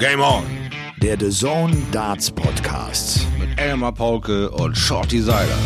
Game 0.00 0.22
On. 0.22 0.46
Der 1.02 1.20
The 1.20 1.28
Zone 1.28 1.76
Darts 1.92 2.30
Podcast. 2.30 3.26
Mit 3.38 3.60
Elmar 3.60 3.92
Paulke 3.92 4.50
und 4.50 4.74
Shorty 4.74 5.20
Seiler. 5.20 5.58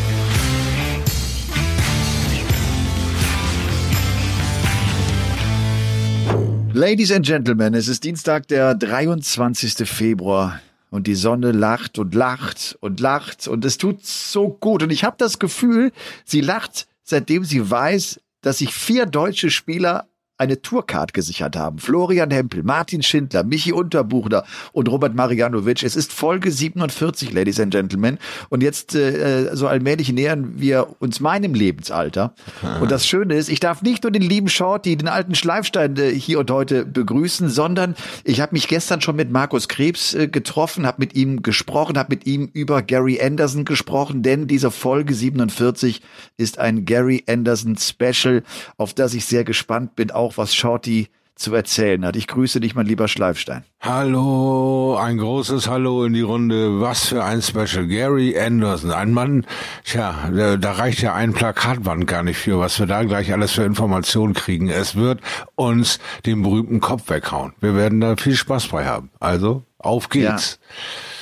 Ladies 6.72 7.12
and 7.12 7.24
Gentlemen, 7.24 7.74
es 7.74 7.86
ist 7.86 8.02
Dienstag, 8.02 8.48
der 8.48 8.74
23. 8.74 9.88
Februar 9.88 10.60
und 10.90 11.06
die 11.06 11.14
Sonne 11.14 11.52
lacht 11.52 12.00
und 12.00 12.16
lacht 12.16 12.76
und 12.80 12.98
lacht 12.98 13.46
und 13.46 13.64
es 13.64 13.78
tut 13.78 14.04
so 14.04 14.48
gut 14.48 14.82
und 14.82 14.90
ich 14.90 15.04
habe 15.04 15.14
das 15.16 15.38
Gefühl, 15.38 15.92
sie 16.24 16.40
lacht, 16.40 16.88
seitdem 17.04 17.44
sie 17.44 17.70
weiß, 17.70 18.20
dass 18.40 18.58
sich 18.58 18.74
vier 18.74 19.06
deutsche 19.06 19.50
Spieler 19.50 20.08
eine 20.44 20.62
Tourcard 20.62 21.14
gesichert 21.14 21.56
haben. 21.56 21.78
Florian 21.78 22.30
Hempel, 22.30 22.62
Martin 22.62 23.02
Schindler, 23.02 23.44
Michi 23.44 23.72
Unterbuchner 23.72 24.44
und 24.72 24.88
Robert 24.88 25.14
Marianovic. 25.14 25.82
Es 25.82 25.96
ist 25.96 26.12
Folge 26.12 26.50
47, 26.50 27.32
Ladies 27.32 27.58
and 27.58 27.72
Gentlemen. 27.72 28.18
Und 28.50 28.62
jetzt 28.62 28.94
äh, 28.94 29.50
so 29.54 29.66
allmählich 29.66 30.12
nähern 30.12 30.60
wir 30.60 30.96
uns 31.00 31.20
meinem 31.20 31.54
Lebensalter. 31.54 32.34
Und 32.80 32.90
das 32.90 33.06
Schöne 33.06 33.34
ist, 33.34 33.48
ich 33.48 33.60
darf 33.60 33.82
nicht 33.82 34.04
nur 34.04 34.12
den 34.12 34.22
lieben 34.22 34.48
Shorty, 34.48 34.96
den 34.96 35.08
alten 35.08 35.34
Schleifstein 35.34 35.96
äh, 35.96 36.10
hier 36.10 36.38
und 36.38 36.50
heute 36.50 36.84
begrüßen, 36.84 37.48
sondern 37.48 37.94
ich 38.22 38.40
habe 38.40 38.52
mich 38.52 38.68
gestern 38.68 39.00
schon 39.00 39.16
mit 39.16 39.30
Markus 39.30 39.68
Krebs 39.68 40.14
äh, 40.14 40.28
getroffen, 40.28 40.86
habe 40.86 41.00
mit 41.00 41.14
ihm 41.14 41.42
gesprochen, 41.42 41.98
habe 41.98 42.14
mit 42.14 42.26
ihm 42.26 42.50
über 42.52 42.82
Gary 42.82 43.20
Anderson 43.20 43.64
gesprochen, 43.64 44.22
denn 44.22 44.46
diese 44.46 44.70
Folge 44.70 45.14
47 45.14 46.02
ist 46.36 46.58
ein 46.58 46.84
Gary 46.84 47.24
Anderson 47.26 47.76
Special, 47.78 48.42
auf 48.76 48.92
das 48.92 49.14
ich 49.14 49.24
sehr 49.24 49.44
gespannt 49.44 49.96
bin. 49.96 50.10
Auch 50.10 50.33
auch, 50.34 50.38
was 50.38 50.54
Shorty 50.54 51.08
zu 51.36 51.52
erzählen 51.52 52.04
hat. 52.04 52.14
Ich 52.14 52.28
grüße 52.28 52.60
dich, 52.60 52.76
mein 52.76 52.86
lieber 52.86 53.08
Schleifstein. 53.08 53.64
Hallo, 53.80 54.96
ein 54.96 55.18
großes 55.18 55.68
Hallo 55.68 56.04
in 56.04 56.12
die 56.12 56.20
Runde. 56.20 56.80
Was 56.80 57.08
für 57.08 57.24
ein 57.24 57.42
Special. 57.42 57.88
Gary 57.88 58.38
Anderson, 58.38 58.92
ein 58.92 59.12
Mann, 59.12 59.44
tja, 59.84 60.30
da 60.30 60.72
reicht 60.72 61.02
ja 61.02 61.12
ein 61.14 61.32
Plakatwand 61.32 62.06
gar 62.06 62.22
nicht 62.22 62.38
für, 62.38 62.60
was 62.60 62.78
wir 62.78 62.86
da 62.86 63.02
gleich 63.02 63.32
alles 63.32 63.50
für 63.50 63.64
Informationen 63.64 64.32
kriegen. 64.32 64.68
Es 64.68 64.94
wird 64.94 65.20
uns 65.56 65.98
den 66.24 66.42
berühmten 66.42 66.78
Kopf 66.78 67.10
weghauen. 67.10 67.52
Wir 67.60 67.74
werden 67.74 68.00
da 68.00 68.14
viel 68.14 68.36
Spaß 68.36 68.68
bei 68.68 68.86
haben. 68.86 69.10
Also, 69.18 69.64
auf 69.78 70.08
geht's. 70.10 70.60
Ja. 70.60 71.13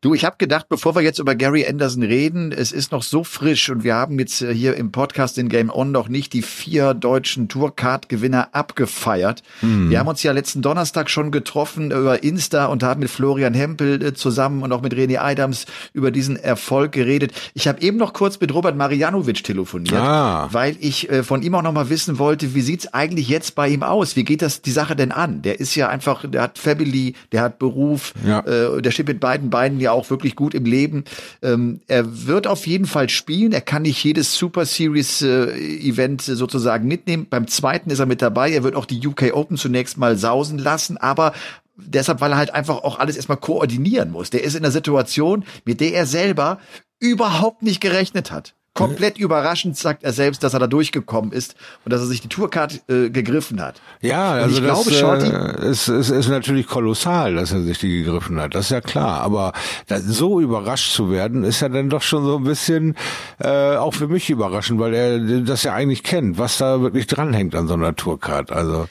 Du, 0.00 0.14
ich 0.14 0.24
habe 0.24 0.36
gedacht, 0.38 0.66
bevor 0.68 0.94
wir 0.94 1.02
jetzt 1.02 1.18
über 1.18 1.34
Gary 1.34 1.66
Anderson 1.66 2.02
reden, 2.02 2.52
es 2.52 2.72
ist 2.72 2.92
noch 2.92 3.02
so 3.02 3.24
frisch 3.24 3.70
und 3.70 3.84
wir 3.84 3.94
haben 3.94 4.18
jetzt 4.18 4.42
äh, 4.42 4.54
hier 4.54 4.76
im 4.76 4.92
Podcast 4.92 5.38
in 5.38 5.48
Game 5.48 5.70
On 5.70 5.90
noch 5.92 6.08
nicht 6.08 6.32
die 6.32 6.42
vier 6.42 6.94
deutschen 6.94 7.48
Tourcard-Gewinner 7.48 8.48
abgefeiert. 8.52 9.42
Hm. 9.60 9.90
Wir 9.90 9.98
haben 9.98 10.08
uns 10.08 10.22
ja 10.22 10.32
letzten 10.32 10.62
Donnerstag 10.62 11.10
schon 11.10 11.30
getroffen 11.30 11.90
über 11.90 12.22
Insta 12.22 12.66
und 12.66 12.82
haben 12.82 13.00
mit 13.00 13.10
Florian 13.10 13.54
Hempel 13.54 14.02
äh, 14.02 14.14
zusammen 14.14 14.62
und 14.62 14.72
auch 14.72 14.82
mit 14.82 14.94
René 14.94 15.18
Adams 15.18 15.66
über 15.92 16.10
diesen 16.10 16.36
Erfolg 16.36 16.92
geredet. 16.92 17.32
Ich 17.54 17.68
habe 17.68 17.80
eben 17.82 17.96
noch 17.96 18.12
kurz 18.12 18.40
mit 18.40 18.54
Robert 18.54 18.76
Marianovic 18.76 19.44
telefoniert, 19.44 19.94
ah. 19.94 20.48
weil 20.52 20.76
ich 20.80 21.10
äh, 21.10 21.22
von 21.22 21.42
ihm 21.42 21.54
auch 21.54 21.62
noch 21.62 21.72
mal 21.72 21.90
wissen 21.90 22.18
wollte, 22.18 22.54
wie 22.54 22.60
sieht's 22.60 22.92
eigentlich 22.92 23.28
jetzt 23.28 23.54
bei 23.54 23.68
ihm 23.68 23.82
aus? 23.82 24.16
Wie 24.16 24.24
geht 24.24 24.42
das 24.42 24.62
die 24.62 24.70
Sache 24.70 24.96
denn 24.96 25.12
an? 25.12 25.42
Der 25.42 25.60
ist 25.60 25.74
ja 25.74 25.88
einfach, 25.88 26.24
der 26.28 26.42
hat 26.42 26.58
Family, 26.58 27.14
der 27.32 27.42
hat 27.42 27.58
Beruf, 27.58 28.14
ja. 28.26 28.40
äh, 28.40 28.82
der 28.82 28.90
steht 28.90 29.08
mit 29.08 29.20
beiden 29.20 29.50
Beinen 29.50 29.63
beiden 29.64 29.80
ja 29.80 29.92
auch 29.92 30.10
wirklich 30.10 30.36
gut 30.36 30.54
im 30.54 30.66
Leben. 30.66 31.04
Ähm, 31.42 31.80
er 31.86 32.26
wird 32.26 32.46
auf 32.46 32.66
jeden 32.66 32.84
Fall 32.84 33.08
spielen. 33.08 33.52
Er 33.52 33.62
kann 33.62 33.82
nicht 33.82 34.04
jedes 34.04 34.36
Super 34.36 34.66
Series 34.66 35.22
äh, 35.22 35.46
Event 35.56 36.20
sozusagen 36.20 36.86
mitnehmen. 36.86 37.26
Beim 37.30 37.48
zweiten 37.48 37.88
ist 37.88 37.98
er 37.98 38.06
mit 38.06 38.20
dabei. 38.20 38.52
Er 38.52 38.62
wird 38.62 38.76
auch 38.76 38.84
die 38.84 39.06
UK 39.06 39.32
Open 39.32 39.56
zunächst 39.56 39.96
mal 39.96 40.18
sausen 40.18 40.58
lassen, 40.58 40.98
aber 40.98 41.32
deshalb, 41.76 42.20
weil 42.20 42.32
er 42.32 42.36
halt 42.36 42.52
einfach 42.52 42.84
auch 42.84 42.98
alles 42.98 43.16
erstmal 43.16 43.38
koordinieren 43.38 44.10
muss. 44.10 44.28
Der 44.28 44.44
ist 44.44 44.54
in 44.54 44.62
einer 44.62 44.70
Situation, 44.70 45.44
mit 45.64 45.80
der 45.80 45.94
er 45.94 46.06
selber 46.06 46.58
überhaupt 47.00 47.62
nicht 47.62 47.80
gerechnet 47.80 48.30
hat. 48.30 48.54
Komplett 48.74 49.18
überraschend 49.18 49.76
sagt 49.76 50.02
er 50.02 50.12
selbst, 50.12 50.42
dass 50.42 50.52
er 50.52 50.58
da 50.58 50.66
durchgekommen 50.66 51.30
ist 51.30 51.54
und 51.84 51.92
dass 51.92 52.00
er 52.00 52.08
sich 52.08 52.20
die 52.20 52.28
Tourcard 52.28 52.82
äh, 52.88 53.08
gegriffen 53.08 53.62
hat. 53.62 53.80
Ja, 54.00 54.32
also 54.32 54.58
ich 54.58 54.66
das 54.66 54.82
glaube, 54.84 54.90
Shorty, 54.90 55.26
äh, 55.28 55.70
ist, 55.70 55.86
ist, 55.86 56.10
ist 56.10 56.28
natürlich 56.28 56.66
kolossal, 56.66 57.36
dass 57.36 57.52
er 57.52 57.62
sich 57.62 57.78
die 57.78 58.02
gegriffen 58.02 58.40
hat. 58.40 58.56
Das 58.56 58.66
ist 58.66 58.70
ja 58.70 58.80
klar. 58.80 59.20
Aber 59.20 59.52
da, 59.86 60.00
so 60.00 60.40
überrascht 60.40 60.92
zu 60.92 61.08
werden, 61.08 61.44
ist 61.44 61.60
ja 61.60 61.68
dann 61.68 61.88
doch 61.88 62.02
schon 62.02 62.24
so 62.24 62.36
ein 62.36 62.44
bisschen 62.44 62.96
äh, 63.38 63.76
auch 63.76 63.94
für 63.94 64.08
mich 64.08 64.28
überraschend, 64.28 64.80
weil 64.80 64.92
er 64.92 65.40
das 65.42 65.62
ja 65.62 65.72
eigentlich 65.72 66.02
kennt, 66.02 66.36
was 66.38 66.58
da 66.58 66.80
wirklich 66.80 67.06
dranhängt 67.06 67.54
an 67.54 67.68
so 67.68 67.74
einer 67.74 67.94
Tourcard. 67.94 68.50
Also 68.50 68.88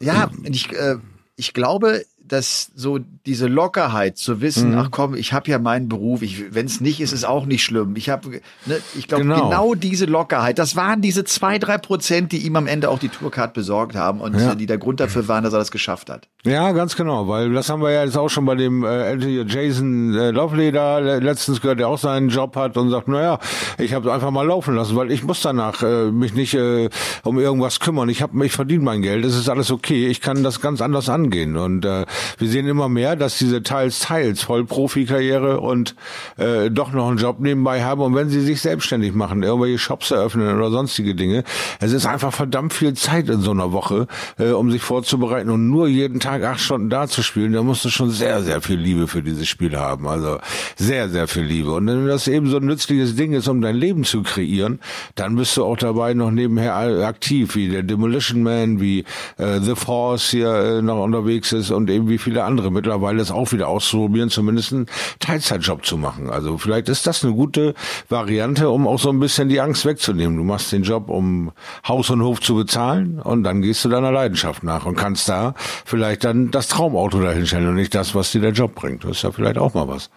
ja, 0.00 0.30
ich, 0.42 0.72
äh, 0.72 0.96
ich 1.36 1.52
glaube, 1.52 2.02
dass 2.32 2.70
so 2.74 3.00
diese 3.26 3.48
Lockerheit 3.48 4.16
zu 4.16 4.40
wissen, 4.40 4.70
mhm. 4.70 4.78
ach 4.78 4.90
komm, 4.90 5.14
ich 5.14 5.32
habe 5.32 5.50
ja 5.50 5.58
meinen 5.58 5.88
Beruf, 5.88 6.20
wenn 6.22 6.66
es 6.66 6.80
nicht 6.80 7.00
ist, 7.00 7.12
ist 7.12 7.24
auch 7.24 7.44
nicht 7.44 7.64
schlimm. 7.64 7.96
Ich 7.96 8.08
habe, 8.08 8.40
ne, 8.66 8.78
ich 8.96 9.08
glaube 9.08 9.24
genau. 9.24 9.48
genau. 9.48 9.74
diese 9.74 10.04
Lockerheit, 10.04 10.58
das 10.58 10.76
waren 10.76 11.00
diese 11.00 11.24
zwei 11.24 11.58
drei 11.58 11.78
Prozent, 11.78 12.32
die 12.32 12.38
ihm 12.38 12.54
am 12.56 12.66
Ende 12.66 12.88
auch 12.88 12.98
die 12.98 13.08
Tourcard 13.08 13.52
besorgt 13.52 13.96
haben 13.96 14.20
und 14.20 14.38
ja. 14.38 14.54
die 14.54 14.66
der 14.66 14.78
Grund 14.78 15.00
dafür 15.00 15.26
waren, 15.26 15.42
dass 15.42 15.52
er 15.52 15.58
das 15.58 15.72
geschafft 15.72 16.08
hat. 16.08 16.28
Ja, 16.44 16.72
ganz 16.72 16.96
genau, 16.96 17.28
weil 17.28 17.52
das 17.52 17.68
haben 17.68 17.82
wir 17.82 17.90
ja 17.90 18.04
jetzt 18.04 18.16
auch 18.16 18.30
schon 18.30 18.46
bei 18.46 18.54
dem 18.54 18.84
äh, 18.84 19.14
Jason 19.42 20.14
äh, 20.14 20.30
Lovely 20.30 20.72
da 20.72 20.98
letztens 20.98 21.60
gehört, 21.60 21.80
der 21.80 21.88
auch 21.88 21.98
seinen 21.98 22.28
Job 22.28 22.56
hat 22.56 22.76
und 22.76 22.90
sagt, 22.90 23.08
naja, 23.08 23.38
ich 23.76 23.92
habe 23.92 24.12
einfach 24.12 24.30
mal 24.30 24.46
laufen 24.46 24.74
lassen, 24.74 24.96
weil 24.96 25.10
ich 25.10 25.24
muss 25.24 25.42
danach 25.42 25.82
äh, 25.82 26.10
mich 26.10 26.32
nicht 26.32 26.54
äh, 26.54 26.88
um 27.24 27.38
irgendwas 27.38 27.80
kümmern. 27.80 28.08
Ich 28.08 28.22
habe, 28.22 28.46
ich 28.46 28.52
verdiene 28.52 28.84
mein 28.84 29.02
Geld, 29.02 29.24
es 29.24 29.36
ist 29.36 29.48
alles 29.48 29.70
okay. 29.70 30.06
Ich 30.06 30.20
kann 30.20 30.42
das 30.42 30.60
ganz 30.60 30.80
anders 30.80 31.08
angehen 31.08 31.56
und 31.56 31.84
äh, 31.84 32.06
wir 32.38 32.48
sehen 32.48 32.66
immer 32.66 32.88
mehr, 32.88 33.16
dass 33.16 33.38
diese 33.38 33.62
teils, 33.62 34.00
teils 34.00 34.42
Vollprofikarriere 34.42 35.60
und 35.60 35.94
äh, 36.36 36.70
doch 36.70 36.92
noch 36.92 37.08
einen 37.08 37.18
Job 37.18 37.40
nebenbei 37.40 37.82
haben. 37.82 38.00
Und 38.00 38.14
wenn 38.14 38.28
sie 38.28 38.40
sich 38.40 38.60
selbstständig 38.60 39.14
machen, 39.14 39.42
irgendwelche 39.42 39.78
Shops 39.78 40.10
eröffnen 40.10 40.56
oder 40.56 40.70
sonstige 40.70 41.14
Dinge, 41.14 41.44
es 41.80 41.92
ist 41.92 42.06
einfach 42.06 42.32
verdammt 42.32 42.72
viel 42.72 42.94
Zeit 42.94 43.28
in 43.28 43.40
so 43.40 43.50
einer 43.50 43.72
Woche, 43.72 44.06
äh, 44.38 44.50
um 44.50 44.70
sich 44.70 44.82
vorzubereiten 44.82 45.50
und 45.50 45.68
nur 45.68 45.88
jeden 45.88 46.20
Tag 46.20 46.44
acht 46.44 46.60
Stunden 46.60 46.90
da 46.90 47.06
zu 47.06 47.22
spielen. 47.22 47.52
Da 47.52 47.62
musst 47.62 47.84
du 47.84 47.88
schon 47.88 48.10
sehr, 48.10 48.42
sehr 48.42 48.60
viel 48.60 48.78
Liebe 48.78 49.06
für 49.06 49.22
dieses 49.22 49.48
Spiel 49.48 49.76
haben. 49.76 50.06
Also 50.06 50.38
sehr, 50.76 51.08
sehr 51.08 51.28
viel 51.28 51.44
Liebe. 51.44 51.72
Und 51.72 51.86
wenn 51.86 52.06
das 52.06 52.28
eben 52.28 52.48
so 52.48 52.58
ein 52.58 52.66
nützliches 52.66 53.16
Ding 53.16 53.32
ist, 53.32 53.48
um 53.48 53.60
dein 53.60 53.76
Leben 53.76 54.04
zu 54.04 54.22
kreieren, 54.22 54.80
dann 55.14 55.36
bist 55.36 55.56
du 55.56 55.64
auch 55.64 55.76
dabei 55.76 56.14
noch 56.14 56.30
nebenher 56.30 56.76
aktiv, 56.76 57.54
wie 57.54 57.68
der 57.68 57.82
Demolition 57.82 58.42
Man, 58.42 58.80
wie 58.80 59.04
äh, 59.38 59.60
The 59.60 59.74
Force 59.74 60.30
hier 60.30 60.52
äh, 60.52 60.82
noch 60.82 61.02
unterwegs 61.02 61.52
ist 61.52 61.70
und 61.70 61.90
eben 61.90 62.08
wie 62.10 62.18
viele 62.18 62.44
andere 62.44 62.70
mittlerweile 62.70 63.22
es 63.22 63.30
auch 63.30 63.52
wieder 63.52 63.68
auszuprobieren, 63.68 64.28
zumindest 64.28 64.72
einen 64.72 64.86
Teilzeitjob 65.20 65.86
zu 65.86 65.96
machen. 65.96 66.28
Also 66.28 66.58
vielleicht 66.58 66.90
ist 66.90 67.06
das 67.06 67.24
eine 67.24 67.32
gute 67.32 67.74
Variante, 68.08 68.68
um 68.68 68.86
auch 68.86 68.98
so 68.98 69.08
ein 69.08 69.20
bisschen 69.20 69.48
die 69.48 69.60
Angst 69.60 69.86
wegzunehmen. 69.86 70.36
Du 70.36 70.44
machst 70.44 70.72
den 70.72 70.82
Job, 70.82 71.08
um 71.08 71.52
Haus 71.86 72.10
und 72.10 72.22
Hof 72.22 72.40
zu 72.40 72.54
bezahlen 72.56 73.20
und 73.20 73.44
dann 73.44 73.62
gehst 73.62 73.84
du 73.84 73.88
deiner 73.88 74.12
Leidenschaft 74.12 74.62
nach 74.62 74.84
und 74.84 74.96
kannst 74.96 75.28
da 75.28 75.54
vielleicht 75.86 76.24
dann 76.24 76.50
das 76.50 76.68
Traumauto 76.68 77.20
dahinstellen 77.20 77.68
und 77.68 77.76
nicht 77.76 77.94
das, 77.94 78.14
was 78.14 78.32
dir 78.32 78.42
der 78.42 78.52
Job 78.52 78.74
bringt. 78.74 79.04
Das 79.04 79.12
ist 79.12 79.22
ja 79.22 79.32
vielleicht 79.32 79.56
auch 79.56 79.72
mal 79.74 79.88
was. 79.88 80.10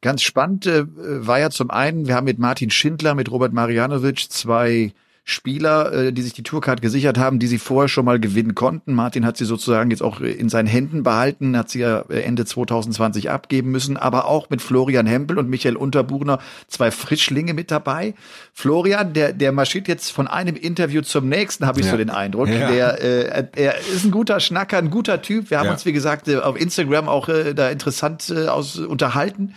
Ganz 0.00 0.22
spannend 0.22 0.66
äh, 0.66 0.84
war 0.86 1.38
ja 1.38 1.50
zum 1.50 1.70
einen, 1.70 2.06
wir 2.06 2.16
haben 2.16 2.24
mit 2.24 2.38
Martin 2.38 2.70
Schindler, 2.70 3.14
mit 3.14 3.30
Robert 3.30 3.52
Marianovic 3.52 4.30
zwei 4.30 4.92
Spieler, 5.24 5.92
äh, 5.92 6.12
die 6.12 6.22
sich 6.22 6.32
die 6.32 6.42
Tourcard 6.42 6.82
gesichert 6.82 7.18
haben, 7.18 7.38
die 7.38 7.46
sie 7.46 7.58
vorher 7.58 7.88
schon 7.88 8.04
mal 8.04 8.18
gewinnen 8.18 8.54
konnten. 8.54 8.94
Martin 8.94 9.24
hat 9.24 9.36
sie 9.36 9.44
sozusagen 9.44 9.90
jetzt 9.90 10.02
auch 10.02 10.20
in 10.20 10.48
seinen 10.48 10.66
Händen 10.66 11.02
behalten, 11.02 11.56
hat 11.56 11.70
sie 11.70 11.80
ja 11.80 12.00
Ende 12.08 12.44
2020 12.44 13.30
abgeben 13.30 13.70
müssen, 13.70 13.96
aber 13.96 14.26
auch 14.26 14.50
mit 14.50 14.62
Florian 14.62 15.06
Hempel 15.06 15.38
und 15.38 15.48
Michael 15.48 15.76
Unterbuchner 15.76 16.38
zwei 16.68 16.90
Frischlinge 16.90 17.54
mit 17.54 17.70
dabei. 17.70 18.14
Florian, 18.52 19.12
der, 19.12 19.32
der 19.32 19.52
marschiert 19.52 19.88
jetzt 19.88 20.10
von 20.10 20.26
einem 20.26 20.56
Interview 20.56 21.02
zum 21.02 21.28
nächsten, 21.28 21.66
habe 21.66 21.80
ich 21.80 21.86
ja. 21.86 21.92
so 21.92 21.98
den 21.98 22.10
Eindruck. 22.10 22.48
Ja. 22.48 22.70
Der, 22.70 23.02
äh, 23.02 23.46
er 23.56 23.78
ist 23.78 24.04
ein 24.04 24.10
guter 24.10 24.40
Schnacker, 24.40 24.78
ein 24.78 24.90
guter 24.90 25.22
Typ. 25.22 25.50
Wir 25.50 25.58
haben 25.58 25.66
ja. 25.66 25.72
uns, 25.72 25.86
wie 25.86 25.92
gesagt, 25.92 26.28
äh, 26.28 26.36
auf 26.36 26.60
Instagram 26.60 27.08
auch 27.08 27.28
äh, 27.28 27.54
da 27.54 27.70
interessant 27.70 28.30
äh, 28.30 28.48
aus 28.48 28.78
unterhalten. 28.78 29.54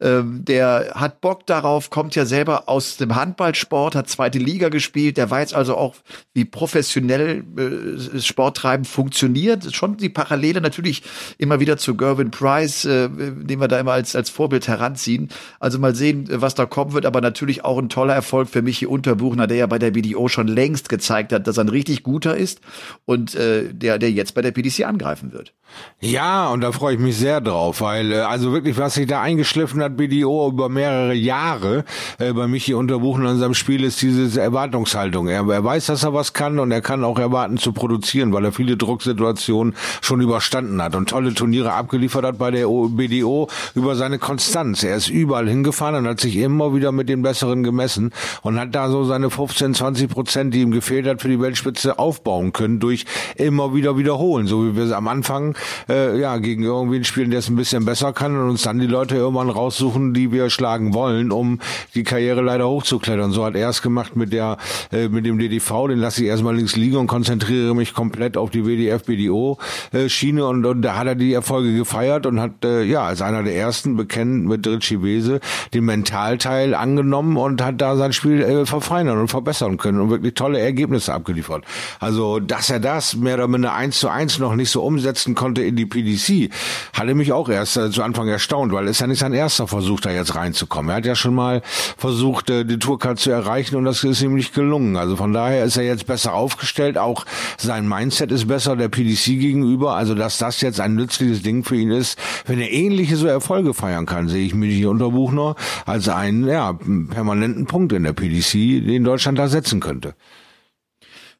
Ähm, 0.00 0.44
der 0.44 0.92
hat 0.94 1.20
Bock 1.20 1.46
darauf, 1.46 1.90
kommt 1.90 2.14
ja 2.14 2.26
selber 2.26 2.68
aus 2.68 2.96
dem 2.96 3.14
Handballsport, 3.14 3.94
hat 3.94 4.08
zweite 4.08 4.38
Liga 4.38 4.68
gespielt, 4.68 5.03
der 5.12 5.30
weiß 5.30 5.54
also 5.54 5.76
auch, 5.76 5.94
wie 6.32 6.44
professionell 6.44 7.44
äh, 7.56 8.20
Sporttreiben 8.20 8.84
funktioniert. 8.84 9.74
Schon 9.74 9.96
die 9.96 10.08
Parallele 10.08 10.60
natürlich 10.60 11.02
immer 11.38 11.60
wieder 11.60 11.76
zu 11.76 11.96
Gervin 11.96 12.30
Price, 12.30 12.84
äh, 12.84 13.08
den 13.08 13.60
wir 13.60 13.68
da 13.68 13.78
immer 13.78 13.92
als, 13.92 14.16
als 14.16 14.30
Vorbild 14.30 14.68
heranziehen. 14.68 15.28
Also 15.60 15.78
mal 15.78 15.94
sehen, 15.94 16.28
was 16.30 16.54
da 16.54 16.66
kommen 16.66 16.92
wird, 16.92 17.06
aber 17.06 17.20
natürlich 17.20 17.64
auch 17.64 17.78
ein 17.78 17.88
toller 17.88 18.14
Erfolg 18.14 18.48
für 18.48 18.62
Michi 18.62 18.86
Unterbuchner, 18.86 19.46
der 19.46 19.58
ja 19.58 19.66
bei 19.66 19.78
der 19.78 19.90
BDO 19.92 20.28
schon 20.28 20.48
längst 20.48 20.88
gezeigt 20.88 21.32
hat, 21.32 21.46
dass 21.46 21.58
er 21.58 21.64
ein 21.64 21.68
richtig 21.68 22.02
guter 22.02 22.36
ist 22.36 22.60
und 23.04 23.34
äh, 23.34 23.72
der, 23.72 23.98
der 23.98 24.10
jetzt 24.10 24.34
bei 24.34 24.42
der 24.42 24.52
PDC 24.52 24.86
angreifen 24.86 25.32
wird. 25.32 25.52
Ja, 26.00 26.48
und 26.50 26.60
da 26.60 26.72
freue 26.72 26.94
ich 26.94 27.00
mich 27.00 27.16
sehr 27.16 27.40
drauf, 27.40 27.80
weil 27.80 28.12
äh, 28.12 28.18
also 28.18 28.52
wirklich, 28.52 28.76
was 28.76 28.94
sich 28.94 29.06
da 29.06 29.22
eingeschliffen 29.22 29.82
hat, 29.82 29.96
BDO 29.96 30.50
über 30.50 30.68
mehrere 30.68 31.14
Jahre 31.14 31.84
äh, 32.18 32.32
bei 32.32 32.46
Michi 32.46 32.74
Unterbuchner 32.74 33.32
in 33.32 33.38
seinem 33.38 33.54
Spiel, 33.54 33.84
ist 33.84 34.02
dieses 34.02 34.36
Erwartungs 34.36 34.93
Erwartungshaltung. 34.94 35.28
Er, 35.28 35.48
er 35.48 35.64
weiß, 35.64 35.86
dass 35.86 36.02
er 36.02 36.14
was 36.14 36.32
kann 36.32 36.58
und 36.58 36.70
er 36.70 36.80
kann 36.80 37.04
auch 37.04 37.18
erwarten 37.18 37.58
zu 37.58 37.72
produzieren, 37.72 38.32
weil 38.32 38.44
er 38.44 38.52
viele 38.52 38.76
Drucksituationen 38.76 39.74
schon 40.00 40.20
überstanden 40.20 40.80
hat 40.82 40.94
und 40.94 41.08
tolle 41.08 41.34
Turniere 41.34 41.72
abgeliefert 41.72 42.24
hat 42.24 42.38
bei 42.38 42.50
der 42.50 42.66
BDO 42.66 43.48
über 43.74 43.96
seine 43.96 44.18
Konstanz. 44.18 44.82
Er 44.82 44.96
ist 44.96 45.08
überall 45.08 45.48
hingefahren 45.48 45.96
und 45.96 46.06
hat 46.06 46.20
sich 46.20 46.36
immer 46.36 46.74
wieder 46.74 46.92
mit 46.92 47.08
den 47.08 47.22
Besseren 47.22 47.62
gemessen 47.62 48.12
und 48.42 48.58
hat 48.58 48.74
da 48.74 48.88
so 48.88 49.04
seine 49.04 49.30
15, 49.30 49.74
20 49.74 50.10
Prozent, 50.10 50.54
die 50.54 50.60
ihm 50.60 50.70
gefehlt 50.70 51.06
hat, 51.06 51.20
für 51.20 51.28
die 51.28 51.40
Weltspitze 51.40 51.98
aufbauen 51.98 52.52
können 52.52 52.80
durch 52.80 53.04
immer 53.36 53.74
wieder 53.74 53.96
wiederholen, 53.96 54.46
so 54.46 54.64
wie 54.64 54.76
wir 54.76 54.84
es 54.84 54.92
am 54.92 55.08
Anfang 55.08 55.56
äh, 55.88 56.18
ja 56.18 56.36
gegen 56.38 56.62
irgendwie 56.62 57.02
spielen, 57.04 57.30
der 57.30 57.40
es 57.40 57.48
ein 57.48 57.56
bisschen 57.56 57.84
besser 57.84 58.12
kann 58.12 58.36
und 58.36 58.50
uns 58.50 58.62
dann 58.62 58.78
die 58.78 58.86
Leute 58.86 59.16
irgendwann 59.16 59.50
raussuchen, 59.50 60.14
die 60.14 60.32
wir 60.32 60.50
schlagen 60.50 60.94
wollen, 60.94 61.32
um 61.32 61.58
die 61.94 62.04
Karriere 62.04 62.40
leider 62.40 62.68
hochzuklettern. 62.68 63.32
So 63.32 63.44
hat 63.44 63.54
er 63.56 63.68
es 63.68 63.82
gemacht 63.82 64.16
mit 64.16 64.32
der 64.32 64.58
äh, 64.92 65.08
mit 65.08 65.26
dem 65.26 65.38
DDV, 65.38 65.88
den 65.88 65.98
lasse 65.98 66.22
ich 66.22 66.28
erstmal 66.28 66.56
links 66.56 66.76
liegen 66.76 66.96
und 66.96 67.06
konzentriere 67.06 67.74
mich 67.74 67.94
komplett 67.94 68.36
auf 68.36 68.50
die 68.50 68.64
WDF 68.64 69.04
BDO 69.04 69.58
äh, 69.92 70.08
und, 70.40 70.64
und 70.64 70.82
da 70.82 70.96
hat 70.96 71.06
er 71.06 71.14
die 71.14 71.32
Erfolge 71.32 71.74
gefeiert 71.76 72.26
und 72.26 72.40
hat 72.40 72.64
äh, 72.64 72.82
ja 72.82 73.04
als 73.04 73.22
einer 73.22 73.42
der 73.42 73.56
ersten 73.56 73.96
bekennt 73.96 74.46
mit 74.46 74.66
Ricci 74.66 75.02
Wese 75.02 75.40
den 75.72 75.84
Mentalteil 75.84 76.74
angenommen 76.74 77.36
und 77.36 77.62
hat 77.62 77.80
da 77.80 77.96
sein 77.96 78.12
Spiel 78.12 78.42
äh, 78.42 78.66
verfeinern 78.66 79.18
und 79.18 79.28
verbessern 79.28 79.76
können 79.76 80.00
und 80.00 80.10
wirklich 80.10 80.34
tolle 80.34 80.58
Ergebnisse 80.58 81.12
abgeliefert. 81.12 81.64
Also, 82.00 82.40
dass 82.40 82.70
er 82.70 82.80
das 82.80 83.16
mehr 83.16 83.34
oder 83.34 83.48
minder 83.48 83.74
eins 83.74 84.00
zu 84.00 84.08
eins 84.08 84.38
noch 84.38 84.54
nicht 84.54 84.70
so 84.70 84.82
umsetzen 84.82 85.34
konnte 85.34 85.62
in 85.62 85.76
die 85.76 85.86
PDC, 85.86 86.52
hatte 86.92 87.14
mich 87.14 87.32
auch 87.32 87.48
erst 87.48 87.76
äh, 87.76 87.90
zu 87.90 88.02
Anfang 88.02 88.28
erstaunt, 88.28 88.72
weil 88.72 88.88
es 88.88 88.98
ja 88.98 89.06
nicht 89.06 89.20
sein 89.20 89.32
erster 89.32 89.66
Versuch, 89.66 90.00
da 90.00 90.10
jetzt 90.10 90.34
reinzukommen. 90.34 90.90
Er 90.90 90.96
hat 90.96 91.06
ja 91.06 91.14
schon 91.14 91.34
mal 91.34 91.62
versucht, 91.96 92.50
äh, 92.50 92.64
die 92.64 92.78
Tourcard 92.78 93.18
zu 93.18 93.30
erreichen 93.30 93.76
und 93.76 93.84
das 93.84 94.04
ist 94.04 94.22
ihm 94.22 94.34
nicht 94.34 94.54
gelungen. 94.54 94.73
Also 94.96 95.16
von 95.16 95.32
daher 95.32 95.64
ist 95.64 95.76
er 95.76 95.84
jetzt 95.84 96.06
besser 96.06 96.34
aufgestellt. 96.34 96.98
Auch 96.98 97.24
sein 97.58 97.88
Mindset 97.88 98.32
ist 98.32 98.48
besser 98.48 98.76
der 98.76 98.88
PDC 98.88 99.38
gegenüber. 99.38 99.94
Also, 99.94 100.14
dass 100.14 100.38
das 100.38 100.60
jetzt 100.60 100.80
ein 100.80 100.94
nützliches 100.94 101.42
Ding 101.42 101.64
für 101.64 101.76
ihn 101.76 101.90
ist, 101.90 102.18
wenn 102.46 102.60
er 102.60 102.70
ähnliche 102.70 103.16
so 103.16 103.26
Erfolge 103.26 103.74
feiern 103.74 104.06
kann, 104.06 104.28
sehe 104.28 104.44
ich 104.44 104.54
mich 104.54 104.74
hier 104.74 104.90
unter 104.90 105.10
Buchner 105.10 105.54
als 105.86 106.08
einen 106.08 106.46
ja, 106.46 106.72
permanenten 106.72 107.66
Punkt 107.66 107.92
in 107.92 108.02
der 108.02 108.12
PDC, 108.12 108.86
den 108.86 109.04
Deutschland 109.04 109.38
da 109.38 109.48
setzen 109.48 109.80
könnte. 109.80 110.14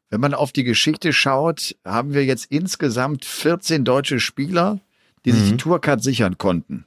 Wenn 0.09 0.21
man 0.21 0.33
auf 0.33 0.51
die 0.51 0.63
Geschichte 0.63 1.13
schaut, 1.13 1.75
haben 1.83 2.13
wir 2.13 2.23
jetzt 2.25 2.45
insgesamt 2.49 3.25
14 3.25 3.83
deutsche 3.83 4.19
Spieler, 4.19 4.79
die 5.25 5.31
mhm. 5.31 5.35
sich 5.35 5.49
die 5.51 5.57
Tourcard 5.57 6.01
sichern 6.01 6.37
konnten. 6.37 6.85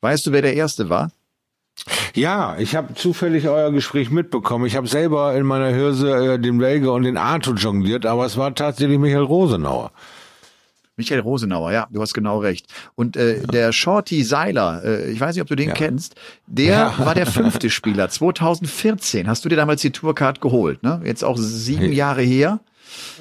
Weißt 0.00 0.26
du, 0.26 0.32
wer 0.32 0.42
der 0.42 0.54
erste 0.54 0.88
war? 0.88 1.10
Ja, 2.14 2.56
ich 2.58 2.76
habe 2.76 2.94
zufällig 2.94 3.48
euer 3.48 3.70
Gespräch 3.72 4.10
mitbekommen. 4.10 4.66
Ich 4.66 4.76
habe 4.76 4.86
selber 4.86 5.34
in 5.34 5.44
meiner 5.44 5.68
Hirse 5.68 6.34
äh, 6.34 6.38
den 6.38 6.60
Welge 6.60 6.92
und 6.92 7.04
den 7.04 7.16
Arthur 7.16 7.54
jongliert, 7.54 8.06
aber 8.06 8.26
es 8.26 8.36
war 8.36 8.54
tatsächlich 8.54 8.98
Michael 8.98 9.24
Rosenauer. 9.24 9.92
Michael 10.96 11.20
Rosenauer, 11.20 11.72
ja, 11.72 11.88
du 11.90 12.02
hast 12.02 12.12
genau 12.12 12.40
recht. 12.40 12.66
Und 12.94 13.16
äh, 13.16 13.40
der 13.46 13.72
Shorty 13.72 14.22
Seiler, 14.22 14.82
äh, 14.84 15.10
ich 15.10 15.18
weiß 15.18 15.34
nicht, 15.34 15.42
ob 15.42 15.48
du 15.48 15.56
den 15.56 15.68
ja. 15.68 15.74
kennst, 15.74 16.14
der 16.46 16.94
ja. 16.98 16.98
war 16.98 17.14
der 17.14 17.26
fünfte 17.26 17.70
Spieler 17.70 18.10
2014. 18.10 19.26
Hast 19.26 19.44
du 19.44 19.48
dir 19.48 19.56
damals 19.56 19.80
die 19.80 19.92
Tourcard 19.92 20.42
geholt, 20.42 20.82
ne? 20.82 21.00
Jetzt 21.04 21.24
auch 21.24 21.38
sieben 21.38 21.92
Jahre 21.92 22.20
her. 22.20 22.60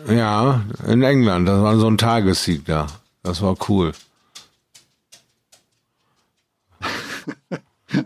Ja, 0.10 0.62
in 0.88 1.04
England. 1.04 1.48
Das 1.48 1.62
war 1.62 1.78
so 1.78 1.88
ein 1.88 1.98
Tagessieg 1.98 2.66
da. 2.66 2.88
Das 3.24 3.42
war 3.42 3.56
cool. 3.70 3.94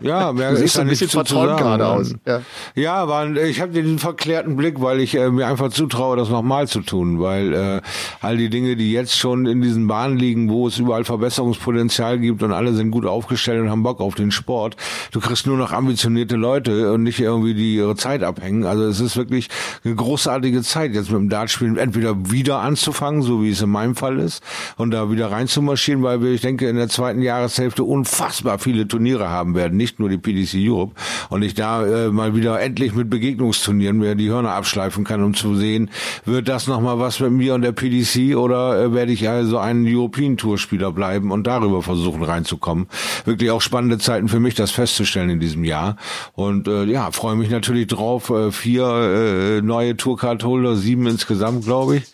Ja, 0.02 0.32
mehr 0.34 0.50
du 0.50 0.56
siehst 0.56 0.78
ein 0.78 0.88
bisschen 0.88 1.08
verträumt 1.08 1.58
gerade 1.58 1.86
aus. 1.86 2.14
Ja, 2.26 2.42
ja 2.74 3.08
war, 3.08 3.30
ich 3.36 3.60
habe 3.60 3.72
den 3.72 3.98
verklärten 3.98 4.56
Blick, 4.56 4.80
weil 4.80 5.00
ich 5.00 5.14
äh, 5.14 5.30
mir 5.30 5.46
einfach 5.46 5.70
zutraue, 5.70 6.16
das 6.16 6.30
nochmal 6.30 6.68
zu 6.68 6.80
tun, 6.80 7.20
weil 7.20 7.52
äh, 7.52 7.80
all 8.20 8.36
die 8.36 8.50
Dinge, 8.50 8.76
die 8.76 8.92
jetzt 8.92 9.16
schon 9.18 9.46
in 9.46 9.60
diesen 9.60 9.86
Bahnen 9.86 10.16
liegen, 10.16 10.50
wo 10.50 10.66
es 10.66 10.78
überall 10.78 11.04
Verbesserungspotenzial 11.04 12.18
gibt 12.18 12.42
und 12.42 12.52
alle 12.52 12.72
sind 12.74 12.90
gut 12.90 13.06
aufgestellt 13.06 13.62
und 13.62 13.70
haben 13.70 13.82
Bock 13.82 14.00
auf 14.00 14.14
den 14.14 14.30
Sport, 14.30 14.76
du 15.12 15.20
kriegst 15.20 15.46
nur 15.46 15.56
noch 15.56 15.72
ambitionierte 15.72 16.36
Leute 16.36 16.92
und 16.92 17.02
nicht 17.02 17.20
irgendwie 17.20 17.54
die 17.54 17.76
ihre 17.76 17.96
Zeit 17.96 18.22
abhängen. 18.22 18.64
Also 18.64 18.84
es 18.84 19.00
ist 19.00 19.16
wirklich 19.16 19.48
eine 19.84 19.94
großartige 19.94 20.62
Zeit, 20.62 20.94
jetzt 20.94 21.10
mit 21.10 21.20
dem 21.20 21.28
Dartspielen 21.28 21.76
entweder 21.76 22.30
wieder 22.30 22.60
anzufangen, 22.60 23.22
so 23.22 23.42
wie 23.42 23.50
es 23.50 23.60
in 23.60 23.70
meinem 23.70 23.96
Fall 23.96 24.18
ist, 24.18 24.42
und 24.76 24.90
da 24.90 25.10
wieder 25.10 25.30
reinzumarschieren, 25.30 26.02
weil 26.02 26.22
wir, 26.22 26.30
ich 26.30 26.40
denke, 26.40 26.68
in 26.68 26.76
der 26.76 26.88
zweiten 26.88 27.22
Jahreshälfte 27.22 27.84
unfassbar 27.84 28.58
viele 28.58 28.88
Turniere 28.88 29.28
haben 29.28 29.54
werden 29.54 29.73
nicht 29.76 30.00
nur 30.00 30.08
die 30.08 30.18
PDC 30.18 30.56
Europe. 30.56 30.94
Und 31.30 31.42
ich 31.42 31.54
da 31.54 31.84
äh, 31.86 32.10
mal 32.10 32.34
wieder 32.34 32.60
endlich 32.60 32.94
mit 32.94 33.10
Begegnungsturnieren 33.10 33.98
mir 33.98 34.14
die 34.14 34.30
Hörner 34.30 34.52
abschleifen 34.52 35.04
kann, 35.04 35.22
um 35.22 35.34
zu 35.34 35.54
sehen, 35.54 35.90
wird 36.24 36.48
das 36.48 36.66
nochmal 36.66 36.98
was 36.98 37.20
mit 37.20 37.32
mir 37.32 37.54
und 37.54 37.62
der 37.62 37.72
PDC 37.72 38.36
oder 38.36 38.82
äh, 38.82 38.92
werde 38.92 39.12
ich 39.12 39.28
also 39.28 39.58
ein 39.58 39.84
European 39.86 40.36
Tour 40.36 40.58
Spieler 40.58 40.92
bleiben 40.92 41.30
und 41.30 41.46
darüber 41.46 41.82
versuchen 41.82 42.22
reinzukommen. 42.22 42.86
Wirklich 43.24 43.50
auch 43.50 43.60
spannende 43.60 43.98
Zeiten 43.98 44.28
für 44.28 44.40
mich, 44.40 44.54
das 44.54 44.70
festzustellen 44.70 45.30
in 45.30 45.40
diesem 45.40 45.64
Jahr. 45.64 45.96
Und 46.34 46.68
äh, 46.68 46.84
ja, 46.84 47.10
freue 47.10 47.36
mich 47.36 47.50
natürlich 47.50 47.86
drauf. 47.86 48.30
Äh, 48.30 48.52
vier 48.52 48.84
äh, 48.84 49.62
neue 49.62 49.96
Tourcard-Holder, 49.96 50.76
sieben 50.76 51.06
insgesamt, 51.06 51.64
glaube 51.64 51.96
ich. 51.96 52.04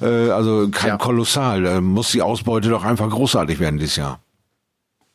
Äh, 0.00 0.30
also 0.30 0.68
kein 0.70 0.90
ja. 0.90 0.96
kolossal. 0.96 1.62
Da 1.62 1.80
muss 1.80 2.12
die 2.12 2.22
Ausbeute 2.22 2.68
doch 2.68 2.84
einfach 2.84 3.10
großartig 3.10 3.60
werden 3.60 3.78
dieses 3.78 3.96
Jahr. 3.96 4.20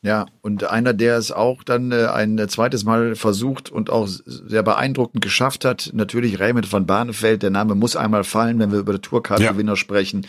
Ja, 0.01 0.27
und 0.41 0.63
einer, 0.63 0.93
der 0.93 1.17
es 1.17 1.29
auch 1.29 1.61
dann 1.61 1.91
äh, 1.91 2.05
ein 2.05 2.39
zweites 2.47 2.85
Mal 2.85 3.15
versucht 3.15 3.69
und 3.69 3.89
auch 3.89 4.07
sehr 4.07 4.63
beeindruckend 4.63 5.21
geschafft 5.21 5.65
hat, 5.65 5.91
natürlich 5.93 6.39
Raymond 6.39 6.71
van 6.71 6.85
Barneveld, 6.85 7.43
der 7.43 7.49
Name 7.49 7.75
muss 7.75 7.97
einmal 7.97 8.23
fallen, 8.23 8.59
wenn 8.59 8.71
wir 8.71 8.79
über 8.79 8.93
die 8.93 8.99
Tourcard-Gewinner 8.99 9.73
ja. 9.73 9.75
sprechen. 9.75 10.25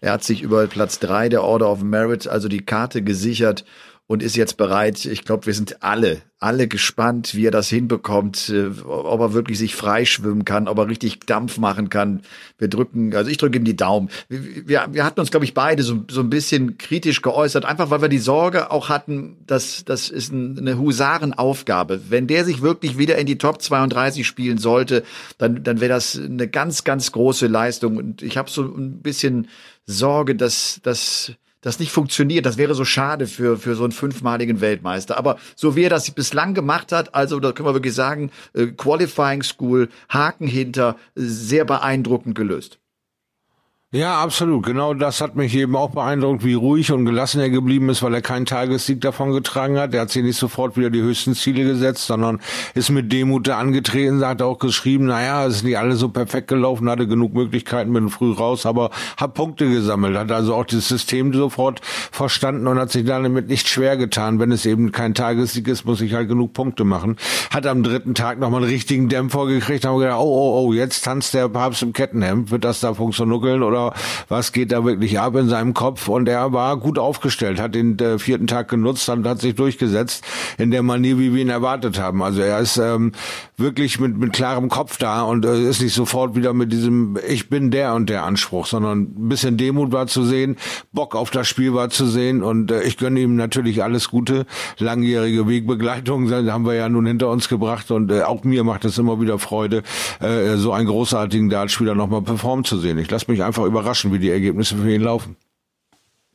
Er 0.00 0.14
hat 0.14 0.24
sich 0.24 0.42
über 0.42 0.66
Platz 0.66 0.98
drei 0.98 1.28
der 1.28 1.44
Order 1.44 1.70
of 1.70 1.84
Merit, 1.84 2.26
also 2.26 2.48
die 2.48 2.66
Karte 2.66 3.02
gesichert 3.02 3.64
und 4.12 4.22
ist 4.22 4.36
jetzt 4.36 4.58
bereit. 4.58 5.06
Ich 5.06 5.24
glaube, 5.24 5.46
wir 5.46 5.54
sind 5.54 5.82
alle, 5.82 6.20
alle 6.38 6.68
gespannt, 6.68 7.34
wie 7.34 7.46
er 7.46 7.50
das 7.50 7.70
hinbekommt, 7.70 8.50
äh, 8.50 8.66
ob 8.84 9.20
er 9.20 9.32
wirklich 9.32 9.56
sich 9.56 9.74
freischwimmen 9.74 10.44
kann, 10.44 10.68
ob 10.68 10.76
er 10.76 10.88
richtig 10.88 11.20
Dampf 11.20 11.56
machen 11.56 11.88
kann. 11.88 12.20
Wir 12.58 12.68
drücken, 12.68 13.16
also 13.16 13.30
ich 13.30 13.38
drücke 13.38 13.56
ihm 13.56 13.64
die 13.64 13.74
Daumen. 13.74 14.10
Wir, 14.28 14.86
wir 14.90 15.04
hatten 15.06 15.18
uns, 15.18 15.30
glaube 15.30 15.46
ich, 15.46 15.54
beide 15.54 15.82
so, 15.82 16.04
so 16.10 16.20
ein 16.20 16.28
bisschen 16.28 16.76
kritisch 16.76 17.22
geäußert, 17.22 17.64
einfach 17.64 17.88
weil 17.88 18.02
wir 18.02 18.10
die 18.10 18.18
Sorge 18.18 18.70
auch 18.70 18.90
hatten, 18.90 19.38
dass 19.46 19.82
das 19.86 20.10
ist 20.10 20.30
eine 20.30 20.76
Husarenaufgabe. 20.76 22.02
Wenn 22.10 22.26
der 22.26 22.44
sich 22.44 22.60
wirklich 22.60 22.98
wieder 22.98 23.16
in 23.16 23.24
die 23.24 23.38
Top 23.38 23.62
32 23.62 24.26
spielen 24.26 24.58
sollte, 24.58 25.04
dann, 25.38 25.64
dann 25.64 25.80
wäre 25.80 25.94
das 25.94 26.18
eine 26.18 26.48
ganz, 26.48 26.84
ganz 26.84 27.12
große 27.12 27.46
Leistung. 27.46 27.96
Und 27.96 28.20
ich 28.20 28.36
habe 28.36 28.50
so 28.50 28.62
ein 28.62 29.00
bisschen 29.00 29.48
Sorge, 29.86 30.36
dass, 30.36 30.80
dass 30.82 31.32
das 31.62 31.78
nicht 31.78 31.92
funktioniert. 31.92 32.44
Das 32.44 32.58
wäre 32.58 32.74
so 32.74 32.84
schade 32.84 33.26
für, 33.26 33.56
für 33.56 33.74
so 33.74 33.84
einen 33.84 33.92
fünfmaligen 33.92 34.60
Weltmeister. 34.60 35.16
Aber 35.16 35.38
so 35.56 35.74
wie 35.74 35.84
er 35.84 35.90
das 35.90 36.10
bislang 36.10 36.52
gemacht 36.52 36.92
hat, 36.92 37.14
also 37.14 37.40
da 37.40 37.52
können 37.52 37.68
wir 37.68 37.74
wirklich 37.74 37.94
sagen, 37.94 38.30
äh, 38.52 38.66
Qualifying 38.66 39.42
School, 39.42 39.88
Haken 40.10 40.46
hinter, 40.46 40.96
sehr 41.14 41.64
beeindruckend 41.64 42.34
gelöst. 42.34 42.81
Ja, 43.94 44.22
absolut. 44.22 44.64
Genau 44.64 44.94
das 44.94 45.20
hat 45.20 45.36
mich 45.36 45.54
eben 45.54 45.76
auch 45.76 45.90
beeindruckt, 45.90 46.46
wie 46.46 46.54
ruhig 46.54 46.90
und 46.92 47.04
gelassen 47.04 47.42
er 47.42 47.50
geblieben 47.50 47.90
ist, 47.90 48.02
weil 48.02 48.14
er 48.14 48.22
keinen 48.22 48.46
Tagessieg 48.46 49.02
davon 49.02 49.32
getragen 49.32 49.78
hat. 49.78 49.92
Er 49.92 50.00
hat 50.00 50.10
sich 50.10 50.22
nicht 50.22 50.38
sofort 50.38 50.78
wieder 50.78 50.88
die 50.88 51.02
höchsten 51.02 51.34
Ziele 51.34 51.64
gesetzt, 51.64 52.06
sondern 52.06 52.40
ist 52.72 52.88
mit 52.88 53.12
Demut 53.12 53.48
da 53.48 53.58
angetreten, 53.58 54.24
hat 54.24 54.40
auch 54.40 54.58
geschrieben, 54.58 55.04
naja, 55.04 55.44
es 55.44 55.56
ist 55.56 55.64
nicht 55.64 55.76
alles 55.76 55.98
so 55.98 56.08
perfekt 56.08 56.48
gelaufen, 56.48 56.88
hatte 56.88 57.06
genug 57.06 57.34
Möglichkeiten, 57.34 57.92
bin 57.92 58.08
früh 58.08 58.32
raus, 58.32 58.64
aber 58.64 58.92
hat 59.18 59.34
Punkte 59.34 59.68
gesammelt, 59.68 60.16
hat 60.16 60.32
also 60.32 60.54
auch 60.54 60.64
das 60.64 60.88
System 60.88 61.34
sofort 61.34 61.82
verstanden 61.84 62.68
und 62.68 62.78
hat 62.78 62.90
sich 62.90 63.04
damit 63.04 63.48
nicht 63.48 63.68
schwer 63.68 63.98
getan. 63.98 64.38
Wenn 64.38 64.52
es 64.52 64.64
eben 64.64 64.92
kein 64.92 65.12
Tagessieg 65.12 65.68
ist, 65.68 65.84
muss 65.84 66.00
ich 66.00 66.14
halt 66.14 66.30
genug 66.30 66.54
Punkte 66.54 66.84
machen. 66.84 67.18
Hat 67.50 67.66
am 67.66 67.82
dritten 67.82 68.14
Tag 68.14 68.38
nochmal 68.38 68.62
einen 68.62 68.70
richtigen 68.70 69.10
Dämpfer 69.10 69.44
gekriegt, 69.44 69.84
haben 69.84 69.98
gedacht, 69.98 70.18
oh, 70.18 70.22
oh, 70.22 70.64
oh, 70.64 70.72
jetzt 70.72 71.04
tanzt 71.04 71.34
der 71.34 71.50
Papst 71.50 71.82
im 71.82 71.92
Kettenhemd, 71.92 72.50
wird 72.50 72.64
das 72.64 72.80
da 72.80 72.94
funktionieren 72.94 73.62
oder 73.62 73.81
was 74.28 74.52
geht 74.52 74.72
da 74.72 74.84
wirklich 74.84 75.18
ab 75.18 75.34
in 75.36 75.48
seinem 75.48 75.74
Kopf. 75.74 76.08
Und 76.08 76.28
er 76.28 76.52
war 76.52 76.76
gut 76.76 76.98
aufgestellt, 76.98 77.60
hat 77.60 77.74
den 77.74 77.98
äh, 77.98 78.18
vierten 78.18 78.46
Tag 78.46 78.68
genutzt 78.68 79.08
und 79.08 79.26
hat 79.26 79.40
sich 79.40 79.54
durchgesetzt 79.54 80.24
in 80.58 80.70
der 80.70 80.82
Manier, 80.82 81.18
wie 81.18 81.34
wir 81.34 81.42
ihn 81.42 81.48
erwartet 81.48 81.98
haben. 81.98 82.22
Also 82.22 82.42
er 82.42 82.60
ist 82.60 82.76
ähm, 82.76 83.12
wirklich 83.62 83.98
mit, 83.98 84.18
mit 84.18 84.32
klarem 84.32 84.68
Kopf 84.68 84.98
da 84.98 85.22
und 85.22 85.44
äh, 85.44 85.62
ist 85.62 85.80
nicht 85.80 85.94
sofort 85.94 86.34
wieder 86.34 86.52
mit 86.52 86.72
diesem 86.72 87.18
Ich 87.26 87.48
bin 87.48 87.70
der 87.70 87.94
und 87.94 88.10
der 88.10 88.24
Anspruch, 88.24 88.66
sondern 88.66 89.02
ein 89.02 89.28
bisschen 89.28 89.56
Demut 89.56 89.92
war 89.92 90.06
zu 90.06 90.24
sehen, 90.24 90.56
Bock 90.92 91.14
auf 91.14 91.30
das 91.30 91.48
Spiel 91.48 91.72
war 91.72 91.88
zu 91.88 92.06
sehen 92.06 92.42
und 92.42 92.70
äh, 92.70 92.82
ich 92.82 92.98
gönne 92.98 93.20
ihm 93.20 93.36
natürlich 93.36 93.82
alles 93.82 94.10
Gute. 94.10 94.46
Langjährige 94.78 95.48
Wegbegleitung 95.48 96.30
haben 96.30 96.66
wir 96.66 96.74
ja 96.74 96.88
nun 96.88 97.06
hinter 97.06 97.30
uns 97.30 97.48
gebracht 97.48 97.90
und 97.90 98.10
äh, 98.10 98.22
auch 98.22 98.44
mir 98.44 98.64
macht 98.64 98.84
es 98.84 98.98
immer 98.98 99.20
wieder 99.20 99.38
Freude, 99.38 99.82
äh, 100.20 100.56
so 100.56 100.72
einen 100.72 100.86
großartigen 100.86 101.48
Dartspieler 101.48 101.94
nochmal 101.94 102.22
performen 102.22 102.64
zu 102.64 102.78
sehen. 102.78 102.98
Ich 102.98 103.10
lasse 103.10 103.30
mich 103.30 103.42
einfach 103.42 103.64
überraschen, 103.64 104.12
wie 104.12 104.18
die 104.18 104.30
Ergebnisse 104.30 104.76
für 104.76 104.92
ihn 104.92 105.02
laufen. 105.02 105.36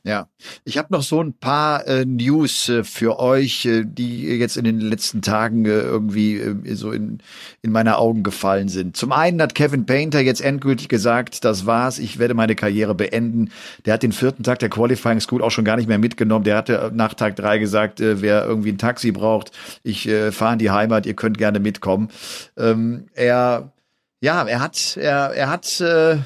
Ja, 0.04 0.28
ich 0.64 0.78
habe 0.78 0.88
noch 0.92 1.02
so 1.02 1.20
ein 1.20 1.34
paar 1.34 1.86
äh, 1.86 2.04
News 2.04 2.68
äh, 2.68 2.84
für 2.84 3.18
euch, 3.18 3.66
äh, 3.66 3.84
die 3.84 4.22
jetzt 4.38 4.56
in 4.56 4.64
den 4.64 4.80
letzten 4.80 5.22
Tagen 5.22 5.64
äh, 5.64 5.70
irgendwie 5.70 6.36
äh, 6.36 6.74
so 6.74 6.92
in, 6.92 7.18
in 7.62 7.72
meine 7.72 7.98
Augen 7.98 8.22
gefallen 8.22 8.68
sind. 8.68 8.96
Zum 8.96 9.10
einen 9.10 9.42
hat 9.42 9.56
Kevin 9.56 9.86
Painter 9.86 10.20
jetzt 10.20 10.40
endgültig 10.40 10.88
gesagt, 10.88 11.44
das 11.44 11.66
war's, 11.66 11.98
ich 11.98 12.18
werde 12.18 12.34
meine 12.34 12.54
Karriere 12.54 12.94
beenden. 12.94 13.50
Der 13.86 13.94
hat 13.94 14.04
den 14.04 14.12
vierten 14.12 14.44
Tag 14.44 14.60
der 14.60 14.70
Qualifying 14.70 15.20
School 15.20 15.42
auch 15.42 15.50
schon 15.50 15.64
gar 15.64 15.76
nicht 15.76 15.88
mehr 15.88 15.98
mitgenommen. 15.98 16.44
Der 16.44 16.56
hatte 16.56 16.92
nach 16.94 17.14
Tag 17.14 17.34
drei 17.34 17.58
gesagt, 17.58 18.00
äh, 18.00 18.22
wer 18.22 18.46
irgendwie 18.46 18.70
ein 18.70 18.78
Taxi 18.78 19.10
braucht, 19.10 19.50
ich 19.82 20.08
äh, 20.08 20.30
fahre 20.30 20.52
in 20.54 20.58
die 20.60 20.70
Heimat, 20.70 21.06
ihr 21.06 21.14
könnt 21.14 21.38
gerne 21.38 21.58
mitkommen. 21.58 22.08
Ähm, 22.56 23.06
er, 23.14 23.72
ja, 24.20 24.44
er 24.44 24.60
hat, 24.60 24.96
er, 24.96 25.34
er 25.34 25.50
hat 25.50 25.80
äh, 25.80 26.18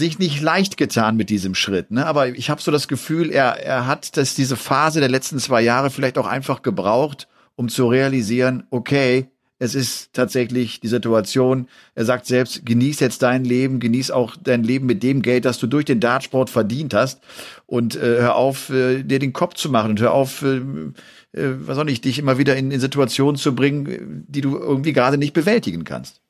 sich 0.00 0.18
nicht 0.18 0.40
leicht 0.40 0.76
getan 0.76 1.16
mit 1.16 1.30
diesem 1.30 1.54
Schritt. 1.54 1.92
Ne? 1.92 2.04
Aber 2.04 2.28
ich 2.28 2.50
habe 2.50 2.60
so 2.60 2.72
das 2.72 2.88
Gefühl, 2.88 3.30
er, 3.30 3.64
er 3.64 3.86
hat 3.86 4.16
das, 4.16 4.34
diese 4.34 4.56
Phase 4.56 4.98
der 4.98 5.08
letzten 5.08 5.38
zwei 5.38 5.62
Jahre 5.62 5.90
vielleicht 5.90 6.18
auch 6.18 6.26
einfach 6.26 6.62
gebraucht, 6.62 7.28
um 7.54 7.68
zu 7.68 7.86
realisieren, 7.86 8.64
okay, 8.70 9.28
es 9.62 9.74
ist 9.74 10.14
tatsächlich 10.14 10.80
die 10.80 10.88
Situation. 10.88 11.68
Er 11.94 12.06
sagt 12.06 12.24
selbst, 12.24 12.64
genieß 12.64 12.98
jetzt 13.00 13.22
dein 13.22 13.44
Leben, 13.44 13.78
genieß 13.78 14.10
auch 14.10 14.34
dein 14.42 14.64
Leben 14.64 14.86
mit 14.86 15.02
dem 15.02 15.20
Geld, 15.20 15.44
das 15.44 15.58
du 15.58 15.66
durch 15.66 15.84
den 15.84 16.00
Dartsport 16.00 16.48
verdient 16.48 16.94
hast 16.94 17.20
und 17.66 17.94
äh, 17.94 18.20
hör 18.20 18.36
auf, 18.36 18.70
äh, 18.70 19.02
dir 19.02 19.18
den 19.18 19.34
Kopf 19.34 19.54
zu 19.54 19.68
machen 19.68 19.90
und 19.90 20.00
hör 20.00 20.12
auf, 20.12 20.42
äh, 20.42 20.56
äh, 20.56 21.54
was 21.66 21.76
soll 21.76 21.90
ich, 21.90 22.00
dich 22.00 22.18
immer 22.18 22.38
wieder 22.38 22.56
in, 22.56 22.70
in 22.70 22.80
Situationen 22.80 23.36
zu 23.36 23.54
bringen, 23.54 24.24
die 24.26 24.40
du 24.40 24.56
irgendwie 24.56 24.94
gerade 24.94 25.18
nicht 25.18 25.34
bewältigen 25.34 25.84
kannst. 25.84 26.22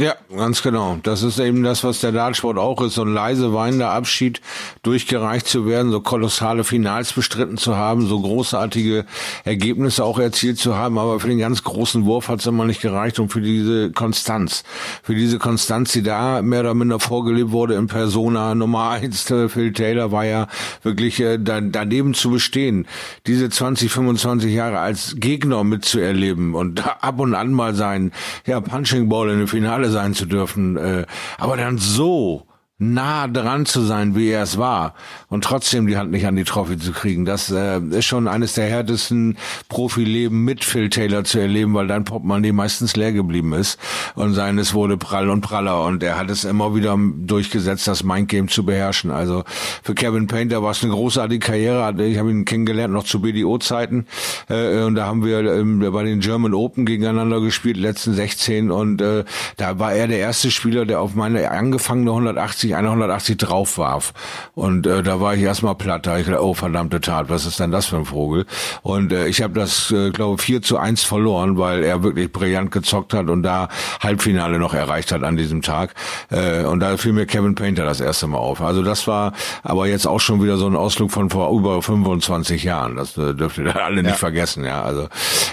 Ja, 0.00 0.14
ganz 0.30 0.62
genau. 0.62 0.96
Das 1.02 1.24
ist 1.24 1.40
eben 1.40 1.64
das, 1.64 1.82
was 1.82 2.00
der 2.00 2.12
Dartsport 2.12 2.56
auch 2.56 2.80
ist, 2.82 2.94
so 2.94 3.02
ein 3.02 3.12
leise 3.12 3.52
weinender 3.52 3.90
Abschied, 3.90 4.40
durchgereicht 4.84 5.48
zu 5.48 5.66
werden, 5.66 5.90
so 5.90 6.00
kolossale 6.00 6.62
Finals 6.62 7.12
bestritten 7.12 7.56
zu 7.56 7.76
haben, 7.76 8.06
so 8.06 8.20
großartige 8.20 9.06
Ergebnisse 9.42 10.04
auch 10.04 10.20
erzielt 10.20 10.58
zu 10.58 10.76
haben, 10.76 10.98
aber 10.98 11.18
für 11.18 11.26
den 11.26 11.40
ganz 11.40 11.64
großen 11.64 12.04
Wurf 12.04 12.28
hat 12.28 12.38
es 12.38 12.46
immer 12.46 12.64
nicht 12.64 12.80
gereicht 12.80 13.18
und 13.18 13.32
für 13.32 13.40
diese 13.40 13.90
Konstanz, 13.90 14.62
für 15.02 15.16
diese 15.16 15.40
Konstanz, 15.40 15.90
die 15.90 16.04
da 16.04 16.42
mehr 16.42 16.60
oder 16.60 16.74
minder 16.74 17.00
vorgelebt 17.00 17.50
wurde 17.50 17.74
in 17.74 17.88
Persona 17.88 18.54
Nummer 18.54 18.90
eins, 18.90 19.24
Phil 19.24 19.72
Taylor 19.72 20.12
war 20.12 20.24
ja 20.24 20.46
wirklich 20.84 21.18
äh, 21.18 21.38
da, 21.38 21.60
daneben 21.60 22.14
zu 22.14 22.30
bestehen, 22.30 22.86
diese 23.26 23.50
20, 23.50 23.90
25 23.90 24.52
Jahre 24.52 24.78
als 24.78 25.16
Gegner 25.18 25.64
mitzuerleben 25.64 26.54
und 26.54 26.86
ab 27.02 27.18
und 27.18 27.34
an 27.34 27.52
mal 27.52 27.74
sein, 27.74 28.12
ja, 28.46 28.60
Punching 28.60 29.08
Ball 29.08 29.30
in 29.30 29.38
den 29.38 29.48
Finale 29.48 29.87
sein 29.90 30.14
zu 30.14 30.26
dürfen, 30.26 30.76
äh, 30.76 31.06
aber 31.38 31.56
dann 31.56 31.78
so 31.78 32.47
nah 32.80 33.26
dran 33.26 33.66
zu 33.66 33.80
sein, 33.80 34.14
wie 34.14 34.28
er 34.28 34.44
es 34.44 34.56
war 34.56 34.94
und 35.28 35.42
trotzdem 35.42 35.88
die 35.88 35.96
Hand 35.96 36.12
nicht 36.12 36.26
an 36.26 36.36
die 36.36 36.44
Trophy 36.44 36.78
zu 36.78 36.92
kriegen. 36.92 37.24
Das 37.24 37.50
äh, 37.50 37.80
ist 37.80 38.04
schon 38.04 38.28
eines 38.28 38.54
der 38.54 38.66
härtesten 38.66 39.36
Profileben 39.68 40.44
mit 40.44 40.64
Phil 40.64 40.88
Taylor 40.88 41.24
zu 41.24 41.40
erleben, 41.40 41.74
weil 41.74 41.88
dein 41.88 42.04
Portemonnaie 42.04 42.52
meistens 42.52 42.94
leer 42.94 43.12
geblieben 43.12 43.52
ist 43.52 43.80
und 44.14 44.34
seines 44.34 44.74
wurde 44.74 44.96
prall 44.96 45.28
und 45.28 45.40
praller 45.40 45.82
und 45.84 46.04
er 46.04 46.18
hat 46.18 46.30
es 46.30 46.44
immer 46.44 46.76
wieder 46.76 46.96
durchgesetzt, 46.96 47.88
das 47.88 48.04
Mindgame 48.04 48.46
zu 48.46 48.64
beherrschen. 48.64 49.10
Also 49.10 49.42
für 49.82 49.94
Kevin 49.94 50.28
Painter 50.28 50.62
war 50.62 50.70
es 50.70 50.84
eine 50.84 50.92
großartige 50.92 51.44
Karriere. 51.44 52.00
Ich 52.04 52.18
habe 52.18 52.30
ihn 52.30 52.44
kennengelernt 52.44 52.94
noch 52.94 53.04
zu 53.04 53.20
BDO-Zeiten 53.20 54.06
äh, 54.48 54.84
und 54.84 54.94
da 54.94 55.06
haben 55.06 55.24
wir 55.24 55.40
ähm, 55.40 55.80
bei 55.92 56.04
den 56.04 56.20
German 56.20 56.54
Open 56.54 56.86
gegeneinander 56.86 57.40
gespielt, 57.40 57.76
letzten 57.76 58.14
16 58.14 58.70
und 58.70 59.02
äh, 59.02 59.24
da 59.56 59.80
war 59.80 59.94
er 59.94 60.06
der 60.06 60.18
erste 60.18 60.52
Spieler, 60.52 60.86
der 60.86 61.00
auf 61.00 61.16
meine 61.16 61.50
angefangene 61.50 62.10
180 62.10 62.67
180, 62.74 63.18
180 63.18 63.36
drauf 63.36 63.78
warf. 63.78 64.12
Und 64.54 64.86
äh, 64.86 65.02
da 65.02 65.20
war 65.20 65.34
ich 65.34 65.42
erstmal 65.42 65.74
platt. 65.74 66.06
Da 66.06 66.18
ich 66.18 66.26
gedacht, 66.26 66.42
oh 66.42 66.54
verdammte 66.54 67.00
Tat, 67.00 67.28
was 67.28 67.46
ist 67.46 67.60
denn 67.60 67.70
das 67.70 67.86
für 67.86 67.96
ein 67.96 68.04
Vogel? 68.04 68.46
Und 68.82 69.12
äh, 69.12 69.26
ich 69.26 69.42
habe 69.42 69.54
das, 69.54 69.90
äh, 69.90 70.10
glaube 70.10 70.40
4 70.42 70.62
zu 70.62 70.78
1 70.78 71.02
verloren, 71.02 71.58
weil 71.58 71.84
er 71.84 72.02
wirklich 72.02 72.32
brillant 72.32 72.70
gezockt 72.70 73.14
hat 73.14 73.28
und 73.28 73.42
da 73.42 73.68
Halbfinale 74.00 74.58
noch 74.58 74.74
erreicht 74.74 75.12
hat 75.12 75.22
an 75.22 75.36
diesem 75.36 75.62
Tag. 75.62 75.94
Äh, 76.30 76.64
und 76.64 76.80
da 76.80 76.96
fiel 76.96 77.12
mir 77.12 77.26
Kevin 77.26 77.54
Painter 77.54 77.84
das 77.84 78.00
erste 78.00 78.26
Mal 78.26 78.38
auf. 78.38 78.60
Also 78.60 78.82
das 78.82 79.06
war 79.06 79.32
aber 79.62 79.86
jetzt 79.86 80.06
auch 80.06 80.20
schon 80.20 80.42
wieder 80.42 80.56
so 80.56 80.66
ein 80.66 80.76
Ausflug 80.76 81.10
von 81.10 81.30
vor 81.30 81.56
über 81.56 81.82
25 81.82 82.64
Jahren. 82.64 82.96
Das 82.96 83.16
äh, 83.16 83.34
dürft 83.34 83.58
ihr 83.58 83.76
alle 83.76 84.02
nicht 84.02 84.16
vergessen. 84.16 84.64
Ja, 84.64 84.82
also 84.82 85.08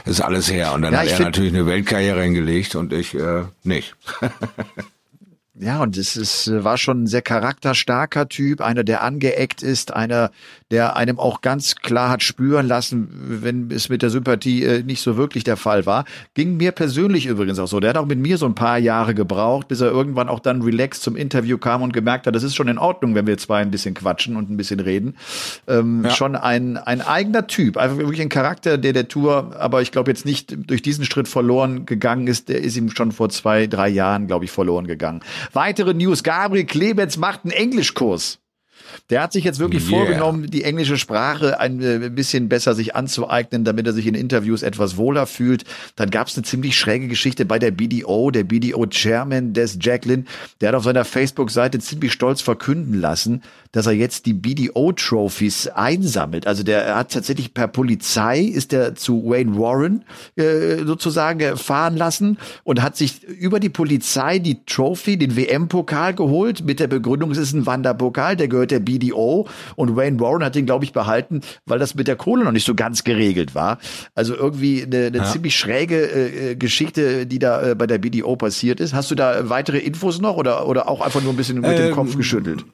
ist 0.05 0.21
alles 0.21 0.51
her. 0.51 0.73
Und 0.73 0.81
dann 0.83 0.93
ja, 0.93 0.99
hat 0.99 1.07
er 1.07 1.19
natürlich 1.19 1.53
eine 1.53 1.65
Weltkarriere 1.65 2.21
hingelegt 2.21 2.75
und 2.75 2.93
ich 2.93 3.15
äh, 3.15 3.43
nicht. 3.63 3.95
Ja, 5.57 5.81
und 5.81 5.95
es 5.95 6.17
ist, 6.17 6.47
äh, 6.47 6.65
war 6.65 6.77
schon 6.77 7.03
ein 7.03 7.07
sehr 7.07 7.21
charakterstarker 7.21 8.27
Typ, 8.27 8.59
einer, 8.59 8.83
der 8.83 9.03
angeeckt 9.03 9.63
ist, 9.63 9.93
einer, 9.93 10.31
der 10.71 10.95
einem 10.95 11.19
auch 11.19 11.41
ganz 11.41 11.75
klar 11.75 12.09
hat 12.09 12.23
spüren 12.23 12.67
lassen, 12.67 13.07
wenn 13.43 13.69
es 13.69 13.89
mit 13.89 14.01
der 14.01 14.09
Sympathie 14.09 14.63
äh, 14.63 14.83
nicht 14.83 15.01
so 15.01 15.15
wirklich 15.15 15.43
der 15.43 15.57
Fall 15.57 15.85
war. 15.85 16.05
Ging 16.33 16.57
mir 16.57 16.71
persönlich 16.71 17.27
übrigens 17.27 17.59
auch 17.59 17.67
so. 17.67 17.79
Der 17.79 17.91
hat 17.91 17.97
auch 17.97 18.07
mit 18.07 18.17
mir 18.17 18.39
so 18.39 18.47
ein 18.47 18.55
paar 18.55 18.79
Jahre 18.79 19.13
gebraucht, 19.13 19.67
bis 19.67 19.81
er 19.81 19.91
irgendwann 19.91 20.27
auch 20.27 20.39
dann 20.39 20.63
relaxed 20.63 21.03
zum 21.03 21.15
Interview 21.15 21.59
kam 21.59 21.83
und 21.83 21.93
gemerkt 21.93 22.25
hat, 22.25 22.35
das 22.35 22.41
ist 22.41 22.55
schon 22.55 22.67
in 22.67 22.79
Ordnung, 22.79 23.13
wenn 23.13 23.27
wir 23.27 23.37
zwei 23.37 23.61
ein 23.61 23.69
bisschen 23.69 23.93
quatschen 23.93 24.35
und 24.35 24.49
ein 24.49 24.57
bisschen 24.57 24.79
reden. 24.79 25.17
Ähm, 25.67 26.03
ja. 26.03 26.09
Schon 26.09 26.35
ein, 26.35 26.77
ein 26.77 27.01
eigener 27.01 27.45
Typ, 27.45 27.77
einfach 27.77 27.97
wirklich 27.97 28.21
ein 28.21 28.29
Charakter, 28.29 28.79
der 28.79 28.93
der 28.93 29.07
Tour, 29.07 29.55
aber 29.59 29.83
ich 29.83 29.91
glaube 29.91 30.09
jetzt 30.09 30.25
nicht 30.25 30.55
durch 30.67 30.81
diesen 30.81 31.05
Schritt 31.05 31.27
verloren 31.27 31.85
gegangen 31.85 32.25
ist. 32.25 32.49
Der 32.49 32.61
ist 32.61 32.75
ihm 32.75 32.89
schon 32.89 33.11
vor 33.11 33.29
zwei, 33.29 33.67
drei 33.67 33.89
Jahren, 33.89 34.25
glaube 34.25 34.45
ich, 34.45 34.51
verloren 34.51 34.87
gegangen. 34.87 35.21
Weitere 35.53 35.93
News. 35.93 36.23
Gabriel 36.23 36.65
Klebetz 36.65 37.17
macht 37.17 37.41
einen 37.43 37.51
Englischkurs. 37.51 38.39
Der 39.09 39.21
hat 39.21 39.33
sich 39.33 39.43
jetzt 39.43 39.59
wirklich 39.59 39.89
yeah. 39.89 39.99
vorgenommen, 39.99 40.49
die 40.49 40.63
englische 40.63 40.97
Sprache 40.97 41.59
ein 41.59 41.81
äh, 41.81 42.09
bisschen 42.09 42.49
besser 42.49 42.73
sich 42.73 42.95
anzueignen, 42.95 43.63
damit 43.63 43.87
er 43.87 43.93
sich 43.93 44.07
in 44.07 44.15
Interviews 44.15 44.63
etwas 44.63 44.97
wohler 44.97 45.25
fühlt. 45.25 45.63
Dann 45.95 46.09
gab 46.09 46.27
es 46.27 46.35
eine 46.35 46.43
ziemlich 46.43 46.77
schräge 46.77 47.07
Geschichte 47.07 47.45
bei 47.45 47.59
der 47.59 47.71
BDO, 47.71 48.31
der 48.31 48.43
BDO-Chairman 48.43 49.53
des 49.53 49.77
Jacqueline, 49.81 50.25
der 50.61 50.69
hat 50.69 50.75
auf 50.75 50.83
seiner 50.83 51.05
Facebook-Seite 51.05 51.79
ziemlich 51.79 52.13
stolz 52.13 52.41
verkünden 52.41 52.99
lassen, 52.99 53.41
dass 53.71 53.87
er 53.87 53.93
jetzt 53.93 54.25
die 54.25 54.33
BDO-Trophies 54.33 55.67
einsammelt. 55.67 56.47
Also 56.47 56.63
der 56.63 56.95
hat 56.95 57.11
tatsächlich 57.11 57.53
per 57.53 57.67
Polizei 57.67 58.39
ist 58.39 58.71
er 58.73 58.95
zu 58.95 59.25
Wayne 59.25 59.57
Warren 59.57 60.05
äh, 60.35 60.77
sozusagen 60.85 61.57
fahren 61.57 61.97
lassen 61.97 62.37
und 62.63 62.81
hat 62.81 62.95
sich 62.95 63.23
über 63.23 63.59
die 63.59 63.69
Polizei 63.69 64.39
die 64.39 64.63
Trophy, 64.65 65.17
den 65.17 65.35
WM-Pokal 65.35 66.13
geholt 66.13 66.63
mit 66.63 66.79
der 66.79 66.87
Begründung, 66.87 67.31
es 67.31 67.37
ist 67.37 67.53
ein 67.53 67.65
Wanderpokal, 67.65 68.35
der 68.35 68.47
gehört 68.47 68.71
der 68.71 68.79
BDO 68.85 69.47
und 69.75 69.95
Wayne 69.95 70.19
Warren 70.19 70.43
hat 70.43 70.55
den, 70.55 70.65
glaube 70.65 70.85
ich, 70.85 70.93
behalten, 70.93 71.41
weil 71.65 71.79
das 71.79 71.95
mit 71.95 72.07
der 72.07 72.15
Kohle 72.15 72.43
noch 72.43 72.51
nicht 72.51 72.65
so 72.65 72.75
ganz 72.75 73.03
geregelt 73.03 73.55
war. 73.55 73.79
Also 74.13 74.35
irgendwie 74.35 74.83
eine, 74.83 75.07
eine 75.07 75.17
ja. 75.17 75.25
ziemlich 75.25 75.55
schräge 75.55 76.05
äh, 76.05 76.55
Geschichte, 76.55 77.25
die 77.25 77.39
da 77.39 77.71
äh, 77.71 77.75
bei 77.75 77.87
der 77.87 77.97
BDO 77.97 78.35
passiert 78.35 78.79
ist. 78.79 78.93
Hast 78.93 79.11
du 79.11 79.15
da 79.15 79.49
weitere 79.49 79.79
Infos 79.79 80.21
noch 80.21 80.37
oder, 80.37 80.67
oder 80.67 80.87
auch 80.87 81.01
einfach 81.01 81.21
nur 81.21 81.33
ein 81.33 81.37
bisschen 81.37 81.59
mit 81.61 81.71
ähm, 81.71 81.77
dem 81.77 81.91
Kopf 81.91 82.15
geschüttelt? 82.15 82.65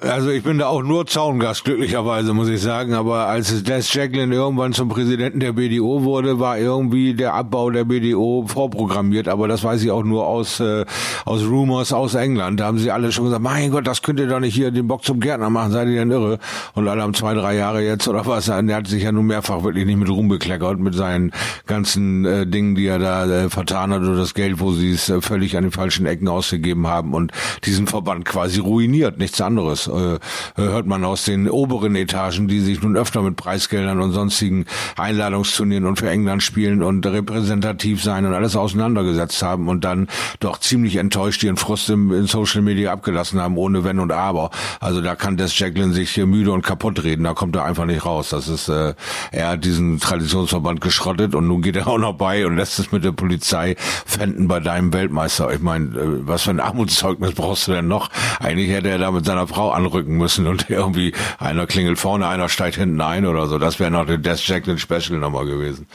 Also 0.00 0.30
ich 0.30 0.42
bin 0.42 0.56
da 0.56 0.68
auch 0.68 0.82
nur 0.82 1.06
Zaungast, 1.06 1.64
glücklicherweise 1.64 2.32
muss 2.32 2.48
ich 2.48 2.62
sagen. 2.62 2.94
Aber 2.94 3.26
als 3.26 3.62
Les 3.66 3.92
Jacqueline 3.92 4.34
irgendwann 4.34 4.72
zum 4.72 4.88
Präsidenten 4.88 5.38
der 5.38 5.52
BDO 5.52 6.02
wurde, 6.02 6.40
war 6.40 6.56
irgendwie 6.56 7.12
der 7.12 7.34
Abbau 7.34 7.68
der 7.68 7.84
BDO 7.84 8.46
vorprogrammiert. 8.48 9.28
Aber 9.28 9.48
das 9.48 9.64
weiß 9.64 9.82
ich 9.82 9.90
auch 9.90 10.02
nur 10.02 10.26
aus 10.26 10.60
äh, 10.60 10.86
aus 11.26 11.42
Rumors 11.42 11.92
aus 11.92 12.14
England. 12.14 12.58
Da 12.58 12.64
haben 12.64 12.78
sie 12.78 12.90
alle 12.90 13.12
schon 13.12 13.24
gesagt, 13.24 13.42
mein 13.42 13.70
Gott, 13.70 13.86
das 13.86 14.00
könnt 14.00 14.18
ihr 14.18 14.28
doch 14.28 14.40
nicht 14.40 14.54
hier 14.54 14.70
den 14.70 14.88
Bock 14.88 15.04
zum 15.04 15.20
Gärtner 15.20 15.50
machen, 15.50 15.72
seid 15.72 15.88
ihr 15.88 15.96
denn 15.96 16.10
irre? 16.10 16.38
Und 16.72 16.88
alle 16.88 17.02
haben 17.02 17.12
zwei, 17.12 17.34
drei 17.34 17.56
Jahre 17.56 17.82
jetzt 17.82 18.08
oder 18.08 18.24
was. 18.24 18.46
Der 18.46 18.76
hat 18.76 18.86
sich 18.86 19.02
ja 19.02 19.12
nun 19.12 19.26
mehrfach 19.26 19.62
wirklich 19.62 19.84
nicht 19.84 19.98
mit 19.98 20.08
Ruhm 20.08 20.28
bekleckert 20.28 20.78
mit 20.78 20.94
seinen 20.94 21.32
ganzen 21.66 22.24
äh, 22.24 22.46
Dingen, 22.46 22.76
die 22.76 22.86
er 22.86 22.98
da 22.98 23.26
äh, 23.26 23.50
vertan 23.50 23.92
hat 23.92 24.00
oder 24.00 24.16
das 24.16 24.32
Geld, 24.32 24.58
wo 24.58 24.72
sie 24.72 24.92
es 24.92 25.10
äh, 25.10 25.20
völlig 25.20 25.54
an 25.54 25.64
den 25.64 25.72
falschen 25.72 26.06
Ecken 26.06 26.28
ausgegeben 26.28 26.86
haben 26.86 27.12
und 27.12 27.30
diesen 27.64 27.86
Verband 27.86 28.24
quasi 28.24 28.60
ruiniert, 28.60 29.18
nichts 29.18 29.38
anderes 29.42 29.65
anderes. 29.66 29.88
Äh, 29.88 30.18
hört 30.56 30.86
man 30.86 31.04
aus 31.04 31.24
den 31.24 31.48
oberen 31.48 31.94
Etagen, 31.96 32.48
die 32.48 32.60
sich 32.60 32.82
nun 32.82 32.96
öfter 32.96 33.22
mit 33.22 33.36
Preisgeldern 33.36 34.00
und 34.00 34.12
sonstigen 34.12 34.66
Einladungsturnieren 34.96 35.86
und 35.86 35.98
für 35.98 36.10
England 36.10 36.42
spielen 36.42 36.82
und 36.82 37.06
repräsentativ 37.06 38.02
sein 38.02 38.24
und 38.26 38.34
alles 38.34 38.56
auseinandergesetzt 38.56 39.42
haben 39.42 39.68
und 39.68 39.84
dann 39.84 40.08
doch 40.40 40.58
ziemlich 40.58 40.96
enttäuscht 40.96 41.42
ihren 41.42 41.56
Frust 41.56 41.90
im, 41.90 42.12
in 42.12 42.26
Social 42.26 42.62
Media 42.62 42.92
abgelassen 42.92 43.40
haben, 43.40 43.56
ohne 43.56 43.84
Wenn 43.84 44.00
und 44.00 44.12
Aber. 44.12 44.50
Also 44.80 45.00
da 45.00 45.14
kann 45.14 45.36
Des 45.36 45.58
Jacqueline 45.58 45.92
sich 45.92 46.10
hier 46.10 46.26
müde 46.26 46.52
und 46.52 46.62
kaputt 46.62 47.02
reden, 47.02 47.24
da 47.24 47.34
kommt 47.34 47.56
er 47.56 47.64
einfach 47.64 47.84
nicht 47.84 48.04
raus. 48.04 48.30
Das 48.30 48.48
ist, 48.48 48.68
äh, 48.68 48.94
er 49.32 49.48
hat 49.48 49.64
diesen 49.64 50.00
Traditionsverband 50.00 50.80
geschrottet 50.80 51.34
und 51.34 51.48
nun 51.48 51.62
geht 51.62 51.76
er 51.76 51.88
auch 51.88 51.98
noch 51.98 52.14
bei 52.14 52.46
und 52.46 52.56
lässt 52.56 52.78
es 52.78 52.92
mit 52.92 53.04
der 53.04 53.12
Polizei 53.12 53.76
fänden 53.78 54.48
bei 54.48 54.60
deinem 54.60 54.92
Weltmeister. 54.92 55.52
Ich 55.52 55.60
meine, 55.60 55.86
äh, 55.86 56.26
was 56.26 56.42
für 56.42 56.50
ein 56.50 56.60
Armutszeugnis 56.60 57.32
brauchst 57.32 57.68
du 57.68 57.72
denn 57.72 57.88
noch? 57.88 58.10
Eigentlich 58.40 58.70
hätte 58.70 58.88
er 58.88 58.98
da 58.98 59.10
mit 59.10 59.24
seiner 59.24 59.46
Frau 59.56 59.70
anrücken 59.70 60.18
müssen 60.18 60.46
und 60.46 60.68
irgendwie 60.70 61.14
einer 61.38 61.66
klingelt 61.66 61.98
vorne, 61.98 62.28
einer 62.28 62.50
steigt 62.50 62.76
hinten 62.76 63.00
ein 63.00 63.24
oder 63.24 63.46
so. 63.46 63.58
Das 63.58 63.80
wäre 63.80 63.90
noch 63.90 64.04
der 64.04 64.18
Death 64.18 64.46
Jacqueline 64.46 64.78
Special 64.78 65.18
nochmal 65.18 65.46
gewesen. 65.46 65.86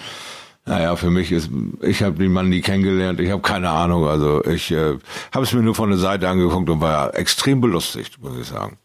Naja, 0.65 0.95
für 0.95 1.11
mich 1.11 1.31
ist, 1.31 1.49
ich 1.81 2.01
habe 2.01 2.17
den 2.17 2.31
Mann 2.31 2.49
nie 2.49 2.61
kennengelernt, 2.61 3.19
ich 3.19 3.29
habe 3.29 3.41
keine 3.43 3.69
Ahnung. 3.69 4.07
Also 4.07 4.43
ich 4.45 4.71
äh, 4.71 4.97
habe 5.31 5.45
es 5.45 5.53
mir 5.53 5.61
nur 5.61 5.75
von 5.75 5.89
der 5.89 5.99
Seite 5.99 6.27
angeguckt 6.27 6.69
und 6.69 6.81
war 6.81 7.15
extrem 7.15 7.61
belustigt, 7.61 8.19
muss 8.21 8.39
ich 8.39 8.47
sagen. 8.47 8.77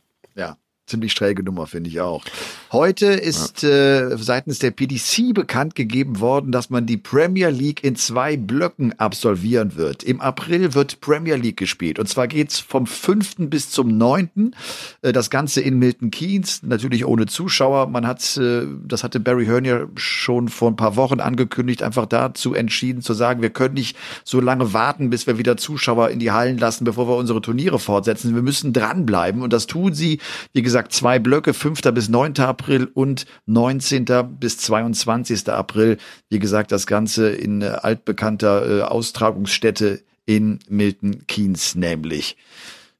Ziemlich 0.87 1.13
schräge 1.13 1.43
Nummer, 1.43 1.67
finde 1.67 1.91
ich 1.91 2.01
auch. 2.01 2.23
Heute 2.71 3.07
ist 3.07 3.65
ja. 3.65 4.11
äh, 4.11 4.19
seitens 4.19 4.61
der 4.61 4.71
PDC 4.71 5.35
bekannt 5.35 5.75
gegeben 5.75 6.21
worden, 6.21 6.53
dass 6.53 6.71
man 6.71 6.87
die 6.87 6.97
Premier 6.97 7.49
League 7.49 7.83
in 7.83 7.97
zwei 7.97 8.37
Blöcken 8.37 8.97
absolvieren 8.97 9.75
wird. 9.75 10.05
Im 10.05 10.21
April 10.21 10.75
wird 10.75 11.01
Premier 11.01 11.35
League 11.35 11.57
gespielt. 11.57 11.99
Und 11.99 12.09
zwar 12.09 12.29
geht's 12.29 12.61
vom 12.61 12.87
5. 12.87 13.49
bis 13.51 13.71
zum 13.71 13.99
9. 13.99 14.55
Äh, 15.03 15.13
das 15.13 15.29
Ganze 15.29 15.61
in 15.61 15.81
Milton 15.81 16.13
Keynes, 16.13 16.63
natürlich 16.63 17.05
ohne 17.05 17.27
Zuschauer. 17.27 17.89
Man 17.89 18.07
hat, 18.07 18.37
äh, 18.37 18.67
das 18.87 19.03
hatte 19.03 19.19
Barry 19.19 19.47
Hearn 19.47 19.65
ja 19.65 19.87
schon 19.97 20.49
vor 20.49 20.71
ein 20.71 20.77
paar 20.77 20.95
Wochen 20.95 21.19
angekündigt, 21.19 21.83
einfach 21.83 22.07
dazu 22.07 22.55
entschieden 22.55 23.03
zu 23.03 23.13
sagen, 23.13 23.43
wir 23.43 23.51
können 23.51 23.75
nicht 23.75 23.97
so 24.23 24.41
lange 24.41 24.73
warten, 24.73 25.11
bis 25.11 25.27
wir 25.27 25.37
wieder 25.37 25.57
Zuschauer 25.57 26.11
in 26.11 26.21
die 26.21 26.31
Hallen 26.31 26.59
lassen, 26.59 26.85
bevor 26.85 27.09
wir 27.09 27.17
unsere 27.17 27.41
Turniere 27.41 27.81
fortsetzen. 27.81 28.37
Wir 28.37 28.43
müssen 28.43 28.73
dranbleiben. 28.73 29.43
Und 29.43 29.53
das 29.53 29.67
tun 29.67 29.93
sie, 29.93 30.21
wie 30.53 30.63
gesagt, 30.63 30.76
gesagt, 30.77 30.93
zwei 30.93 31.19
Blöcke, 31.19 31.55
5. 31.55 31.81
bis 31.95 32.11
9. 32.11 32.39
April 32.41 32.91
und 32.93 33.25
19. 33.47 34.05
bis 34.39 34.59
22. 34.59 35.49
April. 35.49 35.97
Wie 36.29 36.39
gesagt, 36.39 36.71
das 36.71 36.87
Ganze 36.87 37.31
in 37.31 37.63
äh, 37.63 37.67
altbekannter 37.67 38.81
äh, 38.81 38.83
Austragungsstätte 38.83 40.03
in 40.27 40.59
Milton 40.69 41.27
Keynes 41.27 41.77
nämlich. 41.77 42.37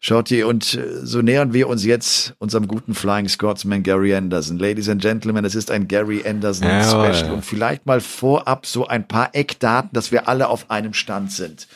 Shorty, 0.01 0.45
und 0.45 0.75
äh, 0.75 1.05
so 1.05 1.21
nähern 1.21 1.53
wir 1.53 1.69
uns 1.69 1.85
jetzt 1.85 2.35
unserem 2.39 2.69
guten 2.69 2.95
Flying 2.95 3.29
Scotsman 3.29 3.83
Gary 3.83 4.15
Anderson. 4.15 4.59
Ladies 4.59 4.89
and 4.89 5.03
Gentlemen, 5.03 5.45
es 5.45 5.55
ist 5.55 5.71
ein 5.71 5.89
Gary 5.89 6.23
Anderson 6.27 6.69
Jawohl. 6.69 7.13
Special 7.13 7.33
und 7.33 7.45
vielleicht 7.45 7.87
mal 7.87 8.01
vorab 8.01 8.67
so 8.67 8.87
ein 8.87 9.09
paar 9.09 9.35
Eckdaten, 9.35 9.91
dass 9.93 10.13
wir 10.13 10.29
alle 10.29 10.49
auf 10.49 10.71
einem 10.71 10.95
Stand 10.95 11.33
sind. 11.33 11.67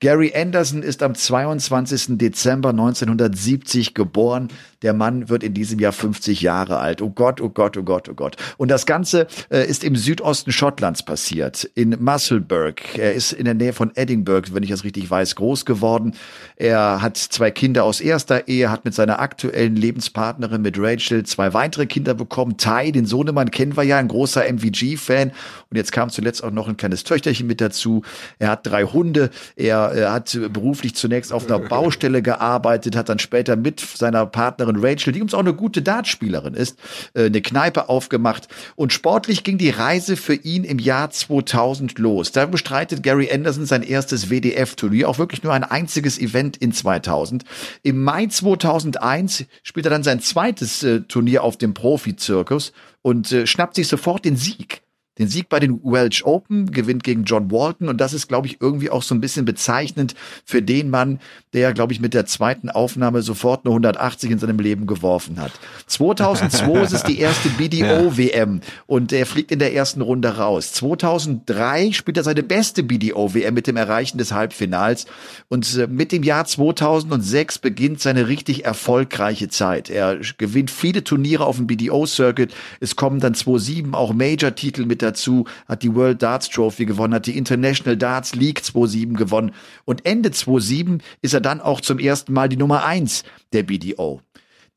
Gary 0.00 0.32
Anderson 0.34 0.82
ist 0.82 1.02
am 1.02 1.14
22. 1.14 2.18
Dezember 2.18 2.70
1970 2.70 3.94
geboren. 3.94 4.48
Der 4.86 4.94
Mann 4.94 5.28
wird 5.28 5.42
in 5.42 5.52
diesem 5.52 5.80
Jahr 5.80 5.90
50 5.90 6.42
Jahre 6.42 6.78
alt. 6.78 7.02
Oh 7.02 7.10
Gott, 7.10 7.40
oh 7.40 7.48
Gott, 7.48 7.76
oh 7.76 7.82
Gott, 7.82 8.08
oh 8.08 8.14
Gott. 8.14 8.36
Und 8.56 8.70
das 8.70 8.86
Ganze 8.86 9.26
äh, 9.50 9.66
ist 9.66 9.82
im 9.82 9.96
Südosten 9.96 10.52
Schottlands 10.52 11.02
passiert, 11.02 11.68
in 11.74 11.96
Musselburgh. 11.98 12.80
Er 12.96 13.14
ist 13.14 13.32
in 13.32 13.46
der 13.46 13.54
Nähe 13.54 13.72
von 13.72 13.90
Edinburgh, 13.96 14.54
wenn 14.54 14.62
ich 14.62 14.70
das 14.70 14.84
richtig 14.84 15.10
weiß, 15.10 15.34
groß 15.34 15.64
geworden. 15.64 16.14
Er 16.54 17.02
hat 17.02 17.16
zwei 17.16 17.50
Kinder 17.50 17.82
aus 17.82 18.00
erster 18.00 18.46
Ehe, 18.46 18.70
hat 18.70 18.84
mit 18.84 18.94
seiner 18.94 19.18
aktuellen 19.18 19.74
Lebenspartnerin, 19.74 20.62
mit 20.62 20.78
Rachel, 20.78 21.24
zwei 21.24 21.52
weitere 21.52 21.86
Kinder 21.86 22.14
bekommen. 22.14 22.56
Ty, 22.56 22.92
den 22.92 23.06
Sohnemann, 23.06 23.50
kennen 23.50 23.76
wir 23.76 23.82
ja, 23.82 23.98
ein 23.98 24.06
großer 24.06 24.44
MVG-Fan. 24.44 25.32
Und 25.68 25.76
jetzt 25.76 25.90
kam 25.90 26.10
zuletzt 26.10 26.44
auch 26.44 26.52
noch 26.52 26.68
ein 26.68 26.76
kleines 26.76 27.02
Töchterchen 27.02 27.48
mit 27.48 27.60
dazu. 27.60 28.02
Er 28.38 28.50
hat 28.50 28.64
drei 28.64 28.84
Hunde. 28.84 29.30
Er 29.56 29.90
er 29.90 30.12
hat 30.12 30.38
beruflich 30.52 30.94
zunächst 30.94 31.32
auf 31.32 31.50
einer 31.50 31.58
Baustelle 31.68 32.22
gearbeitet, 32.22 32.94
hat 32.94 33.08
dann 33.08 33.18
später 33.18 33.56
mit 33.56 33.80
seiner 33.80 34.26
Partnerin 34.26 34.75
Rachel, 34.82 35.12
die 35.12 35.22
uns 35.22 35.34
auch 35.34 35.40
eine 35.40 35.54
gute 35.54 35.82
Dartspielerin 35.82 36.54
ist, 36.54 36.78
äh, 37.14 37.26
eine 37.26 37.42
Kneipe 37.42 37.88
aufgemacht. 37.88 38.48
Und 38.74 38.92
sportlich 38.92 39.44
ging 39.44 39.58
die 39.58 39.70
Reise 39.70 40.16
für 40.16 40.34
ihn 40.34 40.64
im 40.64 40.78
Jahr 40.78 41.10
2000 41.10 41.98
los. 41.98 42.32
Da 42.32 42.46
bestreitet 42.46 43.02
Gary 43.02 43.30
Anderson 43.32 43.66
sein 43.66 43.82
erstes 43.82 44.30
WDF-Turnier, 44.30 45.08
auch 45.08 45.18
wirklich 45.18 45.42
nur 45.42 45.52
ein 45.52 45.64
einziges 45.64 46.18
Event 46.18 46.56
in 46.56 46.72
2000. 46.72 47.44
Im 47.82 48.02
Mai 48.02 48.26
2001 48.26 49.44
spielt 49.62 49.86
er 49.86 49.90
dann 49.90 50.02
sein 50.02 50.20
zweites 50.20 50.82
äh, 50.82 51.00
Turnier 51.02 51.42
auf 51.42 51.56
dem 51.56 51.74
Profi-Zirkus 51.74 52.72
und 53.02 53.30
äh, 53.32 53.46
schnappt 53.46 53.76
sich 53.76 53.88
sofort 53.88 54.24
den 54.24 54.36
Sieg 54.36 54.82
den 55.18 55.28
Sieg 55.28 55.48
bei 55.48 55.60
den 55.60 55.80
Welsh 55.82 56.24
Open, 56.24 56.70
gewinnt 56.70 57.04
gegen 57.04 57.24
John 57.24 57.50
Walton 57.50 57.88
und 57.88 58.00
das 58.00 58.12
ist, 58.12 58.28
glaube 58.28 58.46
ich, 58.46 58.60
irgendwie 58.60 58.90
auch 58.90 59.02
so 59.02 59.14
ein 59.14 59.20
bisschen 59.20 59.44
bezeichnend 59.44 60.14
für 60.44 60.62
den 60.62 60.90
Mann, 60.90 61.20
der, 61.52 61.72
glaube 61.72 61.92
ich, 61.92 62.00
mit 62.00 62.12
der 62.12 62.26
zweiten 62.26 62.68
Aufnahme 62.68 63.22
sofort 63.22 63.64
eine 63.64 63.72
180 63.72 64.30
in 64.30 64.38
seinem 64.38 64.58
Leben 64.58 64.86
geworfen 64.86 65.40
hat. 65.40 65.52
2002 65.86 66.82
ist 66.82 66.92
es 66.92 67.02
die 67.04 67.18
erste 67.18 67.48
BDO-WM 67.48 68.60
und 68.86 69.12
er 69.12 69.26
fliegt 69.26 69.52
in 69.52 69.58
der 69.58 69.74
ersten 69.74 70.02
Runde 70.02 70.36
raus. 70.36 70.72
2003 70.72 71.92
spielt 71.92 72.18
er 72.18 72.24
seine 72.24 72.42
beste 72.42 72.82
BDO-WM 72.82 73.54
mit 73.54 73.66
dem 73.66 73.76
Erreichen 73.76 74.18
des 74.18 74.32
Halbfinals 74.32 75.06
und 75.48 75.76
äh, 75.76 75.86
mit 75.86 76.12
dem 76.12 76.22
Jahr 76.22 76.44
2006 76.44 77.58
beginnt 77.58 78.00
seine 78.00 78.28
richtig 78.28 78.64
erfolgreiche 78.64 79.48
Zeit. 79.48 79.88
Er 79.88 80.18
gewinnt 80.36 80.70
viele 80.70 81.04
Turniere 81.04 81.46
auf 81.46 81.56
dem 81.56 81.66
BDO-Circuit. 81.66 82.52
Es 82.80 82.96
kommen 82.96 83.20
dann 83.20 83.34
2007 83.34 83.94
auch 83.94 84.12
Major-Titel 84.12 84.84
mit 84.84 85.02
dazu, 85.06 85.46
hat 85.66 85.82
die 85.82 85.94
World 85.94 86.22
Darts 86.22 86.50
Trophy 86.50 86.84
gewonnen, 86.84 87.14
hat 87.14 87.26
die 87.26 87.38
International 87.38 87.96
Darts 87.96 88.34
League 88.34 88.64
2007 88.64 89.16
gewonnen 89.16 89.52
und 89.84 90.04
Ende 90.04 90.30
2007 90.30 91.02
ist 91.22 91.34
er 91.34 91.40
dann 91.40 91.60
auch 91.60 91.80
zum 91.80 91.98
ersten 91.98 92.32
Mal 92.32 92.48
die 92.48 92.56
Nummer 92.56 92.84
eins 92.84 93.24
der 93.52 93.62
BDO. 93.62 94.20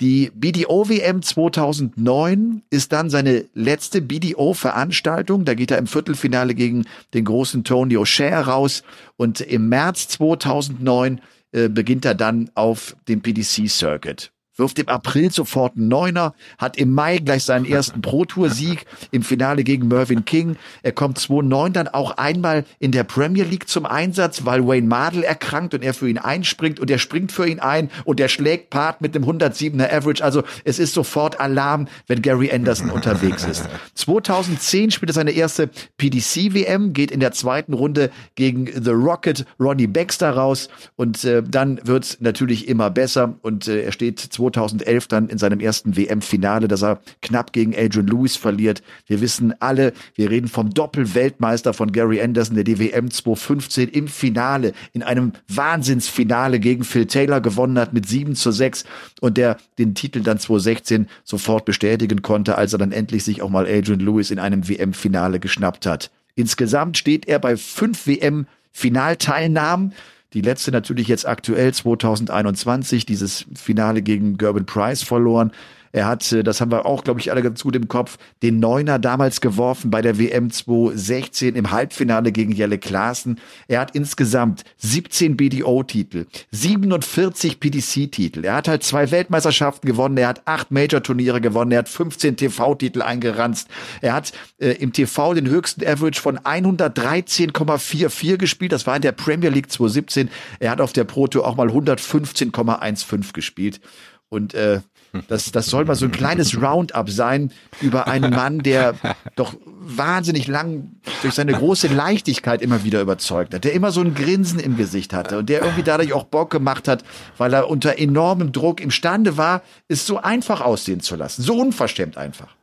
Die 0.01 0.31
BDO-WM 0.33 1.21
2009 1.21 2.61
ist 2.69 2.93
dann 2.93 3.09
seine 3.09 3.45
letzte 3.53 4.01
BDO-Veranstaltung. 4.01 5.43
Da 5.43 5.55
geht 5.55 5.71
er 5.71 5.77
im 5.77 5.87
Viertelfinale 5.87 6.55
gegen 6.55 6.85
den 7.13 7.25
großen 7.25 7.65
Tony 7.65 7.97
O'Shea 7.97 8.39
raus. 8.39 8.83
Und 9.17 9.41
im 9.41 9.67
März 9.67 10.07
2009 10.07 11.19
äh, 11.51 11.67
beginnt 11.67 12.05
er 12.05 12.15
dann 12.15 12.49
auf 12.55 12.95
dem 13.09 13.21
PDC-Circuit 13.21 14.31
wirft 14.59 14.79
im 14.79 14.87
April 14.89 15.31
sofort 15.31 15.75
einen 15.75 15.87
Neuner, 15.87 16.33
hat 16.57 16.77
im 16.77 16.93
Mai 16.93 17.17
gleich 17.17 17.43
seinen 17.43 17.65
ersten 17.65 18.01
Pro-Tour-Sieg 18.01 18.85
im 19.11 19.23
Finale 19.23 19.63
gegen 19.63 19.87
Mervyn 19.87 20.25
King. 20.25 20.57
Er 20.83 20.91
kommt 20.91 21.17
2-9 21.17 21.69
dann 21.69 21.87
auch 21.87 22.11
einmal 22.17 22.65
in 22.79 22.91
der 22.91 23.03
Premier 23.03 23.43
League 23.43 23.67
zum 23.67 23.85
Einsatz, 23.85 24.45
weil 24.45 24.67
Wayne 24.67 24.87
Mardell 24.87 25.23
erkrankt 25.23 25.73
und 25.73 25.83
er 25.83 25.93
für 25.93 26.09
ihn 26.09 26.17
einspringt 26.17 26.79
und 26.79 26.91
er 26.91 26.99
springt 26.99 27.31
für 27.31 27.47
ihn 27.47 27.59
ein 27.59 27.89
und 28.05 28.19
er 28.19 28.27
schlägt 28.27 28.69
Part 28.69 29.01
mit 29.01 29.15
dem 29.15 29.23
107er 29.25 29.91
Average. 29.91 30.23
Also 30.23 30.43
es 30.63 30.79
ist 30.79 30.93
sofort 30.93 31.39
Alarm, 31.39 31.87
wenn 32.07 32.21
Gary 32.21 32.51
Anderson 32.51 32.89
unterwegs 32.89 33.45
ist. 33.45 33.67
2010 33.95 34.91
spielt 34.91 35.11
er 35.11 35.13
seine 35.13 35.31
erste 35.31 35.69
PDC-WM, 35.97 36.93
geht 36.93 37.11
in 37.11 37.19
der 37.19 37.31
zweiten 37.31 37.73
Runde 37.73 38.11
gegen 38.35 38.67
The 38.67 38.91
Rocket 38.91 39.45
Ronnie 39.59 39.87
Baxter 39.87 40.31
raus 40.31 40.69
und 40.95 41.23
äh, 41.23 41.43
dann 41.43 41.79
wird 41.83 42.17
natürlich 42.19 42.67
immer 42.67 42.89
besser 42.89 43.35
und 43.41 43.67
äh, 43.67 43.83
er 43.83 43.91
steht 43.91 44.19
2011 44.51 45.07
dann 45.07 45.29
in 45.29 45.37
seinem 45.37 45.59
ersten 45.59 45.95
WM-Finale, 45.95 46.67
dass 46.67 46.83
er 46.83 46.99
knapp 47.21 47.53
gegen 47.53 47.75
Adrian 47.75 48.07
Lewis 48.07 48.35
verliert. 48.35 48.81
Wir 49.07 49.21
wissen 49.21 49.53
alle, 49.59 49.93
wir 50.15 50.29
reden 50.29 50.47
vom 50.47 50.73
Doppel-Weltmeister 50.73 51.73
von 51.73 51.91
Gary 51.91 52.21
Anderson, 52.21 52.55
der 52.55 52.63
die 52.63 52.79
WM 52.79 53.11
2015 53.11 53.89
im 53.89 54.07
Finale, 54.07 54.73
in 54.93 55.03
einem 55.03 55.33
Wahnsinnsfinale 55.47 56.59
gegen 56.59 56.83
Phil 56.83 57.05
Taylor 57.05 57.41
gewonnen 57.41 57.79
hat 57.79 57.93
mit 57.93 58.07
7 58.07 58.35
zu 58.35 58.51
6 58.51 58.85
und 59.21 59.37
der 59.37 59.57
den 59.77 59.95
Titel 59.95 60.21
dann 60.21 60.39
2016 60.39 61.07
sofort 61.23 61.65
bestätigen 61.65 62.21
konnte, 62.21 62.57
als 62.57 62.73
er 62.73 62.79
dann 62.79 62.91
endlich 62.91 63.23
sich 63.23 63.41
auch 63.41 63.49
mal 63.49 63.67
Adrian 63.67 63.99
Lewis 63.99 64.31
in 64.31 64.39
einem 64.39 64.67
WM-Finale 64.67 65.39
geschnappt 65.39 65.85
hat. 65.85 66.11
Insgesamt 66.35 66.97
steht 66.97 67.27
er 67.27 67.39
bei 67.39 67.57
fünf 67.57 68.07
WM-Finalteilnahmen. 68.07 69.93
Die 70.33 70.41
letzte 70.41 70.71
natürlich 70.71 71.07
jetzt 71.07 71.27
aktuell 71.27 71.73
2021, 71.73 73.05
dieses 73.05 73.45
Finale 73.55 74.01
gegen 74.03 74.37
Gerben 74.37 74.65
Price 74.65 75.01
verloren. 75.01 75.51
Er 75.91 76.07
hat, 76.07 76.31
äh, 76.31 76.43
das 76.43 76.61
haben 76.61 76.71
wir 76.71 76.85
auch, 76.85 77.03
glaube 77.03 77.19
ich, 77.19 77.31
alle 77.31 77.41
ganz 77.41 77.63
gut 77.63 77.75
im 77.75 77.87
Kopf, 77.87 78.17
den 78.41 78.59
Neuner 78.59 78.99
damals 78.99 79.41
geworfen 79.41 79.89
bei 79.91 80.01
der 80.01 80.19
WM 80.19 80.49
2016 80.51 81.55
im 81.55 81.71
Halbfinale 81.71 82.31
gegen 82.31 82.51
Jelle 82.51 82.77
Klaassen. 82.77 83.39
Er 83.67 83.81
hat 83.81 83.95
insgesamt 83.95 84.63
17 84.77 85.37
BDO-Titel, 85.37 86.25
47 86.51 87.59
PDC-Titel. 87.59 88.45
Er 88.45 88.55
hat 88.55 88.67
halt 88.67 88.83
zwei 88.83 89.11
Weltmeisterschaften 89.11 89.87
gewonnen. 89.87 90.17
Er 90.17 90.27
hat 90.29 90.41
acht 90.45 90.71
Major-Turniere 90.71 91.41
gewonnen. 91.41 91.71
Er 91.71 91.79
hat 91.79 91.89
15 91.89 92.37
TV-Titel 92.37 93.01
eingeranzt. 93.01 93.67
Er 94.01 94.13
hat 94.13 94.31
äh, 94.59 94.71
im 94.73 94.93
TV 94.93 95.33
den 95.33 95.49
höchsten 95.49 95.85
Average 95.85 96.21
von 96.21 96.37
113,44 96.39 98.37
gespielt. 98.37 98.71
Das 98.71 98.87
war 98.87 98.95
in 98.95 99.01
der 99.01 99.11
Premier 99.11 99.49
League 99.49 99.71
2017. 99.71 100.29
Er 100.59 100.71
hat 100.71 100.81
auf 100.81 100.93
der 100.93 101.03
Pro 101.03 101.27
Tour 101.27 101.45
auch 101.47 101.55
mal 101.55 101.67
115,15 101.67 103.33
gespielt. 103.33 103.81
Und 104.29 104.53
äh, 104.53 104.81
das, 105.27 105.51
das 105.51 105.67
soll 105.67 105.85
mal 105.85 105.95
so 105.95 106.05
ein 106.05 106.11
kleines 106.11 106.61
Roundup 106.61 107.09
sein 107.09 107.51
über 107.81 108.07
einen 108.07 108.29
Mann, 108.35 108.59
der 108.59 108.95
doch 109.35 109.55
wahnsinnig 109.79 110.47
lang 110.47 110.91
durch 111.21 111.33
seine 111.33 111.53
große 111.53 111.87
Leichtigkeit 111.87 112.61
immer 112.61 112.83
wieder 112.83 113.01
überzeugt 113.01 113.53
hat, 113.53 113.63
der 113.63 113.73
immer 113.73 113.91
so 113.91 114.01
ein 114.01 114.13
Grinsen 114.13 114.59
im 114.59 114.77
Gesicht 114.77 115.13
hatte 115.13 115.39
und 115.39 115.49
der 115.49 115.61
irgendwie 115.61 115.83
dadurch 115.83 116.13
auch 116.13 116.25
Bock 116.25 116.51
gemacht 116.51 116.87
hat, 116.87 117.03
weil 117.37 117.53
er 117.53 117.69
unter 117.69 117.97
enormem 117.97 118.51
Druck 118.51 118.81
imstande 118.81 119.37
war, 119.37 119.61
es 119.87 120.05
so 120.05 120.17
einfach 120.17 120.61
aussehen 120.61 120.99
zu 120.99 121.15
lassen. 121.15 121.41
So 121.41 121.55
unverschämt 121.59 122.17
einfach. 122.17 122.55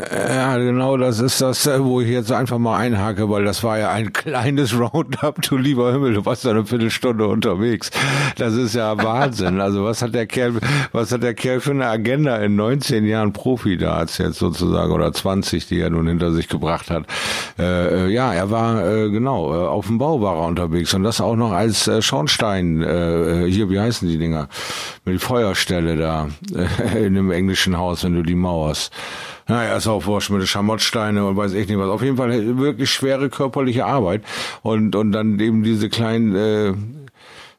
Ja, 0.00 0.56
genau, 0.58 0.96
das 0.96 1.18
ist 1.18 1.40
das, 1.40 1.66
äh, 1.66 1.82
wo 1.82 2.00
ich 2.00 2.08
jetzt 2.08 2.30
einfach 2.30 2.58
mal 2.58 2.78
einhake, 2.78 3.28
weil 3.28 3.44
das 3.44 3.64
war 3.64 3.80
ja 3.80 3.90
ein 3.90 4.12
kleines 4.12 4.72
Roundup, 4.78 5.42
du 5.42 5.56
lieber 5.56 5.90
Himmel, 5.92 6.14
du 6.14 6.24
warst 6.24 6.44
ja 6.44 6.52
eine 6.52 6.64
Viertelstunde 6.64 7.26
unterwegs. 7.26 7.90
Das 8.36 8.54
ist 8.54 8.76
ja 8.76 8.96
Wahnsinn. 8.96 9.60
Also 9.68 9.84
was 9.84 10.00
hat 10.00 10.14
der 10.14 10.26
Kerl, 10.26 10.54
was 10.92 11.10
hat 11.10 11.22
der 11.22 11.34
Kerl 11.34 11.60
für 11.60 11.72
eine 11.72 11.88
Agenda 11.88 12.36
in 12.36 12.54
19 12.54 13.04
Jahren 13.06 13.32
Profi 13.32 13.76
da 13.76 14.00
jetzt 14.00 14.38
sozusagen 14.38 14.92
oder 14.92 15.12
20, 15.12 15.66
die 15.66 15.80
er 15.80 15.90
nun 15.90 16.06
hinter 16.06 16.32
sich 16.32 16.48
gebracht 16.48 16.90
hat. 16.90 17.04
Äh, 17.58 18.06
äh, 18.06 18.08
ja, 18.08 18.32
er 18.32 18.50
war 18.50 18.86
äh, 18.86 19.10
genau 19.10 19.52
äh, 19.52 19.66
auf 19.66 19.88
dem 19.88 19.98
Bau 19.98 20.20
war 20.22 20.36
er 20.36 20.46
unterwegs 20.46 20.94
und 20.94 21.02
das 21.02 21.20
auch 21.20 21.34
noch 21.34 21.52
als 21.52 21.88
äh, 21.88 22.00
Schornstein 22.00 22.78
hier, 23.48 23.68
wie 23.68 23.80
heißen 23.80 24.08
die 24.08 24.18
Dinger, 24.18 24.48
mit 25.04 25.16
die 25.16 25.18
Feuerstelle 25.18 25.96
da 25.96 26.28
in 26.96 27.14
dem 27.14 27.30
englischen 27.30 27.76
Haus, 27.76 28.04
wenn 28.04 28.14
du 28.14 28.22
die 28.22 28.36
mauerst. 28.36 28.92
Naja, 29.48 29.76
ist 29.76 29.86
auch 29.86 30.04
wurscht 30.04 30.28
mit 30.28 30.42
den 30.42 30.46
Schamottsteine 30.46 31.24
und 31.24 31.36
weiß 31.36 31.54
ich 31.54 31.66
nicht 31.68 31.78
was. 31.78 31.88
Auf 31.88 32.02
jeden 32.02 32.18
Fall 32.18 32.58
wirklich 32.58 32.90
schwere 32.90 33.30
körperliche 33.30 33.86
Arbeit. 33.86 34.22
Und, 34.62 34.94
und 34.94 35.12
dann 35.12 35.40
eben 35.40 35.62
diese 35.62 35.88
kleinen 35.88 36.36
äh, 36.36 36.74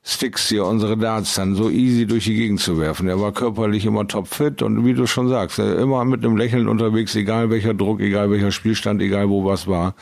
Sticks 0.04 0.50
hier, 0.50 0.66
unsere 0.66 0.98
Darts, 0.98 1.34
dann 1.34 1.56
so 1.56 1.70
easy 1.70 2.06
durch 2.06 2.26
die 2.26 2.36
Gegend 2.36 2.60
zu 2.60 2.80
werfen. 2.80 3.08
Er 3.08 3.20
war 3.20 3.32
körperlich 3.32 3.86
immer 3.86 4.08
topfit 4.08 4.62
und 4.62 4.86
wie 4.86 4.94
du 4.94 5.08
schon 5.08 5.30
sagst, 5.30 5.58
äh, 5.58 5.82
immer 5.82 6.06
mit 6.06 6.24
einem 6.24 6.38
Lächeln 6.38 6.68
unterwegs, 6.68 7.16
egal 7.16 7.50
welcher 7.50 7.74
Druck, 7.74 8.02
egal 8.02 8.30
welcher 8.30 8.52
Spielstand, 8.52 9.02
egal 9.02 9.28
wo 9.30 9.44
was 9.46 9.68
war. 9.68 9.96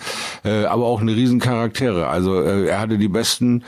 Äh, 0.43 0.65
aber 0.65 0.86
auch 0.86 1.00
eine 1.00 1.15
riesen 1.15 1.39
Charaktere. 1.39 2.08
Also 2.08 2.41
äh, 2.41 2.67
er 2.67 2.80
hatte 2.80 2.97
die 2.97 3.08
besten 3.08 3.63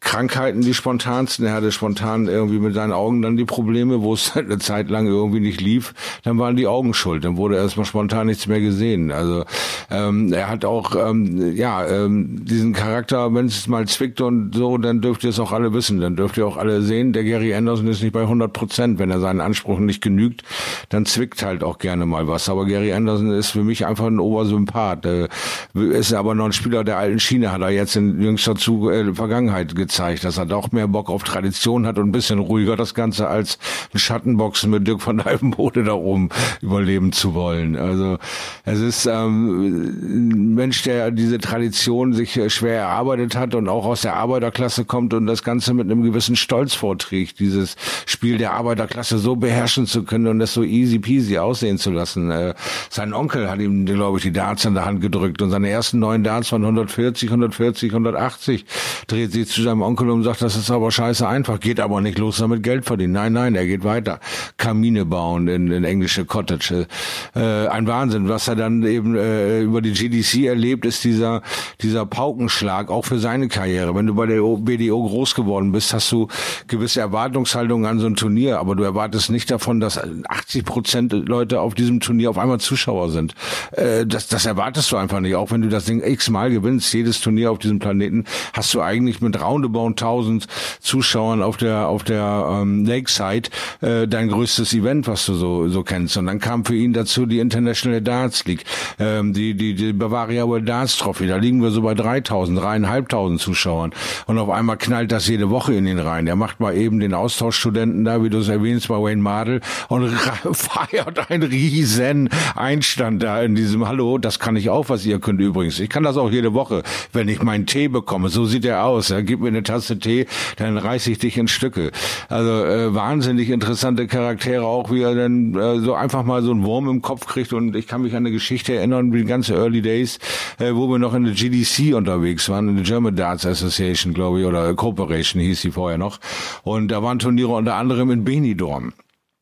Krankheiten 0.00 0.60
die 0.60 0.74
spontansten. 0.74 1.46
Er 1.46 1.54
hatte 1.54 1.72
spontan 1.72 2.28
irgendwie 2.28 2.60
mit 2.60 2.74
seinen 2.74 2.92
Augen 2.92 3.20
dann 3.20 3.36
die 3.36 3.44
Probleme, 3.44 4.00
wo 4.00 4.14
es 4.14 4.32
eine 4.36 4.58
Zeit 4.58 4.90
lang 4.90 5.06
irgendwie 5.06 5.40
nicht 5.40 5.60
lief. 5.60 5.94
Dann 6.22 6.38
waren 6.38 6.56
die 6.56 6.66
Augen 6.66 6.94
schuld. 6.94 7.24
Dann 7.24 7.36
wurde 7.36 7.56
erstmal 7.56 7.86
spontan 7.86 8.28
nichts 8.28 8.46
mehr 8.46 8.60
gesehen. 8.60 9.10
Also 9.10 9.44
ähm, 9.90 10.32
er 10.32 10.48
hat 10.48 10.64
auch 10.64 10.94
ähm, 10.94 11.54
ja 11.56 11.86
ähm, 11.86 12.44
diesen 12.44 12.72
Charakter, 12.72 13.34
wenn 13.34 13.46
es 13.46 13.66
mal 13.66 13.86
zwickt 13.88 14.20
und 14.20 14.54
so, 14.54 14.78
dann 14.78 15.00
dürft 15.00 15.24
ihr 15.24 15.30
es 15.30 15.40
auch 15.40 15.52
alle 15.52 15.72
wissen. 15.72 16.00
Dann 16.00 16.14
dürft 16.14 16.36
ihr 16.36 16.46
auch 16.46 16.56
alle 16.56 16.82
sehen, 16.82 17.12
der 17.12 17.24
Gary 17.24 17.54
Anderson 17.54 17.88
ist 17.88 18.02
nicht 18.02 18.12
bei 18.12 18.22
100 18.22 18.52
Prozent. 18.52 18.98
Wenn 18.98 19.10
er 19.10 19.20
seinen 19.20 19.40
Ansprüchen 19.40 19.86
nicht 19.86 20.00
genügt, 20.00 20.42
dann 20.90 21.06
zwickt 21.06 21.42
halt 21.42 21.64
auch 21.64 21.78
gerne 21.78 22.06
mal 22.06 22.28
was. 22.28 22.48
Aber 22.48 22.66
Gary 22.66 22.92
Anderson 22.92 23.32
ist 23.32 23.50
für 23.50 23.64
mich 23.64 23.84
einfach 23.84 24.06
ein 24.06 24.20
Obersympath. 24.20 25.06
Äh, 25.06 25.28
ist 25.74 26.12
aber 26.14 26.34
noch 26.36 26.46
ein 26.46 26.52
Spieler 26.52 26.84
der 26.84 26.98
alten 26.98 27.18
Schiene, 27.18 27.50
hat 27.50 27.62
er 27.62 27.70
jetzt 27.70 27.96
in 27.96 28.22
jüngster 28.22 28.54
Zu 28.54 28.90
äh, 28.90 29.12
Vergangenheit 29.12 29.74
gezeigt 29.74 29.87
gezeigt, 29.88 30.24
dass 30.24 30.36
er 30.36 30.44
doch 30.44 30.70
mehr 30.70 30.86
Bock 30.86 31.08
auf 31.08 31.22
Tradition 31.22 31.86
hat 31.86 31.98
und 31.98 32.08
ein 32.08 32.12
bisschen 32.12 32.38
ruhiger 32.38 32.76
das 32.76 32.94
Ganze 32.94 33.26
als 33.26 33.58
ein 33.94 33.98
Schattenboxen 33.98 34.70
mit 34.70 34.86
Dirk 34.86 35.00
von 35.00 35.20
Alpenbode 35.20 35.82
da 35.82 35.94
oben 35.94 36.28
überleben 36.60 37.12
zu 37.12 37.32
wollen. 37.32 37.74
Also 37.74 38.18
es 38.64 38.80
ist 38.80 39.06
ähm, 39.06 39.88
ein 40.02 40.54
Mensch, 40.54 40.82
der 40.82 41.10
diese 41.10 41.38
Tradition 41.38 42.12
sich 42.12 42.36
äh, 42.36 42.50
schwer 42.50 42.80
erarbeitet 42.80 43.34
hat 43.34 43.54
und 43.54 43.68
auch 43.68 43.86
aus 43.86 44.02
der 44.02 44.14
Arbeiterklasse 44.14 44.84
kommt 44.84 45.14
und 45.14 45.26
das 45.26 45.42
Ganze 45.42 45.72
mit 45.72 45.90
einem 45.90 46.02
gewissen 46.02 46.36
Stolz 46.36 46.74
vorträgt, 46.74 47.40
dieses 47.40 47.76
Spiel 48.04 48.36
der 48.36 48.52
Arbeiterklasse 48.52 49.18
so 49.18 49.36
beherrschen 49.36 49.86
zu 49.86 50.04
können 50.04 50.26
und 50.26 50.38
das 50.38 50.52
so 50.52 50.62
easy 50.62 50.98
peasy 50.98 51.38
aussehen 51.38 51.78
zu 51.78 51.90
lassen. 51.90 52.30
Äh, 52.30 52.54
sein 52.90 53.14
Onkel 53.14 53.50
hat 53.50 53.58
ihm, 53.58 53.86
glaube 53.86 54.18
ich, 54.18 54.24
die 54.24 54.32
Darts 54.32 54.66
in 54.66 54.74
der 54.74 54.84
Hand 54.84 55.00
gedrückt 55.00 55.40
und 55.40 55.50
seine 55.50 55.70
ersten 55.70 55.98
neun 55.98 56.24
Darts 56.24 56.50
von 56.50 56.62
140, 56.62 57.30
140, 57.30 57.90
180 57.90 58.66
dreht 59.06 59.32
sich 59.32 59.48
zu 59.48 59.62
Onkel 59.82 60.10
und 60.10 60.22
sagt, 60.22 60.42
das 60.42 60.56
ist 60.56 60.70
aber 60.70 60.90
scheiße 60.90 61.26
einfach, 61.26 61.60
geht 61.60 61.80
aber 61.80 62.00
nicht 62.00 62.18
los 62.18 62.38
damit 62.38 62.62
Geld 62.62 62.84
verdienen. 62.84 63.12
Nein, 63.12 63.32
nein, 63.32 63.54
er 63.54 63.66
geht 63.66 63.84
weiter. 63.84 64.20
Kamine 64.56 65.04
bauen 65.04 65.48
in, 65.48 65.70
in 65.70 65.84
englische 65.84 66.24
Cottage. 66.24 66.86
Äh, 67.34 67.68
ein 67.68 67.86
Wahnsinn. 67.86 68.28
Was 68.28 68.48
er 68.48 68.56
dann 68.56 68.82
eben 68.84 69.16
äh, 69.16 69.60
über 69.62 69.80
die 69.80 69.92
GDC 69.92 70.46
erlebt, 70.46 70.84
ist 70.84 71.04
dieser, 71.04 71.42
dieser 71.80 72.06
Paukenschlag, 72.06 72.90
auch 72.90 73.04
für 73.04 73.18
seine 73.18 73.48
Karriere. 73.48 73.94
Wenn 73.94 74.06
du 74.06 74.14
bei 74.14 74.26
der 74.26 74.40
BDO 74.40 75.08
groß 75.08 75.34
geworden 75.34 75.72
bist, 75.72 75.92
hast 75.92 76.10
du 76.12 76.28
gewisse 76.66 77.00
Erwartungshaltungen 77.00 77.86
an 77.86 77.98
so 77.98 78.06
ein 78.06 78.16
Turnier, 78.16 78.58
aber 78.58 78.74
du 78.76 78.82
erwartest 78.82 79.30
nicht 79.30 79.50
davon, 79.50 79.80
dass 79.80 80.00
80 80.28 80.64
Prozent 80.64 81.12
Leute 81.12 81.60
auf 81.60 81.74
diesem 81.74 82.00
Turnier 82.00 82.30
auf 82.30 82.38
einmal 82.38 82.60
Zuschauer 82.60 83.10
sind. 83.10 83.34
Äh, 83.72 84.06
das, 84.06 84.28
das 84.28 84.46
erwartest 84.46 84.90
du 84.92 84.96
einfach 84.96 85.20
nicht. 85.20 85.34
Auch 85.34 85.50
wenn 85.50 85.62
du 85.62 85.68
das 85.68 85.84
Ding 85.84 86.02
x-mal 86.02 86.50
gewinnst, 86.50 86.92
jedes 86.92 87.20
Turnier 87.20 87.50
auf 87.52 87.58
diesem 87.58 87.78
Planeten, 87.78 88.24
hast 88.52 88.72
du 88.74 88.80
eigentlich 88.80 89.20
mit 89.20 89.40
Roundabout 89.40 89.67
roundabout 89.68 89.88
1000 89.88 90.46
Zuschauern 90.80 91.42
auf 91.42 91.56
der 91.56 91.88
auf 91.88 92.04
der 92.04 92.60
ähm, 92.62 92.84
Lakeside 92.84 93.50
äh, 93.80 94.06
dein 94.06 94.28
größtes 94.28 94.72
Event, 94.74 95.06
was 95.06 95.26
du 95.26 95.34
so 95.34 95.68
so 95.68 95.82
kennst. 95.82 96.16
Und 96.16 96.26
dann 96.26 96.40
kam 96.40 96.64
für 96.64 96.74
ihn 96.74 96.92
dazu 96.92 97.26
die 97.26 97.38
International 97.38 98.00
Darts 98.00 98.44
League, 98.46 98.64
ähm, 98.98 99.32
die 99.32 99.54
die 99.54 99.74
die 99.74 99.92
Bavaria 99.92 100.46
World 100.46 100.68
Darts 100.68 100.96
Trophy. 100.96 101.26
Da 101.26 101.36
liegen 101.36 101.62
wir 101.62 101.70
so 101.70 101.82
bei 101.82 101.94
3000, 101.94 102.58
dreieinhalbtausend 102.58 103.40
Zuschauern. 103.40 103.92
Und 104.26 104.38
auf 104.38 104.50
einmal 104.50 104.76
knallt 104.76 105.12
das 105.12 105.28
jede 105.28 105.50
Woche 105.50 105.74
in 105.74 105.86
ihn 105.86 105.98
rein. 105.98 106.26
Er 106.26 106.36
macht 106.36 106.60
mal 106.60 106.76
eben 106.76 107.00
den 107.00 107.14
Austauschstudenten 107.14 108.04
da, 108.04 108.22
wie 108.22 108.30
du 108.30 108.38
es 108.38 108.48
erwähnst, 108.48 108.88
bei 108.88 108.96
Wayne 108.96 109.22
Mardell 109.22 109.60
und 109.88 110.08
feiert 110.52 111.30
einen 111.30 111.42
riesen 111.42 112.30
Einstand 112.54 113.22
da 113.22 113.42
in 113.42 113.54
diesem 113.54 113.86
Hallo, 113.86 114.18
das 114.18 114.38
kann 114.38 114.56
ich 114.56 114.70
auch, 114.70 114.88
was 114.88 115.04
ihr 115.04 115.18
könnt 115.18 115.40
übrigens. 115.40 115.78
Ich 115.80 115.88
kann 115.88 116.02
das 116.02 116.16
auch 116.16 116.30
jede 116.30 116.54
Woche, 116.54 116.82
wenn 117.12 117.28
ich 117.28 117.42
meinen 117.42 117.66
Tee 117.66 117.88
bekomme. 117.88 118.28
So 118.28 118.44
sieht 118.44 118.64
er 118.64 118.84
aus. 118.84 119.10
Er 119.10 119.22
gibt 119.22 119.42
mir 119.42 119.52
eine 119.58 119.64
Tasse 119.64 119.98
Tee, 119.98 120.26
dann 120.56 120.78
reiß 120.78 121.06
ich 121.08 121.18
dich 121.18 121.36
in 121.36 121.48
Stücke. 121.48 121.90
Also 122.28 122.64
äh, 122.64 122.94
wahnsinnig 122.94 123.50
interessante 123.50 124.06
Charaktere, 124.06 124.64
auch 124.64 124.90
wie 124.90 125.02
er 125.02 125.14
dann 125.14 125.54
äh, 125.54 125.80
so 125.80 125.94
einfach 125.94 126.24
mal 126.24 126.42
so 126.42 126.52
einen 126.52 126.64
Wurm 126.64 126.88
im 126.88 127.02
Kopf 127.02 127.26
kriegt. 127.26 127.52
Und 127.52 127.76
ich 127.76 127.86
kann 127.86 128.02
mich 128.02 128.12
an 128.12 128.18
eine 128.18 128.30
Geschichte 128.30 128.74
erinnern, 128.74 129.12
wie 129.12 129.18
die 129.18 129.24
ganze 129.24 129.54
Early 129.54 129.82
Days, 129.82 130.18
äh, 130.58 130.74
wo 130.74 130.88
wir 130.88 130.98
noch 130.98 131.14
in 131.14 131.24
der 131.24 131.34
GDC 131.34 131.94
unterwegs 131.94 132.48
waren, 132.48 132.68
in 132.68 132.76
der 132.76 132.84
German 132.84 133.16
Darts 133.16 133.44
Association, 133.46 134.14
glaube 134.14 134.40
ich, 134.40 134.46
oder 134.46 134.74
Corporation 134.74 135.42
hieß 135.42 135.60
sie 135.60 135.70
vorher 135.70 135.98
noch. 135.98 136.18
Und 136.62 136.88
da 136.88 137.02
waren 137.02 137.18
Turniere 137.18 137.52
unter 137.52 137.74
anderem 137.74 138.10
in 138.10 138.24
Benidorm. 138.24 138.92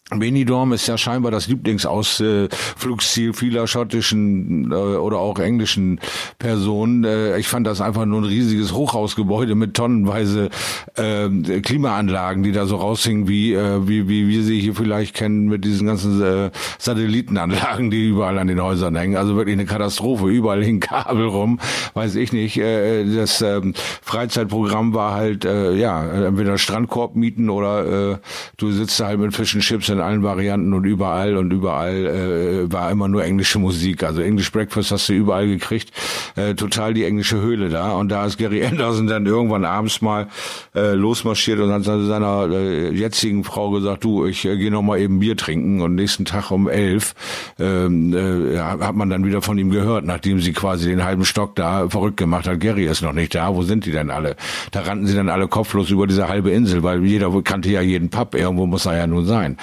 Benidorm 0.09 0.73
ist 0.73 0.87
ja 0.87 0.97
scheinbar 0.97 1.33
das 1.33 1.49
Lieblingsausflugsziel 1.49 3.33
vieler 3.33 3.67
schottischen 3.67 4.71
äh, 4.71 4.75
oder 4.75 5.19
auch 5.19 5.41
englischen 5.41 5.99
Personen. 6.39 7.03
Äh, 7.03 7.39
ich 7.39 7.49
fand 7.49 7.67
das 7.67 7.81
einfach 7.81 8.05
nur 8.05 8.21
ein 8.21 8.25
riesiges 8.25 8.73
Hochhausgebäude 8.73 9.57
mit 9.57 9.75
tonnenweise 9.75 10.51
äh, 10.95 11.29
Klimaanlagen, 11.61 12.45
die 12.45 12.53
da 12.53 12.67
so 12.67 12.77
raushingen, 12.77 13.27
wie, 13.27 13.55
äh, 13.55 13.89
wie, 13.89 14.09
wie 14.09 14.29
wir 14.29 14.45
sie 14.45 14.61
hier 14.61 14.77
vielleicht 14.77 15.17
kennen 15.17 15.47
mit 15.47 15.65
diesen 15.65 15.89
ganzen 15.89 16.53
Satellitenanlagen, 16.79 17.91
die 17.91 18.07
überall 18.09 18.39
an 18.39 18.47
den 18.47 18.63
Häusern 18.63 18.95
hängen. 18.95 19.17
Also 19.17 19.35
wirklich 19.35 19.55
eine 19.55 19.67
Katastrophe. 19.67 20.29
Überall 20.29 20.63
hing 20.63 20.79
Kabel 20.79 21.27
rum, 21.27 21.59
weiß 21.95 22.15
ich 22.15 22.33
nicht. 22.33 22.59
Das 22.59 23.43
äh, 23.43 23.61
Freizeitprogramm 24.03 24.95
war 24.95 25.15
halt, 25.15 25.43
ja, 25.45 26.27
entweder 26.27 26.59
Strandkorb 26.59 27.17
mieten 27.17 27.51
oder 27.51 28.21
du 28.57 28.71
sitzt 28.71 29.01
halt 29.01 29.19
mit 29.19 29.35
Fischen 29.35 29.61
Chips 29.61 29.96
in 29.97 30.03
allen 30.03 30.23
Varianten 30.23 30.73
und 30.73 30.85
überall 30.85 31.37
und 31.37 31.53
überall 31.53 32.07
äh, 32.07 32.73
war 32.73 32.91
immer 32.91 33.09
nur 33.09 33.25
englische 33.25 33.59
Musik. 33.59 34.03
Also 34.03 34.21
English 34.21 34.53
Breakfast 34.53 34.93
hast 34.93 35.09
du 35.09 35.15
überall 35.15 35.47
gekriegt. 35.47 35.91
Äh, 36.37 36.55
total 36.55 36.95
die 36.95 37.05
englische 37.05 37.41
Höhle 37.41 37.69
da. 37.69 37.93
Und 37.93 38.11
da 38.11 38.27
ist 38.27 38.39
Gary 38.39 38.65
Anderson 38.67 39.07
dann 39.07 39.27
irgendwann 39.27 39.65
abends 39.65 40.01
mal 40.01 40.29
äh, 40.75 40.93
losmarschiert 40.93 41.59
und 41.61 41.73
hat 41.73 41.85
seiner 41.85 42.49
äh, 42.51 42.91
jetzigen 42.93 43.45
Frau 43.45 43.71
gesagt, 43.71 44.05
du, 44.05 44.27
ich 44.27 44.45
äh, 44.45 44.57
gehe 44.57 44.71
noch 44.71 44.97
eben 44.97 45.19
Bier 45.19 45.37
trinken. 45.37 45.81
Und 45.81 45.95
nächsten 45.95 46.25
Tag 46.25 46.51
um 46.51 46.69
elf 46.69 47.15
ähm, 47.59 48.15
äh, 48.15 48.59
hat 48.59 48.95
man 48.95 49.11
dann 49.11 49.25
wieder 49.25 49.43
von 49.43 49.59
ihm 49.59 49.71
gehört, 49.71 50.05
nachdem 50.05 50.41
sie 50.41 50.53
quasi 50.53 50.89
den 50.89 51.05
halben 51.05 51.25
Stock 51.25 51.57
da 51.57 51.89
verrückt 51.89 52.19
gemacht 52.19 52.47
hat. 52.47 52.61
Gary 52.61 52.87
ist 52.87 53.03
noch 53.03 53.13
nicht 53.13 53.35
da. 53.35 53.55
Wo 53.55 53.63
sind 53.63 53.87
die 53.87 53.93
denn 53.93 54.11
alle? 54.11 54.37
Da 54.71 54.81
rannten 54.81 55.07
sie 55.07 55.17
dann 55.17 55.29
alle 55.29 55.49
kopflos 55.49 55.91
über 55.91 56.07
diese 56.07 56.29
halbe 56.29 56.51
Insel, 56.51 56.83
weil 56.83 57.05
jeder 57.05 57.31
kannte 57.43 57.71
ja 57.71 57.81
jeden 57.81 58.11
Pub. 58.11 58.35
Irgendwo 58.35 58.67
muss 58.67 58.87
er 58.87 58.97
ja 58.97 59.07
nun 59.07 59.25
sein 59.25 59.57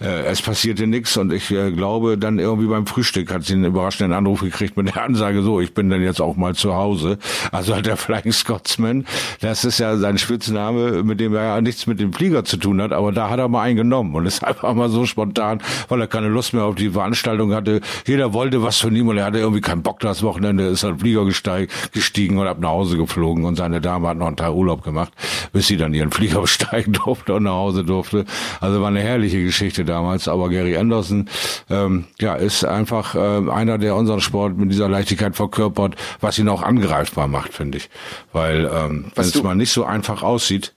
äh, 0.00 0.24
es 0.24 0.42
passierte 0.42 0.86
nichts 0.86 1.16
und 1.16 1.32
ich 1.32 1.50
äh, 1.50 1.72
glaube, 1.72 2.18
dann 2.18 2.38
irgendwie 2.38 2.68
beim 2.68 2.86
Frühstück 2.86 3.32
hat 3.32 3.44
sie 3.44 3.54
einen 3.54 3.64
überraschenden 3.64 4.16
Anruf 4.16 4.40
gekriegt 4.40 4.76
mit 4.76 4.94
der 4.94 5.02
Ansage, 5.02 5.42
so, 5.42 5.60
ich 5.60 5.74
bin 5.74 5.90
dann 5.90 6.02
jetzt 6.02 6.20
auch 6.20 6.36
mal 6.36 6.54
zu 6.54 6.74
Hause. 6.74 7.18
Also 7.52 7.74
hat 7.74 7.86
der 7.86 7.96
Flying 7.96 8.32
Scotsman, 8.32 9.06
das 9.40 9.64
ist 9.64 9.78
ja 9.78 9.96
sein 9.96 10.18
Spitzname, 10.18 11.02
mit 11.02 11.20
dem 11.20 11.34
er 11.34 11.44
ja 11.44 11.60
nichts 11.60 11.86
mit 11.86 12.00
dem 12.00 12.12
Flieger 12.12 12.44
zu 12.44 12.56
tun 12.56 12.80
hat, 12.80 12.92
aber 12.92 13.12
da 13.12 13.30
hat 13.30 13.38
er 13.38 13.48
mal 13.48 13.62
einen 13.62 13.76
genommen 13.76 14.14
und 14.14 14.26
ist 14.30 14.44
einfach 14.44 14.74
mal 14.74 14.88
so 14.88 15.06
spontan, 15.06 15.62
weil 15.88 16.00
er 16.00 16.06
keine 16.06 16.28
Lust 16.28 16.52
mehr 16.52 16.64
auf 16.64 16.74
die 16.74 16.90
Veranstaltung 16.90 17.54
hatte. 17.54 17.80
Jeder 18.06 18.32
wollte 18.32 18.62
was 18.62 18.78
von 18.78 18.94
ihm 18.94 19.08
und 19.08 19.18
er 19.18 19.24
hatte 19.24 19.38
irgendwie 19.38 19.60
keinen 19.60 19.82
Bock 19.82 20.00
das 20.00 20.22
Wochenende, 20.22 20.66
ist 20.66 20.84
halt 20.84 21.00
Flieger 21.00 21.24
gestiegen 21.24 22.38
und 22.38 22.46
ab 22.46 22.58
nach 22.60 22.70
Hause 22.70 22.96
geflogen 22.96 23.44
und 23.44 23.56
seine 23.56 23.80
Dame 23.80 24.08
hat 24.08 24.16
noch 24.16 24.26
einen 24.26 24.36
Tag 24.36 24.52
Urlaub 24.54 24.82
gemacht, 24.82 25.12
bis 25.52 25.66
sie 25.66 25.76
dann 25.76 25.94
ihren 25.94 26.10
Flieger 26.10 26.40
besteigen 26.42 26.92
durfte 26.92 27.34
und 27.34 27.44
nach 27.44 27.52
Hause 27.52 27.84
durfte. 27.84 28.24
Also 28.60 28.80
war 28.80 28.88
eine 28.88 29.00
herrliche 29.00 29.42
Geschichte 29.42 29.69
Geschichte 29.70 29.84
damals. 29.84 30.28
Aber 30.28 30.48
Gary 30.50 30.76
Anderson, 30.76 31.28
ähm, 31.68 32.06
ja, 32.20 32.34
ist 32.34 32.64
einfach 32.64 33.14
äh, 33.14 33.50
einer, 33.50 33.78
der 33.78 33.94
unseren 33.94 34.20
Sport 34.20 34.56
mit 34.56 34.70
dieser 34.72 34.88
Leichtigkeit 34.88 35.36
verkörpert, 35.36 35.96
was 36.20 36.38
ihn 36.38 36.48
auch 36.48 36.62
angreifbar 36.62 37.28
macht, 37.28 37.54
finde 37.54 37.78
ich. 37.78 37.88
Weil 38.32 38.70
ähm, 38.72 39.12
wenn 39.14 39.24
es 39.24 39.42
mal 39.42 39.54
nicht 39.54 39.72
so 39.72 39.84
einfach 39.84 40.22
aussieht, 40.22 40.74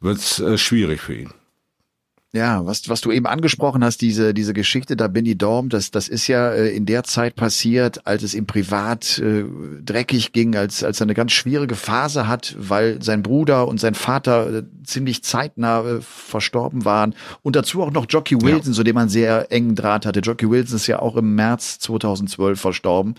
wird's 0.00 0.40
äh, 0.40 0.56
schwierig 0.58 1.00
für 1.00 1.14
ihn. 1.14 1.32
Ja, 2.32 2.66
was, 2.66 2.88
was 2.88 3.00
du 3.00 3.12
eben 3.12 3.26
angesprochen 3.26 3.82
hast, 3.82 4.02
diese, 4.02 4.34
diese 4.34 4.52
Geschichte 4.52 4.96
da 4.96 5.08
Benny 5.08 5.38
Dorm, 5.38 5.68
das, 5.68 5.90
das 5.90 6.08
ist 6.08 6.26
ja 6.26 6.50
äh, 6.50 6.68
in 6.68 6.84
der 6.84 7.04
Zeit 7.04 7.34
passiert, 7.34 8.06
als 8.06 8.22
es 8.22 8.34
ihm 8.34 8.46
privat 8.46 9.18
äh, 9.20 9.44
dreckig 9.82 10.32
ging, 10.32 10.54
als, 10.54 10.84
als 10.84 11.00
er 11.00 11.04
eine 11.04 11.14
ganz 11.14 11.32
schwierige 11.32 11.76
Phase 11.76 12.28
hat, 12.28 12.54
weil 12.58 13.00
sein 13.00 13.22
Bruder 13.22 13.68
und 13.68 13.80
sein 13.80 13.94
Vater 13.94 14.52
äh, 14.52 14.62
ziemlich 14.84 15.22
zeitnah 15.22 15.80
äh, 15.82 16.00
verstorben 16.00 16.84
waren. 16.84 17.14
Und 17.42 17.56
dazu 17.56 17.82
auch 17.82 17.92
noch 17.92 18.06
Jockey 18.08 18.34
Wilson, 18.42 18.72
ja. 18.72 18.76
zu 18.76 18.82
dem 18.82 18.96
man 18.96 19.08
sehr 19.08 19.50
engen 19.50 19.74
Draht 19.74 20.04
hatte. 20.04 20.20
Jockey 20.20 20.50
Wilson 20.50 20.76
ist 20.76 20.88
ja 20.88 20.98
auch 20.98 21.16
im 21.16 21.36
März 21.36 21.78
2012 21.78 22.60
verstorben. 22.60 23.14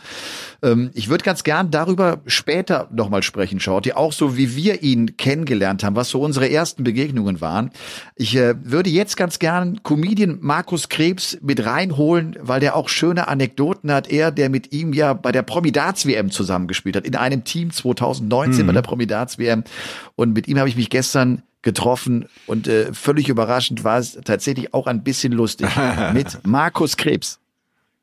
Ähm, 0.62 0.91
ich 0.93 1.10
würde 1.10 1.24
ganz 1.24 1.43
gern 1.43 1.72
darüber 1.72 2.22
später 2.28 2.89
nochmal 2.91 3.24
sprechen, 3.24 3.60
Shorty, 3.60 3.93
auch 3.93 4.12
so 4.12 4.38
wie 4.38 4.56
wir 4.56 4.84
ihn 4.84 5.17
kennengelernt 5.17 5.84
haben, 5.84 5.96
was 5.96 6.10
so 6.10 6.22
unsere 6.22 6.52
ersten 6.52 6.84
Begegnungen 6.84 7.41
waren. 7.41 7.72
Ich 8.15 8.36
äh, 8.36 8.54
würde 8.63 8.89
jetzt 8.98 9.16
ganz 9.16 9.40
gern 9.40 9.82
Comedian 9.84 10.40
Markus 10.42 10.90
Krebs 10.90 11.38
mit 11.42 11.66
reinholen, 11.66 12.36
weil 12.42 12.60
der 12.60 12.76
auch 12.76 12.90
schöne 12.90 13.30
Anekdoten 13.30 13.92
hat. 13.92 14.10
Er, 14.10 14.32
der 14.32 14.50
mit 14.50 14.74
ihm 14.74 14.92
ja 14.92 15.14
bei 15.14 15.32
der 15.32 15.44
Promidats-WM 15.44 16.32
zusammengespielt 16.32 16.98
hat, 16.98 17.06
in 17.06 17.16
einem 17.16 17.46
Team 17.46 17.72
2019 17.72 18.64
mhm. 18.64 18.68
bei 18.68 18.74
der 18.74 18.82
Promidats-WM. 18.82 19.64
Und 20.16 20.34
mit 20.34 20.48
ihm 20.50 20.60
habe 20.60 20.68
ich 20.68 20.76
mich 20.76 20.90
gestern 20.90 21.44
getroffen 21.62 22.28
und 22.46 22.68
äh, 22.68 22.94
völlig 22.94 23.30
überraschend 23.30 23.84
war 23.84 24.00
es 24.00 24.20
tatsächlich 24.24 24.74
auch 24.74 24.88
ein 24.88 25.04
bisschen 25.04 25.34
lustig 25.34 25.68
mit 26.14 26.46
Markus 26.46 26.98
Krebs. 26.98 27.40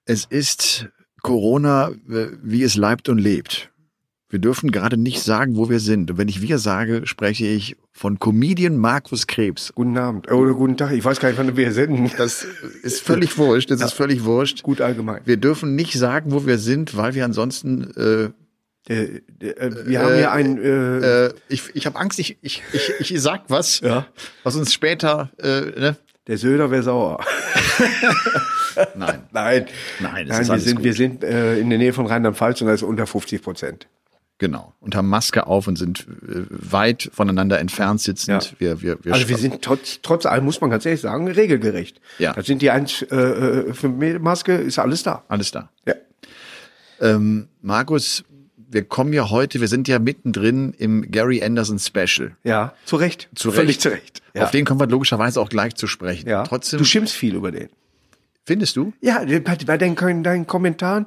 Es 0.04 0.24
ist 0.24 0.88
Corona, 1.22 1.90
äh, 2.10 2.28
wie 2.42 2.62
es 2.62 2.76
leibt 2.76 3.08
und 3.08 3.18
lebt. 3.18 3.70
Wir 4.34 4.40
dürfen 4.40 4.72
gerade 4.72 4.96
nicht 4.96 5.22
sagen, 5.22 5.54
wo 5.54 5.70
wir 5.70 5.78
sind. 5.78 6.10
Und 6.10 6.18
wenn 6.18 6.26
ich 6.26 6.42
wir 6.42 6.58
sage, 6.58 7.06
spreche 7.06 7.46
ich 7.46 7.76
von 7.92 8.18
Comedian 8.18 8.76
Markus 8.76 9.28
Krebs. 9.28 9.72
Guten 9.76 9.96
Abend 9.96 10.28
oder 10.28 10.54
guten 10.54 10.76
Tag. 10.76 10.90
Ich 10.90 11.04
weiß 11.04 11.20
gar 11.20 11.28
nicht, 11.28 11.38
wann 11.38 11.56
wir 11.56 11.70
sind. 11.70 12.18
Das 12.18 12.44
ist 12.82 13.00
völlig 13.00 13.38
wurscht. 13.38 13.70
Das 13.70 13.78
ja. 13.78 13.86
ist 13.86 13.92
völlig 13.92 14.24
wurscht. 14.24 14.64
Gut 14.64 14.80
allgemein. 14.80 15.20
Wir 15.24 15.36
dürfen 15.36 15.76
nicht 15.76 15.92
sagen, 15.92 16.32
wo 16.32 16.46
wir 16.46 16.58
sind, 16.58 16.96
weil 16.96 17.14
wir 17.14 17.24
ansonsten 17.24 17.92
äh, 17.96 18.92
äh, 18.92 19.20
äh, 19.38 19.86
wir 19.86 20.00
haben 20.00 20.16
hier 20.16 20.32
ein. 20.32 20.58
Äh, 20.58 21.26
äh, 21.26 21.34
ich 21.48 21.70
ich 21.74 21.86
habe 21.86 21.96
Angst, 22.00 22.18
ich, 22.18 22.36
ich, 22.42 22.60
ich, 22.72 23.12
ich 23.12 23.22
sag 23.22 23.42
was, 23.46 23.82
ja. 23.82 24.08
was 24.42 24.56
uns 24.56 24.74
später. 24.74 25.30
Äh, 25.38 25.60
ne? 25.78 25.96
Der 26.26 26.38
Söder 26.38 26.72
wäre 26.72 26.82
sauer. 26.82 27.24
Nein. 28.96 29.20
Nein. 29.30 29.66
Nein, 30.00 30.26
Nein 30.26 30.48
wir 30.48 30.58
sind, 30.58 30.82
wir 30.82 30.94
sind 30.94 31.22
äh, 31.22 31.56
in 31.60 31.70
der 31.70 31.78
Nähe 31.78 31.92
von 31.92 32.06
Rheinland-Pfalz 32.06 32.62
und 32.62 32.66
da 32.66 32.74
ist 32.74 32.82
unter 32.82 33.06
50 33.06 33.40
Prozent. 33.40 33.86
Genau. 34.38 34.74
Und 34.80 34.96
haben 34.96 35.08
Maske 35.08 35.46
auf 35.46 35.68
und 35.68 35.76
sind 35.76 36.00
äh, 36.00 36.44
weit 36.48 37.08
voneinander 37.12 37.60
entfernt 37.60 38.00
sitzend. 38.00 38.54
Ja. 38.58 38.60
Wir, 38.60 38.82
wir, 38.82 39.04
wir 39.04 39.14
also 39.14 39.28
wir 39.28 39.36
sind 39.38 39.62
trotz, 39.62 40.00
trotz 40.02 40.26
allem, 40.26 40.44
muss 40.44 40.60
man 40.60 40.70
ganz 40.70 40.84
ehrlich 40.84 41.00
sagen, 41.00 41.28
regelgerecht. 41.28 42.00
Ja. 42.18 42.32
Da 42.32 42.42
sind 42.42 42.60
die 42.60 42.70
1 42.70 43.02
äh, 43.02 43.72
5 43.72 44.02
äh, 44.02 44.18
Maske, 44.18 44.54
ist 44.54 44.78
alles 44.78 45.04
da. 45.04 45.24
Alles 45.28 45.52
da. 45.52 45.70
Ja. 45.86 45.94
Ähm, 47.00 47.48
Markus, 47.62 48.24
wir 48.56 48.82
kommen 48.84 49.12
ja 49.12 49.30
heute, 49.30 49.60
wir 49.60 49.68
sind 49.68 49.86
ja 49.86 50.00
mittendrin 50.00 50.74
im 50.76 51.10
Gary 51.12 51.42
Anderson 51.42 51.78
Special. 51.78 52.36
Ja, 52.42 52.74
zu 52.84 52.96
Recht. 52.96 53.28
Zu 53.36 53.50
Recht. 53.50 53.56
Völlig 53.56 53.80
zu 53.80 53.90
Recht. 53.90 54.20
Ja. 54.34 54.44
Auf 54.44 54.50
den 54.50 54.64
kommen 54.64 54.80
wir 54.80 54.88
logischerweise 54.88 55.40
auch 55.40 55.48
gleich 55.48 55.76
zu 55.76 55.86
sprechen. 55.86 56.28
Ja. 56.28 56.42
Trotzdem. 56.42 56.78
Du 56.78 56.84
schimpfst 56.84 57.14
viel 57.14 57.36
über 57.36 57.52
den. 57.52 57.68
Findest 58.44 58.76
du? 58.76 58.92
Ja, 59.00 59.24
bei, 59.24 59.56
bei 59.64 59.78
deinen, 59.78 60.22
deinen 60.24 60.46
Kommentaren 60.46 61.06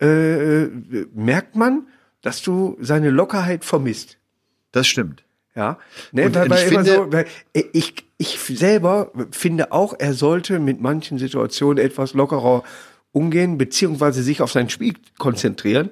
äh, 0.00 0.64
äh 0.64 0.70
merkt 1.14 1.56
man, 1.56 1.86
dass 2.26 2.42
du 2.42 2.76
seine 2.80 3.10
Lockerheit 3.10 3.64
vermisst. 3.64 4.18
Das 4.72 4.88
stimmt. 4.88 5.22
Ja, 5.54 5.78
ne, 6.10 6.34
weil, 6.34 6.50
weil 6.50 6.58
ich, 6.58 6.74
finde, 6.74 6.94
so, 6.96 7.12
weil 7.12 7.26
ich, 7.72 7.94
ich 8.18 8.40
selber 8.40 9.12
finde 9.30 9.70
auch, 9.70 9.94
er 9.96 10.12
sollte 10.12 10.58
mit 10.58 10.80
manchen 10.80 11.18
Situationen 11.18 11.78
etwas 11.78 12.14
lockerer 12.14 12.64
umgehen, 13.12 13.58
beziehungsweise 13.58 14.24
sich 14.24 14.42
auf 14.42 14.50
sein 14.50 14.68
Spiel 14.70 14.94
konzentrieren. 15.18 15.90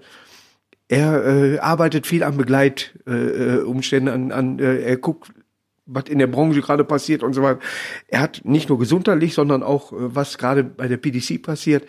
Er 0.89 1.25
äh, 1.25 1.59
arbeitet 1.61 2.05
viel 2.05 2.25
an 2.25 2.37
Begleitumständen, 2.37 4.09
äh, 4.09 4.11
an, 4.11 4.33
an 4.33 4.59
äh, 4.59 4.83
er 4.83 4.97
guckt, 4.97 5.33
was 5.87 6.07
in 6.09 6.19
der 6.19 6.27
Branche 6.27 6.63
gerade 6.63 6.83
passiert 6.83 7.23
und 7.23 7.35
so 7.35 7.43
weiter. 7.43 7.61
Er 8.09 8.21
hat 8.21 8.41
nicht 8.45 8.69
nur 8.69 8.81
gesundheitlich, 8.81 9.35
sondern 9.35 9.63
auch, 9.63 9.93
äh, 9.93 9.97
was 9.99 10.37
gerade 10.37 10.65
bei 10.65 10.89
der 10.89 10.97
PDC 10.97 11.41
passiert, 11.41 11.85
er 11.85 11.89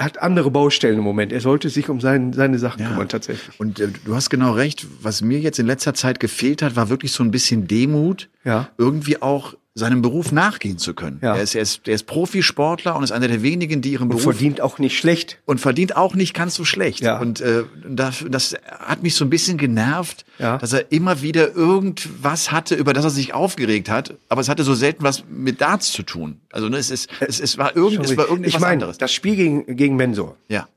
hat 0.00 0.20
andere 0.22 0.50
Baustellen 0.50 0.98
im 0.98 1.04
Moment. 1.04 1.32
Er 1.32 1.40
sollte 1.40 1.68
sich 1.68 1.88
um 1.88 2.00
sein, 2.00 2.32
seine 2.32 2.58
Sachen 2.58 2.82
ja. 2.82 2.88
kümmern, 2.88 3.08
tatsächlich. 3.08 3.60
Und 3.60 3.80
äh, 3.80 3.88
du 4.04 4.14
hast 4.14 4.30
genau 4.30 4.52
recht. 4.52 4.86
Was 5.02 5.20
mir 5.20 5.38
jetzt 5.38 5.58
in 5.58 5.66
letzter 5.66 5.94
Zeit 5.94 6.20
gefehlt 6.20 6.62
hat, 6.62 6.74
war 6.74 6.88
wirklich 6.88 7.12
so 7.12 7.22
ein 7.22 7.30
bisschen 7.30 7.66
Demut. 7.66 8.28
Ja. 8.44 8.68
Irgendwie 8.78 9.20
auch 9.20 9.54
seinem 9.74 10.02
Beruf 10.02 10.32
nachgehen 10.32 10.78
zu 10.78 10.94
können. 10.94 11.20
Ja. 11.22 11.36
Er, 11.36 11.42
ist, 11.42 11.54
er, 11.54 11.62
ist, 11.62 11.86
er 11.86 11.94
ist 11.94 12.06
Profisportler 12.06 12.96
und 12.96 13.04
ist 13.04 13.12
einer 13.12 13.28
der 13.28 13.42
wenigen, 13.42 13.80
die 13.80 13.92
ihren 13.92 14.04
und 14.04 14.08
Beruf... 14.08 14.24
verdient 14.24 14.60
auch 14.60 14.78
nicht 14.78 14.98
schlecht. 14.98 15.38
Und 15.44 15.60
verdient 15.60 15.96
auch 15.96 16.14
nicht 16.14 16.34
ganz 16.34 16.56
so 16.56 16.64
schlecht. 16.64 17.00
Ja. 17.00 17.20
Und 17.20 17.40
äh, 17.40 17.64
das, 17.88 18.24
das 18.28 18.56
hat 18.80 19.02
mich 19.04 19.14
so 19.14 19.24
ein 19.24 19.30
bisschen 19.30 19.58
genervt, 19.58 20.24
ja. 20.38 20.58
dass 20.58 20.72
er 20.72 20.90
immer 20.90 21.22
wieder 21.22 21.54
irgendwas 21.54 22.50
hatte, 22.50 22.74
über 22.74 22.92
das 22.92 23.04
er 23.04 23.10
sich 23.10 23.32
aufgeregt 23.32 23.88
hat. 23.88 24.14
Aber 24.28 24.40
es 24.40 24.48
hatte 24.48 24.64
so 24.64 24.74
selten 24.74 25.04
was 25.04 25.24
mit 25.28 25.60
Darts 25.60 25.92
zu 25.92 26.02
tun. 26.02 26.40
Also 26.50 26.68
ne, 26.68 26.76
es, 26.76 26.90
ist, 26.90 27.08
es, 27.20 27.38
es 27.38 27.56
war, 27.56 27.76
irgend, 27.76 28.04
es 28.04 28.16
war 28.16 28.28
irgendwas 28.28 28.54
ich 28.54 28.60
mein, 28.60 28.72
anderes. 28.72 28.98
Das 28.98 29.12
Spiel 29.12 29.36
gegen, 29.36 29.76
gegen 29.76 29.94
Mensor. 29.94 30.36
Ja. 30.48 30.68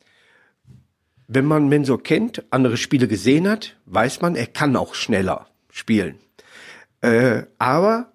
Wenn 1.27 1.45
man 1.45 1.67
Mensor 1.67 2.03
kennt, 2.03 2.43
andere 2.51 2.77
Spiele 2.77 3.07
gesehen 3.07 3.47
hat, 3.47 3.75
weiß 3.87 4.21
man, 4.21 4.35
er 4.35 4.45
kann 4.45 4.75
auch 4.75 4.93
schneller 4.93 5.47
spielen. 5.71 6.19
Äh, 7.01 7.43
aber 7.57 8.12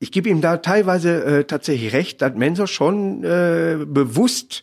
ich 0.00 0.10
gebe 0.10 0.30
ihm 0.30 0.40
da 0.40 0.56
teilweise 0.56 1.24
äh, 1.24 1.44
tatsächlich 1.44 1.92
recht, 1.92 2.22
dass 2.22 2.34
Mensor 2.34 2.66
schon 2.66 3.22
äh, 3.22 3.76
bewusst, 3.84 4.62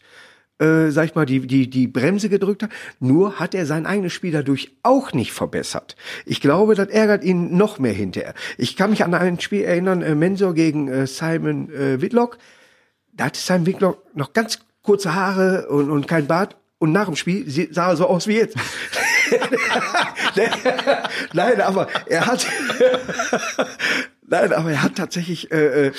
äh, 0.60 0.90
sag 0.90 1.06
ich 1.06 1.16
mal, 1.16 1.28
die, 1.28 1.46
die, 1.46 1.70
die 1.70 1.88
Bremse 1.88 2.28
gedrückt 2.28 2.64
hat. 2.64 2.72
Nur 3.00 3.40
hat 3.40 3.54
er 3.54 3.68
sein 3.68 3.86
eigenes 3.86 4.14
Spiel 4.14 4.32
dadurch 4.32 4.72
auch 4.82 5.14
nicht 5.14 5.32
verbessert. 5.32 5.96
Ich 6.26 6.42
glaube, 6.42 6.74
das 6.74 6.90
ärgert 6.90 7.24
ihn 7.24 7.56
noch 7.56 7.78
mehr 7.78 7.94
hinterher. 7.94 8.34
Ich 8.58 8.76
kann 8.76 8.90
mich 8.90 9.04
an 9.04 9.14
ein 9.14 9.40
Spiel 9.40 9.62
erinnern, 9.62 10.02
äh, 10.02 10.16
Mensor 10.16 10.56
gegen 10.56 10.88
äh, 10.88 11.06
Simon 11.06 11.72
äh, 11.72 12.02
Whitlock. 12.02 12.40
Da 13.14 13.26
hatte 13.26 13.40
Simon 13.40 13.68
Whitlock 13.68 14.16
noch 14.16 14.34
ganz 14.34 14.60
kurze 14.82 15.14
Haare 15.14 15.68
und, 15.68 15.92
und 15.92 16.08
kein 16.08 16.26
Bart. 16.26 16.58
Und 16.80 16.92
nach 16.92 17.06
dem 17.06 17.16
Spiel 17.16 17.46
sah 17.72 17.90
er 17.90 17.96
so 17.96 18.08
aus 18.08 18.28
wie 18.28 18.38
jetzt. 18.38 18.56
Nein, 21.34 21.62
aber 21.62 21.88
er 22.06 22.28
hat, 22.28 22.46
Nein, 24.28 24.54
aber 24.54 24.72
er 24.72 24.84
hat 24.84 24.96
tatsächlich, 24.96 25.52
äh, 25.52 25.88
äh, 25.88 25.92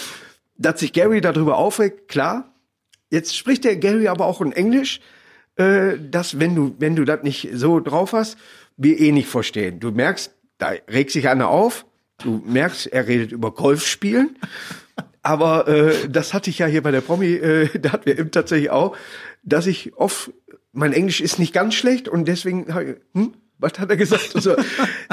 dass 0.57 0.81
sich 0.81 0.93
Gary 0.93 1.21
darüber 1.21 1.57
aufregt, 1.57 2.09
klar. 2.09 2.53
Jetzt 3.11 3.37
spricht 3.37 3.65
der 3.65 3.77
Gary 3.77 4.07
aber 4.09 4.27
auch 4.27 4.43
in 4.43 4.53
Englisch, 4.53 5.01
äh, 5.57 5.97
dass 5.99 6.39
wenn 6.39 6.55
du, 6.55 6.77
wenn 6.79 6.95
du 6.95 7.05
das 7.05 7.23
nicht 7.23 7.49
so 7.55 7.81
drauf 7.81 8.13
hast, 8.13 8.37
wir 8.77 9.01
eh 9.01 9.13
nicht 9.13 9.29
verstehen. 9.29 9.81
Du 9.81 9.91
merkst, 9.91 10.33
da 10.59 10.73
regt 10.89 11.11
sich 11.11 11.29
einer 11.29 11.49
auf. 11.49 11.87
Du 12.19 12.43
merkst, 12.45 12.87
er 12.89 13.07
redet 13.07 13.33
über 13.33 13.53
Golfspielen. 13.53 14.37
Aber 15.23 15.67
äh, 15.69 16.09
das 16.09 16.35
hatte 16.35 16.51
ich 16.51 16.59
ja 16.59 16.67
hier 16.67 16.83
bei 16.83 16.91
der 16.91 17.01
Promi, 17.01 17.35
äh, 17.35 17.79
da 17.81 17.93
hatten 17.93 18.07
wir 18.07 18.19
eben 18.19 18.31
tatsächlich 18.31 18.71
auch, 18.71 18.97
dass 19.43 19.67
ich 19.67 19.97
oft, 19.97 20.33
mein 20.73 20.93
Englisch 20.93 21.21
ist 21.21 21.39
nicht 21.39 21.55
ganz 21.55 21.75
schlecht 21.75 22.09
und 22.09 22.29
deswegen, 22.29 22.67
hm, 23.15 23.35
was 23.59 23.79
hat 23.79 23.91
er 23.91 23.97
gesagt? 23.97 24.35
Also, 24.35 24.57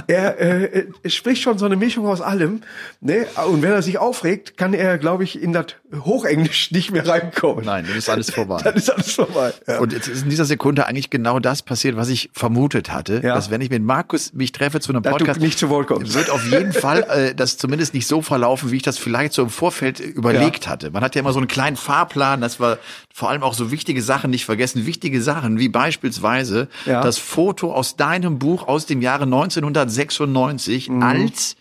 er, 0.07 0.39
äh, 0.39 0.85
spricht 1.05 1.41
schon 1.41 1.57
so 1.57 1.65
eine 1.65 1.75
Mischung 1.75 2.05
aus 2.07 2.21
allem. 2.21 2.61
Ne? 3.01 3.27
Und 3.47 3.61
wenn 3.61 3.71
er 3.71 3.81
sich 3.81 3.97
aufregt, 3.97 4.57
kann 4.57 4.73
er, 4.73 4.97
glaube 4.97 5.23
ich, 5.23 5.41
in 5.41 5.53
das 5.53 5.65
Hochenglisch 6.03 6.71
nicht 6.71 6.91
mehr 6.91 7.07
reinkommen. 7.07 7.63
Nein, 7.63 7.85
dann 7.87 7.97
ist 7.97 8.09
alles 8.09 8.31
vorbei. 8.31 8.59
dann 8.63 8.75
ist 8.75 8.89
alles 8.89 9.11
vorbei. 9.11 9.53
Ja. 9.67 9.79
Und 9.79 9.93
jetzt 9.93 10.07
ist 10.07 10.23
in 10.23 10.29
dieser 10.29 10.45
Sekunde 10.45 10.87
eigentlich 10.87 11.09
genau 11.09 11.39
das 11.39 11.61
passiert, 11.61 11.95
was 11.95 12.09
ich 12.09 12.29
vermutet 12.33 12.91
hatte, 12.91 13.21
ja. 13.23 13.35
dass 13.35 13.49
wenn 13.51 13.61
ich 13.61 13.69
mit 13.69 13.83
Markus 13.83 14.33
mich 14.33 14.51
treffe 14.51 14.79
zu 14.79 14.91
einem 14.91 15.03
Podcast, 15.03 15.39
nicht 15.39 15.59
zu 15.59 15.69
Wort 15.69 15.87
kommst. 15.87 16.13
wird 16.13 16.29
auf 16.29 16.45
jeden 16.45 16.73
Fall 16.73 17.03
äh, 17.03 17.35
das 17.35 17.57
zumindest 17.57 17.93
nicht 17.93 18.07
so 18.07 18.21
verlaufen, 18.21 18.71
wie 18.71 18.77
ich 18.77 18.83
das 18.83 18.97
vielleicht 18.97 19.33
so 19.33 19.43
im 19.43 19.49
Vorfeld 19.49 19.99
überlegt 19.99 20.65
ja. 20.65 20.71
hatte. 20.71 20.91
Man 20.91 21.03
hat 21.03 21.15
ja 21.15 21.21
immer 21.21 21.33
so 21.33 21.39
einen 21.39 21.47
kleinen 21.47 21.75
Fahrplan, 21.77 22.41
dass 22.41 22.59
wir 22.59 22.79
vor 23.13 23.29
allem 23.29 23.43
auch 23.43 23.53
so 23.53 23.71
wichtige 23.71 24.01
Sachen 24.01 24.31
nicht 24.31 24.45
vergessen, 24.45 24.85
wichtige 24.85 25.21
Sachen 25.21 25.59
wie 25.59 25.69
beispielsweise 25.69 26.67
das 26.85 27.17
Foto 27.17 27.73
aus 27.73 27.95
deinem 27.95 28.39
Buch 28.39 28.67
aus 28.67 28.85
dem 28.85 29.01
Jahre 29.01 29.23
1996 29.23 30.89
mhm. 30.89 31.03
als 31.03 31.55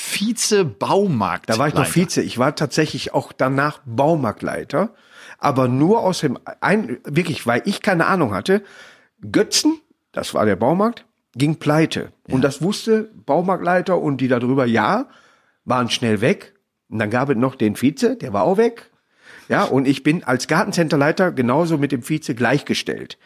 Vize-Baumarkt. 0.00 1.50
Da 1.50 1.58
war 1.58 1.66
ich 1.66 1.74
noch 1.74 1.84
Vize. 1.84 2.22
Ich 2.22 2.38
war 2.38 2.54
tatsächlich 2.54 3.14
auch 3.14 3.32
danach 3.32 3.80
Baumarktleiter, 3.84 4.94
aber 5.38 5.66
nur 5.66 5.98
aus 6.04 6.20
dem, 6.20 6.38
ein, 6.60 6.98
wirklich, 7.02 7.48
weil 7.48 7.62
ich 7.64 7.82
keine 7.82 8.06
Ahnung 8.06 8.32
hatte. 8.32 8.62
Götzen, 9.32 9.80
das 10.12 10.34
war 10.34 10.46
der 10.46 10.54
Baumarkt, 10.54 11.04
ging 11.34 11.56
pleite. 11.56 12.12
Ja. 12.28 12.34
Und 12.34 12.42
das 12.42 12.62
wusste 12.62 13.10
Baumarktleiter 13.26 13.98
und 13.98 14.20
die 14.20 14.28
darüber, 14.28 14.66
ja, 14.66 15.08
waren 15.64 15.90
schnell 15.90 16.20
weg. 16.20 16.54
Und 16.88 17.00
dann 17.00 17.10
gab 17.10 17.28
es 17.28 17.36
noch 17.36 17.56
den 17.56 17.74
Vize, 17.74 18.16
der 18.16 18.32
war 18.32 18.44
auch 18.44 18.56
weg. 18.56 18.92
Ja, 19.48 19.64
und 19.64 19.88
ich 19.88 20.04
bin 20.04 20.22
als 20.22 20.46
Gartencenterleiter 20.46 21.32
genauso 21.32 21.76
mit 21.76 21.90
dem 21.90 22.08
Vize 22.08 22.36
gleichgestellt. 22.36 23.18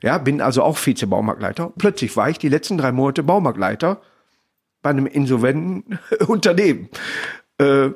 Ja, 0.00 0.16
bin 0.18 0.40
also 0.40 0.62
auch 0.62 0.78
Vize-Baumarktleiter. 0.78 1.72
Plötzlich 1.76 2.16
war 2.16 2.30
ich 2.30 2.38
die 2.38 2.48
letzten 2.48 2.78
drei 2.78 2.92
Monate 2.92 3.24
Baumarktleiter 3.24 4.00
bei 4.82 4.90
einem 4.90 5.06
insolventen 5.06 5.98
Unternehmen. 6.26 6.88
Äh, 7.58 7.90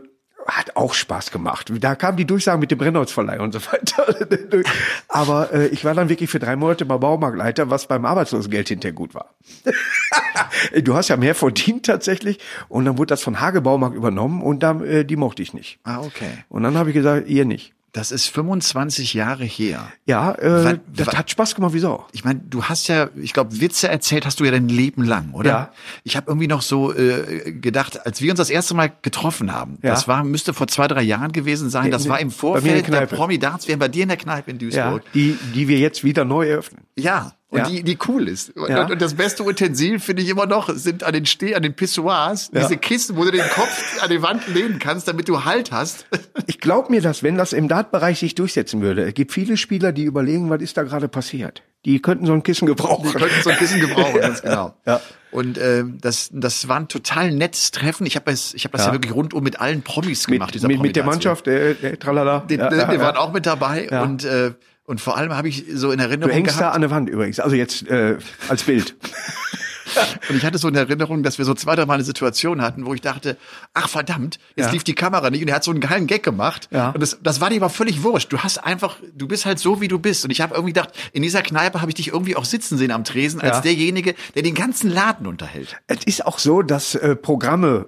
hat 0.47 0.77
auch 0.77 0.95
Spaß 0.95 1.31
gemacht. 1.31 1.73
Da 1.81 1.95
kam 1.95 2.17
die 2.17 2.27
Durchsage 2.27 2.59
mit 2.59 2.71
dem 2.71 2.79
Brennholzverleih 2.79 3.41
und 3.41 3.53
so 3.53 3.61
weiter. 3.61 4.15
Aber 5.09 5.53
äh, 5.53 5.69
ich 5.69 5.85
war 5.85 5.95
dann 5.95 6.09
wirklich 6.09 6.31
für 6.31 6.39
drei 6.39 6.57
Monate 6.57 6.85
mal 6.85 6.99
Baumarktleiter, 6.99 7.71
was 7.71 7.87
beim 7.87 8.05
Arbeitslosengeld 8.05 8.69
hinterher 8.69 8.93
gut 8.93 9.15
war. 9.15 9.35
du 10.83 10.95
hast 10.95 11.09
ja 11.09 11.17
mehr 11.17 11.35
verdient 11.35 11.87
tatsächlich. 11.87 12.41
Und 12.69 12.85
dann 12.85 12.99
wurde 12.99 13.09
das 13.09 13.23
von 13.23 13.41
Hage 13.41 13.63
Baumarkt 13.63 13.97
übernommen 13.97 14.43
und 14.43 14.63
dann, 14.63 14.85
äh, 14.85 15.05
die 15.05 15.17
mochte 15.17 15.43
ich 15.43 15.55
nicht. 15.55 15.79
Ah, 15.85 16.01
okay. 16.01 16.45
Und 16.49 16.63
dann 16.63 16.77
habe 16.77 16.91
ich 16.91 16.95
gesagt, 16.95 17.29
ihr 17.29 17.45
nicht. 17.45 17.74
Das 17.95 18.11
ist 18.11 18.27
25 18.27 19.15
Jahre 19.15 19.45
her. 19.45 19.87
Ja, 20.05 20.33
äh, 20.33 20.65
Wann- 20.65 20.81
das 20.93 21.07
wann- 21.07 21.17
hat 21.19 21.31
Spaß 21.31 21.55
gemacht 21.55 21.75
wie 21.75 21.79
Sau. 21.79 22.05
Ich 22.11 22.25
meine, 22.25 22.41
du 22.41 22.65
hast 22.65 22.89
ja, 22.89 23.09
ich 23.15 23.33
glaube, 23.33 23.61
Witze 23.61 23.89
erzählt 23.89 24.27
hast 24.27 24.41
du 24.41 24.45
ja 24.45 24.51
dein 24.51 24.69
Leben 24.69 25.05
lang, 25.05 25.31
oder? 25.33 25.49
Ja. 25.49 25.73
Ich 26.03 26.17
habe 26.17 26.27
irgendwie 26.29 26.49
noch 26.49 26.61
so 26.63 26.93
äh, 26.93 27.53
gedacht, 27.53 28.05
als 28.05 28.21
wir 28.21 28.33
uns 28.33 28.39
das 28.39 28.51
erste 28.51 28.75
Mal 28.75 28.93
getroffen 29.03 29.53
haben, 29.53 29.79
Ja. 29.83 29.91
das 29.91 30.09
war 30.09 30.25
müsste 30.25 30.53
vor 30.55 30.67
zwei 30.67 30.89
drei 30.89 31.03
Jahren 31.03 31.31
gewesen 31.31 31.71
sein. 31.71 31.93
Das 31.93 32.05
In- 32.07 32.11
war 32.11 32.19
im 32.19 32.33
Vorfeld 32.33 32.89
der 32.89 33.07
der. 33.07 33.17
Promi 33.17 33.39
Darts, 33.39 33.69
wir 33.69 33.79
bei 33.79 33.87
dir 33.89 34.03
in 34.03 34.09
der 34.09 34.19
Kneipe 34.19 34.51
in 34.51 34.59
Ja, 34.59 34.91
Duisburg. 34.91 35.13
die, 35.15 35.39
die 35.55 35.69
wir 35.69 35.79
jetzt 35.79 36.03
wieder 36.03 36.25
neu 36.25 36.49
eröffnen. 36.49 36.81
Ja. 36.99 37.33
Und 37.55 37.61
Ja. 37.61 37.69
die, 37.69 37.85
die 37.85 37.97
cool 38.09 38.29
ist. 38.29 38.57
Und, 38.57 38.69
Ja. 38.69 38.87
und 38.87 39.01
das 39.01 39.15
beste 39.15 39.45
Utensil 39.45 40.01
finde 40.01 40.23
ich 40.23 40.29
immer 40.29 40.47
noch, 40.47 40.69
sind 40.75 41.05
an 41.05 41.13
den 41.13 41.25
Steh, 41.25 41.55
an 41.55 41.63
den 41.63 41.75
Pissoirs, 41.75 42.51
Ja. 42.53 42.61
diese 42.63 42.77
Kisten, 42.77 43.17
wo 43.17 43.23
du 43.25 43.31
den 43.31 43.49
Kopf 43.49 44.03
an 44.03 44.11
die 44.11 44.21
Wand 44.23 44.49
lehnen 44.49 44.81
kannst, 44.81 45.07
damit 45.07 45.29
du 45.29 45.45
Halt 45.45 45.71
hast. 45.71 46.07
Ich 46.47 46.61
glaube 46.61 46.91
mir 46.91 47.01
das, 47.01 47.23
wenn 47.23 47.37
das 47.39 47.53
im 47.53 47.69
Dartbereich 47.69 48.19
sich 48.19 48.35
durchsetzen 48.35 48.83
würde. 48.83 49.05
Es 49.07 49.15
gibt 49.15 49.33
viele 49.33 49.57
Spieler, 49.57 49.93
die 49.93 50.03
überlegen, 50.03 50.51
was 50.51 50.61
ist 50.61 50.77
da 50.77 50.83
gerade 50.83 51.07
passiert. 51.09 51.63
Die 51.85 52.01
könnten 52.03 52.27
so 52.27 52.33
ein 52.33 52.43
Kissen 52.43 52.67
gebrauchen. 52.67 53.09
Die 53.09 53.15
könnten 53.19 53.43
so 53.43 53.51
ein 53.51 53.57
Kissen 53.59 53.79
gebrauchen, 53.81 54.21
ganz 54.21 54.43
genau. 54.43 54.75
Ja. 54.87 55.01
Und 55.31 55.59
ähm, 55.59 55.99
das, 56.01 56.31
das 56.33 56.67
war 56.69 56.77
ein 56.81 56.89
total 56.89 57.31
nettes 57.33 57.71
Treffen. 57.71 58.07
Ich 58.07 58.17
habe 58.17 58.31
es, 58.31 58.55
ich 58.55 58.65
habe 58.65 58.73
das 58.73 58.83
ja. 58.87 58.89
Ja. 58.89 58.95
wirklich 58.95 59.15
rundum 59.15 59.43
mit 59.45 59.61
allen 59.61 59.83
Promis 59.83 60.27
mit, 60.29 60.39
gemacht. 60.39 60.55
dieser 60.55 60.69
mit, 60.69 60.81
mit 60.81 60.97
der. 60.97 61.05
Mannschaft, 61.05 61.47
der, 61.47 61.75
der 61.75 61.99
Tralala. 61.99 62.45
Die, 62.49 62.55
Ja, 62.57 62.69
die, 62.69 62.77
die 62.77 63.01
waren 63.01 63.17
auch 63.17 63.33
mit 63.33 63.47
dabei 63.47 63.89
und 64.03 64.25
äh, 64.25 64.53
und 64.85 65.01
vor 65.01 65.17
allem 65.17 65.33
habe 65.35 65.49
ich 65.49 65.65
so 65.73 65.91
in 65.91 65.99
Du 65.99 66.05
Erinnerung 66.05 66.33
hängst 66.35 66.57
da 66.57 66.61
gehabt, 66.61 66.75
an 66.75 66.81
der 66.83 66.91
Wand 66.91 67.09
übrigens. 67.09 67.41
Also 67.41 67.57
jetzt 67.57 67.87
äh, 67.89 68.19
als 68.49 68.65
Bild. 68.65 68.95
und 70.29 70.37
ich 70.37 70.45
hatte 70.45 70.59
so 70.59 70.69
in 70.69 70.75
Erinnerung, 70.75 71.23
dass 71.23 71.39
wir 71.39 71.45
so 71.45 71.55
zwei, 71.55 71.75
drei 71.77 71.87
Mal 71.87 71.95
eine 71.95 72.05
Situation 72.05 72.61
hatten, 72.63 72.85
wo 72.87 72.95
ich 72.95 73.01
dachte, 73.01 73.37
ach 73.75 73.89
verdammt, 73.89 74.39
jetzt 74.57 74.67
Ja. 74.67 74.73
lief 74.73 74.85
die 74.85 74.95
Kamera 74.95 75.31
nicht 75.31 75.43
und 75.43 75.49
er 75.49 75.55
hat 75.57 75.65
so 75.65 75.71
einen 75.71 75.81
geilen 75.81 76.07
Gag 76.07 76.23
gemacht. 76.23 76.69
Ja. 76.71 76.91
Und 76.91 77.01
das, 77.01 77.19
das 77.23 77.41
war 77.41 77.51
dir 77.51 77.57
aber 77.57 77.71
völlig 77.71 78.03
wurscht. 78.03 78.33
Du 78.33 78.39
hast 78.39 78.59
einfach, 78.59 78.99
du 79.15 79.27
bist 79.29 79.47
halt 79.47 79.59
so, 79.59 79.81
wie 79.81 79.89
du 79.89 79.99
bist. 79.99 80.25
Und 80.25 80.31
ich 80.31 80.41
habe 80.41 80.55
irgendwie 80.55 80.73
gedacht, 80.73 80.91
in 81.13 81.23
dieser 81.23 81.43
Kneipe 81.43 81.81
habe 81.81 81.91
ich 81.91 81.95
dich 81.95 82.09
irgendwie 82.09 82.37
auch 82.37 82.45
sitzen 82.45 82.77
sehen 82.79 82.91
am 82.91 83.05
Tresen, 83.05 83.41
als 83.41 83.57
Ja. 83.57 83.61
derjenige, 83.63 84.15
der 84.35 84.43
den 84.43 84.55
ganzen 84.55 84.91
Laden 84.91 85.27
unterhält. 85.27 85.77
Es 85.87 86.05
ist 86.05 86.27
auch 86.27 86.39
so, 86.39 86.63
dass 86.63 86.95
äh, 86.95 87.15
Programme 87.17 87.87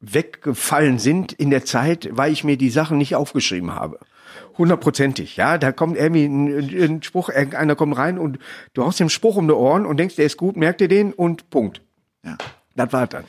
weggefallen 0.00 0.98
sind 0.98 1.32
in 1.32 1.50
der 1.50 1.64
Zeit, 1.64 2.08
weil 2.12 2.32
ich 2.32 2.42
mir 2.44 2.56
die 2.56 2.70
Sachen 2.70 2.98
nicht 2.98 3.14
aufgeschrieben 3.14 3.74
habe. 3.74 3.98
Hundertprozentig, 4.58 5.36
ja. 5.36 5.58
Da 5.58 5.72
kommt 5.72 5.96
irgendwie 5.96 6.24
ein, 6.26 6.48
ein 6.94 7.02
Spruch, 7.02 7.28
irgendeiner 7.28 7.74
kommt 7.76 7.96
rein 7.96 8.18
und 8.18 8.38
du 8.74 8.84
haust 8.84 9.00
dem 9.00 9.08
Spruch 9.08 9.36
um 9.36 9.48
die 9.48 9.54
Ohren 9.54 9.86
und 9.86 9.96
denkst, 9.98 10.16
der 10.16 10.26
ist 10.26 10.36
gut, 10.36 10.56
merkt 10.56 10.80
dir 10.80 10.88
den 10.88 11.12
und 11.12 11.50
Punkt. 11.50 11.80
Ja. 12.24 12.36
Das 12.74 12.90
war 12.92 13.06
dann. 13.06 13.24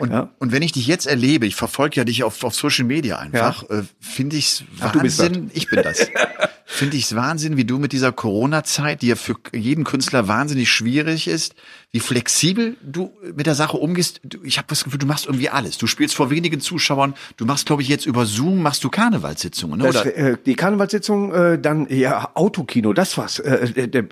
Und, 0.00 0.10
Ja. 0.10 0.30
und 0.40 0.50
wenn 0.50 0.62
ich 0.62 0.72
dich 0.72 0.88
jetzt 0.88 1.06
erlebe, 1.06 1.46
ich 1.46 1.54
verfolge 1.54 1.96
ja 1.96 2.04
dich 2.04 2.24
auf, 2.24 2.42
auf 2.42 2.54
Social 2.56 2.84
Media 2.84 3.18
einfach, 3.18 3.62
äh, 3.70 3.82
finde 4.00 4.36
ich's 4.36 4.64
Ach, 4.80 4.90
du 4.90 5.00
bist 5.00 5.20
Wahnsinn. 5.20 5.50
Ich 5.54 5.68
bin 5.68 5.82
das. 5.82 6.08
finde 6.70 6.98
ich's 6.98 7.14
Wahnsinn, 7.14 7.56
wie 7.56 7.64
du 7.64 7.78
mit 7.78 7.92
dieser 7.92 8.12
Corona-Zeit, 8.12 9.00
die 9.00 9.08
ja 9.08 9.16
für 9.16 9.36
jeden 9.54 9.84
Künstler 9.84 10.28
wahnsinnig 10.28 10.70
schwierig 10.70 11.26
ist, 11.26 11.54
wie 11.92 11.98
flexibel 11.98 12.76
du 12.82 13.10
mit 13.34 13.46
der 13.46 13.54
Sache 13.54 13.78
umgehst. 13.78 14.20
Du, 14.22 14.44
ich 14.44 14.58
habe 14.58 14.68
das 14.68 14.84
Gefühl, 14.84 14.98
du 14.98 15.06
machst 15.06 15.24
irgendwie 15.24 15.48
alles. 15.48 15.78
Du 15.78 15.86
spielst 15.86 16.14
vor 16.14 16.28
wenigen 16.28 16.60
Zuschauern. 16.60 17.14
Du 17.38 17.46
machst, 17.46 17.64
glaube 17.64 17.80
ich, 17.80 17.88
jetzt 17.88 18.04
über 18.04 18.26
Zoom 18.26 18.62
machst 18.62 18.84
du 18.84 18.90
Karnevalssitzungen, 18.90 19.78
ne? 19.78 19.84
Das, 19.86 20.02
oder? 20.02 20.14
äh, 20.14 20.36
die 20.44 20.56
Karnevalssitzung, 20.56 21.32
äh, 21.32 21.58
dann 21.58 21.86
ja 21.88 22.32
Autokino, 22.34 22.92
das 22.92 23.16
war's. 23.16 23.38
Äh, 23.38 23.88
der, 23.88 24.04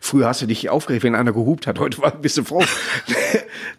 früher 0.00 0.28
hast 0.28 0.42
du 0.42 0.46
dich 0.46 0.70
aufgeregt, 0.70 1.02
wenn 1.02 1.16
einer 1.16 1.32
gehupt 1.32 1.66
hat. 1.66 1.80
Heute 1.80 2.00
war, 2.00 2.12
bist 2.12 2.38
du 2.38 2.44
froh. 2.44 2.62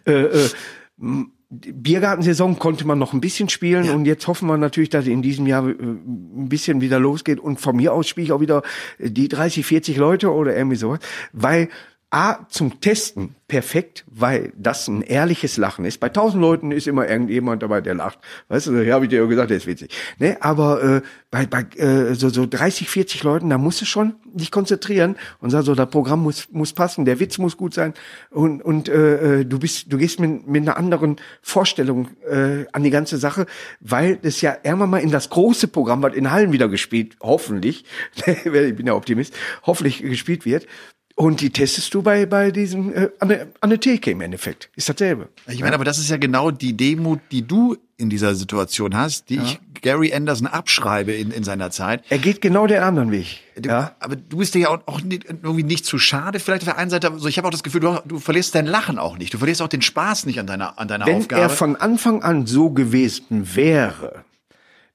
Biergartensaison 1.54 2.58
konnte 2.58 2.86
man 2.86 2.98
noch 2.98 3.12
ein 3.12 3.20
bisschen 3.20 3.50
spielen 3.50 3.90
und 3.90 4.06
jetzt 4.06 4.26
hoffen 4.26 4.48
wir 4.48 4.56
natürlich, 4.56 4.88
dass 4.88 5.06
in 5.06 5.20
diesem 5.20 5.46
Jahr 5.46 5.68
äh, 5.68 5.72
ein 5.72 6.48
bisschen 6.48 6.80
wieder 6.80 6.98
losgeht 6.98 7.38
und 7.38 7.60
von 7.60 7.76
mir 7.76 7.92
aus 7.92 8.08
spiele 8.08 8.24
ich 8.24 8.32
auch 8.32 8.40
wieder 8.40 8.62
äh, 8.98 9.10
die 9.10 9.28
30, 9.28 9.66
40 9.66 9.96
Leute 9.98 10.32
oder 10.32 10.56
irgendwie 10.56 10.76
sowas, 10.76 11.00
weil 11.32 11.68
A, 12.14 12.46
zum 12.50 12.78
Testen 12.80 13.36
perfekt, 13.48 14.04
weil 14.06 14.52
das 14.58 14.86
ein 14.86 15.00
ehrliches 15.00 15.56
Lachen 15.56 15.86
ist. 15.86 15.98
Bei 15.98 16.10
tausend 16.10 16.42
Leuten 16.42 16.70
ist 16.70 16.86
immer 16.86 17.08
irgendjemand 17.08 17.62
dabei, 17.62 17.80
der 17.80 17.94
lacht. 17.94 18.18
Weißt 18.48 18.66
du, 18.66 18.82
ja, 18.82 18.94
habe 18.94 19.06
ich 19.06 19.08
dir 19.08 19.20
ja 19.20 19.26
gesagt, 19.26 19.48
der 19.48 19.56
ist 19.56 19.66
witzig. 19.66 19.90
Ne? 20.18 20.36
Aber 20.40 20.82
äh, 20.82 21.02
bei, 21.30 21.46
bei 21.46 21.62
äh, 21.76 22.14
so, 22.14 22.28
so 22.28 22.44
30, 22.44 22.90
40 22.90 23.22
Leuten, 23.22 23.48
da 23.48 23.56
musst 23.56 23.80
du 23.80 23.86
schon 23.86 24.16
dich 24.34 24.50
konzentrieren 24.50 25.16
und 25.40 25.48
sagen, 25.48 25.64
so, 25.64 25.74
das 25.74 25.88
Programm 25.88 26.22
muss, 26.22 26.48
muss 26.50 26.74
passen, 26.74 27.06
der 27.06 27.18
Witz 27.18 27.38
muss 27.38 27.56
gut 27.56 27.72
sein 27.72 27.94
und, 28.30 28.60
und 28.60 28.90
äh, 28.90 29.40
äh, 29.40 29.44
du 29.46 29.58
bist, 29.58 29.90
du 29.90 29.96
gehst 29.96 30.20
mit, 30.20 30.46
mit 30.46 30.62
einer 30.62 30.76
anderen 30.76 31.16
Vorstellung 31.40 32.08
äh, 32.28 32.66
an 32.72 32.82
die 32.82 32.90
ganze 32.90 33.16
Sache, 33.16 33.46
weil 33.80 34.16
das 34.16 34.42
ja 34.42 34.54
irgendwann 34.62 34.90
mal 34.90 34.98
in 34.98 35.10
das 35.10 35.30
große 35.30 35.68
Programm, 35.68 36.02
was 36.02 36.14
in 36.14 36.30
Hallen 36.30 36.52
wieder 36.52 36.68
gespielt, 36.68 37.16
hoffentlich, 37.22 37.86
ich 38.26 38.44
bin 38.76 38.86
ja 38.86 38.92
Optimist, 38.92 39.34
hoffentlich 39.62 40.02
gespielt 40.02 40.44
wird. 40.44 40.66
Und 41.14 41.40
die 41.40 41.50
testest 41.50 41.92
du 41.94 42.02
bei, 42.02 42.26
bei 42.26 42.50
diesem, 42.50 42.92
äh, 42.94 43.10
an, 43.20 43.28
der, 43.28 43.46
an 43.60 43.70
der 43.70 43.80
Theke 43.80 44.10
im 44.10 44.20
Endeffekt. 44.22 44.70
Ist 44.76 44.88
dasselbe. 44.88 45.28
Ich 45.46 45.60
meine, 45.60 45.74
aber 45.74 45.84
das 45.84 45.98
ist 45.98 46.08
ja 46.08 46.16
genau 46.16 46.50
die 46.50 46.76
Demut, 46.76 47.20
die 47.30 47.46
du 47.46 47.76
in 47.98 48.08
dieser 48.10 48.34
Situation 48.34 48.96
hast, 48.96 49.28
die 49.28 49.36
ich 49.38 49.60
Gary 49.82 50.12
Anderson 50.14 50.46
abschreibe 50.46 51.12
in, 51.12 51.30
in 51.30 51.44
seiner 51.44 51.70
Zeit. 51.70 52.02
Er 52.08 52.18
geht 52.18 52.40
genau 52.40 52.66
den 52.66 52.82
anderen 52.82 53.10
Weg. 53.10 53.40
Du, 53.56 53.68
Ja. 53.68 53.94
Aber 54.00 54.16
du 54.16 54.38
bist 54.38 54.54
dir 54.54 54.60
ja 54.60 54.68
auch, 54.70 54.80
auch 54.86 55.02
nicht, 55.02 55.26
irgendwie 55.28 55.62
nicht 55.62 55.84
zu 55.84 55.98
schade. 55.98 56.40
Vielleicht 56.40 56.62
auf 56.62 56.68
der 56.68 56.78
einen 56.78 56.90
Seite, 56.90 57.10
also 57.12 57.28
ich 57.28 57.36
habe 57.38 57.46
auch 57.46 57.52
das 57.52 57.62
Gefühl, 57.62 57.80
du, 57.80 57.98
du 58.04 58.18
verlierst 58.18 58.54
dein 58.54 58.66
Lachen 58.66 58.98
auch 58.98 59.18
nicht. 59.18 59.34
Du 59.34 59.38
verlierst 59.38 59.60
auch 59.62 59.68
den 59.68 59.82
Spaß 59.82 60.26
nicht 60.26 60.40
an 60.40 60.46
deiner, 60.46 60.78
an 60.78 60.88
deiner 60.88 61.06
Wenn 61.06 61.18
Aufgabe. 61.18 61.42
er 61.42 61.50
von 61.50 61.76
Anfang 61.76 62.22
an 62.22 62.46
so 62.46 62.70
gewesen 62.70 63.54
wäre, 63.54 64.24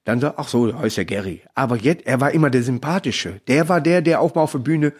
dann 0.04 0.20
sagt, 0.20 0.38
ach 0.38 0.48
so, 0.48 0.66
da 0.72 0.82
ist 0.82 0.96
ja 0.96 1.04
Gary. 1.04 1.42
Aber 1.54 1.76
jetzt, 1.76 2.06
er 2.06 2.20
war 2.20 2.32
immer 2.32 2.50
der 2.50 2.62
Sympathische. 2.62 3.40
Der 3.46 3.68
war 3.68 3.80
der, 3.80 4.02
der 4.02 4.20
auch 4.20 4.34
mal 4.34 4.42
auf 4.42 4.52
der 4.52 4.58
Bühne 4.58 4.92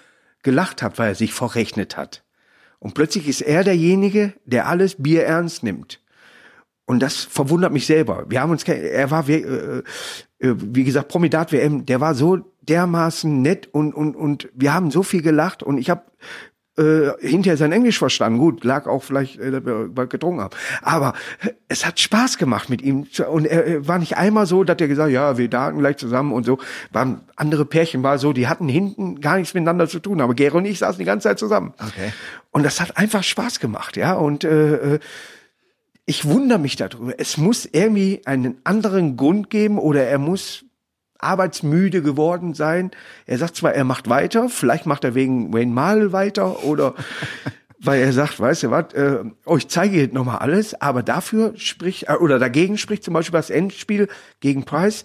gelacht 0.43 0.83
hat, 0.83 0.99
weil 0.99 1.11
er 1.11 1.15
sich 1.15 1.33
verrechnet 1.33 1.97
hat. 1.97 2.25
Und 2.79 2.95
plötzlich 2.95 3.29
ist 3.29 3.41
er 3.41 3.65
derjenige, 3.65 4.35
der 4.45 4.69
alles 4.69 5.03
Bier 5.03 5.25
ernst 5.25 5.63
nimmt. 5.63 6.01
Und 6.87 7.01
das 7.01 7.17
verwundert 7.17 7.73
mich 7.73 7.87
selber. 7.87 8.25
Wir 8.29 8.41
haben 8.41 8.51
uns, 8.51 8.65
er 8.65 9.11
war, 9.11 9.27
wie, 9.29 9.35
äh, 9.35 9.83
äh, 10.39 10.55
wie 10.57 10.85
gesagt, 10.85 11.09
Promidat 11.09 11.53
WM, 11.53 11.85
der 11.85 12.01
war 12.01 12.15
so 12.15 12.39
dermaßen 12.63 13.43
nett 13.43 13.69
und, 13.73 13.95
und, 13.95 14.15
und 14.15 14.49
wir 14.55 14.73
haben 14.73 14.91
so 14.91 15.03
viel 15.03 15.23
gelacht 15.23 15.63
und 15.63 15.79
ich 15.79 15.91
habe 15.91 16.03
äh, 16.79 17.13
hinterher 17.21 17.57
sein 17.57 17.73
Englisch 17.73 17.99
verstanden. 17.99 18.39
Gut, 18.39 18.65
lag 18.65 18.87
auch 18.87 19.03
vielleicht, 19.03 19.39
äh, 19.39 19.65
wir 19.65 19.89
bald 19.89 20.11
getrunken 20.11 20.41
haben. 20.41 20.57
Aber 20.83 21.15
äh, 21.43 21.51
es 21.69 21.85
hat 21.85 22.01
Spaß 22.01 22.39
gemacht 22.39 22.71
mit 22.71 22.83
ihm. 22.83 23.07
Und 23.31 23.47
er 23.47 23.67
äh, 23.67 23.89
war 23.89 23.99
nicht 23.99 24.17
einmal 24.17 24.47
so, 24.47 24.65
dass 24.65 24.79
er 24.79 24.89
gesagt 24.89 25.11
ja, 25.11 25.37
wir 25.39 25.49
daten 25.49 25.79
gleich 25.79 25.97
zusammen 25.97 26.33
und 26.33 26.47
so. 26.47 26.59
Waren 26.93 27.21
andere 27.37 27.65
Pärchen 27.65 28.03
war 28.03 28.19
so, 28.19 28.33
die 28.33 28.49
hatten 28.49 28.69
hinten 28.69 29.21
gar 29.21 29.37
nichts 29.39 29.55
miteinander 29.55 29.89
zu 29.89 29.99
tun. 29.99 30.21
Aber 30.21 30.35
Gero 30.35 30.59
und 30.59 30.65
ich 30.65 30.79
saßen 30.79 30.99
die 30.99 31.05
ganze 31.05 31.29
Zeit 31.29 31.39
zusammen. 31.39 31.75
Okay. 31.79 32.13
Und 32.51 32.63
das 32.63 32.81
hat 32.81 32.97
einfach 32.97 33.23
Spaß 33.23 33.61
gemacht, 33.61 33.97
ja. 33.97 34.15
Und 34.15 34.45
äh, 34.45 34.95
äh, 34.95 34.99
ich 36.07 36.25
wundere 36.25 36.59
mich 36.59 36.77
darüber. 36.77 37.13
Es 37.19 37.37
muss 37.37 37.69
irgendwie 37.71 38.23
einen 38.25 38.57
anderen 38.65 39.17
Grund 39.17 39.51
geben 39.51 39.79
oder 39.79 40.07
er 40.07 40.19
muss 40.19 40.65
arbeitsmüde 41.19 42.03
geworden 42.03 42.55
sein. 42.55 42.91
Er 43.27 43.39
sagt 43.39 43.57
zwar, 43.57 43.75
er 43.75 43.85
macht 43.85 44.09
weiter, 44.09 44.49
vielleicht 44.49 44.87
macht 44.87 45.05
er 45.05 45.15
wegen 45.15 45.53
Wayne 45.53 45.73
Marl 45.73 46.13
weiter 46.13 46.65
oder 46.65 46.95
weil 47.81 48.01
er 48.01 48.13
sagt, 48.13 48.41
weißt 48.41 48.65
du 48.65 48.71
was, 48.71 48.93
äh, 48.95 49.25
oh, 49.45 49.57
ich 49.57 49.69
zeige 49.69 49.99
jetzt 50.01 50.15
nochmal 50.15 50.39
alles, 50.39 50.81
aber 50.81 51.03
dafür 51.03 51.53
spricht, 51.57 52.09
äh, 52.09 52.15
oder 52.15 52.39
dagegen 52.39 52.79
spricht 52.79 53.05
zum 53.05 53.15
Beispiel 53.15 53.39
das 53.39 53.51
Endspiel 53.51 54.09
gegen 54.41 54.65
Price, 54.65 55.05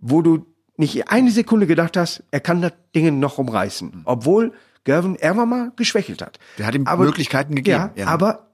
wo 0.00 0.22
du 0.22 0.46
nicht 0.76 1.10
eine 1.10 1.30
Sekunde 1.30 1.66
gedacht 1.66 1.96
hast, 1.96 2.24
er 2.30 2.40
kann 2.40 2.62
das 2.62 2.72
Ding 2.94 3.20
noch 3.20 3.38
umreißen, 3.38 4.02
obwohl 4.06 4.52
Gervin 4.84 5.18
mal 5.48 5.72
geschwächelt 5.76 6.22
hat. 6.22 6.38
Der 6.58 6.66
hat 6.66 6.74
ihm 6.74 6.86
Möglichkeiten 6.96 7.54
gegeben, 7.54 7.76
Ja, 7.76 7.92
ja. 7.94 8.06
aber 8.06 8.50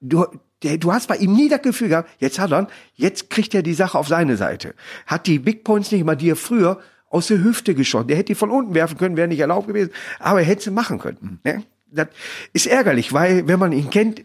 du, 0.00 0.26
der, 0.62 0.78
du 0.78 0.92
hast 0.92 1.08
bei 1.08 1.16
ihm 1.16 1.32
nie 1.32 1.48
das 1.48 1.62
Gefühl 1.62 1.88
gehabt, 1.88 2.10
jetzt 2.18 2.38
hat 2.38 2.52
er, 2.52 2.68
jetzt 2.94 3.30
kriegt 3.30 3.54
er 3.54 3.62
die 3.62 3.74
Sache 3.74 3.98
auf 3.98 4.08
seine 4.08 4.36
Seite. 4.36 4.74
Hat 5.06 5.26
die 5.26 5.38
Big 5.38 5.64
Points 5.64 5.90
nicht 5.90 6.04
mal, 6.04 6.16
die 6.16 6.30
er 6.30 6.36
früher 6.36 6.80
aus 7.08 7.26
der 7.26 7.42
Hüfte 7.42 7.74
geschossen. 7.74 8.08
Der 8.08 8.16
hätte 8.16 8.28
die 8.28 8.34
von 8.34 8.50
unten 8.50 8.74
werfen 8.74 8.96
können, 8.98 9.16
wäre 9.16 9.28
nicht 9.28 9.40
erlaubt 9.40 9.66
gewesen, 9.66 9.90
aber 10.18 10.40
er 10.40 10.46
hätte 10.46 10.64
sie 10.64 10.70
machen 10.70 10.98
können. 10.98 11.40
Ne? 11.44 11.64
Das 11.90 12.08
ist 12.52 12.66
ärgerlich, 12.66 13.12
weil 13.12 13.48
wenn 13.48 13.58
man 13.58 13.72
ihn 13.72 13.90
kennt, 13.90 14.22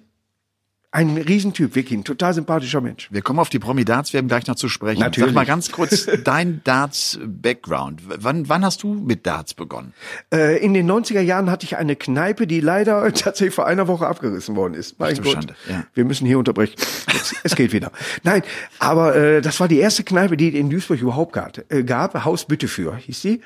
ein 0.96 1.18
Riesentyp, 1.18 1.76
wirklich 1.76 2.00
ein 2.00 2.06
total 2.06 2.34
sympathischer 2.34 2.80
Mensch. 2.80 3.10
Wir 3.12 3.22
kommen 3.22 3.40
auf 3.40 3.50
die 3.50 3.60
Promi-Darts, 3.60 4.14
wir 4.14 4.20
haben 4.20 4.30
gleich 4.30 4.48
noch 4.48 4.56
zu 4.56 4.70
sprechen. 4.70 5.02
Natürlich. 5.02 5.28
Sag 5.28 5.36
mal 5.36 5.46
ganz 5.46 5.70
kurz 5.70 6.08
dein 6.24 6.62
Darts-Background. 6.64 8.02
Wann, 8.06 8.48
wann 8.48 8.64
hast 8.64 8.82
du 8.82 8.94
mit 8.94 9.28
Darts 9.28 9.54
begonnen? 9.54 9.94
Äh, 10.34 10.64
in 10.64 10.74
den 10.74 10.90
90er 10.90 11.20
Jahren 11.20 11.52
hatte 11.52 11.66
ich 11.66 11.76
eine 11.76 11.98
Kneipe, 11.98 12.48
die 12.48 12.62
leider 12.62 13.12
tatsächlich 13.14 13.54
vor 13.54 13.68
einer 13.68 13.90
Woche 13.90 14.08
abgerissen 14.08 14.56
worden 14.56 14.74
ist. 14.74 14.98
Mein 14.98 15.16
Gott, 15.18 15.34
Schande, 15.34 15.56
ja. 15.70 15.84
wir 15.94 16.06
müssen 16.06 16.26
hier 16.26 16.40
unterbrechen. 16.40 16.76
Es, 17.08 17.36
es 17.44 17.56
geht 17.58 17.74
wieder. 17.74 17.92
Nein, 18.24 18.44
aber 18.80 19.18
äh, 19.18 19.41
das 19.41 19.60
war 19.60 19.68
die 19.68 19.80
erste 19.80 20.06
Kneipe, 20.06 20.38
die 20.38 20.48
es 20.48 20.56
in 20.56 20.70
Duisburg 20.70 21.02
überhaupt 21.02 21.34
gab. 21.34 21.60
Äh, 21.74 21.84
gab 21.84 22.24
Haus 22.24 22.46
Bütteführ 22.46 22.96
hieß 22.96 23.22
die. 23.22 23.41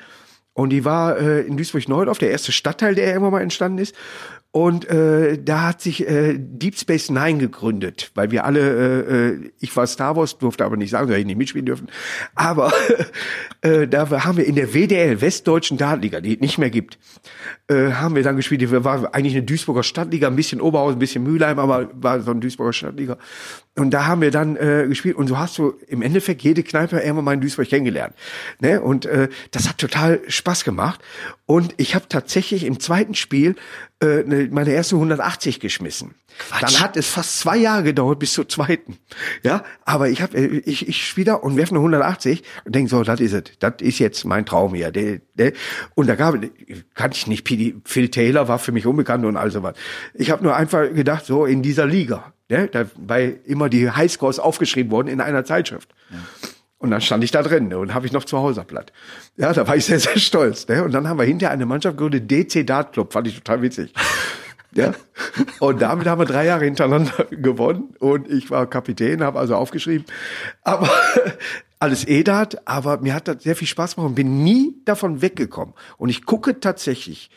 Und 0.52 0.70
die 0.70 0.84
war 0.84 1.16
äh, 1.16 1.40
in 1.40 1.56
Duisburg-Neudorf, 1.56 2.18
der 2.18 2.30
erste 2.30 2.52
Stadtteil, 2.52 2.94
der 2.94 3.06
irgendwann 3.06 3.32
mal 3.32 3.40
entstanden 3.40 3.78
ist. 3.78 3.94
Und 4.52 4.88
äh, 4.88 5.38
da 5.40 5.68
hat 5.68 5.80
sich 5.80 6.08
äh, 6.08 6.36
Deep 6.36 6.76
Space 6.76 7.08
Nine 7.08 7.38
gegründet, 7.38 8.10
weil 8.16 8.32
wir 8.32 8.44
alle, 8.44 8.60
äh, 8.60 9.28
äh, 9.34 9.50
ich 9.60 9.76
war 9.76 9.86
Star 9.86 10.16
Wars, 10.16 10.38
durfte 10.38 10.64
aber 10.64 10.76
nicht 10.76 10.90
sagen, 10.90 11.08
dass 11.08 11.18
ich 11.18 11.24
nicht 11.24 11.38
mitspielen 11.38 11.66
dürfen. 11.66 11.88
Aber 12.34 12.72
äh, 13.60 13.86
da 13.86 14.10
haben 14.24 14.38
wir 14.38 14.44
in 14.44 14.56
der 14.56 14.74
WDL, 14.74 15.20
Westdeutschen 15.20 15.78
Dartliga, 15.78 16.20
die 16.20 16.34
es 16.34 16.40
nicht 16.40 16.58
mehr 16.58 16.70
gibt, 16.70 16.98
äh, 17.68 17.92
haben 17.92 18.16
wir 18.16 18.24
dann 18.24 18.34
gespielt. 18.34 18.68
Wir 18.72 18.82
waren 18.82 19.06
eigentlich 19.06 19.36
eine 19.36 19.44
Duisburger 19.44 19.84
Stadtliga, 19.84 20.26
ein 20.26 20.34
bisschen 20.34 20.60
Oberhausen, 20.60 20.96
ein 20.96 20.98
bisschen 20.98 21.22
Mühlheim, 21.22 21.60
aber 21.60 21.88
war 21.92 22.20
so 22.20 22.32
eine 22.32 22.40
Duisburger 22.40 22.72
Stadtliga. 22.72 23.18
Und 23.76 23.92
da 23.92 24.06
haben 24.06 24.20
wir 24.20 24.32
dann 24.32 24.56
äh, 24.56 24.86
gespielt 24.88 25.14
und 25.14 25.28
so 25.28 25.38
hast 25.38 25.56
du 25.58 25.74
im 25.86 26.02
Endeffekt 26.02 26.42
jede 26.42 26.64
Kneipe 26.64 26.98
irgendwann 26.98 27.24
mal 27.24 27.34
in 27.34 27.40
Duisburg 27.40 27.68
kennengelernt. 27.68 28.14
Ne? 28.58 28.80
Und 28.80 29.06
äh, 29.06 29.28
das 29.52 29.68
hat 29.68 29.78
total 29.78 30.20
Spaß 30.26 30.64
gemacht. 30.64 31.00
Und 31.50 31.74
ich 31.78 31.96
habe 31.96 32.08
tatsächlich 32.08 32.62
im 32.62 32.78
zweiten 32.78 33.16
Spiel 33.16 33.56
äh, 34.00 34.22
ne- 34.22 34.48
meine 34.52 34.70
erste 34.70 34.94
180 34.94 35.58
geschmissen. 35.58 36.14
Dann 36.60 36.78
hat 36.78 36.96
es 36.96 37.08
fast 37.08 37.40
zwei 37.40 37.56
Jahre 37.56 37.82
gedauert 37.82 38.20
bis 38.20 38.34
zur 38.34 38.48
zweiten. 38.48 38.98
Ja, 39.42 39.64
aber 39.84 40.08
ich 40.10 40.22
habe 40.22 40.38
ich 40.38 40.86
ich 40.86 41.04
spiele 41.04 41.24
da 41.24 41.34
und 41.34 41.56
werfe 41.56 41.72
eine 41.72 41.80
180 41.80 42.44
und 42.64 42.72
denk 42.76 42.88
so, 42.88 43.02
das 43.02 43.18
ist 43.18 43.32
es. 43.32 43.42
Das 43.58 43.74
ist 43.80 43.98
jetzt 43.98 44.24
mein 44.24 44.46
Traum 44.46 44.74
hier. 44.76 44.92
Der, 44.92 45.22
der, 45.34 45.52
und 45.96 46.06
da 46.06 46.14
gab 46.14 46.36
kannte 46.94 47.16
ich 47.16 47.26
nicht. 47.26 47.48
Phil 47.84 48.08
Taylor 48.10 48.46
war 48.46 48.60
für 48.60 48.70
mich 48.70 48.86
unbekannt 48.86 49.24
und 49.24 49.36
all 49.36 49.50
sowas. 49.50 49.74
Ich 50.14 50.30
habe 50.30 50.44
nur 50.44 50.54
einfach 50.54 50.82
gedacht, 50.94 51.26
so 51.26 51.46
in 51.46 51.62
dieser 51.62 51.84
Liga, 51.84 52.32
ne, 52.48 52.68
da 52.68 52.84
weil 52.94 53.40
immer 53.44 53.68
die 53.68 53.90
Highscores 53.90 54.38
aufgeschrieben 54.38 54.92
wurden 54.92 55.08
in 55.08 55.20
einer 55.20 55.44
Zeitschrift. 55.44 55.88
Und 56.80 56.90
dann 56.90 57.02
stand 57.02 57.22
ich 57.22 57.30
da 57.30 57.42
drin 57.42 57.68
ne, 57.68 57.78
und 57.78 57.92
habe 57.92 58.06
ich 58.06 58.12
noch 58.12 58.24
zu 58.24 58.38
Hause 58.38 58.64
platt. 58.64 58.90
Ja, 59.36 59.52
da 59.52 59.68
war 59.68 59.76
ich 59.76 59.84
sehr, 59.84 60.00
sehr 60.00 60.18
stolz. 60.18 60.66
Ne? 60.66 60.82
Und 60.82 60.92
dann 60.92 61.06
haben 61.06 61.18
wir 61.18 61.26
hinterher 61.26 61.52
eine 61.52 61.66
Mannschaft 61.66 61.98
gegründet, 61.98 62.30
DC 62.30 62.66
Dart 62.66 62.94
Club, 62.94 63.12
fand 63.12 63.26
ich 63.26 63.34
total 63.34 63.60
witzig. 63.60 63.92
Ja. 64.72 64.94
Und 65.58 65.82
damit 65.82 66.06
haben 66.06 66.20
wir 66.20 66.24
drei 66.24 66.46
Jahre 66.46 66.64
hintereinander 66.64 67.26
gewonnen 67.30 67.94
und 67.98 68.28
ich 68.28 68.50
war 68.50 68.66
Kapitän, 68.66 69.22
habe 69.22 69.38
also 69.38 69.56
aufgeschrieben. 69.56 70.06
Aber 70.62 70.88
alles 71.78 72.06
E-Dart, 72.08 72.66
aber 72.66 72.98
mir 72.98 73.12
hat 73.12 73.28
das 73.28 73.42
sehr 73.42 73.56
viel 73.56 73.68
Spaß 73.68 73.96
gemacht 73.96 74.08
und 74.08 74.14
bin 74.14 74.42
nie 74.42 74.76
davon 74.86 75.20
weggekommen. 75.20 75.74
Und 75.98 76.08
ich 76.08 76.24
gucke 76.24 76.60
tatsächlich 76.60 77.30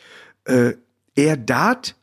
äh, 0.46 0.72
eher 1.14 1.36
Dart 1.36 1.96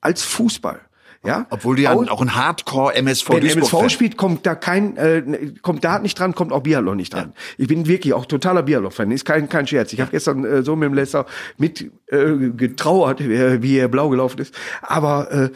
als 0.00 0.22
Fußball. 0.22 0.80
Ja, 1.28 1.46
Obwohl 1.50 1.76
du 1.76 1.82
ja 1.82 1.92
Au- 1.92 2.02
auch 2.08 2.22
ein 2.22 2.34
Hardcore-MSV 2.34 3.28
wenn 3.30 3.40
Duisburg 3.42 3.72
MSV 3.72 3.90
spielt, 3.92 4.16
kommt 4.16 4.46
da 4.46 4.54
kein, 4.54 4.96
äh, 4.96 5.52
kommt 5.62 5.84
Dart 5.84 6.02
nicht 6.02 6.18
dran, 6.18 6.34
kommt 6.34 6.52
auch 6.52 6.62
Biathlon 6.62 6.96
nicht 6.96 7.12
dran. 7.12 7.34
Ich 7.58 7.68
bin 7.68 7.86
wirklich 7.86 8.14
auch 8.14 8.24
totaler 8.26 8.62
Biathlon-Fan, 8.62 9.10
ist 9.10 9.24
kein, 9.24 9.48
kein 9.48 9.66
Scherz. 9.66 9.92
Ich 9.92 10.00
habe 10.00 10.10
gestern 10.10 10.44
äh, 10.44 10.62
so 10.62 10.74
mit 10.74 10.86
dem 10.88 10.94
Lesser 10.94 11.26
mit 11.58 11.90
äh, 12.06 12.34
getrauert, 12.56 13.20
äh, 13.20 13.62
wie 13.62 13.76
er 13.78 13.88
blau 13.88 14.08
gelaufen 14.08 14.40
ist. 14.40 14.54
Aber 14.82 15.30
äh, 15.30 15.50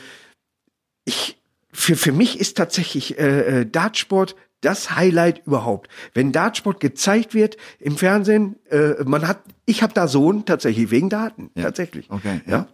ich, 1.04 1.38
für, 1.72 1.96
für 1.96 2.12
mich 2.12 2.38
ist 2.38 2.56
tatsächlich 2.56 3.18
äh, 3.18 3.60
äh, 3.62 3.66
Dartsport 3.66 4.36
das 4.60 4.94
Highlight 4.94 5.42
überhaupt. 5.46 5.88
Wenn 6.14 6.30
Dartsport 6.32 6.78
gezeigt 6.80 7.34
wird 7.34 7.56
im 7.80 7.96
Fernsehen, 7.96 8.56
äh, 8.70 9.02
man 9.04 9.26
hat, 9.26 9.38
ich 9.66 9.82
habe 9.82 9.92
da 9.92 10.06
Sohn 10.06 10.44
tatsächlich 10.44 10.90
wegen 10.90 11.08
Daten, 11.08 11.50
tatsächlich. 11.60 12.08
Okay, 12.10 12.42
ja. 12.46 12.52
ja. 12.52 12.68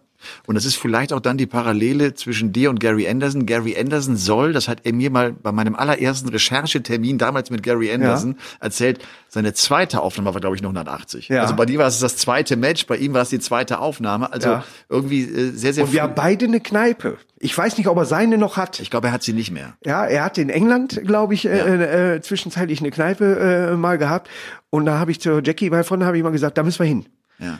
Und 0.45 0.55
das 0.55 0.65
ist 0.65 0.75
vielleicht 0.75 1.13
auch 1.13 1.19
dann 1.19 1.37
die 1.37 1.45
Parallele 1.45 2.13
zwischen 2.13 2.51
dir 2.51 2.69
und 2.69 2.79
Gary 2.79 3.07
Anderson. 3.07 3.45
Gary 3.45 3.77
Anderson 3.79 4.17
soll, 4.17 4.53
das 4.53 4.67
hat 4.67 4.79
er 4.83 4.93
mir 4.93 5.09
mal 5.11 5.31
bei 5.33 5.51
meinem 5.51 5.75
allerersten 5.75 6.29
Recherchetermin 6.29 7.17
damals 7.17 7.49
mit 7.49 7.63
Gary 7.63 7.91
Anderson 7.91 8.37
erzählt, 8.59 8.99
seine 9.27 9.53
zweite 9.53 10.01
Aufnahme 10.01 10.33
war, 10.33 10.41
glaube 10.41 10.55
ich, 10.55 10.61
noch 10.61 10.69
180. 10.69 11.29
Ja. 11.29 11.41
Also 11.41 11.55
bei 11.55 11.65
dir 11.65 11.79
war 11.79 11.87
es 11.87 11.99
das 11.99 12.17
zweite 12.17 12.55
Match, 12.55 12.87
bei 12.87 12.97
ihm 12.97 13.13
war 13.13 13.21
es 13.21 13.29
die 13.29 13.39
zweite 13.39 13.79
Aufnahme. 13.79 14.31
Also 14.33 14.49
Ja. 14.49 14.63
irgendwie 14.89 15.23
äh, 15.23 15.51
sehr, 15.51 15.73
sehr 15.73 15.83
Und 15.85 15.93
wir 15.93 16.01
haben 16.01 16.15
beide 16.15 16.45
eine 16.45 16.59
Kneipe. 16.59 17.17
Ich 17.41 17.57
weiß 17.57 17.77
nicht, 17.77 17.87
ob 17.87 17.97
er 17.97 18.05
seine 18.05 18.37
noch 18.37 18.57
hat. 18.57 18.79
Ich 18.81 18.89
glaube, 18.89 19.07
er 19.07 19.13
hat 19.13 19.23
sie 19.23 19.31
nicht 19.33 19.51
mehr. 19.51 19.77
Ja, 19.85 20.05
er 20.05 20.25
hat 20.25 20.37
in 20.37 20.49
England, 20.49 20.99
glaube 21.05 21.33
ich, 21.33 21.45
äh, 21.45 22.15
äh, 22.15 22.21
zwischenzeitlich 22.21 22.79
eine 22.81 22.91
Kneipe 22.91 23.69
äh, 23.71 23.75
mal 23.77 23.97
gehabt. 23.97 24.29
Und 24.69 24.85
da 24.85 24.99
habe 24.99 25.11
ich 25.11 25.21
zur 25.21 25.41
Jackie, 25.43 25.69
meine 25.69 25.83
Freundin, 25.85 26.05
habe 26.07 26.17
ich 26.17 26.23
mal 26.23 26.31
gesagt, 26.31 26.57
da 26.57 26.63
müssen 26.63 26.79
wir 26.79 26.87
hin. 26.87 27.05
Ja. 27.39 27.59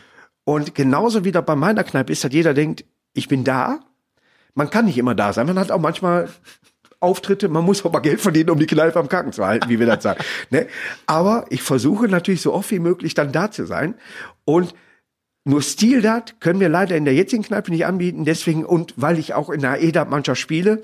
Und 0.50 0.74
genauso 0.74 1.24
wie 1.24 1.30
da 1.30 1.42
bei 1.42 1.54
meiner 1.54 1.84
Kneipe 1.84 2.12
ist, 2.12 2.24
dass 2.24 2.32
jeder 2.32 2.54
denkt, 2.54 2.84
ich 3.12 3.28
bin 3.28 3.44
da. 3.44 3.84
Man 4.54 4.68
kann 4.68 4.86
nicht 4.86 4.98
immer 4.98 5.14
da 5.14 5.32
sein. 5.32 5.46
Man 5.46 5.56
hat 5.60 5.70
auch 5.70 5.78
manchmal 5.78 6.28
Auftritte, 6.98 7.48
man 7.48 7.64
muss 7.64 7.84
auch 7.84 7.92
mal 7.92 8.00
Geld 8.00 8.20
verdienen, 8.20 8.50
um 8.50 8.58
die 8.58 8.66
Kneipe 8.66 8.98
am 8.98 9.08
Kacken 9.08 9.32
zu 9.32 9.46
halten, 9.46 9.68
wie 9.68 9.78
wir 9.78 9.86
das 9.86 10.02
sagen. 10.02 10.24
Ne? 10.50 10.66
Aber 11.06 11.44
ich 11.50 11.62
versuche 11.62 12.08
natürlich 12.08 12.42
so 12.42 12.52
oft 12.52 12.68
wie 12.72 12.80
möglich 12.80 13.14
dann 13.14 13.30
da 13.30 13.52
zu 13.52 13.64
sein. 13.64 13.94
Und 14.44 14.74
nur 15.44 15.62
Stil-Dat 15.62 16.40
können 16.40 16.58
wir 16.58 16.68
leider 16.68 16.96
in 16.96 17.04
der 17.04 17.14
jetzigen 17.14 17.44
Kneipe 17.44 17.70
nicht 17.70 17.86
anbieten. 17.86 18.24
Deswegen, 18.24 18.64
und 18.64 18.94
weil 18.96 19.20
ich 19.20 19.34
auch 19.34 19.50
in 19.50 19.60
der 19.60 19.80
EDAT-Mannschaft 19.80 20.40
spiele, 20.40 20.82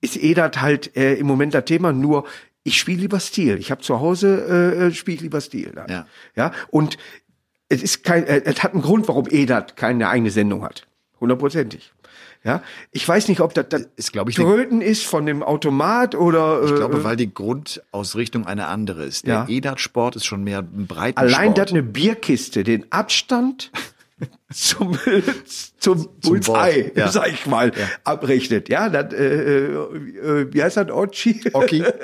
ist 0.00 0.16
EDAT 0.16 0.62
halt 0.62 0.96
äh, 0.96 1.14
im 1.14 1.26
Moment 1.26 1.54
das 1.54 1.64
Thema. 1.64 1.92
Nur 1.92 2.24
ich 2.62 2.78
spiele 2.78 3.00
lieber 3.00 3.18
Stil. 3.18 3.58
Ich 3.58 3.72
habe 3.72 3.82
zu 3.82 3.98
Hause 3.98 4.90
äh, 4.90 4.94
spiele 4.94 5.16
ich 5.16 5.22
lieber 5.22 5.40
Stil. 5.40 5.72
Dann. 5.74 5.90
Ja. 5.90 6.06
ja. 6.36 6.52
Und 6.70 6.98
es 7.72 7.82
ist 7.82 8.04
kein, 8.04 8.26
äh, 8.26 8.42
es 8.44 8.62
hat 8.62 8.74
einen 8.74 8.82
Grund, 8.82 9.08
warum 9.08 9.26
EDAT 9.28 9.76
keine 9.76 10.08
eigene 10.08 10.30
Sendung 10.30 10.62
hat. 10.64 10.86
Hundertprozentig. 11.20 11.92
Ja, 12.44 12.60
ich 12.90 13.06
weiß 13.06 13.28
nicht, 13.28 13.40
ob 13.40 13.54
das, 13.54 13.68
das 13.68 13.86
Ist, 13.94 14.12
glaub 14.12 14.28
ich, 14.28 14.34
Tröten 14.34 14.80
ist 14.80 15.04
von 15.06 15.26
dem 15.26 15.44
Automat 15.44 16.16
oder 16.16 16.62
Ich 16.64 16.72
äh, 16.72 16.74
glaube, 16.74 17.04
weil 17.04 17.14
die 17.14 17.32
Grundausrichtung 17.32 18.46
eine 18.46 18.66
andere 18.66 19.04
ist. 19.04 19.26
Der 19.26 19.34
Ja. 19.34 19.46
EDAT-Sport 19.48 20.16
ist 20.16 20.26
schon 20.26 20.42
mehr 20.42 20.58
ein 20.58 20.86
breiten 20.88 21.18
allein, 21.18 21.54
dass 21.54 21.70
eine 21.70 21.84
Bierkiste 21.84 22.64
den 22.64 22.90
Abstand 22.90 23.70
zum, 24.52 24.98
zum 25.78 26.08
Bullseye, 26.20 26.42
Board, 26.42 26.96
ja. 26.96 27.08
sag 27.08 27.32
ich 27.32 27.46
mal, 27.46 27.70
abrechnet. 28.02 28.68
Ja, 28.68 28.88
das, 28.88 29.14
äh, 29.14 29.24
äh, 29.24 30.52
wie 30.52 30.62
heißt 30.62 30.76
das, 30.76 30.90
Ochi? 30.90 31.42
Oki. 31.52 31.84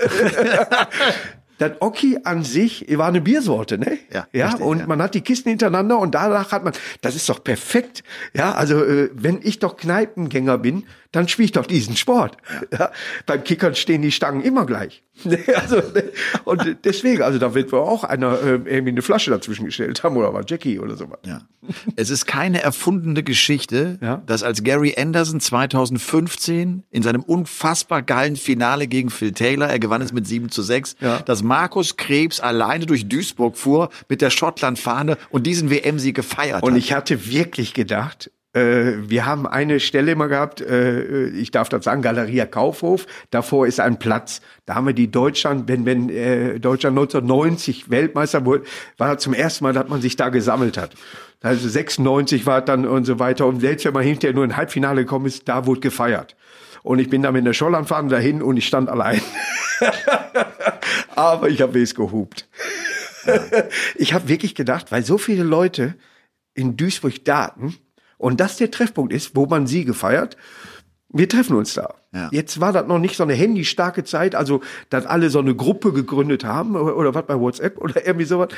Das 1.58 1.72
Oki 1.80 2.18
an 2.24 2.44
sich 2.44 2.86
war 2.96 3.08
eine 3.08 3.20
Biersorte, 3.20 3.78
ne? 3.78 3.98
Ja, 4.12 4.26
ja 4.32 4.46
richtig, 4.46 4.64
und 4.64 4.78
ja. 4.80 4.86
man 4.86 5.02
hat 5.02 5.14
die 5.14 5.20
Kisten 5.20 5.50
hintereinander 5.50 5.98
und 5.98 6.14
danach 6.14 6.52
hat 6.52 6.64
man, 6.64 6.72
das 7.00 7.14
ist 7.16 7.28
doch 7.28 7.42
perfekt. 7.42 8.02
Ja, 8.32 8.52
also 8.52 8.82
äh, 8.84 9.10
wenn 9.12 9.40
ich 9.42 9.58
doch 9.58 9.76
Kneipengänger 9.76 10.58
bin, 10.58 10.84
dann 11.12 11.28
spiele 11.28 11.46
ich 11.46 11.52
doch 11.52 11.66
diesen 11.66 11.96
Sport. 11.96 12.36
Ja. 12.78 12.90
Beim 13.26 13.44
Kickern 13.44 13.74
stehen 13.74 14.02
die 14.02 14.12
Stangen 14.12 14.42
immer 14.42 14.66
gleich. 14.66 15.02
Also, 15.56 15.82
und 16.44 16.76
deswegen, 16.84 17.22
also 17.22 17.38
da 17.38 17.54
wird 17.54 17.72
wohl 17.72 17.80
auch 17.80 18.04
einer 18.04 18.40
äh, 18.40 18.50
irgendwie 18.64 18.90
eine 18.90 19.02
Flasche 19.02 19.30
dazwischen 19.30 19.64
gestellt 19.66 20.02
haben 20.02 20.16
oder 20.16 20.32
war 20.32 20.42
Jackie 20.46 20.78
oder 20.78 20.96
sowas. 20.96 21.18
Ja. 21.26 21.42
Es 21.96 22.10
ist 22.10 22.26
keine 22.26 22.62
erfundene 22.62 23.22
Geschichte, 23.22 23.98
Ja. 24.00 24.22
dass 24.26 24.42
als 24.42 24.62
Gary 24.62 24.94
Anderson 24.96 25.40
2015 25.40 26.84
in 26.90 27.02
seinem 27.02 27.22
unfassbar 27.22 28.02
geilen 28.02 28.36
Finale 28.36 28.86
gegen 28.86 29.10
Phil 29.10 29.32
Taylor, 29.32 29.68
er 29.68 29.78
gewann 29.78 30.02
es 30.02 30.12
mit 30.12 30.26
7 30.26 30.50
zu 30.50 30.62
6, 30.62 30.96
Ja. 31.00 31.18
dass 31.20 31.42
Markus 31.42 31.96
Krebs 31.96 32.40
alleine 32.40 32.86
durch 32.86 33.08
Duisburg 33.08 33.56
fuhr 33.56 33.90
mit 34.08 34.20
der 34.22 34.30
Schottland-Fahne 34.30 35.16
und 35.30 35.46
diesen 35.46 35.70
WM-Sieg 35.70 36.14
gefeiert 36.16 36.62
Und 36.62 36.72
hat. 36.72 36.78
ich 36.78 36.92
hatte 36.92 37.26
wirklich 37.30 37.74
gedacht, 37.74 38.30
wir 38.54 39.26
haben 39.26 39.46
eine 39.46 39.78
Stelle 39.78 40.12
immer 40.12 40.26
gehabt, 40.26 40.60
äh, 40.60 41.28
ich 41.28 41.50
darf 41.50 41.68
das 41.68 41.84
sagen, 41.84 42.00
Galeria 42.02 42.46
Kaufhof, 42.46 43.06
davor 43.30 43.66
ist 43.66 43.78
ein 43.78 43.98
Platz. 43.98 44.40
Da 44.64 44.74
haben 44.74 44.86
wir 44.86 44.94
die 44.94 45.10
Deutschland, 45.10 45.68
wenn, 45.68 45.84
wenn 45.84 46.08
äh, 46.08 46.58
Deutschland 46.58 46.98
1990 46.98 47.90
Weltmeister 47.90 48.46
wurde, 48.46 48.64
war 48.96 49.18
zum 49.18 49.34
ersten 49.34 49.64
Mal, 49.64 49.74
dass 49.74 49.88
man 49.88 50.00
sich 50.00 50.16
da 50.16 50.30
gesammelt 50.30 50.78
hat. 50.78 50.94
Also 51.40 51.68
96 51.68 52.46
war 52.46 52.60
es 52.60 52.64
dann 52.64 52.86
und 52.86 53.04
so 53.04 53.18
weiter. 53.18 53.46
Und 53.46 53.60
selbst 53.60 53.84
wenn 53.84 53.92
man 53.92 54.02
hinterher 54.02 54.34
nur 54.34 54.44
in 54.44 54.56
Halbfinale 54.56 55.02
gekommen 55.02 55.26
ist, 55.26 55.48
da 55.48 55.66
wurde 55.66 55.80
gefeiert. 55.80 56.34
Und 56.82 56.98
ich 56.98 57.10
bin 57.10 57.22
da 57.22 57.32
mit 57.32 57.46
der 57.46 57.52
Schollandfahne 57.52 58.08
dahin 58.08 58.42
und 58.42 58.56
ich 58.56 58.66
stand 58.66 58.88
allein. 58.88 59.20
Aber 61.14 61.48
ich 61.48 61.60
habe 61.60 61.80
es 61.80 61.94
gehupt. 61.94 62.48
ich 63.94 64.14
habe 64.14 64.28
wirklich 64.28 64.54
gedacht, 64.54 64.90
weil 64.90 65.04
so 65.04 65.18
viele 65.18 65.42
Leute 65.44 65.94
in 66.54 66.76
Duisburg 66.76 67.24
Daten 67.24 67.76
und 68.18 68.40
das 68.40 68.56
der 68.56 68.70
Treffpunkt 68.70 69.12
ist, 69.12 69.34
wo 69.34 69.46
man 69.46 69.66
Siege 69.66 69.94
feiert, 69.94 70.36
wir 71.10 71.28
treffen 71.28 71.56
uns 71.56 71.74
da. 71.74 71.94
Ja. 72.12 72.28
Jetzt 72.32 72.60
war 72.60 72.72
das 72.72 72.86
noch 72.86 72.98
nicht 72.98 73.16
so 73.16 73.22
eine 73.22 73.32
handystarke 73.32 74.04
Zeit, 74.04 74.34
also 74.34 74.60
dass 74.90 75.06
alle 75.06 75.30
so 75.30 75.38
eine 75.38 75.54
Gruppe 75.54 75.92
gegründet 75.92 76.44
haben 76.44 76.76
oder, 76.76 76.96
oder 76.96 77.14
was 77.14 77.26
bei 77.26 77.38
WhatsApp 77.38 77.78
oder 77.78 78.06
irgendwie 78.06 78.26
sowas. 78.26 78.48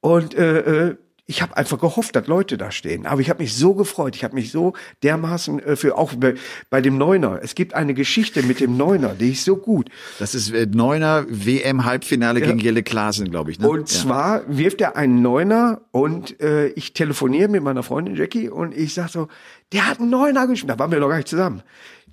Und 0.00 0.34
äh, 0.34 0.88
äh, 0.88 0.96
ich 1.26 1.40
habe 1.40 1.56
einfach 1.56 1.78
gehofft, 1.78 2.16
dass 2.16 2.26
Leute 2.26 2.58
da 2.58 2.70
stehen. 2.72 3.06
Aber 3.06 3.20
ich 3.20 3.30
habe 3.30 3.42
mich 3.42 3.54
so 3.54 3.74
gefreut. 3.74 4.16
Ich 4.16 4.24
habe 4.24 4.34
mich 4.34 4.50
so 4.50 4.72
dermaßen 5.04 5.60
äh, 5.60 5.76
für 5.76 5.96
auch 5.96 6.12
bei, 6.14 6.34
bei 6.68 6.80
dem 6.80 6.98
Neuner. 6.98 7.38
Es 7.42 7.54
gibt 7.54 7.74
eine 7.74 7.94
Geschichte 7.94 8.42
mit 8.42 8.58
dem 8.60 8.76
Neuner, 8.76 9.10
die 9.14 9.30
ist 9.32 9.44
so 9.44 9.56
gut. 9.56 9.88
Das 10.18 10.34
ist 10.34 10.50
äh, 10.52 10.66
Neuner 10.66 11.24
WM-Halbfinale 11.28 12.40
Ja. 12.40 12.46
gegen 12.46 12.58
Jelle 12.58 12.82
Klaasen, 12.82 13.30
glaube 13.30 13.52
ich. 13.52 13.60
Ne? 13.60 13.68
Und 13.68 13.88
zwar 13.88 14.42
wirft 14.48 14.80
er 14.80 14.96
einen 14.96 15.22
Neuner 15.22 15.82
und 15.92 16.40
äh, 16.40 16.68
ich 16.70 16.92
telefoniere 16.92 17.48
mit 17.48 17.62
meiner 17.62 17.84
Freundin 17.84 18.16
Jackie 18.16 18.48
und 18.48 18.76
ich 18.76 18.92
sag 18.94 19.08
so, 19.08 19.28
der 19.72 19.88
hat 19.88 20.00
einen 20.00 20.10
Neuner 20.10 20.42
geschmissen. 20.48 20.68
Da 20.68 20.78
waren 20.78 20.90
wir 20.90 20.98
noch 20.98 21.08
gar 21.08 21.16
nicht 21.16 21.28
zusammen. 21.28 21.62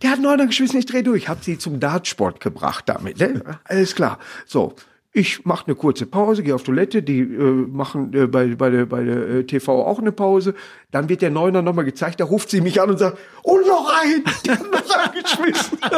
Der 0.01 0.11
hat 0.11 0.17
einen 0.17 0.25
Neuner 0.25 0.45
geschmissen, 0.45 0.79
ich 0.79 0.85
dreh 0.85 1.01
durch. 1.01 1.27
Hab 1.27 1.43
sie 1.43 1.57
zum 1.57 1.79
Dartsport 1.79 2.39
gebracht 2.41 2.83
damit. 2.87 3.19
Ne? 3.19 3.41
Alles 3.65 3.95
klar. 3.95 4.19
So. 4.45 4.75
Ich 5.11 5.43
mache 5.43 5.65
eine 5.65 5.75
kurze 5.75 6.05
Pause, 6.05 6.43
gehe 6.43 6.53
auf 6.53 6.63
Toilette, 6.63 7.01
die 7.01 7.21
äh, 7.21 7.67
machen 7.67 8.13
äh, 8.13 8.27
bei, 8.27 8.47
bei 8.55 8.69
der, 8.69 8.85
bei 8.85 9.03
der 9.03 9.27
äh, 9.29 9.43
TV 9.43 9.83
auch 9.85 9.99
eine 9.99 10.11
Pause. 10.11 10.53
Dann 10.91 11.09
wird 11.09 11.23
der 11.23 11.31
Neuner 11.31 11.63
nochmal 11.63 11.85
gezeigt, 11.85 12.19
da 12.19 12.25
ruft 12.25 12.51
sie 12.51 12.61
mich 12.61 12.79
an 12.79 12.91
und 12.91 12.99
sagt, 12.99 13.17
und 13.41 13.65
noch 13.65 13.91
ein, 14.03 14.23
der 14.45 14.59
hat 14.59 14.71
noch 14.71 14.97
eingeschmissen. 14.97 15.79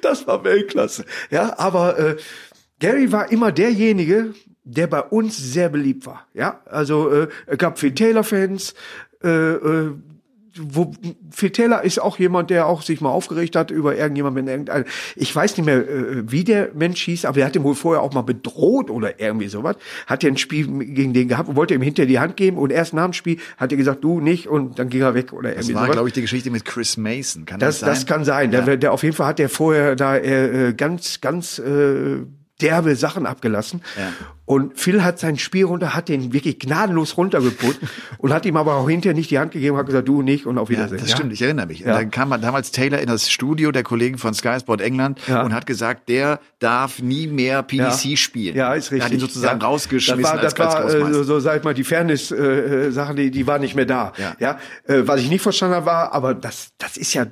Das 0.00 0.26
war 0.26 0.44
Weltklasse. 0.44 1.04
Ja, 1.30 1.58
aber 1.58 1.98
äh, 1.98 2.16
Gary 2.78 3.10
war 3.10 3.32
immer 3.32 3.50
derjenige, 3.50 4.34
der 4.64 4.86
bei 4.86 5.00
uns 5.00 5.36
sehr 5.36 5.68
beliebt 5.68 6.06
war. 6.06 6.26
Ja, 6.34 6.60
also 6.66 7.10
äh, 7.10 7.28
gab 7.56 7.78
viel 7.78 7.94
Taylor-Fans. 7.94 8.74
Äh, 9.22 9.28
äh, 9.28 9.92
wo 10.60 10.92
Phil 11.30 11.50
Taylor 11.50 11.82
ist 11.82 12.00
auch 12.00 12.18
jemand, 12.18 12.50
der 12.50 12.66
auch 12.66 12.82
sich 12.82 13.00
mal 13.00 13.08
aufgeregt 13.10 13.56
hat 13.56 13.70
über 13.70 13.96
irgendjemand, 13.96 14.36
wenn 14.36 14.48
irgendein, 14.48 14.84
ich 15.16 15.34
weiß 15.34 15.56
nicht 15.56 15.66
mehr, 15.66 15.78
äh, 15.78 16.30
wie 16.30 16.44
der 16.44 16.70
Mensch 16.74 17.02
hieß, 17.02 17.24
aber 17.24 17.40
er 17.40 17.46
hat 17.46 17.56
ihn 17.56 17.62
wohl 17.64 17.74
vorher 17.74 18.02
auch 18.02 18.12
mal 18.12 18.22
bedroht 18.22 18.90
oder 18.90 19.18
irgendwie 19.20 19.48
sowas. 19.48 19.76
Hat 20.06 20.24
er 20.24 20.30
ein 20.30 20.36
Spiel 20.36 20.66
gegen 20.66 21.12
den 21.14 21.28
gehabt 21.28 21.48
und 21.48 21.56
wollte 21.56 21.74
ihm 21.74 21.82
hinter 21.82 22.06
die 22.06 22.18
Hand 22.18 22.36
geben 22.36 22.58
und 22.58 22.70
erst 22.70 22.92
nach 22.94 23.04
dem 23.04 23.12
Spiel 23.12 23.38
hat 23.56 23.72
er 23.72 23.78
gesagt, 23.78 24.04
du 24.04 24.20
nicht 24.20 24.46
und 24.48 24.78
dann 24.78 24.88
ging 24.88 25.00
er 25.02 25.14
weg 25.14 25.32
oder 25.32 25.50
Das 25.50 25.64
irgendwie 25.66 25.74
war, 25.74 25.82
sowas. 25.84 25.94
glaube 25.94 26.08
ich, 26.08 26.14
die 26.14 26.20
Geschichte 26.22 26.50
mit 26.50 26.64
Chris 26.64 26.96
Mason. 26.96 27.46
Kann 27.46 27.58
Das, 27.60 27.80
das, 27.80 27.88
das 27.88 27.98
sein? 28.00 28.06
kann 28.06 28.24
sein. 28.24 28.50
Der, 28.50 28.76
der, 28.76 28.92
auf 28.92 29.02
jeden 29.02 29.14
Fall 29.16 29.26
hat 29.28 29.38
der 29.38 29.48
vorher 29.48 29.96
da 29.96 30.16
äh, 30.16 30.68
äh, 30.68 30.72
ganz, 30.74 31.20
ganz 31.20 31.58
äh, 31.58 32.18
derbe 32.62 32.96
Sachen 32.96 33.26
abgelassen. 33.26 33.82
Ja. 33.96 34.12
Und 34.44 34.78
Phil 34.78 35.02
hat 35.04 35.18
sein 35.18 35.38
Spiel 35.38 35.64
runter, 35.64 35.94
hat 35.94 36.08
den 36.08 36.32
wirklich 36.32 36.58
gnadenlos 36.58 37.16
runtergeputzt 37.16 37.80
und 38.18 38.32
hat 38.32 38.44
ihm 38.44 38.56
aber 38.56 38.74
auch 38.74 38.88
hinterher 38.88 39.14
nicht 39.14 39.30
die 39.30 39.38
Hand 39.38 39.52
gegeben, 39.52 39.76
hat 39.76 39.86
gesagt, 39.86 40.08
du 40.08 40.20
nicht 40.22 40.46
und 40.46 40.58
auf 40.58 40.68
Ja, 40.68 40.76
Wiedersehen. 40.76 40.98
das 41.00 41.10
stimmt, 41.10 41.32
ich 41.32 41.40
erinnere 41.42 41.66
mich. 41.66 41.80
Ja. 41.80 41.94
Dann 41.94 42.10
kam 42.10 42.28
man 42.28 42.42
damals 42.42 42.70
Taylor 42.70 42.98
in 42.98 43.06
das 43.06 43.30
Studio 43.30 43.72
der 43.72 43.82
Kollegen 43.82 44.18
von 44.18 44.34
Sky 44.34 44.58
Sport 44.60 44.80
England 44.80 45.20
Ja. 45.26 45.42
und 45.42 45.54
hat 45.54 45.66
gesagt, 45.66 46.08
der 46.08 46.40
darf 46.58 47.00
nie 47.00 47.26
mehr 47.28 47.62
PDC 47.62 48.18
spielen. 48.18 48.56
Ja, 48.56 48.74
ist 48.74 48.90
richtig. 48.90 49.00
Er 49.00 49.04
hat 49.06 49.12
ihn 49.12 49.20
sozusagen 49.20 49.60
ja. 49.60 49.66
rausgeschmissen 49.66 50.22
das 50.22 50.32
war, 50.32 50.40
als, 50.40 50.54
das 50.54 50.58
war, 50.58 50.76
als 50.76 50.94
äh, 50.94 50.98
Großmeister. 50.98 51.24
so, 51.24 51.34
so 51.34 51.40
sag 51.40 51.58
ich 51.58 51.64
mal, 51.64 51.74
die 51.74 51.84
Fairness-Sachen, 51.84 52.38
äh, 52.44 52.90
Sachen, 52.90 53.16
die, 53.16 53.30
die 53.30 53.46
war 53.46 53.58
nicht 53.58 53.74
mehr 53.74 53.86
da. 53.86 54.12
Ja. 54.18 54.36
Ja. 54.38 54.58
Äh, 54.86 55.06
was 55.06 55.20
ich 55.20 55.30
nicht 55.30 55.42
verstanden 55.42 55.76
habe, 55.76 55.86
war, 55.86 56.12
aber 56.12 56.34
das, 56.34 56.72
das 56.78 56.96
ist 56.96 57.14
ja 57.14 57.26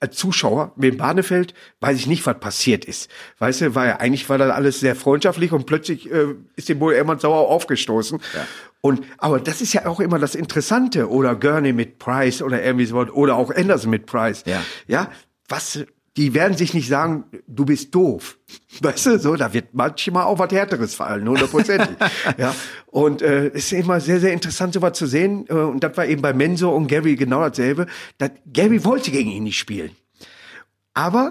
als 0.00 0.16
Zuschauer 0.16 0.72
mit 0.76 0.92
dem 0.92 0.98
Bahnefeld 0.98 1.54
weiß 1.80 1.96
ich 1.96 2.06
nicht, 2.06 2.26
was 2.26 2.38
passiert 2.38 2.84
ist. 2.84 3.10
Weißt 3.38 3.60
du, 3.60 3.74
war 3.74 3.86
ja 3.86 3.96
eigentlich 3.96 4.28
war 4.28 4.38
das 4.38 4.50
alles 4.50 4.80
sehr 4.80 4.96
freundschaftlich 4.96 5.52
und 5.52 5.66
plötzlich 5.66 6.10
äh, 6.10 6.34
ist 6.56 6.68
dem 6.68 6.80
wohl 6.80 6.94
jemand 6.94 7.20
sauer 7.20 7.48
aufgestoßen. 7.48 8.20
Und 8.80 9.04
aber 9.18 9.40
das 9.40 9.60
ist 9.60 9.72
ja 9.72 9.86
auch 9.86 10.00
immer 10.00 10.18
das 10.18 10.34
Interessante 10.34 11.08
oder 11.10 11.34
Gurney 11.34 11.72
mit 11.72 11.98
Price 11.98 12.42
oder 12.42 12.62
irgendwie 12.62 12.86
so 12.86 12.98
oder 12.98 13.36
auch 13.36 13.54
Anderson 13.54 13.90
mit 13.90 14.06
Price. 14.06 14.44
Ja. 14.46 14.62
Ja, 14.86 15.10
was 15.48 15.84
die 16.16 16.32
werden 16.32 16.56
sich 16.56 16.72
nicht 16.72 16.88
sagen, 16.88 17.24
du 17.46 17.64
bist 17.64 17.94
doof. 17.94 18.38
Weißt 18.80 19.06
du, 19.06 19.18
so, 19.18 19.36
da 19.36 19.52
wird 19.52 19.74
manchmal 19.74 20.24
auch 20.24 20.38
was 20.38 20.50
Härteres 20.50 20.94
fallen, 20.94 21.28
hundertprozentig. 21.28 21.96
ja. 22.38 22.54
Und 22.86 23.22
äh, 23.22 23.48
es 23.48 23.72
ist 23.72 23.72
immer 23.72 24.00
sehr, 24.00 24.20
sehr 24.20 24.32
interessant, 24.32 24.74
sowas 24.74 24.96
zu 24.96 25.06
sehen. 25.06 25.46
Äh, 25.48 25.54
und 25.54 25.82
das 25.82 25.96
war 25.96 26.06
eben 26.06 26.22
bei 26.22 26.32
Menzo 26.32 26.74
und 26.74 26.86
Gary 26.86 27.16
genau 27.16 27.40
dasselbe. 27.40 27.86
Das, 28.18 28.30
Gary 28.50 28.84
wollte 28.84 29.10
gegen 29.10 29.30
ihn 29.30 29.44
nicht 29.44 29.58
spielen. 29.58 29.90
Aber 30.94 31.30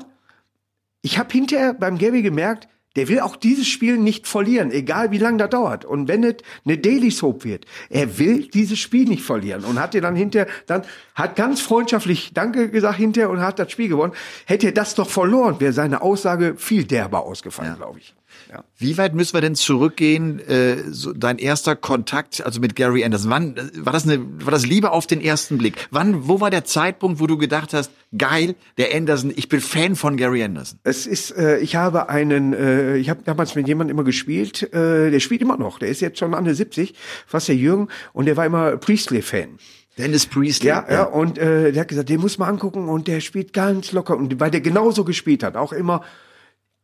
ich 1.01 1.17
habe 1.17 1.31
hinterher 1.31 1.73
beim 1.73 1.97
Gary 1.97 2.21
gemerkt, 2.21 2.67
der 2.95 3.07
will 3.07 3.19
auch 3.19 3.35
dieses 3.35 3.67
Spiel 3.67 3.97
nicht 3.97 4.27
verlieren, 4.27 4.71
egal 4.71 5.11
wie 5.11 5.17
lange 5.17 5.37
das 5.37 5.49
dauert. 5.49 5.85
Und 5.85 6.07
wenn 6.07 6.23
es 6.23 6.35
eine 6.65 6.77
Daily 6.77 7.11
Soap 7.11 7.43
wird, 7.43 7.65
er 7.89 8.17
will 8.17 8.47
dieses 8.47 8.79
Spiel 8.79 9.05
nicht 9.05 9.23
verlieren 9.23 9.63
und 9.63 9.79
hat 9.79 9.93
dir 9.93 10.01
dann 10.01 10.15
hinterher, 10.15 10.47
dann 10.65 10.83
hat 11.13 11.35
ganz 11.35 11.61
freundschaftlich 11.61 12.31
Danke 12.33 12.69
gesagt 12.69 12.97
hinterher 12.97 13.29
und 13.29 13.41
hat 13.41 13.59
das 13.59 13.71
Spiel 13.71 13.89
gewonnen. 13.89 14.13
Hätte 14.45 14.67
er 14.67 14.71
das 14.71 14.95
doch 14.95 15.09
verloren, 15.09 15.59
wäre 15.59 15.73
seine 15.73 16.01
Aussage 16.01 16.55
viel 16.57 16.85
derber 16.85 17.23
ausgefallen, 17.23 17.75
glaube 17.75 17.99
ich. 17.99 18.13
Ja. 18.49 18.63
Wie 18.77 18.97
weit 18.97 19.15
müssen 19.15 19.33
wir 19.33 19.41
denn 19.41 19.55
zurückgehen? 19.55 20.39
Äh, 20.39 20.77
so 20.89 21.13
dein 21.13 21.37
erster 21.37 21.75
Kontakt, 21.75 22.45
also 22.45 22.59
mit 22.59 22.75
Gary 22.75 23.03
Anderson. 23.03 23.29
Wann 23.29 23.55
war 23.77 23.93
das 23.93 24.03
eine, 24.03 24.19
war 24.43 24.51
das 24.51 24.65
Liebe 24.65 24.91
auf 24.91 25.07
den 25.07 25.21
ersten 25.21 25.57
Blick? 25.57 25.87
Wann, 25.91 26.27
wo 26.27 26.41
war 26.41 26.49
der 26.49 26.65
Zeitpunkt, 26.65 27.19
wo 27.19 27.27
du 27.27 27.37
gedacht 27.37 27.73
hast, 27.73 27.91
geil, 28.17 28.55
der 28.77 28.95
Anderson, 28.95 29.33
ich 29.35 29.49
bin 29.49 29.61
Fan 29.61 29.95
von 29.95 30.17
Gary 30.17 30.43
Anderson? 30.43 30.79
Es 30.83 31.07
ist, 31.07 31.31
äh, 31.31 31.57
ich 31.59 31.75
habe 31.75 32.09
einen, 32.09 32.53
äh, 32.53 32.97
ich 32.97 33.09
habe 33.09 33.21
damals 33.23 33.55
mit 33.55 33.67
jemandem 33.67 33.95
immer 33.97 34.03
gespielt, 34.05 34.63
äh, 34.73 35.11
der 35.11 35.19
spielt 35.19 35.41
immer 35.41 35.57
noch, 35.57 35.79
der 35.79 35.89
ist 35.89 36.01
jetzt 36.01 36.19
schon 36.19 36.33
an 36.33 36.45
der 36.45 36.55
70, 36.55 36.93
fast 37.25 37.47
der 37.47 37.55
Jürgen, 37.55 37.87
und 38.13 38.25
der 38.25 38.37
war 38.37 38.45
immer 38.45 38.77
Priestley-Fan. 38.77 39.57
Dennis 39.97 40.25
Priestley. 40.25 40.67
Ja, 40.67 40.85
ja, 40.89 41.03
und 41.03 41.37
äh, 41.37 41.71
der 41.71 41.81
hat 41.81 41.87
gesagt, 41.87 42.09
den 42.09 42.19
muss 42.19 42.37
man 42.37 42.49
angucken 42.49 42.89
und 42.89 43.07
der 43.07 43.21
spielt 43.21 43.53
ganz 43.53 43.93
locker 43.93 44.17
und 44.17 44.39
weil 44.39 44.51
der 44.51 44.61
genauso 44.61 45.05
gespielt 45.05 45.41
hat, 45.41 45.55
auch 45.55 45.71
immer, 45.71 46.03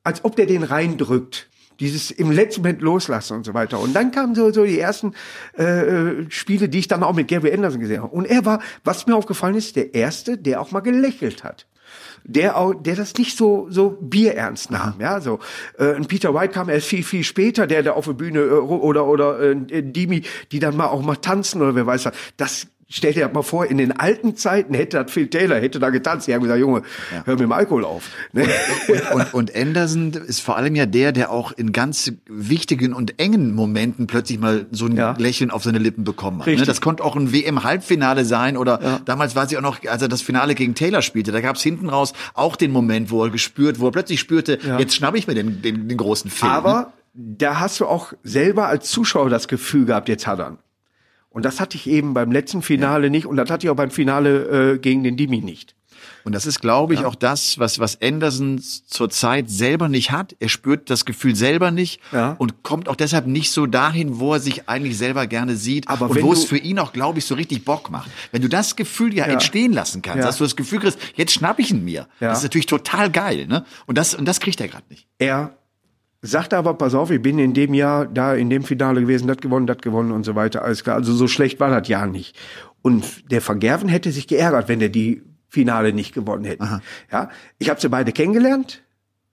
als 0.04 0.24
ob 0.24 0.36
der 0.36 0.46
den 0.46 0.64
reindrückt. 0.64 1.48
Dieses 1.80 2.12
im 2.12 2.32
letzten 2.32 2.62
Moment 2.62 2.82
loslassen 2.82 3.38
und 3.38 3.46
so 3.46 3.56
weiter. 3.56 3.80
Und 3.80 3.96
dann 3.96 4.12
kamen 4.12 4.36
so, 4.36 4.52
so 4.54 4.64
die 4.66 4.80
ersten 4.80 5.14
äh, 5.54 6.30
Spiele, 6.30 6.70
die 6.70 6.78
ich 6.78 6.88
dann 6.88 7.02
auch 7.02 7.14
mit 7.14 7.28
Gary 7.28 7.52
Anderson 7.52 7.80
gesehen 7.80 8.04
habe. 8.04 8.16
Und 8.16 8.26
er 8.26 8.46
war, 8.46 8.62
was 8.84 9.08
mir 9.08 9.16
aufgefallen 9.16 9.56
ist, 9.56 9.76
der 9.76 9.96
Erste, 9.96 10.38
der 10.38 10.62
auch 10.62 10.72
mal 10.72 10.82
gelächelt 10.82 11.44
hat. 11.44 11.66
Der 12.24 12.56
auch, 12.56 12.74
der 12.76 12.96
das 12.96 13.16
nicht 13.16 13.36
so 13.36 13.66
so 13.70 13.98
bierernst 14.00 14.70
nahm, 14.70 14.94
ja 15.00 15.20
so. 15.22 15.40
Äh, 15.80 16.00
Peter 16.02 16.36
White 16.36 16.54
kam 16.54 16.70
erst 16.70 16.86
viel 16.86 17.04
viel 17.04 17.24
später, 17.24 17.66
der 17.66 17.82
da 17.82 17.94
auf 17.94 18.06
der 18.06 18.14
Bühne 18.14 18.42
äh, 18.42 18.52
oder 18.52 19.08
oder 19.08 19.40
äh, 19.40 19.82
Dimi, 19.82 20.22
die 20.52 20.60
dann 20.60 20.78
mal 20.78 20.86
auch 20.86 21.02
mal 21.02 21.16
tanzen 21.16 21.62
oder 21.64 21.74
wer 21.74 21.88
weiß 21.88 22.06
was. 22.06 22.14
Das 22.38 22.68
Stell 22.94 23.14
dir 23.14 23.24
das 23.26 23.34
mal 23.34 23.42
vor, 23.42 23.66
in 23.68 23.78
den 23.78 23.94
alten 23.98 24.36
Zeiten 24.36 24.74
hätte 24.74 25.02
das 25.02 25.10
Phil 25.12 25.30
Taylor, 25.30 25.56
hätte 25.56 25.80
da 25.80 25.90
getanzt. 25.92 26.28
Die 26.28 26.34
haben 26.34 26.42
gesagt, 26.42 26.60
Junge, 26.60 26.82
hör 27.24 27.34
mit 27.36 27.40
dem 27.40 27.52
Alkohol 27.54 27.86
auf. 27.86 28.10
Ne? 28.34 28.46
Und, 29.14 29.34
und 29.34 29.56
Anderson 29.56 30.12
ist 30.12 30.42
vor 30.42 30.58
allem 30.58 30.76
ja 30.76 30.86
der, 30.86 31.14
der 31.14 31.32
auch 31.32 31.54
in 31.54 31.72
ganz 31.72 32.12
wichtigen 32.28 32.94
und 32.94 33.18
engen 33.20 33.56
Momenten 33.56 34.08
plötzlich 34.08 34.40
mal 34.40 34.66
so 34.72 34.88
ein 34.88 34.98
Ja. 34.98 35.16
Lächeln 35.18 35.52
auf 35.52 35.64
seine 35.64 35.78
Lippen 35.80 36.04
bekommen 36.04 36.42
hat. 36.42 36.48
Ne? 36.48 36.58
Das 36.66 36.82
konnte 36.82 37.04
auch 37.04 37.16
ein 37.16 37.32
WM-Halbfinale 37.32 38.26
sein 38.26 38.58
oder 38.58 39.02
damals 39.06 39.36
war 39.36 39.48
sie 39.48 39.58
auch 39.58 39.62
noch, 39.62 39.80
als 39.88 40.02
er 40.02 40.10
das 40.10 40.22
Finale 40.22 40.54
gegen 40.54 40.76
Taylor 40.76 41.02
spielte, 41.02 41.32
da 41.32 41.40
gab 41.42 41.56
es 41.56 41.62
hinten 41.64 41.88
raus 41.90 42.12
auch 42.34 42.56
den 42.58 42.72
Moment, 42.72 43.10
wo 43.10 43.24
er 43.24 43.30
gespürt, 43.30 43.80
wo 43.80 43.88
er 43.88 43.92
plötzlich 43.92 44.20
spürte, 44.20 44.60
jetzt 44.80 44.96
schnapp 44.96 45.16
ich 45.16 45.28
mir 45.28 45.34
den, 45.34 45.62
den, 45.62 45.88
den 45.88 45.98
großen 45.98 46.30
Film. 46.30 46.52
ne? 46.52 46.58
Aber 46.58 46.94
da 47.14 47.60
hast 47.60 47.80
du 47.80 47.86
auch 47.86 48.14
selber 48.24 48.68
als 48.68 48.90
Zuschauer 48.90 49.30
das 49.30 49.48
Gefühl 49.48 49.86
gehabt, 49.86 50.10
jetzt 50.10 50.28
hat 50.28 50.40
er. 50.40 50.58
Und 51.32 51.46
das 51.46 51.60
hatte 51.60 51.78
ich 51.78 51.88
eben 51.88 52.14
beim 52.14 52.32
letzten 52.32 52.62
Finale 52.62 53.10
nicht 53.10 53.26
und 53.26 53.38
das 53.38 53.50
hatte 53.50 53.66
ich 53.66 53.72
auch 53.72 53.76
beim 53.76 53.90
Finale 53.92 54.74
äh, 54.74 54.78
gegen 54.78 55.04
den 55.04 55.18
Dimi 55.18 55.40
nicht. 55.42 55.76
Und 56.24 56.34
das 56.34 56.46
ist, 56.46 56.62
glaube 56.62 56.94
ich, 56.94 57.04
auch 57.06 57.16
das, 57.16 57.58
was, 57.58 57.80
was 57.80 58.00
Anderson 58.02 58.60
zurzeit 58.60 59.50
selber 59.50 59.88
nicht 59.88 60.12
hat. 60.12 60.36
Er 60.40 60.50
spürt 60.50 60.90
das 60.90 61.06
Gefühl 61.06 61.36
selber 61.36 61.72
nicht 61.72 62.00
Ja. 62.12 62.36
und 62.38 62.62
kommt 62.64 62.90
auch 62.90 62.96
deshalb 62.96 63.26
nicht 63.28 63.52
so 63.52 63.66
dahin, 63.66 64.20
wo 64.20 64.34
er 64.34 64.40
sich 64.40 64.68
eigentlich 64.70 64.98
selber 64.98 65.26
gerne 65.28 65.56
sieht 65.56 65.88
Aber 65.88 66.10
und 66.10 66.22
wo 66.22 66.34
es 66.34 66.44
für 66.44 66.58
ihn 66.58 66.80
auch, 66.80 66.92
glaube 66.94 67.20
ich, 67.20 67.26
so 67.26 67.36
richtig 67.36 67.66
Bock 67.66 67.90
macht. 67.92 68.10
Wenn 68.32 68.42
du 68.42 68.50
das 68.50 68.76
Gefühl 68.76 69.14
ja, 69.16 69.26
entstehen 69.26 69.74
lassen 69.74 70.02
kannst, 70.02 70.20
Ja. 70.20 70.26
dass 70.26 70.38
du 70.38 70.44
das 70.44 70.56
Gefühl 70.56 70.80
kriegst, 70.80 71.00
jetzt 71.16 71.34
schnapp 71.34 71.60
ich 71.60 71.72
ihn 71.72 71.84
mir. 71.84 72.08
Ja. 72.20 72.30
Das 72.30 72.40
ist 72.40 72.44
natürlich 72.44 72.68
total 72.68 73.10
geil, 73.12 73.48
ne? 73.48 73.66
Und 73.88 73.98
das, 73.98 74.14
und 74.16 74.26
das 74.26 74.40
kriegt 74.40 74.60
er 74.62 74.68
gerade 74.68 74.86
nicht. 74.90 75.08
Er 75.18 75.56
sagte 76.22 76.58
aber, 76.58 76.76
pass 76.76 76.94
auf, 76.94 77.12
ich 77.12 77.22
bin 77.22 77.40
in 77.40 77.54
dem 77.54 77.74
Jahr 77.74 78.06
da 78.06 78.36
in 78.36 78.50
dem 78.50 78.64
Finale 78.64 79.02
gewesen, 79.02 79.28
das 79.28 79.38
gewonnen, 79.38 79.68
das 79.68 79.80
gewonnen 79.80 80.12
und 80.12 80.24
so 80.24 80.36
weiter, 80.36 80.64
alles 80.64 80.84
klar. 80.84 80.96
Also 80.96 81.14
so 81.14 81.28
schlecht 81.28 81.60
war 81.60 81.70
das 81.70 81.88
Jahr 81.88 82.08
nicht. 82.08 82.38
Und 82.82 83.32
der 83.32 83.46
Van 83.48 83.60
Gerven 83.60 83.90
hätte 83.90 84.12
sich 84.12 84.28
geärgert, 84.28 84.68
wenn 84.68 84.82
er 84.82 84.90
die 84.90 85.24
Finale 85.50 85.94
nicht 85.94 86.14
gewonnen 86.14 86.46
hätte. 86.46 86.82
Ja, 87.12 87.30
ich 87.58 87.70
habe 87.70 87.82
sie 87.82 87.90
beide 87.90 88.12
kennengelernt. 88.12 88.84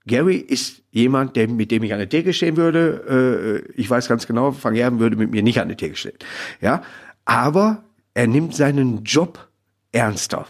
Gary 0.05 0.37
ist 0.37 0.81
jemand, 0.91 1.35
der, 1.35 1.47
mit 1.47 1.71
dem 1.71 1.83
ich 1.83 1.93
an 1.93 1.99
der 1.99 2.09
Theke 2.09 2.33
stehen 2.33 2.57
würde. 2.57 3.63
Äh, 3.67 3.79
ich 3.79 3.89
weiß 3.89 4.07
ganz 4.07 4.27
genau, 4.27 4.55
Van 4.61 4.73
Gerven 4.73 4.99
würde 4.99 5.15
mit 5.15 5.31
mir 5.31 5.43
nicht 5.43 5.61
an 5.61 5.67
der 5.67 5.77
Theke 5.77 5.95
stehen. 5.95 6.17
Ja, 6.61 6.81
aber 7.25 7.83
er 8.13 8.27
nimmt 8.27 8.55
seinen 8.55 9.03
Job 9.03 9.49
ernster. 9.91 10.47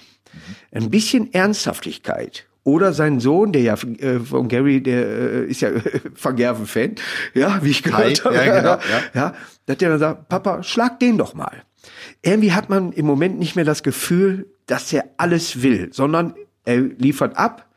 Ein 0.72 0.90
bisschen 0.90 1.34
Ernsthaftigkeit. 1.34 2.49
Oder 2.70 2.93
sein 2.93 3.20
Sohn, 3.20 3.51
der 3.51 3.63
ja 3.63 3.74
äh, 3.74 4.20
von 4.20 4.47
Gary, 4.47 4.84
der 4.84 5.07
äh, 5.07 5.45
ist 5.45 5.61
ja 5.61 5.72
Van 6.22 6.36
Gerven-Fan, 6.36 6.95
ja, 7.34 7.63
wie 7.63 7.72
ich 7.72 7.82
gehört 7.82 8.24
habe. 8.24 8.36
Ja, 8.36 8.43
genau, 8.43 8.78
ja. 8.78 9.01
ja, 9.15 9.34
der 9.67 9.76
dann 9.76 9.97
sagt, 9.97 10.30
Papa, 10.30 10.61
schlag 10.61 10.99
den 10.99 11.17
doch 11.17 11.34
mal. 11.34 11.63
Irgendwie 12.22 12.53
hat 12.53 12.70
man 12.70 12.91
im 12.91 13.07
Moment 13.07 13.39
nicht 13.39 13.55
mehr 13.55 13.65
das 13.65 13.82
Gefühl, 13.82 14.45
dass 14.67 14.93
er 14.93 15.05
alles 15.17 15.63
will, 15.63 15.89
sondern 15.91 16.36
er 16.63 16.80
liefert 16.80 17.38
ab 17.38 17.67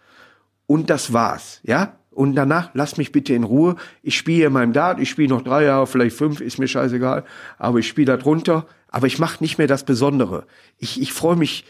und 0.67 0.91
das 0.91 1.15
war's, 1.15 1.61
ja. 1.63 1.97
Und 2.11 2.35
danach 2.35 2.69
lass 2.75 2.99
mich 2.99 3.11
bitte 3.11 3.33
in 3.33 3.45
Ruhe. 3.45 3.77
Ich 4.03 4.19
spiele 4.19 4.49
in 4.49 4.53
meinem 4.53 4.75
Dart, 4.75 5.01
ich 5.01 5.09
spiele 5.09 5.31
noch 5.31 5.41
drei 5.41 5.65
Jahre, 5.65 5.87
vielleicht 5.87 6.15
fünf, 6.15 6.43
ist 6.43 6.59
mir 6.59 6.69
scheißegal. 6.69 7.25
Aber 7.57 7.79
ich 7.79 7.89
spiele 7.89 8.05
da 8.05 8.17
drunter. 8.19 8.67
Aber 8.89 9.07
ich 9.07 9.19
mache 9.19 9.43
nicht 9.43 9.57
mehr 9.57 9.67
das 9.67 9.85
Besondere. 9.85 10.45
Ich, 10.77 11.01
ich 11.01 11.15
freue 11.15 11.37
mich 11.37 11.65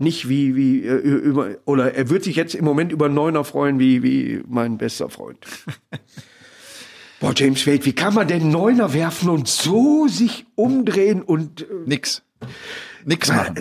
nicht 0.00 0.28
wie, 0.28 0.56
wie, 0.56 0.84
äh, 0.84 0.94
über, 0.96 1.56
oder 1.66 1.94
er 1.94 2.08
wird 2.10 2.24
sich 2.24 2.36
jetzt 2.36 2.54
im 2.54 2.64
Moment 2.64 2.90
über 2.92 3.08
Neuner 3.08 3.44
freuen, 3.44 3.78
wie, 3.78 4.02
wie 4.02 4.42
mein 4.48 4.78
bester 4.78 5.10
Freund. 5.10 5.38
Boah, 7.20 7.32
James 7.36 7.66
Wade, 7.66 7.84
wie 7.84 7.92
kann 7.92 8.14
man 8.14 8.26
denn 8.28 8.50
Neuner 8.50 8.94
werfen 8.94 9.28
und 9.28 9.46
so 9.46 10.08
sich 10.08 10.46
umdrehen 10.54 11.20
und, 11.22 11.62
äh, 11.62 11.66
Nix. 11.86 12.22
Nix 13.04 13.28
machen. 13.28 13.56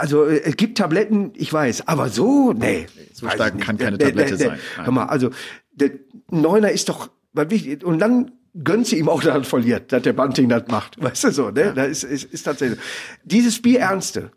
also 0.00 0.24
äh, 0.24 0.40
es 0.42 0.56
gibt 0.56 0.78
Tabletten, 0.78 1.32
ich 1.36 1.52
weiß, 1.52 1.86
aber 1.86 2.08
so, 2.08 2.52
nee. 2.52 2.86
So 3.12 3.28
stark 3.28 3.60
kann 3.60 3.78
keine 3.78 3.96
Der- 3.98 4.08
der- 4.12 4.26
Tablette 4.26 4.36
der- 4.36 4.48
sein. 4.50 4.58
Nein. 4.76 4.86
Hör 4.86 4.92
mal, 4.92 5.04
also 5.06 5.30
der 5.72 5.90
Neuner 6.30 6.70
ist 6.72 6.88
doch 6.88 7.10
was 7.32 7.50
wichtig. 7.50 7.84
Und 7.84 8.00
dann 8.00 8.32
gönnt 8.64 8.88
sie 8.88 8.98
ihm 8.98 9.08
auch, 9.08 9.22
dass 9.22 9.34
er 9.34 9.44
verliert, 9.44 9.92
dass 9.92 10.02
der 10.02 10.12
Bunting 10.12 10.48
das 10.48 10.64
macht. 10.68 11.00
Weißt 11.00 11.22
du 11.24 11.30
so, 11.30 11.50
ne? 11.50 11.72
Da 11.74 11.84
ist, 11.84 12.02
ist, 12.02 12.24
ist 12.24 12.42
tatsächlich. 12.42 12.80
Dieses 13.22 13.62
Bierernste 13.62 14.32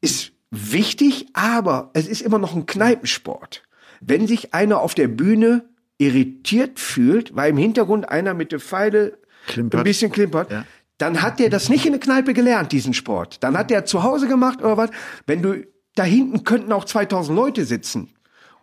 ist 0.00 0.32
wichtig, 0.50 1.26
aber 1.34 1.90
es 1.94 2.06
ist 2.06 2.22
immer 2.22 2.38
noch 2.38 2.54
ein 2.54 2.66
Kneipensport. 2.66 3.62
Wenn 4.00 4.26
sich 4.26 4.54
einer 4.54 4.80
auf 4.80 4.94
der 4.94 5.08
Bühne 5.08 5.64
irritiert 5.98 6.78
fühlt, 6.78 7.34
weil 7.34 7.50
im 7.50 7.56
Hintergrund 7.56 8.08
einer 8.08 8.32
mit 8.34 8.52
der 8.52 8.60
Pfeile 8.60 9.18
Klimpert. 9.48 9.80
ein 9.80 9.84
bisschen 9.84 10.12
klimpert, 10.12 10.50
Ja. 10.50 10.64
dann 10.98 11.22
hat 11.22 11.40
der 11.40 11.50
das 11.50 11.68
nicht 11.68 11.84
in 11.86 11.92
der 11.92 12.00
Kneipe 12.00 12.32
gelernt, 12.34 12.70
diesen 12.72 12.94
Sport. 12.94 13.42
Dann 13.42 13.58
hat 13.58 13.70
der 13.70 13.84
zu 13.84 14.02
Hause 14.04 14.28
gemacht 14.28 14.60
oder 14.62 14.76
was. 14.76 14.90
Wenn 15.26 15.42
du, 15.42 15.64
da 15.96 16.04
hinten 16.04 16.44
könnten 16.44 16.72
auch 16.72 16.84
2000 16.84 17.34
Leute 17.36 17.64
sitzen. 17.64 18.10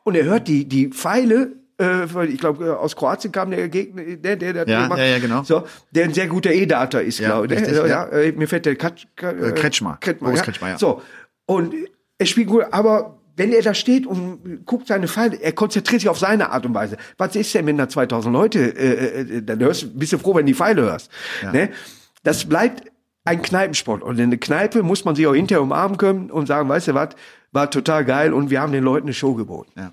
Und 0.03 0.15
er 0.15 0.23
hört 0.23 0.47
die, 0.47 0.65
die 0.69 0.87
Pfeile, 0.89 1.51
äh, 1.81 2.05
ich 2.27 2.39
glaube, 2.39 2.79
aus 2.79 2.95
Kroatien 2.95 3.33
kam 3.33 3.51
der 3.51 3.67
Gegner, 3.67 4.03
der, 4.15 4.37
der, 4.37 4.53
der 4.53 4.67
Ja, 4.67 4.95
ja, 4.97 5.03
ja, 5.05 5.19
genau. 5.19 5.43
So, 5.43 5.65
der 5.91 6.05
ein 6.05 6.13
sehr 6.13 6.27
guter 6.27 6.53
E-Data 6.53 6.99
ist, 6.99 7.19
Ja, 7.19 7.27
glaube 7.41 7.47
ich. 7.47 7.59
richtig, 7.59 7.75
ja, 7.75 8.05
äh, 8.07 8.31
mir 8.31 8.47
fällt 8.47 8.65
der 8.65 8.75
Katsch, 8.77 9.05
äh, 9.21 9.51
Kretschmer. 9.51 9.97
Kretschmer, 9.99 10.33
ja. 10.33 10.41
Kretschmer, 10.41 10.69
ja. 10.69 10.77
So. 10.77 11.01
Und 11.45 11.73
er 12.17 12.25
spielt 12.25 12.47
gut, 12.47 12.63
aber 12.71 13.19
wenn 13.37 13.51
er 13.51 13.61
da 13.61 13.73
steht 13.73 14.05
und 14.07 14.65
guckt 14.65 14.87
seine 14.87 15.07
Pfeile, 15.07 15.35
er 15.41 15.51
konzentriert 15.51 16.01
sich 16.01 16.09
auf 16.09 16.17
seine 16.19 16.51
Art 16.51 16.65
und 16.65 16.73
Weise. 16.73 16.95
Was 17.17 17.35
ist 17.35 17.53
denn, 17.53 17.65
wenn 17.65 17.77
da 17.77 17.89
2000 17.89 18.31
Leute, 18.33 18.59
äh, 18.59 19.21
äh, 19.37 19.41
dann 19.41 19.59
hörst, 19.59 19.83
du- 19.83 19.87
bist 19.93 20.13
du 20.13 20.17
froh, 20.17 20.33
wenn 20.35 20.45
die 20.45 20.53
Pfeile 20.53 20.83
hörst. 20.83 21.11
Ne? 21.51 21.69
Das 22.23 22.45
bleibt 22.45 22.83
ein 23.25 23.41
Kneipensport. 23.41 24.03
Und 24.03 24.19
in 24.19 24.29
der 24.29 24.39
Kneipe 24.39 24.83
muss 24.83 25.03
man 25.03 25.15
sich 25.15 25.27
auch 25.27 25.35
hinterher 25.35 25.61
umarmen 25.61 25.97
können 25.97 26.31
und 26.31 26.47
sagen, 26.47 26.69
weißt 26.69 26.87
du 26.89 26.93
was, 26.93 27.09
war 27.51 27.69
total 27.69 28.05
geil 28.05 28.33
und 28.33 28.49
wir 28.49 28.61
haben 28.61 28.71
den 28.71 28.83
Leuten 28.83 29.07
eine 29.07 29.13
Show 29.13 29.33
geboten. 29.33 29.71
Ja. 29.75 29.91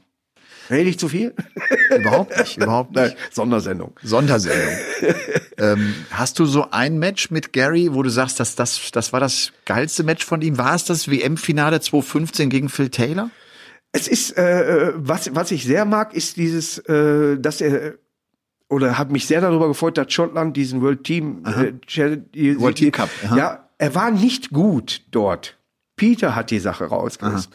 Rede 0.73 0.91
ich 0.91 0.99
zu 0.99 1.09
viel? 1.09 1.35
Überhaupt 1.97 2.37
nicht, 2.39 2.57
überhaupt 2.57 2.93
Nein, 2.95 3.11
nicht. 3.11 3.35
Sondersendung. 3.35 3.93
Sondersendung. 4.03 4.75
ähm, 5.59 5.95
hast 6.11 6.39
du 6.39 6.47
so 6.47 6.71
ein 6.71 6.99
Match 6.99 7.31
mit 7.31 7.53
Gary, 7.53 7.93
wo 7.93 8.03
du 8.03 8.09
sagst, 8.11 8.41
dass 8.41 8.55
das, 8.57 8.91
das 8.93 9.13
war 9.13 9.21
das 9.21 9.53
geilste 9.67 10.03
Match 10.03 10.25
von 10.25 10.41
ihm? 10.43 10.57
War 10.59 10.75
es 10.75 10.85
das 10.85 11.09
WM-Finale 11.11 11.81
2015 11.81 12.49
gegen 12.51 12.69
Phil 12.69 12.89
Taylor? 12.89 13.31
Es 13.93 14.09
ist, 14.09 14.39
äh, 14.39 14.93
was, 14.95 15.35
was 15.35 15.51
ich 15.51 15.65
sehr 15.65 15.85
mag, 15.85 16.15
ist 16.15 16.37
dieses, 16.39 16.79
äh, 16.79 17.39
dass 17.39 17.61
er 17.61 17.95
oder 18.71 18.97
habe 18.97 19.13
mich 19.13 19.27
sehr 19.27 19.43
darüber 19.43 19.69
gefreut, 19.69 19.99
dass 19.99 20.11
Schottland 20.11 20.57
diesen 20.57 20.81
World 20.81 21.05
Team 21.05 21.45
äh, 21.45 21.73
Challenge- 21.87 22.25
die- 22.35 22.59
World 22.59 22.77
Team 22.77 22.91
Cup, 22.91 23.11
aha. 23.27 23.37
Ja, 23.37 23.69
er 23.77 23.95
war 23.95 24.11
nicht 24.11 24.49
gut 24.49 25.03
dort. 25.11 25.59
Peter 25.97 26.35
hat 26.35 26.51
die 26.51 26.59
Sache 26.59 26.87
rausgerissen. 26.87 27.53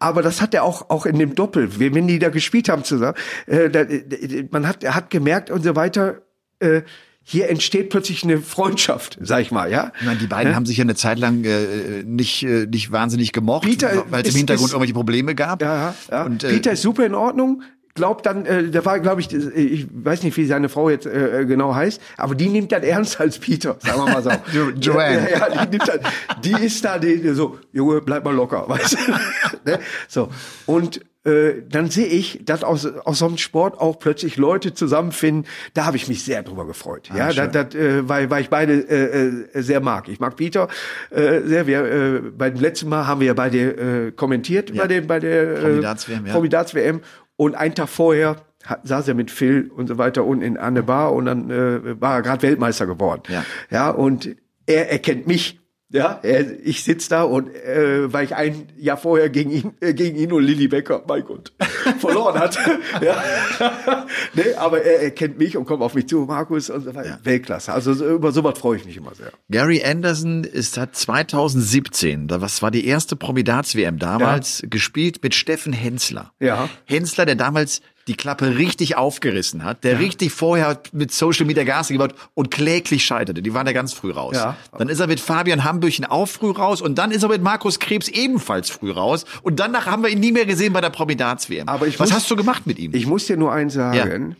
Aber 0.00 0.22
das 0.22 0.40
hat 0.40 0.54
er 0.54 0.64
auch 0.64 0.90
auch 0.90 1.06
in 1.06 1.18
dem 1.18 1.34
Doppel, 1.36 1.78
wenn 1.78 2.08
die 2.08 2.18
da 2.18 2.30
gespielt 2.30 2.68
haben 2.68 2.82
zusammen, 2.84 3.14
äh, 3.46 3.70
da, 3.70 3.80
äh, 3.82 4.48
man 4.50 4.66
hat 4.66 4.82
er 4.82 4.94
hat 4.96 5.10
gemerkt 5.10 5.50
und 5.50 5.62
so 5.62 5.76
weiter. 5.76 6.22
Äh, 6.58 6.82
hier 7.22 7.50
entsteht 7.50 7.90
plötzlich 7.90 8.24
eine 8.24 8.38
Freundschaft, 8.40 9.18
sag 9.20 9.42
ich 9.42 9.50
mal, 9.52 9.70
ja. 9.70 9.92
Ich 10.00 10.06
meine, 10.06 10.18
die 10.18 10.26
beiden 10.26 10.54
haben 10.56 10.64
sich 10.66 10.78
ja 10.78 10.82
eine 10.84 10.94
Zeit 10.94 11.18
lang 11.18 11.44
äh, 11.44 12.02
nicht, 12.02 12.42
äh, 12.42 12.66
nicht 12.66 12.90
wahnsinnig 12.92 13.32
gemocht, 13.32 13.66
weil 14.10 14.22
es 14.22 14.30
im 14.30 14.36
Hintergrund 14.38 14.68
ist- 14.68 14.72
irgendwelche 14.72 14.94
Probleme 14.94 15.34
gab. 15.34 15.60
Ja, 15.62 15.76
ja, 15.76 15.94
ja. 16.10 16.24
Und, 16.24 16.42
äh, 16.44 16.48
Peter 16.48 16.72
ist 16.72 16.80
super 16.82 17.04
in 17.04 17.14
Ordnung. 17.14 17.62
Glaubt 17.94 18.24
dann, 18.26 18.46
äh, 18.46 18.68
da 18.70 18.84
war, 18.84 19.00
glaube 19.00 19.20
ich, 19.20 19.28
das- 19.28 19.46
ich 19.46 19.86
weiß 19.92 20.22
nicht, 20.22 20.36
wie 20.36 20.46
seine 20.46 20.68
Frau 20.68 20.88
jetzt 20.90 21.06
äh, 21.06 21.44
genau 21.46 21.74
heißt, 21.74 22.00
aber 22.16 22.34
die 22.36 22.48
nimmt 22.48 22.70
dann 22.72 22.82
ernst 22.84 23.20
als 23.20 23.38
Peter, 23.38 23.76
sagen 23.80 24.04
wir 24.04 24.12
mal 24.12 24.22
so. 24.22 24.30
Jo- 24.52 24.70
Joanne. 24.80 25.28
Ja, 25.30 25.38
ja, 25.54 25.64
die, 25.66 25.70
nimmt 25.76 25.88
dann, 25.88 26.00
die 26.44 26.64
ist 26.64 26.84
da, 26.84 26.98
die, 26.98 27.28
so, 27.34 27.58
Junge, 27.72 28.00
bleib 28.00 28.24
mal 28.24 28.34
locker, 28.34 28.64
weißt 28.68 28.92
du? 28.94 29.70
ne? 29.70 29.78
So. 30.08 30.28
Und 30.66 31.00
äh, 31.24 31.62
dann 31.68 31.90
sehe 31.90 32.06
ich, 32.06 32.40
dass 32.46 32.62
aus, 32.64 32.86
aus 32.86 33.18
so 33.18 33.26
einem 33.26 33.36
Sport 33.36 33.78
auch 33.78 33.98
plötzlich 33.98 34.36
Leute 34.38 34.72
zusammenfinden. 34.72 35.44
Da 35.74 35.84
habe 35.84 35.96
ich 35.98 36.08
mich 36.08 36.24
sehr 36.24 36.42
drüber 36.42 36.66
gefreut. 36.66 37.10
ja, 37.14 37.30
schön. 37.32 37.50
das, 37.52 37.68
das, 37.70 37.74
äh, 37.74 38.08
weil, 38.08 38.30
weil 38.30 38.40
ich 38.42 38.48
beide 38.48 38.72
äh, 38.72 39.58
äh, 39.58 39.62
sehr 39.62 39.80
mag. 39.80 40.08
Ich 40.08 40.18
mag 40.20 40.36
Peter 40.36 40.68
äh, 41.10 41.40
sehr. 41.44 41.66
Wir, 41.66 41.84
äh, 41.84 42.20
beim 42.20 42.54
letzten 42.54 42.88
Mal 42.88 43.06
haben 43.06 43.20
wir 43.20 43.26
ja 43.26 43.34
beide 43.34 44.06
äh, 44.06 44.12
kommentiert 44.12 44.74
bei 44.74 44.86
dem 44.86 45.06
bei 45.06 45.20
der 45.20 45.42
äh, 45.42 45.60
Promi-Darts-WM, 45.60 46.26
ja. 46.26 46.32
Promi-Darts-WM. 46.32 47.00
Und 47.40 47.54
einen 47.54 47.74
Tag 47.74 47.88
vorher 47.88 48.36
hat, 48.66 48.86
saß 48.86 49.08
er 49.08 49.14
mit 49.14 49.30
Phil 49.30 49.70
und 49.74 49.86
so 49.86 49.96
weiter 49.96 50.26
unten 50.26 50.44
in 50.44 50.58
Anne 50.58 50.82
Bar 50.82 51.14
und 51.14 51.24
dann 51.24 51.48
äh, 51.48 51.98
war 51.98 52.16
er 52.16 52.20
gerade 52.22 52.42
Weltmeister 52.42 52.86
geworden. 52.86 53.22
Ja. 53.28 53.44
ja, 53.70 53.88
und 53.88 54.36
er 54.66 54.92
erkennt 54.92 55.26
mich. 55.26 55.58
Ja, 55.92 56.20
er, 56.22 56.64
ich 56.64 56.84
sitz 56.84 57.08
da 57.08 57.24
und 57.24 57.52
äh, 57.52 58.12
weil 58.12 58.24
ich 58.24 58.36
ein 58.36 58.68
Jahr 58.78 58.96
vorher 58.96 59.28
gegen 59.28 59.50
ihn, 59.50 59.72
äh, 59.80 59.92
gegen 59.92 60.16
ihn 60.16 60.32
und 60.32 60.44
Lilly 60.44 60.68
Becker, 60.68 61.02
mein 61.08 61.24
Gott, 61.24 61.52
verloren 61.98 62.38
hatte. 62.38 62.60
ja. 63.00 63.20
nee, 64.34 64.54
aber 64.54 64.82
er 64.82 65.02
erkennt 65.02 65.38
mich 65.38 65.56
und 65.56 65.64
kommt 65.64 65.82
auf 65.82 65.94
mich 65.94 66.06
zu, 66.06 66.20
Markus 66.20 66.70
und 66.70 66.84
so 66.84 66.94
weiter. 66.94 67.18
Weltklasse. 67.24 67.72
Also 67.72 67.92
so, 67.94 68.08
über 68.08 68.30
sowas 68.30 68.56
freue 68.56 68.76
ich 68.76 68.84
mich 68.84 68.96
immer 68.96 69.16
sehr. 69.16 69.32
Gary 69.50 69.82
Anderson 69.84 70.44
ist 70.44 70.74
seit 70.74 70.94
2017, 70.94 72.28
da 72.28 72.40
was 72.40 72.62
war 72.62 72.70
die 72.70 72.86
erste 72.86 73.16
Promi-Darts-WM 73.16 73.98
damals, 73.98 74.62
gespielt 74.70 75.20
mit 75.24 75.34
Steffen 75.34 75.72
Hensler. 75.72 76.32
Ja. 76.38 76.68
Hensler, 76.84 77.26
der 77.26 77.34
damals 77.34 77.82
die 78.08 78.14
Klappe 78.16 78.56
richtig 78.58 78.96
aufgerissen 78.96 79.62
hat, 79.62 79.84
der 79.84 79.98
richtig 79.98 80.32
vorher 80.32 80.80
mit 80.92 81.12
Social 81.12 81.46
Media 81.46 81.64
Gas 81.64 81.90
hat 81.90 82.14
und 82.34 82.50
kläglich 82.50 83.04
scheiterte. 83.04 83.42
Die 83.42 83.54
waren 83.54 83.66
da 83.66 83.72
ganz 83.72 83.92
früh 83.92 84.10
raus. 84.10 84.34
Ja. 84.34 84.56
Dann 84.76 84.88
ist 84.88 84.98
er 85.00 85.06
mit 85.06 85.20
Fabian 85.20 85.64
Hambüchen 85.64 86.04
auch 86.06 86.26
früh 86.26 86.50
raus 86.50 86.80
und 86.82 86.96
dann 86.98 87.10
ist 87.10 87.22
er 87.22 87.28
mit 87.28 87.42
Markus 87.42 87.78
Krebs 87.78 88.08
ebenfalls 88.08 88.70
früh 88.70 88.90
raus 88.90 89.24
und 89.42 89.60
danach 89.60 89.86
haben 89.86 90.02
wir 90.02 90.10
ihn 90.10 90.20
nie 90.20 90.32
mehr 90.32 90.46
gesehen 90.46 90.72
bei 90.72 90.80
der 90.80 90.90
Promi-Darts-WM. 90.90 91.68
Aber 91.68 91.86
ich 91.86 92.00
Was 92.00 92.08
muss- 92.10 92.16
hast 92.16 92.30
du 92.30 92.36
gemacht 92.36 92.66
mit 92.66 92.78
ihm? 92.78 92.92
Ich 92.94 93.06
muss 93.06 93.26
dir 93.26 93.36
nur 93.36 93.52
eins 93.52 93.74
sagen. 93.74 94.36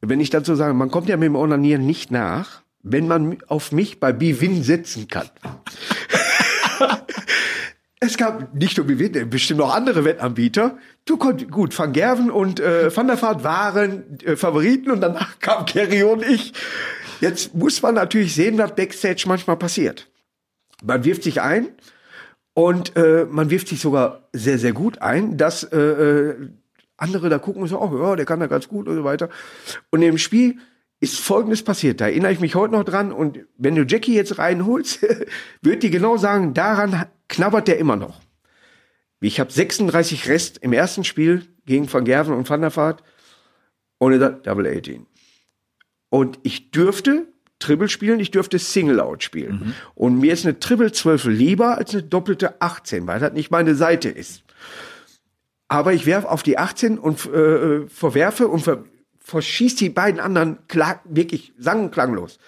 Wenn 0.00 0.20
ich 0.20 0.30
dazu 0.30 0.54
sage, 0.54 0.74
man 0.74 0.90
kommt 0.90 1.08
ja 1.08 1.16
mit 1.16 1.26
dem 1.26 1.36
Onanieren 1.36 1.86
nicht 1.86 2.10
nach, 2.10 2.62
wenn 2.82 3.06
man 3.08 3.38
auf 3.46 3.72
mich 3.72 4.00
bei 4.00 4.12
Bivin 4.12 4.62
setzen 4.62 5.08
kann. 5.08 5.30
Es 8.00 8.16
gab 8.16 8.54
nicht 8.54 8.76
nur 8.76 8.86
Bivin, 8.86 9.30
bestimmt 9.30 9.60
noch 9.60 9.74
andere 9.74 10.04
Wettanbieter. 10.04 10.78
Du 11.04 11.16
konntest, 11.16 11.50
gut, 11.50 11.78
Van 11.78 11.92
Gerven 11.92 12.30
und 12.30 12.60
äh, 12.60 12.94
Van 12.94 13.06
der 13.06 13.20
Vaart 13.20 13.44
waren 13.44 14.18
äh, 14.20 14.36
Favoriten 14.36 14.90
und 14.90 15.00
danach 15.00 15.38
kam 15.40 15.64
Kerry 15.64 16.02
und 16.02 16.22
ich. 16.22 16.52
Jetzt 17.20 17.54
muss 17.54 17.80
man 17.82 17.94
natürlich 17.94 18.34
sehen, 18.34 18.58
was 18.58 18.74
Backstage 18.74 19.24
manchmal 19.26 19.56
passiert. 19.56 20.10
Man 20.82 21.04
wirft 21.04 21.22
sich 21.22 21.40
ein 21.40 21.68
und 22.52 22.96
äh, 22.96 23.26
man 23.30 23.50
wirft 23.50 23.68
sich 23.68 23.80
sogar 23.80 24.28
sehr, 24.32 24.58
sehr 24.58 24.72
gut 24.72 25.00
ein, 25.00 25.36
dass 25.36 25.62
äh, 25.62 25.78
äh, 25.78 26.48
andere 26.96 27.28
da 27.28 27.38
gucken 27.38 27.62
und 27.62 27.68
so, 27.68 27.80
oh, 27.80 27.98
ja, 27.98 28.16
der 28.16 28.26
kann 28.26 28.40
da 28.40 28.46
ganz 28.46 28.68
gut 28.68 28.88
und 28.88 28.96
so 28.96 29.04
weiter. 29.04 29.28
Und 29.90 30.02
im 30.02 30.18
Spiel 30.18 30.58
ist 31.04 31.20
Folgendes 31.20 31.62
passiert, 31.62 32.00
da 32.00 32.06
erinnere 32.06 32.32
ich 32.32 32.40
mich 32.40 32.54
heute 32.54 32.72
noch 32.74 32.84
dran 32.84 33.12
und 33.12 33.40
wenn 33.56 33.74
du 33.74 33.84
Jackie 33.84 34.14
jetzt 34.14 34.38
reinholst, 34.38 35.06
wird 35.62 35.82
die 35.82 35.90
genau 35.90 36.16
sagen, 36.16 36.54
daran 36.54 37.06
knabbert 37.28 37.68
der 37.68 37.78
immer 37.78 37.96
noch. 37.96 38.20
Ich 39.20 39.40
habe 39.40 39.50
36 39.50 40.28
Rest 40.28 40.58
im 40.58 40.72
ersten 40.72 41.04
Spiel 41.04 41.46
gegen 41.64 41.90
Van 41.90 42.04
Gerven 42.04 42.34
und 42.34 42.48
Van 42.50 42.60
der 42.60 42.74
Vaart 42.74 43.02
und 43.98 44.18
sagt 44.18 44.46
Double 44.46 44.66
18. 44.66 45.06
Und 46.10 46.38
ich 46.42 46.70
dürfte 46.70 47.26
Triple 47.58 47.88
spielen, 47.88 48.20
ich 48.20 48.30
dürfte 48.30 48.58
Single 48.58 49.00
Out 49.00 49.22
spielen. 49.22 49.74
Und 49.94 50.18
mir 50.18 50.32
ist 50.32 50.44
eine 50.44 50.58
Triple 50.58 50.92
12 50.92 51.24
lieber 51.24 51.78
als 51.78 51.94
eine 51.94 52.02
doppelte 52.02 52.60
18, 52.60 53.06
weil 53.06 53.20
das 53.20 53.32
nicht 53.32 53.50
meine 53.50 53.74
Seite 53.74 54.10
ist. 54.10 54.42
Aber 55.68 55.94
ich 55.94 56.04
werfe 56.04 56.30
auf 56.30 56.42
die 56.42 56.58
18 56.58 56.98
und 56.98 57.24
äh, 57.26 57.86
verwerfe 57.88 58.48
und 58.48 58.60
ver 58.60 58.84
verschieß 59.24 59.76
die 59.76 59.88
beiden 59.88 60.20
anderen 60.20 60.58
klar, 60.68 61.00
wirklich 61.04 61.52
sang- 61.58 61.84
und 61.84 61.90
klanglos. 61.90 62.38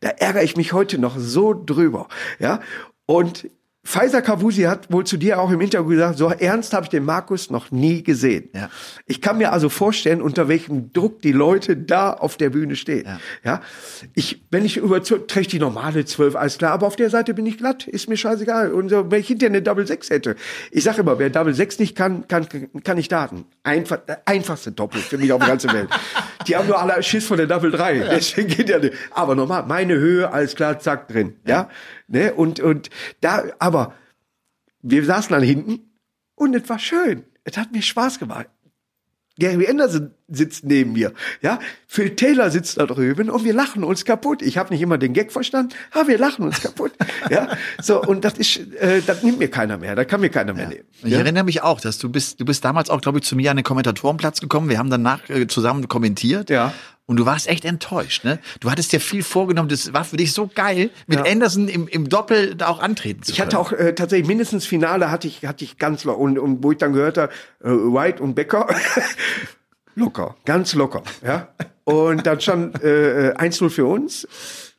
Da 0.00 0.10
ärgere 0.10 0.42
ich 0.42 0.56
mich 0.56 0.72
heute 0.72 0.98
noch 0.98 1.16
so 1.16 1.54
drüber. 1.54 2.08
Ja. 2.38 2.60
Und 3.06 3.48
Pfizer 3.84 4.22
Kavusi 4.22 4.62
hat 4.62 4.90
wohl 4.90 5.04
zu 5.04 5.18
dir 5.18 5.38
auch 5.38 5.50
im 5.50 5.60
Interview 5.60 5.90
gesagt, 5.90 6.18
so 6.18 6.30
ernst 6.30 6.72
habe 6.72 6.84
ich 6.84 6.90
den 6.90 7.04
Markus 7.04 7.50
noch 7.50 7.70
nie 7.70 8.02
gesehen. 8.02 8.48
Ja. 8.54 8.70
Ich 9.06 9.20
kann 9.20 9.36
mir 9.36 9.52
also 9.52 9.68
vorstellen, 9.68 10.22
unter 10.22 10.48
welchem 10.48 10.92
Druck 10.92 11.20
die 11.20 11.32
Leute 11.32 11.76
da 11.76 12.12
auf 12.12 12.38
der 12.38 12.50
Bühne 12.50 12.76
stehen. 12.76 13.04
Ja. 13.04 13.18
Ja. 13.44 13.60
Ich, 14.14 14.42
wenn 14.50 14.64
ich 14.64 14.78
über 14.78 15.02
träge 15.02 15.40
ich 15.40 15.48
die 15.48 15.58
normale 15.58 16.04
12, 16.04 16.34
alles 16.34 16.58
klar, 16.58 16.72
aber 16.72 16.86
auf 16.86 16.96
der 16.96 17.10
Seite 17.10 17.34
bin 17.34 17.44
ich 17.44 17.58
glatt, 17.58 17.86
ist 17.86 18.08
mir 18.08 18.16
scheißegal. 18.16 18.72
Und 18.72 18.88
so, 18.88 19.10
wenn 19.10 19.20
ich 19.20 19.28
hinterher 19.28 19.50
eine 19.50 19.62
Double 19.62 19.86
6 19.86 20.08
hätte. 20.10 20.36
Ich 20.70 20.84
sage 20.84 21.02
immer, 21.02 21.18
wer 21.18 21.28
Double 21.28 21.54
6 21.54 21.78
nicht 21.78 21.94
kann, 21.94 22.26
kann, 22.26 22.46
kann 22.82 22.96
nicht 22.96 23.06
starten. 23.06 23.44
Einfach, 23.64 23.98
der 23.98 24.22
einfachste 24.26 24.72
Doppel 24.72 25.00
für 25.00 25.18
mich 25.18 25.30
auf 25.30 25.40
der 25.40 25.48
ganzen 25.48 25.72
Welt. 25.72 25.88
Die 26.46 26.56
haben 26.56 26.68
nur 26.68 26.80
alle 26.80 27.02
Schiss 27.02 27.26
von 27.26 27.36
der 27.36 27.46
Double 27.46 27.70
3. 27.70 27.98
Deswegen 28.10 28.48
geht 28.48 28.68
ja 28.68 28.78
nicht. 28.78 28.94
Aber 29.10 29.34
normal, 29.34 29.64
meine 29.66 29.94
Höhe, 29.94 30.30
alles 30.30 30.54
klar, 30.54 30.78
zack, 30.78 31.08
drin. 31.08 31.34
Ja. 31.46 31.68
Ne? 32.06 32.34
Und, 32.34 32.60
und 32.60 32.90
da, 33.20 33.44
aber 33.58 33.73
wir 34.82 35.04
saßen 35.04 35.32
dann 35.32 35.42
hinten 35.42 35.80
und 36.34 36.54
es 36.54 36.68
war 36.68 36.78
schön. 36.78 37.24
Es 37.44 37.56
hat 37.56 37.72
mir 37.72 37.82
Spaß 37.82 38.18
gemacht. 38.18 38.48
Gary 39.38 39.68
Anderson 39.68 40.12
sitzt 40.28 40.64
neben 40.64 40.92
mir, 40.92 41.12
ja. 41.42 41.58
Phil 41.88 42.14
Taylor 42.14 42.50
sitzt 42.50 42.78
da 42.78 42.86
drüben 42.86 43.30
und 43.30 43.44
wir 43.44 43.52
lachen 43.52 43.82
uns 43.82 44.04
kaputt. 44.04 44.42
Ich 44.42 44.58
habe 44.58 44.72
nicht 44.72 44.80
immer 44.80 44.96
den 44.96 45.12
Gag 45.12 45.32
verstanden, 45.32 45.74
aber 45.90 46.06
wir 46.06 46.18
lachen 46.18 46.44
uns 46.44 46.60
kaputt, 46.60 46.92
ja. 47.30 47.48
So 47.82 48.00
und 48.00 48.24
das 48.24 48.34
ist, 48.34 48.58
äh, 48.76 49.02
das 49.04 49.24
nimmt 49.24 49.40
mir 49.40 49.48
keiner 49.50 49.76
mehr, 49.76 49.96
das 49.96 50.06
kann 50.06 50.20
mir 50.20 50.30
keiner 50.30 50.54
mehr 50.54 50.68
nehmen. 50.68 50.84
Ich 51.02 51.12
erinnere 51.12 51.42
mich 51.42 51.62
auch, 51.62 51.80
dass 51.80 51.98
du 51.98 52.10
bist, 52.10 52.40
du 52.40 52.44
bist 52.44 52.64
damals 52.64 52.90
auch, 52.90 53.00
glaube 53.00 53.18
ich, 53.18 53.24
zu 53.24 53.34
mir 53.34 53.50
an 53.50 53.56
den 53.56 53.64
Kommentatorenplatz 53.64 54.40
gekommen. 54.40 54.68
Wir 54.68 54.78
haben 54.78 54.90
danach 54.90 55.28
äh, 55.28 55.48
zusammen 55.48 55.88
kommentiert. 55.88 56.48
Ja. 56.48 56.72
Und 57.06 57.16
du 57.18 57.26
warst 57.26 57.48
echt 57.48 57.64
enttäuscht, 57.66 58.24
ne? 58.24 58.38
Du 58.60 58.70
hattest 58.70 58.92
dir 58.92 59.00
viel 59.00 59.22
vorgenommen. 59.22 59.68
Das 59.68 59.92
war 59.92 60.04
für 60.04 60.16
dich 60.16 60.32
so 60.32 60.48
geil, 60.54 60.88
mit 61.06 61.18
Ja. 61.18 61.30
Anderson 61.30 61.68
im, 61.68 61.86
im 61.86 62.08
Doppel 62.08 62.54
da 62.54 62.68
auch 62.68 62.80
antreten 62.80 63.22
zu 63.22 63.30
Ich 63.32 63.36
können. 63.36 63.48
hatte 63.48 63.58
auch 63.58 63.72
äh, 63.72 63.94
tatsächlich 63.94 64.26
mindestens 64.26 64.64
Finale 64.66 65.10
hatte 65.10 65.28
ich 65.28 65.44
hatte 65.44 65.64
ich 65.64 65.76
ganz 65.78 66.04
locker 66.04 66.18
und, 66.18 66.38
und 66.38 66.62
wo 66.64 66.72
ich 66.72 66.78
dann 66.78 66.92
gehört 66.94 67.18
habe 67.18 67.32
äh, 67.62 67.68
White 67.68 68.22
und 68.22 68.34
Becker 68.34 68.68
locker, 69.96 70.34
ganz 70.44 70.74
locker, 70.74 71.02
ja. 71.22 71.48
Und 71.84 72.26
dann 72.26 72.40
stand 72.40 72.82
äh, 72.82 73.32
äh, 73.32 73.36
1-0 73.36 73.68
für 73.68 73.84
uns. 73.84 74.26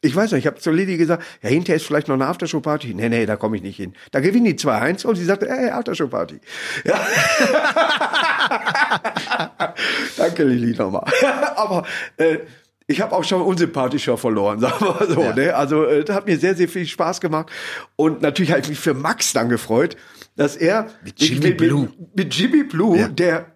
Ich 0.02 0.16
weiß 0.16 0.32
nicht, 0.32 0.40
ich 0.40 0.48
habe 0.48 0.58
zu 0.60 0.72
Lilly 0.72 0.98
gesagt, 0.98 1.24
ja, 1.44 1.50
hinterher 1.50 1.76
ist 1.76 1.86
vielleicht 1.86 2.08
noch 2.08 2.16
eine 2.16 2.26
Aftershow-Party. 2.26 2.96
Nee, 2.96 3.10
nee, 3.10 3.28
da 3.28 3.36
komme 3.36 3.58
ich 3.58 3.62
nicht 3.62 3.78
hin. 3.78 3.94
Da 4.12 4.20
gewinnen 4.22 4.46
die 4.46 4.56
2-1 4.56 5.06
und 5.06 5.16
sie 5.16 5.24
sagte, 5.26 5.48
ey, 5.48 5.70
Aftershow-Party. 5.70 6.40
Ja. 6.84 6.96
Danke, 10.18 10.44
Lilly, 10.44 10.76
nochmal. 10.76 11.06
Aber 11.56 11.86
äh, 12.18 12.40
ich 12.88 13.02
habe 13.02 13.16
auch 13.16 13.24
schon 13.24 13.42
unsympathischer 13.42 14.18
verloren, 14.18 14.60
sagen 14.62 14.86
wir 14.86 15.08
so. 15.08 15.22
Ja. 15.22 15.34
Ne? 15.36 15.56
Also 15.56 15.86
äh, 15.86 16.04
das 16.04 16.16
hat 16.16 16.28
mir 16.28 16.38
sehr, 16.38 16.56
sehr 16.56 16.68
viel 16.70 16.86
Spaß 16.86 17.22
gemacht. 17.22 17.50
Und 17.96 18.22
natürlich 18.22 18.52
habe 18.52 18.62
ich 18.62 18.70
mich 18.70 18.80
für 18.80 18.94
Max 18.94 19.34
dann 19.34 19.50
gefreut, 19.50 19.98
dass 20.36 20.56
er 20.56 20.88
Mit 21.04 21.20
Jimmy 21.22 21.48
mit, 21.50 21.58
Blue. 21.58 21.82
Mit, 21.82 22.16
mit 22.16 22.36
Jimmy 22.36 22.64
Blue, 22.64 22.98
Ja. 22.98 23.08
der 23.08 23.48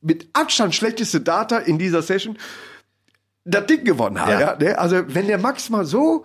mit 0.00 0.28
Abstand 0.32 0.74
schlechteste 0.74 1.20
Data 1.20 1.58
in 1.58 1.78
dieser 1.78 2.02
Session, 2.02 2.36
das 3.44 3.66
Ding 3.66 3.84
gewonnen 3.84 4.20
hat. 4.20 4.28
Ja. 4.28 4.40
Ja. 4.40 4.56
ne? 4.56 4.78
Also 4.78 5.02
wenn 5.08 5.26
der 5.28 5.38
Max 5.38 5.70
mal 5.70 5.84
so 5.84 6.24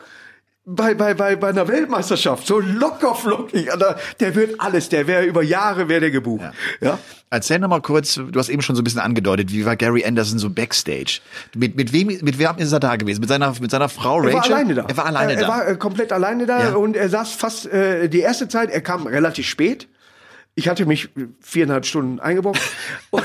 bei, 0.75 0.93
bei, 0.93 1.13
bei, 1.13 1.35
bei 1.35 1.49
einer 1.49 1.67
Weltmeisterschaft 1.67 2.45
so 2.45 2.59
locker 2.59 3.15
flockig, 3.15 3.71
Alter, 3.71 3.97
der 4.19 4.35
wird 4.35 4.59
alles, 4.61 4.89
der 4.89 5.07
wäre 5.07 5.25
über 5.25 5.41
Jahre 5.41 5.89
wäre 5.89 6.01
der 6.01 6.11
gebucht. 6.11 6.43
Ja. 6.81 6.99
Erzähl 7.31 7.59
noch 7.59 7.69
mal 7.69 7.81
kurz, 7.81 8.15
du 8.15 8.39
hast 8.39 8.49
eben 8.49 8.61
schon 8.61 8.75
so 8.75 8.81
ein 8.81 8.83
bisschen 8.83 9.01
angedeutet, 9.01 9.51
wie 9.51 9.65
war 9.65 9.75
Gary 9.75 10.05
Anderson 10.05 10.39
so 10.39 10.49
backstage? 10.49 11.19
Mit, 11.55 11.75
mit 11.75 11.93
wem, 11.93 12.07
mit 12.07 12.39
wem 12.39 12.57
ist 12.57 12.71
er 12.71 12.79
da 12.79 12.95
gewesen? 12.95 13.19
Mit 13.19 13.29
seiner, 13.29 13.53
mit 13.59 13.71
seiner 13.71 13.89
Frau 13.89 14.21
Er 14.23 14.35
Rachel? 14.35 14.51
war 14.51 14.57
alleine 14.57 14.75
da. 14.75 14.85
Er 14.87 14.97
war 14.97 15.05
alleine 15.05 15.33
er, 15.33 15.39
da. 15.39 15.45
Er 15.45 15.47
war 15.47 15.67
äh, 15.67 15.75
komplett 15.75 16.11
alleine 16.11 16.45
da 16.45 16.69
Ja. 16.69 16.75
und 16.75 16.95
er 16.95 17.09
saß 17.09 17.33
fast 17.33 17.65
äh, 17.67 18.07
die 18.07 18.19
erste 18.19 18.47
Zeit, 18.47 18.69
er 18.69 18.81
kam 18.81 19.07
relativ 19.07 19.47
spät. 19.47 19.87
Ich 20.55 20.67
hatte 20.67 20.85
mich 20.85 21.09
viereinhalb 21.41 21.85
Stunden 21.85 22.19
eingebrockt. 22.19 22.61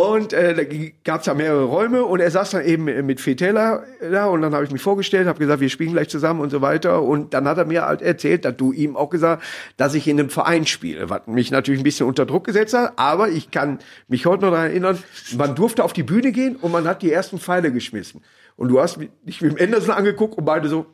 Und 0.00 0.32
äh, 0.32 0.54
da 0.54 0.62
gab 1.04 1.20
es 1.20 1.26
ja 1.26 1.34
mehrere 1.34 1.64
Räume 1.64 2.06
und 2.06 2.20
er 2.20 2.30
saß 2.30 2.52
dann 2.52 2.64
eben 2.64 2.84
mit 2.84 3.20
Fetela 3.20 3.84
da 4.00 4.28
und 4.28 4.40
dann 4.40 4.54
habe 4.54 4.64
ich 4.64 4.70
mich 4.70 4.80
vorgestellt, 4.80 5.28
habe 5.28 5.38
gesagt, 5.38 5.60
wir 5.60 5.68
spielen 5.68 5.92
gleich 5.92 6.08
zusammen 6.08 6.40
und 6.40 6.48
so 6.48 6.62
weiter 6.62 7.02
und 7.02 7.34
dann 7.34 7.46
hat 7.46 7.58
er 7.58 7.66
mir 7.66 7.84
halt 7.84 8.00
erzählt, 8.00 8.46
dass 8.46 8.56
du 8.56 8.72
ihm 8.72 8.96
auch 8.96 9.10
gesagt, 9.10 9.42
dass 9.76 9.92
ich 9.92 10.08
in 10.08 10.18
einem 10.18 10.30
Verein 10.30 10.64
spiele, 10.64 11.10
was 11.10 11.26
mich 11.26 11.50
natürlich 11.50 11.82
ein 11.82 11.84
bisschen 11.84 12.06
unter 12.06 12.24
Druck 12.24 12.44
gesetzt 12.44 12.72
hat, 12.72 12.94
aber 12.96 13.28
ich 13.28 13.50
kann 13.50 13.78
mich 14.08 14.24
heute 14.24 14.44
noch 14.44 14.52
daran 14.52 14.70
erinnern, 14.70 14.98
man 15.36 15.54
durfte 15.54 15.84
auf 15.84 15.92
die 15.92 16.02
Bühne 16.02 16.32
gehen 16.32 16.56
und 16.56 16.72
man 16.72 16.88
hat 16.88 17.02
die 17.02 17.12
ersten 17.12 17.38
Pfeile 17.38 17.70
geschmissen 17.70 18.22
und 18.56 18.68
du 18.68 18.80
hast 18.80 18.96
mich 18.96 19.42
mit 19.42 19.52
dem 19.52 19.62
Anderson 19.62 19.94
angeguckt 19.94 20.38
und 20.38 20.46
beide 20.46 20.70
so 20.70 20.86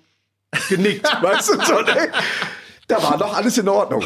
genickt, 0.68 1.06
weißt 1.22 1.50
du, 1.50 1.64
so, 1.64 1.80
ne? 1.80 2.08
da 2.88 3.00
war 3.04 3.16
doch 3.18 3.36
alles 3.36 3.56
in 3.56 3.68
Ordnung. 3.68 4.02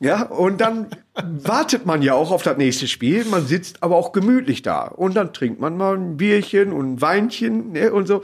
Ja, 0.00 0.24
und 0.24 0.60
dann 0.60 0.88
wartet 1.22 1.86
man 1.86 2.02
ja 2.02 2.14
auch 2.14 2.30
auf 2.30 2.42
das 2.42 2.56
nächste 2.56 2.88
Spiel. 2.88 3.24
Man 3.24 3.46
sitzt 3.46 3.82
aber 3.82 3.96
auch 3.96 4.12
gemütlich 4.12 4.62
da. 4.62 4.82
Und 4.82 5.14
dann 5.14 5.32
trinkt 5.32 5.60
man 5.60 5.76
mal 5.76 5.96
ein 5.96 6.16
Bierchen 6.16 6.72
und 6.72 6.94
ein 6.94 7.00
Weinchen 7.00 7.72
ne, 7.72 7.92
und 7.92 8.06
so. 8.06 8.22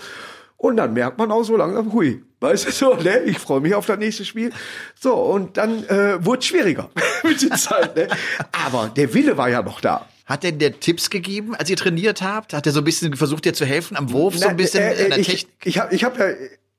Und 0.57 0.77
dann 0.77 0.93
merkt 0.93 1.17
man 1.17 1.33
auch 1.33 1.43
so 1.43 1.57
langsam, 1.57 1.93
hui, 1.95 2.23
weißt 2.41 2.67
du 2.67 2.71
so, 2.71 2.95
ne? 2.95 3.21
Ich 3.21 3.39
freue 3.39 3.61
mich 3.61 3.75
auf 3.75 3.87
das 3.87 3.99
nächste 3.99 4.27
Spiel. 4.27 4.53
So, 4.95 5.15
und 5.15 5.57
dann 5.57 5.85
äh, 5.85 6.23
wurde 6.25 6.41
es 6.41 6.47
schwieriger 6.47 6.91
mit 7.23 7.41
der 7.43 7.57
Zeit. 7.57 7.97
Ne? 7.97 8.09
Aber 8.67 8.91
der 8.95 9.15
Wille 9.15 9.39
war 9.39 9.49
ja 9.49 9.63
noch 9.63 9.81
da. 9.81 10.07
Hat 10.27 10.45
denn 10.45 10.59
der 10.59 10.79
Tipps 10.79 11.11
gegeben, 11.11 11.55
als 11.55 11.71
ihr 11.71 11.77
trainiert 11.77 12.23
habt? 12.23 12.53
Hat 12.53 12.67
er 12.67 12.73
so 12.73 12.83
ein 12.83 12.85
bisschen 12.85 13.17
versucht, 13.17 13.47
dir 13.47 13.55
zu 13.55 13.65
helfen 13.65 13.97
am 13.97 14.13
Wurf, 14.13 14.37
so 14.37 14.45
ein 14.45 14.51
Na, 14.51 14.55
bisschen 14.55 14.83
äh, 14.83 15.05
an 15.05 15.11
der 15.11 15.19
ich, 15.19 15.27
Technik? 15.27 15.55
ich 15.65 15.79
habe 15.79 15.95
ich 15.95 16.05
hab 16.05 16.19
ja, 16.19 16.27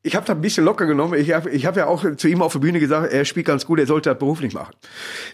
ich 0.03 0.15
habe 0.15 0.25
da 0.25 0.33
ein 0.33 0.41
bisschen 0.41 0.65
locker 0.65 0.85
genommen. 0.85 1.13
Ich 1.19 1.31
habe 1.31 1.49
ich 1.51 1.65
hab 1.65 1.77
ja 1.77 1.85
auch 1.85 2.03
zu 2.15 2.27
ihm 2.27 2.41
auf 2.41 2.53
der 2.53 2.59
Bühne 2.59 2.79
gesagt, 2.79 3.13
er 3.13 3.23
spielt 3.25 3.45
ganz 3.45 3.65
gut, 3.65 3.79
er 3.79 3.85
sollte 3.85 4.09
das 4.09 4.17
beruflich 4.17 4.53
machen. 4.53 4.73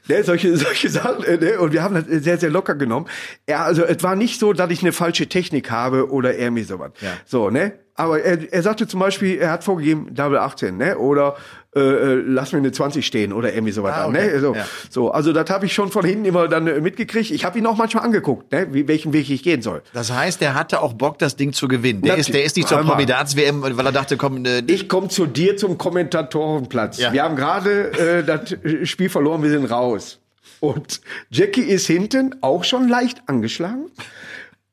Ne, 0.07 0.23
solche, 0.23 0.55
solche 0.57 0.89
Sachen. 0.89 1.23
äh, 1.23 1.37
Ne, 1.37 1.59
und 1.59 1.71
wir 1.71 1.83
haben 1.83 1.95
das 1.95 2.05
sehr, 2.23 2.37
sehr 2.37 2.49
locker 2.49 2.75
genommen. 2.75 3.07
Er, 3.45 3.61
also 3.61 3.83
es 3.83 4.03
war 4.03 4.15
nicht 4.15 4.39
so, 4.39 4.53
dass 4.53 4.69
ich 4.71 4.81
eine 4.81 4.91
falsche 4.91 5.27
Technik 5.27 5.71
habe 5.71 6.11
oder 6.11 6.35
er 6.35 6.51
mir 6.51 6.65
sowas. 6.65 6.91
Ja. 7.01 7.13
So, 7.25 7.49
ne? 7.49 7.73
Aber 7.97 8.21
er, 8.21 8.53
er 8.53 8.61
sagte 8.61 8.87
zum 8.87 8.99
Beispiel, 8.99 9.39
er 9.39 9.51
hat 9.51 9.63
vorgegeben, 9.63 10.13
Double 10.13 10.37
18, 10.37 10.77
ne? 10.77 10.97
Oder 10.99 11.35
äh, 11.75 11.79
äh, 11.79 12.23
lass 12.25 12.53
mir 12.53 12.59
eine 12.59 12.71
20 12.71 13.05
stehen 13.05 13.33
oder 13.33 13.53
irgendwie 13.53 13.73
sowas. 13.73 13.95
Ah, 13.95 14.05
an, 14.05 14.15
okay. 14.15 14.33
ne? 14.33 14.39
so, 14.39 14.55
Ja. 14.55 14.65
so, 14.89 15.11
also 15.11 15.33
das 15.33 15.49
habe 15.49 15.65
ich 15.65 15.73
schon 15.73 15.91
von 15.91 16.05
hinten 16.05 16.25
immer 16.25 16.47
dann 16.47 16.67
äh, 16.67 16.79
mitgekriegt. 16.79 17.31
Ich 17.31 17.43
habe 17.43 17.57
ihn 17.57 17.65
auch 17.65 17.75
manchmal 17.75 18.05
angeguckt, 18.05 18.51
ne? 18.51 18.67
Wie, 18.71 18.87
welchen 18.87 19.13
Weg 19.13 19.29
ich 19.31 19.41
gehen 19.41 19.63
soll. 19.63 19.81
Das 19.93 20.11
heißt, 20.13 20.39
der 20.41 20.53
hatte 20.53 20.81
auch 20.81 20.93
Bock, 20.93 21.17
das 21.17 21.35
Ding 21.35 21.53
zu 21.53 21.67
gewinnen. 21.67 22.03
Der, 22.03 22.17
ist, 22.17 22.31
der 22.31 22.43
ist 22.43 22.55
nicht 22.55 22.67
zur. 22.67 22.77
Promi-Darts-WM, 22.81 23.63
weil 23.63 23.85
er 23.85 23.91
dachte, 23.91 24.15
komm, 24.15 24.45
äh, 24.45 24.59
Ich 24.67 24.87
komme 24.87 25.07
zu 25.07 25.25
dir 25.25 25.57
zum 25.57 25.79
Kommentatorenplatz. 25.79 26.99
Ja. 26.99 27.11
Wir 27.13 27.23
haben 27.23 27.35
gerade 27.35 27.91
äh, 27.97 28.23
das 28.23 28.55
Spiel 28.87 29.09
verloren, 29.09 29.41
wir 29.41 29.49
sind 29.49 29.65
raus. 29.65 30.19
Und 30.59 31.01
Jackie 31.31 31.61
ist 31.61 31.87
hinten 31.87 32.35
auch 32.41 32.63
schon 32.63 32.87
leicht 32.87 33.23
angeschlagen. 33.27 33.85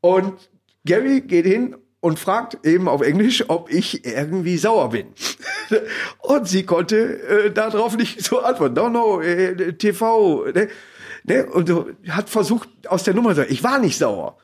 Und 0.00 0.34
Gary 0.86 1.22
geht 1.22 1.46
hin 1.46 1.76
und 2.04 2.18
fragt 2.18 2.66
eben 2.66 2.86
auf 2.86 3.00
Englisch, 3.00 3.44
ob 3.48 3.72
ich 3.72 4.04
irgendwie 4.04 4.58
sauer 4.58 4.90
bin. 4.90 5.06
Und 6.18 6.46
sie 6.46 6.66
konnte 6.66 7.46
äh, 7.46 7.50
darauf 7.50 7.96
nicht 7.96 8.22
so 8.22 8.40
antworten. 8.40 8.74
No, 8.74 8.90
no, 8.90 9.22
äh, 9.22 9.72
TV. 9.72 10.44
Ne? 10.54 10.68
Ne? 11.22 11.46
Und 11.46 11.66
so 11.66 11.88
hat 12.10 12.28
versucht 12.28 12.68
aus 12.88 13.04
der 13.04 13.14
Nummer 13.14 13.30
zu 13.30 13.36
sagen, 13.36 13.50
ich 13.50 13.64
war 13.64 13.78
nicht 13.78 13.96
sauer. 13.96 14.36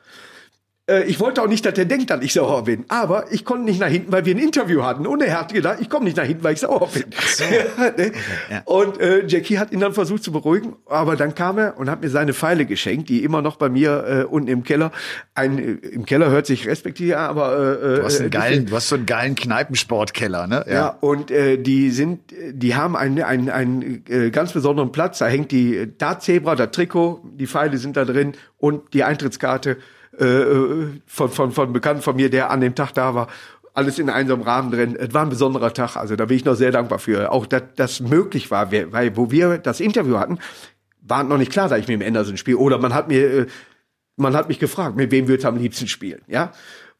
Äh, 0.87 1.03
Ich 1.03 1.19
wollte 1.19 1.41
auch 1.41 1.47
nicht, 1.47 1.65
dass 1.65 1.77
er 1.77 1.85
denkt, 1.85 2.09
dass 2.09 2.23
ich 2.23 2.33
sauer 2.33 2.63
bin. 2.63 2.85
Aber 2.89 3.31
ich 3.31 3.45
konnte 3.45 3.65
nicht 3.65 3.79
nach 3.79 3.87
hinten, 3.87 4.11
weil 4.11 4.25
wir 4.25 4.35
ein 4.35 4.39
Interview 4.39 4.83
hatten. 4.83 5.05
Und 5.07 5.21
er 5.21 5.39
hat 5.39 5.53
gedacht, 5.53 5.77
ich 5.79 5.89
komme 5.89 6.05
nicht 6.05 6.17
nach 6.17 6.23
hinten, 6.25 6.43
weil 6.43 6.53
ich 6.53 6.59
sauer 6.61 6.87
bin. 6.93 7.05
Ja, 7.41 7.91
ne? 7.91 8.11
ja. 8.49 8.61
Und 8.65 8.99
äh, 8.99 9.25
Jackie 9.25 9.57
hat 9.57 9.71
ihn 9.71 9.79
dann 9.79 9.93
versucht 9.93 10.23
zu 10.23 10.31
beruhigen. 10.31 10.75
Aber 10.85 11.15
dann 11.15 11.33
kam 11.35 11.57
er 11.57 11.77
und 11.77 11.89
hat 11.89 12.01
mir 12.01 12.09
seine 12.09 12.33
Pfeile 12.33 12.65
geschenkt, 12.65 13.09
die 13.09 13.23
immer 13.23 13.41
noch 13.41 13.55
bei 13.55 13.69
mir 13.69 14.05
äh, 14.07 14.23
unten 14.23 14.47
im 14.47 14.63
Keller. 14.63 14.91
Ein, 15.33 15.57
äh, 15.57 15.71
Im 15.87 16.05
Keller 16.05 16.29
hört 16.29 16.45
sich 16.45 16.67
respektive, 16.67 17.17
an, 17.17 17.29
aber 17.29 17.81
äh, 17.81 17.95
du 17.97 18.03
hast 18.03 18.19
äh, 18.19 18.21
einen 18.23 18.31
geilen, 18.31 18.65
du 18.67 18.75
hast 18.75 18.89
so 18.89 18.95
einen 18.95 19.05
geilen 19.05 19.35
Kneipensportkeller, 19.35 20.47
ne? 20.47 20.65
ja, 20.69 20.89
und 21.01 21.31
äh, 21.31 21.57
die 21.57 21.89
sind, 21.89 22.21
die 22.51 22.75
haben 22.75 22.95
einen, 22.95 23.21
einen, 23.23 23.49
einen 23.49 24.03
äh, 24.07 24.29
ganz 24.29 24.51
besonderen 24.53 24.91
Platz. 24.91 25.19
Da 25.19 25.27
hängt 25.27 25.51
die 25.51 25.87
Dartzebra, 25.97 26.55
das 26.55 26.71
Trikot, 26.71 27.21
die 27.33 27.47
Pfeile 27.47 27.77
sind 27.77 27.97
da 27.97 28.05
drin 28.05 28.33
und 28.57 28.93
die 28.93 29.03
Eintrittskarte 29.03 29.77
äh, 30.19 30.25
äh, 30.25 31.01
von, 31.05 31.29
von, 31.29 31.51
von 31.51 31.73
Bekannten 31.73 32.01
von 32.01 32.15
mir, 32.15 32.29
der 32.29 32.51
an 32.51 32.61
dem 32.61 32.75
Tag 32.75 32.93
da 32.93 33.15
war. 33.15 33.27
Alles 33.73 33.99
in 33.99 34.09
einem 34.09 34.41
Rahmen 34.41 34.71
drin. 34.71 34.97
Es 34.97 35.13
war 35.13 35.23
ein 35.23 35.29
besonderer 35.29 35.73
Tag. 35.73 35.95
Also 35.95 36.17
da 36.17 36.25
bin 36.25 36.35
ich 36.35 36.43
noch 36.43 36.55
sehr 36.55 36.71
dankbar 36.71 36.99
für. 36.99 37.31
Auch, 37.31 37.45
dass 37.45 37.63
das 37.75 37.99
möglich 38.01 38.51
war, 38.51 38.71
weil 38.71 39.15
wo 39.15 39.31
wir 39.31 39.57
das 39.57 39.79
Interview 39.79 40.17
hatten, 40.17 40.39
war 41.01 41.23
noch 41.23 41.37
nicht 41.37 41.51
klar, 41.51 41.69
dass 41.69 41.79
ich 41.79 41.87
mit 41.87 42.01
dem 42.01 42.05
Anderson 42.05 42.37
spiele. 42.37 42.57
Oder 42.57 42.77
man 42.77 42.93
hat 42.93 43.07
mir, 43.07 43.33
äh, 43.33 43.45
man 44.17 44.35
hat 44.35 44.49
mich 44.49 44.59
gefragt, 44.59 44.97
mit 44.97 45.11
wem 45.11 45.27
würdest 45.27 45.45
am 45.45 45.57
liebsten 45.57 45.87
spielen, 45.87 46.21
ja? 46.27 46.51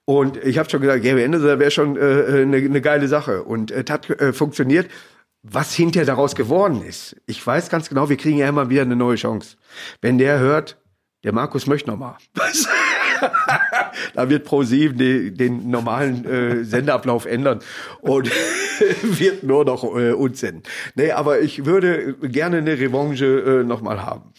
Und 0.05 0.38
ich 0.43 0.57
habe 0.57 0.70
schon 0.70 0.82
gesagt, 0.82 1.03
Gary 1.03 1.24
Anderson 1.24 1.59
wäre 1.59 1.72
schon 1.72 1.95
äh, 1.95 2.41
eine 2.41 2.62
ne 2.62 2.82
geile 2.82 3.07
Sache. 3.07 3.43
Und 3.43 3.72
es 3.72 3.89
hat 3.89 4.09
äh, 4.09 4.34
funktioniert. 4.34 4.89
Was 5.43 5.74
hinterher 5.74 6.05
daraus 6.05 6.36
geworden 6.36 6.84
ist, 6.84 7.16
ich 7.26 7.45
weiß 7.45 7.70
ganz 7.70 7.89
genau, 7.89 8.09
wir 8.09 8.18
kriegen 8.18 8.38
ja 8.38 8.47
immer 8.47 8.70
wieder 8.70 8.84
eine 8.84 8.95
neue 8.95 9.16
Chance. 9.16 9.57
Wenn 9.99 10.20
der 10.20 10.38
hört, 10.38 10.78
der 11.24 11.34
Markus 11.34 11.66
möchte 11.66 11.89
noch 11.89 11.97
mal. 11.97 12.18
da 14.13 14.30
wird 14.30 14.45
ProSieben 14.45 14.97
den, 14.97 15.36
den 15.38 15.69
normalen 15.69 16.26
äh, 16.26 16.63
Sendeablauf 16.63 17.26
ändern 17.26 17.59
und 18.01 18.30
wird 19.03 19.43
nur 19.43 19.65
noch 19.65 19.84
äh, 19.84 20.11
uns 20.11 20.39
senden. 20.39 20.63
Nee, 20.95 21.11
aber 21.11 21.39
ich 21.41 21.65
würde 21.65 22.15
gerne 22.22 22.57
eine 22.57 22.78
Revanche 22.80 23.26
äh, 23.26 23.63
nochmal 23.63 24.03
haben. 24.03 24.34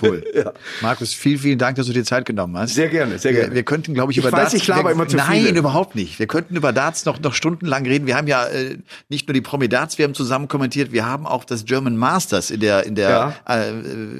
Cool. 0.00 0.24
ja. 0.34 0.52
Markus, 0.80 1.12
vielen, 1.14 1.38
vielen 1.38 1.58
Dank, 1.58 1.76
dass 1.76 1.86
du 1.86 1.92
dir 1.92 2.04
Zeit 2.04 2.24
genommen 2.24 2.56
hast. 2.56 2.74
Sehr 2.74 2.88
gerne, 2.88 3.18
sehr 3.18 3.32
gerne. 3.32 3.48
Wir, 3.48 3.56
wir 3.56 3.62
könnten, 3.64 3.94
glaube 3.94 4.12
ich, 4.12 4.18
ich 4.18 4.24
über 4.24 4.32
weiß, 4.32 4.42
Darts. 4.52 4.54
Ich 4.54 4.66
laber 4.66 4.92
immer 4.92 5.08
zu 5.08 5.16
Nein, 5.16 5.42
viele. 5.42 5.58
überhaupt 5.58 5.94
nicht. 5.94 6.18
Wir 6.18 6.26
könnten 6.26 6.56
über 6.56 6.72
Darts 6.72 7.04
noch, 7.04 7.18
noch 7.20 7.34
stundenlang 7.34 7.84
reden. 7.86 8.06
Wir 8.06 8.16
haben 8.16 8.28
ja 8.28 8.46
äh, 8.46 8.78
nicht 9.08 9.26
nur 9.28 9.34
die 9.34 9.40
Promi 9.40 9.68
Darts, 9.68 9.98
wir 9.98 10.04
haben 10.04 10.14
zusammen 10.14 10.48
kommentiert, 10.48 10.92
wir 10.92 11.06
haben 11.06 11.26
auch 11.26 11.44
das 11.44 11.64
German 11.64 11.96
Masters 11.96 12.50
in 12.50 12.60
der, 12.60 12.86
in 12.86 12.94
der, 12.94 13.08
Ja. 13.10 13.34
äh, 13.46 13.72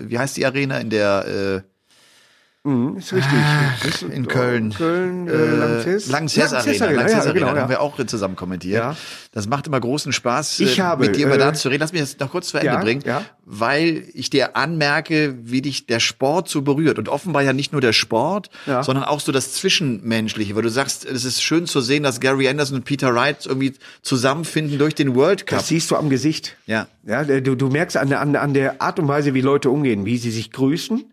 wie 0.08 0.18
heißt 0.18 0.36
die 0.36 0.46
Arena? 0.46 0.78
In 0.78 0.90
der, 0.90 1.62
äh, 1.64 1.77
Mhm, 2.64 2.96
ist 2.98 3.12
richtig. 3.12 3.38
Ist- 3.86 4.02
in 4.02 4.26
Köln. 4.26 4.74
Köln, 4.74 5.28
äh, 5.28 5.32
äh, 5.32 5.56
Lanxess. 5.56 6.08
Lanxess 6.08 6.50
Lanxess 6.50 6.82
Arena. 6.82 6.96
Lanxess 7.00 7.24
ja, 7.24 7.30
Arena. 7.30 7.32
genau, 7.46 7.54
Da 7.54 7.60
haben 7.62 7.70
wir 7.70 7.80
auch 7.80 8.04
zusammen 8.06 8.36
kommentiert. 8.36 8.74
Ja. 8.82 8.96
Das 9.32 9.48
macht 9.48 9.68
immer 9.68 9.80
großen 9.80 10.12
Spaß, 10.12 10.60
Ich 10.60 10.78
äh, 10.78 10.82
habe, 10.82 11.06
mit 11.06 11.16
dir 11.16 11.26
über 11.26 11.36
äh, 11.36 11.38
Darts 11.38 11.62
zu 11.62 11.68
reden. 11.68 11.80
Lass 11.80 11.92
mich 11.92 12.00
das 12.02 12.18
noch 12.18 12.30
kurz 12.30 12.48
zu 12.48 12.58
Ende 12.58 12.72
Ja, 12.72 12.80
bringen, 12.80 13.02
ja. 13.06 13.22
weil 13.46 14.04
ich 14.12 14.28
dir 14.28 14.56
anmerke, 14.56 15.36
wie 15.44 15.62
dich 15.62 15.86
der 15.86 16.00
Sport 16.00 16.48
so 16.48 16.60
berührt. 16.62 16.98
Und 16.98 17.08
offenbar 17.08 17.42
ja 17.42 17.52
nicht 17.52 17.70
nur 17.72 17.80
der 17.80 17.92
Sport, 17.92 18.50
Ja. 18.66 18.82
sondern 18.82 19.04
auch 19.04 19.20
so 19.20 19.30
das 19.32 19.54
Zwischenmenschliche, 19.54 20.54
weil 20.56 20.62
du 20.62 20.68
sagst, 20.70 21.04
es 21.06 21.24
ist 21.24 21.42
schön 21.42 21.64
zu 21.66 21.80
sehen, 21.80 22.02
dass 22.02 22.20
Gary 22.20 22.48
Anderson 22.48 22.78
und 22.78 22.84
Peter 22.84 23.14
Wright 23.14 23.46
irgendwie 23.46 23.74
zusammenfinden 24.02 24.78
durch 24.78 24.94
den 24.96 25.14
World 25.14 25.46
Cup. 25.46 25.60
Das 25.60 25.68
siehst 25.68 25.90
du 25.90 25.96
am 25.96 26.10
Gesicht. 26.10 26.56
Ja. 26.66 26.88
Ja, 27.06 27.22
du, 27.24 27.54
du 27.54 27.68
merkst 27.68 27.96
an 27.96 28.12
an, 28.12 28.32
der- 28.32 28.42
an 28.42 28.52
der 28.52 28.82
Art 28.82 28.98
und 28.98 29.06
Weise, 29.08 29.32
wie 29.32 29.40
Leute 29.40 29.70
umgehen, 29.70 30.04
wie 30.04 30.18
sie 30.18 30.30
sich 30.32 30.50
grüßen. 30.50 31.04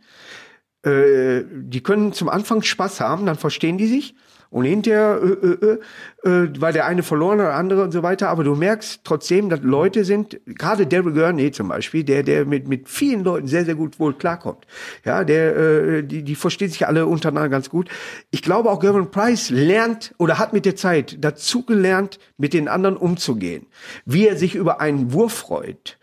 Äh, 0.85 1.43
die 1.51 1.81
können 1.81 2.13
zum 2.13 2.29
Anfang 2.29 2.61
Spaß 2.61 3.01
haben, 3.01 3.25
dann 3.25 3.35
verstehen 3.35 3.77
die 3.77 3.87
sich. 3.87 4.15
Und 4.51 4.63
hinterher, 4.63 5.19
äh, 5.21 5.47
äh, 5.47 5.79
äh, 6.23 6.43
äh, 6.45 6.49
weil 6.59 6.71
der 6.71 6.85
eine 6.85 7.03
verloren 7.03 7.39
hat, 7.39 7.47
der 7.47 7.55
andere 7.55 7.83
und 7.83 7.91
so 7.91 8.03
weiter. 8.03 8.29
Aber 8.29 8.43
du 8.43 8.55
merkst 8.55 9.01
trotzdem, 9.03 9.49
dass 9.49 9.61
Leute 9.63 10.05
sind, 10.05 10.39
gerade 10.45 10.87
Daryl 10.87 11.13
Gurney 11.13 11.51
zum 11.51 11.67
Beispiel, 11.67 12.03
der, 12.05 12.23
der 12.23 12.45
mit, 12.45 12.67
mit 12.67 12.87
vielen 12.87 13.23
Leuten 13.23 13.47
sehr, 13.47 13.65
sehr 13.65 13.75
gut 13.75 13.99
wohl 13.99 14.13
klarkommt. 14.13 14.65
Ja, 15.03 15.25
der, 15.25 15.57
äh, 15.57 16.03
die, 16.03 16.23
die 16.23 16.35
verstehen 16.35 16.69
sich 16.69 16.87
alle 16.87 17.05
untereinander 17.05 17.49
ganz 17.49 17.69
gut. 17.69 17.89
Ich 18.31 18.43
glaube 18.43 18.69
auch 18.69 18.79
Gervin 18.79 19.11
Price 19.11 19.49
lernt 19.49 20.13
oder 20.19 20.37
hat 20.37 20.53
mit 20.53 20.65
der 20.65 20.77
Zeit 20.77 21.17
dazugelernt, 21.21 22.19
mit 22.37 22.53
den 22.53 22.69
anderen 22.69 22.95
umzugehen. 22.95 23.65
Wie 24.05 24.27
er 24.27 24.37
sich 24.37 24.55
über 24.55 24.79
einen 24.79 25.11
Wurf 25.11 25.33
freut, 25.33 25.97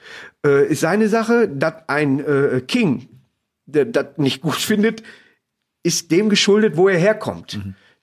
äh, 0.45 0.67
ist 0.67 0.81
seine 0.81 1.09
Sache, 1.09 1.49
dass 1.49 1.75
ein 1.87 2.21
äh, 2.21 2.61
King, 2.61 3.09
das 3.73 4.07
nicht 4.17 4.43
gut 4.43 4.57
findet, 4.57 5.03
ist 5.83 6.11
dem 6.11 6.29
geschuldet, 6.29 6.77
wo 6.77 6.89
er 6.89 6.99
herkommt. 6.99 7.59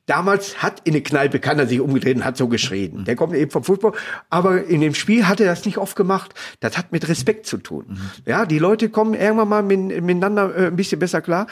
Damals 0.09 0.63
hat 0.63 0.81
in 0.85 0.93
der 0.93 1.03
Kneipe, 1.03 1.39
kann 1.39 1.59
er 1.59 1.67
sich 1.67 1.79
umgedreht 1.79 2.17
und 2.17 2.25
hat 2.25 2.35
so 2.35 2.47
geschrien. 2.47 3.05
Der 3.05 3.15
kommt 3.15 3.35
eben 3.35 3.51
vom 3.51 3.63
Fußball. 3.63 3.93
Aber 4.31 4.63
in 4.63 4.81
dem 4.81 4.95
Spiel 4.95 5.27
hat 5.27 5.39
er 5.39 5.45
das 5.45 5.65
nicht 5.65 5.77
oft 5.77 5.95
gemacht. 5.95 6.33
Das 6.61 6.79
hat 6.79 6.91
mit 6.91 7.07
Respekt 7.07 7.45
zu 7.45 7.57
tun. 7.57 7.99
Ja, 8.25 8.47
die 8.47 8.57
Leute 8.57 8.89
kommen 8.89 9.13
irgendwann 9.13 9.47
mal 9.47 9.61
mit, 9.61 9.79
miteinander 10.01 10.55
äh, 10.55 10.67
ein 10.67 10.75
bisschen 10.75 10.97
besser 10.97 11.21
klar. 11.21 11.45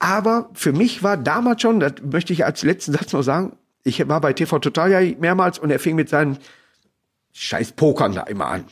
Aber 0.00 0.50
für 0.54 0.72
mich 0.72 1.04
war 1.04 1.16
damals 1.16 1.62
schon, 1.62 1.78
das 1.78 1.94
möchte 2.02 2.32
ich 2.32 2.44
als 2.44 2.64
letzten 2.64 2.92
Satz 2.92 3.12
noch 3.12 3.22
sagen, 3.22 3.56
ich 3.84 4.06
war 4.08 4.20
bei 4.20 4.32
TV 4.32 4.58
Total 4.58 4.90
ja 4.90 5.16
mehrmals 5.20 5.60
und 5.60 5.70
er 5.70 5.78
fing 5.78 5.94
mit 5.94 6.08
seinen 6.08 6.38
scheiß 7.32 7.72
Pokern 7.72 8.12
da 8.12 8.22
immer 8.22 8.46
an. 8.46 8.64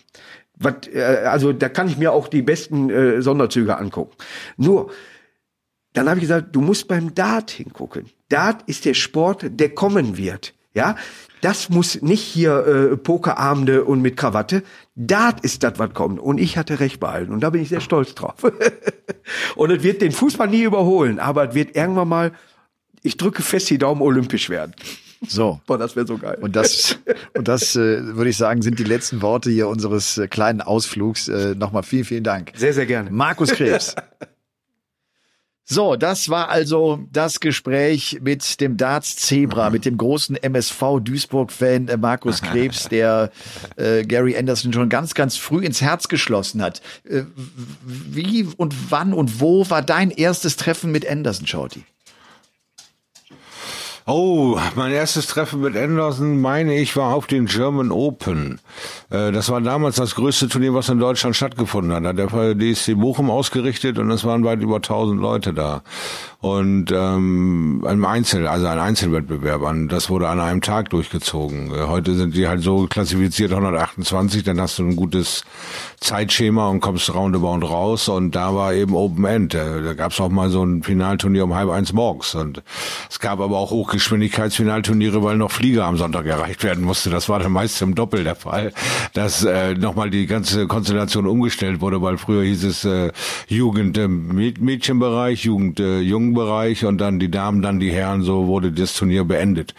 Was, 0.62 0.88
äh, 0.92 1.24
also 1.26 1.52
da 1.52 1.68
kann 1.68 1.88
ich 1.88 1.98
mir 1.98 2.12
auch 2.12 2.28
die 2.28 2.42
besten 2.42 2.90
äh, 2.90 3.22
Sonderzüge 3.22 3.76
angucken. 3.76 4.16
Nur, 4.56 4.90
dann 5.92 6.08
habe 6.08 6.18
ich 6.18 6.22
gesagt, 6.22 6.54
du 6.54 6.60
musst 6.60 6.88
beim 6.88 7.14
Dart 7.14 7.50
hingucken. 7.50 8.06
Dart 8.28 8.62
ist 8.66 8.84
der 8.84 8.94
Sport, 8.94 9.44
der 9.50 9.70
kommen 9.70 10.16
wird. 10.16 10.54
Ja, 10.74 10.96
das 11.42 11.68
muss 11.68 12.00
nicht 12.00 12.22
hier 12.22 12.66
äh, 12.66 12.96
Pokerabende 12.96 13.84
und 13.84 14.00
mit 14.00 14.16
Krawatte. 14.16 14.62
Dart 14.94 15.40
ist 15.40 15.62
das, 15.62 15.78
was 15.78 15.92
kommt. 15.92 16.18
Und 16.18 16.38
ich 16.38 16.56
hatte 16.56 16.80
recht 16.80 16.98
behalten. 16.98 17.32
Und 17.32 17.40
da 17.40 17.50
bin 17.50 17.60
ich 17.60 17.68
sehr 17.68 17.80
stolz 17.80 18.14
drauf. 18.14 18.36
und 19.56 19.70
es 19.70 19.82
wird 19.82 20.00
den 20.00 20.12
Fußball 20.12 20.48
nie 20.48 20.62
überholen, 20.62 21.18
aber 21.18 21.50
es 21.50 21.54
wird 21.54 21.76
irgendwann 21.76 22.08
mal, 22.08 22.32
ich 23.02 23.18
drücke 23.18 23.42
fest 23.42 23.68
die 23.68 23.78
Daumen, 23.78 24.00
olympisch 24.00 24.48
werden. 24.48 24.72
So. 25.28 25.60
Boah, 25.66 25.78
das 25.78 25.96
wäre 25.96 26.06
so 26.06 26.18
geil. 26.18 26.38
Und 26.40 26.56
das, 26.56 26.98
und 27.34 27.48
das 27.48 27.76
äh, 27.76 28.16
würde 28.16 28.30
ich 28.30 28.36
sagen, 28.36 28.62
sind 28.62 28.78
die 28.78 28.84
letzten 28.84 29.22
Worte 29.22 29.50
hier 29.50 29.68
unseres 29.68 30.18
äh, 30.18 30.28
kleinen 30.28 30.60
Ausflugs. 30.60 31.28
Äh, 31.28 31.54
Nochmal 31.54 31.82
vielen, 31.82 32.04
vielen 32.04 32.24
Dank. 32.24 32.52
sehr, 32.54 32.74
sehr 32.74 32.86
gerne. 32.86 33.10
Markus 33.10 33.50
Krebs. 33.50 33.94
So, 35.64 35.94
das 35.96 36.28
war 36.28 36.48
also 36.48 36.98
das 37.12 37.38
Gespräch 37.38 38.18
mit 38.20 38.60
dem 38.60 38.76
Darts 38.76 39.16
Zebra, 39.16 39.70
mit 39.70 39.84
dem 39.84 39.96
großen 39.96 40.36
MSV 40.36 41.00
Duisburg-Fan 41.00 41.88
äh, 41.88 41.96
Markus 41.96 42.42
Krebs, 42.42 42.88
der 42.88 43.30
äh, 43.76 44.02
Gary 44.04 44.36
Anderson 44.36 44.72
schon 44.72 44.88
ganz, 44.88 45.14
ganz 45.14 45.36
früh 45.36 45.64
ins 45.64 45.80
Herz 45.80 46.08
geschlossen 46.08 46.60
hat. 46.60 46.82
Äh, 47.08 47.22
wie 47.86 48.48
und 48.56 48.74
wann 48.90 49.14
und 49.14 49.40
wo 49.40 49.68
war 49.70 49.82
dein 49.82 50.10
erstes 50.10 50.56
Treffen 50.56 50.90
mit 50.90 51.08
Anderson, 51.08 51.46
Shorty? 51.46 51.84
Oh, 54.04 54.58
mein 54.74 54.90
erstes 54.90 55.28
Treffen 55.28 55.60
mit 55.60 55.76
Anderson, 55.76 56.40
meine 56.40 56.74
ich, 56.76 56.96
war 56.96 57.14
auf 57.14 57.28
den 57.28 57.46
German 57.46 57.92
Open. 57.92 58.58
Äh, 59.10 59.30
Das 59.30 59.48
war 59.48 59.60
damals 59.60 59.96
das 59.96 60.16
größte 60.16 60.48
Turnier, 60.48 60.74
was 60.74 60.88
in 60.88 60.98
Deutschland 60.98 61.36
stattgefunden 61.36 61.92
hat. 61.92 62.04
Da 62.04 62.24
hat 62.24 62.32
der 62.32 62.54
DSC 62.56 62.94
Bochum 62.94 63.30
ausgerichtet 63.30 63.98
und 63.98 64.10
es 64.10 64.24
waren 64.24 64.44
weit 64.44 64.60
über 64.60 64.76
1000 64.76 65.20
Leute 65.20 65.54
da. 65.54 65.82
Und 66.42 66.90
ähm, 66.92 67.84
ein 67.86 68.04
Einzel, 68.04 68.48
also 68.48 68.66
ein 68.66 68.80
Einzelwettbewerb, 68.80 69.62
an, 69.62 69.86
das 69.86 70.10
wurde 70.10 70.28
an 70.28 70.40
einem 70.40 70.60
Tag 70.60 70.90
durchgezogen. 70.90 71.72
Äh, 71.72 71.86
Heute 71.86 72.16
sind 72.16 72.34
die 72.34 72.48
halt 72.48 72.62
so 72.62 72.88
klassifiziert 72.88 73.52
128, 73.52 74.42
dann 74.42 74.60
hast 74.60 74.76
du 74.80 74.82
ein 74.82 74.96
gutes 74.96 75.44
Zeitschema 76.00 76.68
und 76.68 76.80
kommst 76.80 77.14
roundabout 77.14 77.64
raus 77.64 78.08
und 78.08 78.32
da 78.34 78.56
war 78.56 78.74
eben 78.74 78.96
Open 78.96 79.24
End. 79.24 79.54
Da, 79.54 79.78
da 79.82 79.94
gab 79.94 80.10
es 80.10 80.20
auch 80.20 80.30
mal 80.30 80.50
so 80.50 80.64
ein 80.64 80.82
Finalturnier 80.82 81.44
um 81.44 81.54
halb 81.54 81.70
eins 81.70 81.92
morgens 81.92 82.34
und 82.34 82.60
es 83.08 83.20
gab 83.20 83.38
aber 83.38 83.56
auch 83.58 83.70
Hochgeschwindigkeitsfinalturniere, 83.70 85.22
weil 85.22 85.36
noch 85.36 85.52
Flieger 85.52 85.84
am 85.84 85.96
Sonntag 85.96 86.26
erreicht 86.26 86.64
werden 86.64 86.82
musste. 86.82 87.08
Das 87.10 87.28
war 87.28 87.38
dann 87.38 87.52
meist 87.52 87.80
im 87.82 87.94
Doppel 87.94 88.24
der 88.24 88.34
Fall, 88.34 88.72
dass 89.14 89.44
äh, 89.44 89.74
nochmal 89.74 90.10
die 90.10 90.26
ganze 90.26 90.66
Konstellation 90.66 91.26
umgestellt 91.28 91.80
wurde, 91.80 92.02
weil 92.02 92.18
früher 92.18 92.42
hieß 92.42 92.64
es 92.64 92.84
äh, 92.84 93.12
Jugend 93.46 93.96
äh, 93.96 94.08
Mäd- 94.08 94.60
Mädchenbereich, 94.60 95.44
Jugend 95.44 95.78
äh, 95.78 96.00
Jungenbereich 96.32 96.84
und 96.84 96.98
dann 96.98 97.18
die 97.18 97.30
Damen, 97.30 97.62
dann 97.62 97.78
die 97.78 97.90
Herren, 97.90 98.22
so 98.22 98.46
wurde 98.46 98.72
das 98.72 98.94
Turnier 98.94 99.24
beendet. 99.24 99.74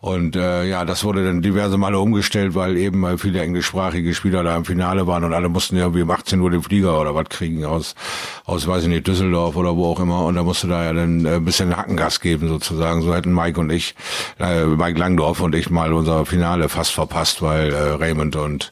Und 0.00 0.36
äh, 0.36 0.64
ja, 0.64 0.84
das 0.84 1.04
wurde 1.04 1.24
dann 1.24 1.42
diverse 1.42 1.76
Male 1.78 1.98
umgestellt, 1.98 2.54
weil 2.54 2.76
eben 2.76 3.18
viele 3.18 3.40
englischsprachige 3.40 4.14
Spieler 4.14 4.42
da 4.42 4.56
im 4.56 4.64
Finale 4.64 5.06
waren 5.06 5.24
und 5.24 5.34
alle 5.34 5.48
mussten 5.48 5.76
ja 5.76 5.82
irgendwie 5.82 6.02
um 6.02 6.10
18 6.10 6.40
Uhr 6.40 6.50
den 6.50 6.62
Flieger 6.62 7.00
oder 7.00 7.14
was 7.14 7.28
kriegen 7.28 7.64
aus, 7.64 7.94
aus 8.44 8.66
weiß 8.66 8.84
ich 8.84 8.88
nicht, 8.88 9.06
Düsseldorf 9.06 9.56
oder 9.56 9.76
wo 9.76 9.86
auch 9.86 10.00
immer. 10.00 10.24
Und 10.24 10.36
da 10.36 10.42
musste 10.42 10.68
da 10.68 10.84
ja 10.84 10.92
dann 10.92 11.24
äh, 11.24 11.36
ein 11.36 11.44
bisschen 11.44 11.76
Hackengas 11.76 12.20
geben 12.20 12.48
sozusagen. 12.48 13.02
So 13.02 13.14
hätten 13.14 13.34
Mike 13.34 13.60
und 13.60 13.70
ich, 13.70 13.94
äh, 14.38 14.64
Mike 14.64 14.98
Langdorf 14.98 15.40
und 15.40 15.54
ich 15.54 15.70
mal 15.70 15.92
unser 15.92 16.24
Finale 16.24 16.68
fast 16.68 16.92
verpasst, 16.92 17.42
weil 17.42 17.72
äh, 17.72 17.76
Raymond 17.76 18.36
und 18.36 18.70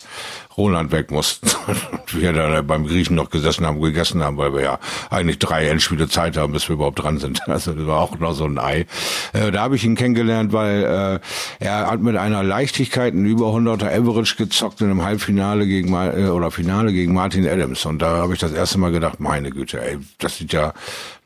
Roland 0.56 0.92
weg 0.92 1.10
mussten. 1.10 1.48
Und 1.66 2.14
wir 2.20 2.32
da 2.32 2.62
beim 2.62 2.86
Griechen 2.86 3.16
noch 3.16 3.30
gesessen 3.30 3.66
haben, 3.66 3.80
gegessen 3.80 4.22
haben, 4.22 4.36
weil 4.36 4.54
wir 4.54 4.62
ja 4.62 4.78
eigentlich 5.10 5.38
drei 5.38 5.66
Endspiele 5.68 6.08
Zeit 6.08 6.36
haben, 6.36 6.52
bis 6.52 6.68
wir 6.68 6.74
überhaupt 6.74 7.02
dran 7.02 7.18
sind. 7.18 7.40
Also 7.54 7.72
das 7.72 7.86
war 7.86 8.00
auch 8.00 8.18
noch 8.18 8.32
so 8.32 8.44
ein 8.46 8.58
Ei. 8.58 8.86
Äh, 9.32 9.52
da 9.52 9.62
habe 9.62 9.76
ich 9.76 9.84
ihn 9.84 9.94
kennengelernt, 9.94 10.52
weil 10.52 11.20
äh, 11.60 11.64
er 11.64 11.90
hat 11.90 12.00
mit 12.00 12.16
einer 12.16 12.42
Leichtigkeit 12.42 13.12
einen 13.14 13.26
über 13.26 13.46
100er 13.46 13.86
Average 13.86 14.36
gezockt 14.36 14.80
in 14.80 14.90
einem 14.90 15.04
Halbfinale 15.04 15.66
gegen 15.66 15.90
Ma- 15.90 16.12
äh, 16.12 16.28
oder 16.28 16.50
Finale 16.50 16.92
gegen 16.92 17.14
Martin 17.14 17.46
Adams. 17.48 17.84
Und 17.86 18.00
da 18.02 18.16
habe 18.18 18.34
ich 18.34 18.40
das 18.40 18.52
erste 18.52 18.78
Mal 18.78 18.90
gedacht, 18.92 19.20
meine 19.20 19.50
Güte, 19.50 19.80
ey, 19.80 19.98
das 20.18 20.38
sieht 20.38 20.52
ja 20.52 20.72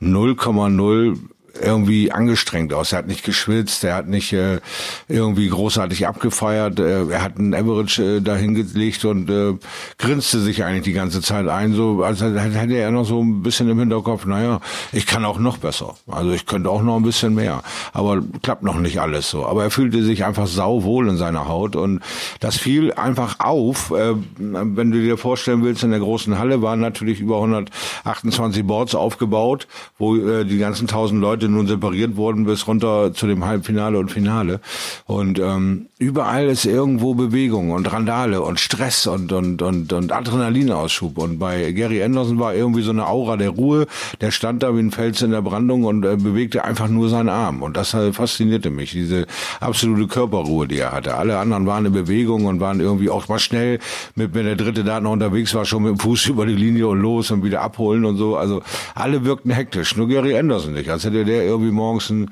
0,0 0.03 1.17
irgendwie 1.63 2.13
angestrengt 2.13 2.73
aus. 2.73 2.93
Er 2.93 2.99
hat 2.99 3.07
nicht 3.07 3.25
geschwitzt, 3.25 3.85
er 3.85 3.95
hat 3.95 4.09
nicht 4.09 4.33
äh, 4.33 4.61
irgendwie 5.09 5.49
großartig 5.49 6.07
abgefeiert, 6.07 6.79
äh, 6.79 7.09
er 7.09 7.23
hat 7.23 7.39
einen 7.39 7.55
Average 7.55 8.17
äh, 8.17 8.21
dahin 8.21 8.55
gelegt 8.55 9.05
und 9.05 9.31
äh, 9.31 9.55
grinste 9.99 10.41
sich 10.41 10.65
eigentlich 10.65 10.85
die 10.85 10.93
ganze 10.93 11.21
Zeit 11.21 11.49
ein, 11.49 11.75
so 11.75 12.03
als 12.03 12.21
hätte 12.21 12.77
er 12.77 12.91
noch 12.91 13.05
so 13.05 13.23
ein 13.23 13.43
bisschen 13.43 13.69
im 13.69 13.79
Hinterkopf, 13.79 14.27
naja, 14.27 14.61
ich 14.93 15.07
kann 15.07 15.25
auch 15.25 15.39
noch 15.39 15.59
besser. 15.59 15.95
Also 16.07 16.33
ich 16.33 16.47
könnte 16.47 16.71
auch 16.71 16.83
noch 16.83 16.97
ein 16.97 17.03
bisschen 17.03 17.35
mehr. 17.35 17.63
Aber 17.93 18.23
klappt 18.43 18.63
noch 18.63 18.79
nicht 18.79 19.01
alles 19.01 19.31
so. 19.31 19.47
Aber 19.47 19.65
er 19.65 19.71
fühlte 19.71 20.03
sich 20.03 20.25
einfach 20.25 20.47
sauwohl 20.47 21.09
in 21.09 21.17
seiner 21.17 21.49
Haut 21.49 21.77
und 21.77 22.01
das 22.41 22.57
fiel 22.57 22.93
einfach 22.93 23.41
auf, 23.41 23.91
äh, 23.91 24.15
wenn 24.39 24.91
du 24.91 25.01
dir 25.01 25.17
vorstellen 25.17 25.63
willst, 25.63 25.83
in 25.83 25.91
der 25.91 26.01
großen 26.01 26.39
Halle 26.39 26.63
waren 26.63 26.81
natürlich 26.81 27.21
über 27.21 27.37
128 27.37 28.67
Boards 28.67 28.95
aufgebaut, 28.95 29.67
wo 29.99 30.17
äh, 30.17 30.45
die 30.45 30.59
ganzen 30.59 30.87
tausend 30.87 31.21
Leute 31.21 31.48
du 31.49 31.57
nun 31.57 31.67
separiert 31.67 32.17
worden 32.17 32.45
bist, 32.45 32.67
runter 32.67 33.13
zu 33.13 33.27
dem 33.27 33.45
Halbfinale 33.45 33.99
und 33.99 34.11
Finale. 34.11 34.61
Und 35.07 35.39
ähm, 35.39 35.87
überall 35.99 36.47
ist 36.47 36.65
irgendwo 36.65 37.15
Bewegung 37.15 37.73
und 37.73 37.93
Randale 37.93 38.43
und 38.43 38.61
Stress 38.61 39.07
und, 39.07 39.33
und, 39.33 39.63
und, 39.63 39.93
und 39.93 40.13
Adrenalinausschub. 40.13 41.19
Und 41.19 41.39
bei 41.39 41.73
Gary 41.73 42.03
Anderson 42.03 42.39
war 42.39 42.55
irgendwie 42.55 42.83
so 42.83 42.91
eine 42.91 43.07
Aura 43.07 43.37
der 43.37 43.51
Ruhe. 43.51 43.87
Der 44.21 44.31
stand 44.31 44.63
da 44.63 44.75
wie 44.77 44.81
ein 44.81 44.91
Fels 44.91 45.23
in 45.23 45.31
der 45.31 45.43
Brandung 45.43 45.85
und 45.85 46.05
äh, 46.05 46.17
bewegte 46.17 46.65
einfach 46.65 46.89
nur 46.89 47.09
seinen 47.09 47.29
Arm. 47.29 47.63
Und 47.63 47.77
das 47.77 47.95
äh, 47.95 48.13
faszinierte 48.13 48.71
mich, 48.71 48.93
diese 48.93 49.27
absolute 49.61 50.07
Körperruhe, 50.07 50.69
die 50.69 50.79
er 50.79 50.93
hatte. 50.93 51.17
Alle 51.17 51.39
anderen 51.39 51.67
waren 51.67 51.87
in 51.87 51.93
Bewegung 51.93 52.45
und 52.45 52.61
waren 52.61 52.81
irgendwie 52.81 53.11
auch 53.11 53.29
mal 53.29 53.39
schnell, 53.39 53.79
mit, 54.15 54.35
wenn 54.35 54.45
der 54.45 54.57
dritte 54.57 54.85
da 54.85 55.01
noch 55.01 55.13
unterwegs 55.13 55.55
war, 55.55 55.65
schon 55.65 55.83
mit 55.83 55.93
dem 55.93 55.99
Fuß 55.99 56.27
über 56.29 56.47
die 56.47 56.55
Linie 56.55 56.89
und 56.89 57.01
los 57.01 57.31
und 57.31 57.43
wieder 57.43 57.63
abholen 57.63 58.05
und 58.05 58.17
so. 58.17 58.37
Also 58.37 58.63
alle 58.95 59.25
wirkten 59.25 59.51
hektisch. 59.51 59.97
Nur 59.97 60.09
Gary 60.09 60.37
Anderson 60.39 60.75
nicht. 60.75 60.91
Als 60.91 61.05
hätte 61.05 61.25
der 61.25 61.38
irgendwie 61.43 61.71
morgens 61.71 62.11
einen 62.11 62.31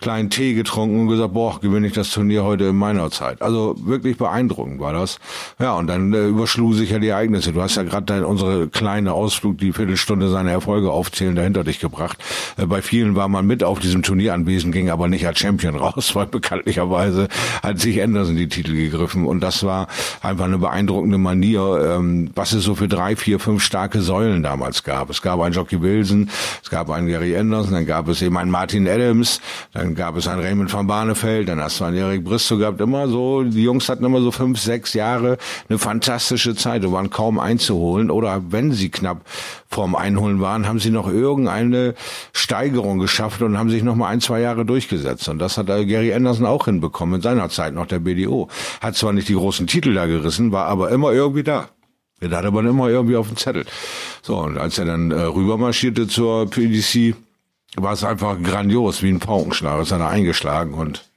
kleinen 0.00 0.30
Tee 0.30 0.54
getrunken 0.54 1.00
und 1.00 1.08
gesagt, 1.08 1.34
boah, 1.34 1.60
gewinne 1.60 1.86
ich 1.86 1.92
das 1.92 2.10
Turnier 2.10 2.44
heute 2.44 2.64
in 2.64 2.76
meiner 2.76 3.10
Zeit. 3.10 3.42
Also 3.42 3.74
wirklich 3.78 4.16
beeindruckend 4.16 4.80
war 4.80 4.92
das. 4.92 5.18
Ja, 5.58 5.74
und 5.74 5.86
dann 5.86 6.12
äh, 6.12 6.26
überschlugen 6.26 6.76
sich 6.76 6.90
ja 6.90 6.98
die 6.98 7.08
Ereignisse. 7.08 7.52
Du 7.52 7.62
hast 7.62 7.76
ja 7.76 7.82
gerade 7.82 8.26
unsere 8.26 8.68
kleine 8.68 9.12
Ausflug, 9.12 9.58
die 9.58 9.72
Viertelstunde 9.72 10.28
seine 10.28 10.50
Erfolge 10.50 10.90
aufzählen, 10.90 11.34
dahinter 11.34 11.64
dich 11.64 11.80
gebracht. 11.80 12.18
Äh, 12.56 12.66
bei 12.66 12.82
vielen 12.82 13.16
war 13.16 13.28
man 13.28 13.46
mit 13.46 13.62
auf 13.64 13.78
diesem 13.80 14.02
Turnier 14.02 14.34
anwesend, 14.34 14.72
ging 14.72 14.90
aber 14.90 15.08
nicht 15.08 15.26
als 15.26 15.38
Champion 15.38 15.76
raus, 15.76 16.10
weil 16.14 16.26
bekanntlicherweise 16.26 17.28
hat 17.62 17.80
sich 17.80 18.02
Anderson 18.02 18.36
die 18.36 18.48
Titel 18.48 18.74
gegriffen. 18.74 19.26
Und 19.26 19.40
das 19.40 19.64
war 19.64 19.88
einfach 20.22 20.44
eine 20.44 20.58
beeindruckende 20.58 21.18
Manier, 21.18 21.96
ähm, 21.96 22.30
was 22.34 22.52
es 22.52 22.64
so 22.64 22.74
für 22.74 22.88
drei, 22.88 23.16
vier, 23.16 23.38
fünf 23.38 23.62
starke 23.62 24.00
Säulen 24.00 24.42
damals 24.42 24.84
gab. 24.84 25.10
Es 25.10 25.22
gab 25.22 25.40
einen 25.40 25.54
Jockey 25.54 25.80
Wilson, 25.82 26.30
es 26.62 26.70
gab 26.70 26.90
einen 26.90 27.08
Gary 27.08 27.36
Anderson, 27.36 27.74
dann 27.74 27.86
gab 27.86 28.08
es 28.08 28.22
eben 28.22 28.36
einen 28.38 28.50
Martin 28.50 28.88
Adams, 28.88 29.40
dann 29.72 29.94
gab 29.94 30.16
es 30.16 30.26
einen 30.26 30.40
Raymond 30.40 30.72
van 30.72 30.86
Barneveld, 30.86 31.48
dann 31.48 31.60
hast 31.60 31.80
du 31.80 31.84
einen 31.84 31.96
Erik 31.96 32.24
Bristow 32.24 32.58
gehabt, 32.58 32.80
immer 32.80 33.08
so, 33.08 33.42
die 33.42 33.62
Jungs 33.62 33.88
hatten 33.88 34.04
immer 34.04 34.20
so 34.20 34.30
fünf, 34.30 34.58
sechs 34.58 34.94
Jahre 34.94 35.38
eine 35.68 35.78
fantastische 35.78 36.54
Zeit 36.54 36.84
und 36.84 36.92
waren 36.92 37.10
kaum 37.10 37.38
einzuholen 37.38 38.10
oder 38.10 38.42
wenn 38.50 38.72
sie 38.72 38.90
knapp 38.90 39.22
vorm 39.68 39.94
Einholen 39.94 40.40
waren, 40.40 40.66
haben 40.66 40.78
sie 40.78 40.90
noch 40.90 41.08
irgendeine 41.08 41.94
Steigerung 42.32 42.98
geschafft 42.98 43.42
und 43.42 43.58
haben 43.58 43.70
sich 43.70 43.82
noch 43.82 43.94
mal 43.94 44.08
ein, 44.08 44.20
zwei 44.20 44.40
Jahre 44.40 44.64
durchgesetzt 44.64 45.28
und 45.28 45.38
das 45.38 45.58
hat 45.58 45.66
Gary 45.66 46.14
Anderson 46.14 46.46
auch 46.46 46.64
hinbekommen 46.64 47.16
in 47.16 47.22
seiner 47.22 47.48
Zeit 47.50 47.74
noch 47.74 47.86
der 47.86 47.98
BDO. 47.98 48.48
Hat 48.80 48.96
zwar 48.96 49.12
nicht 49.12 49.28
die 49.28 49.34
großen 49.34 49.66
Titel 49.66 49.94
da 49.94 50.06
gerissen, 50.06 50.52
war 50.52 50.66
aber 50.66 50.90
immer 50.90 51.12
irgendwie 51.12 51.42
da. 51.42 51.68
Der 52.20 52.36
hatte 52.36 52.50
man 52.50 52.66
immer 52.66 52.88
irgendwie 52.88 53.16
auf 53.16 53.28
dem 53.28 53.36
Zettel. 53.36 53.64
So, 54.22 54.38
und 54.38 54.58
als 54.58 54.78
er 54.78 54.86
dann 54.86 55.12
äh, 55.12 55.20
rübermarschierte 55.20 56.08
zur 56.08 56.50
PDC, 56.50 57.14
war 57.76 57.92
es 57.92 58.04
einfach 58.04 58.40
grandios, 58.42 59.02
wie 59.02 59.10
ein 59.10 59.20
Paukenschlag. 59.20 59.80
Ist 59.82 59.90
er 59.90 60.08
eingeschlagen 60.08 60.74
und 60.74 61.10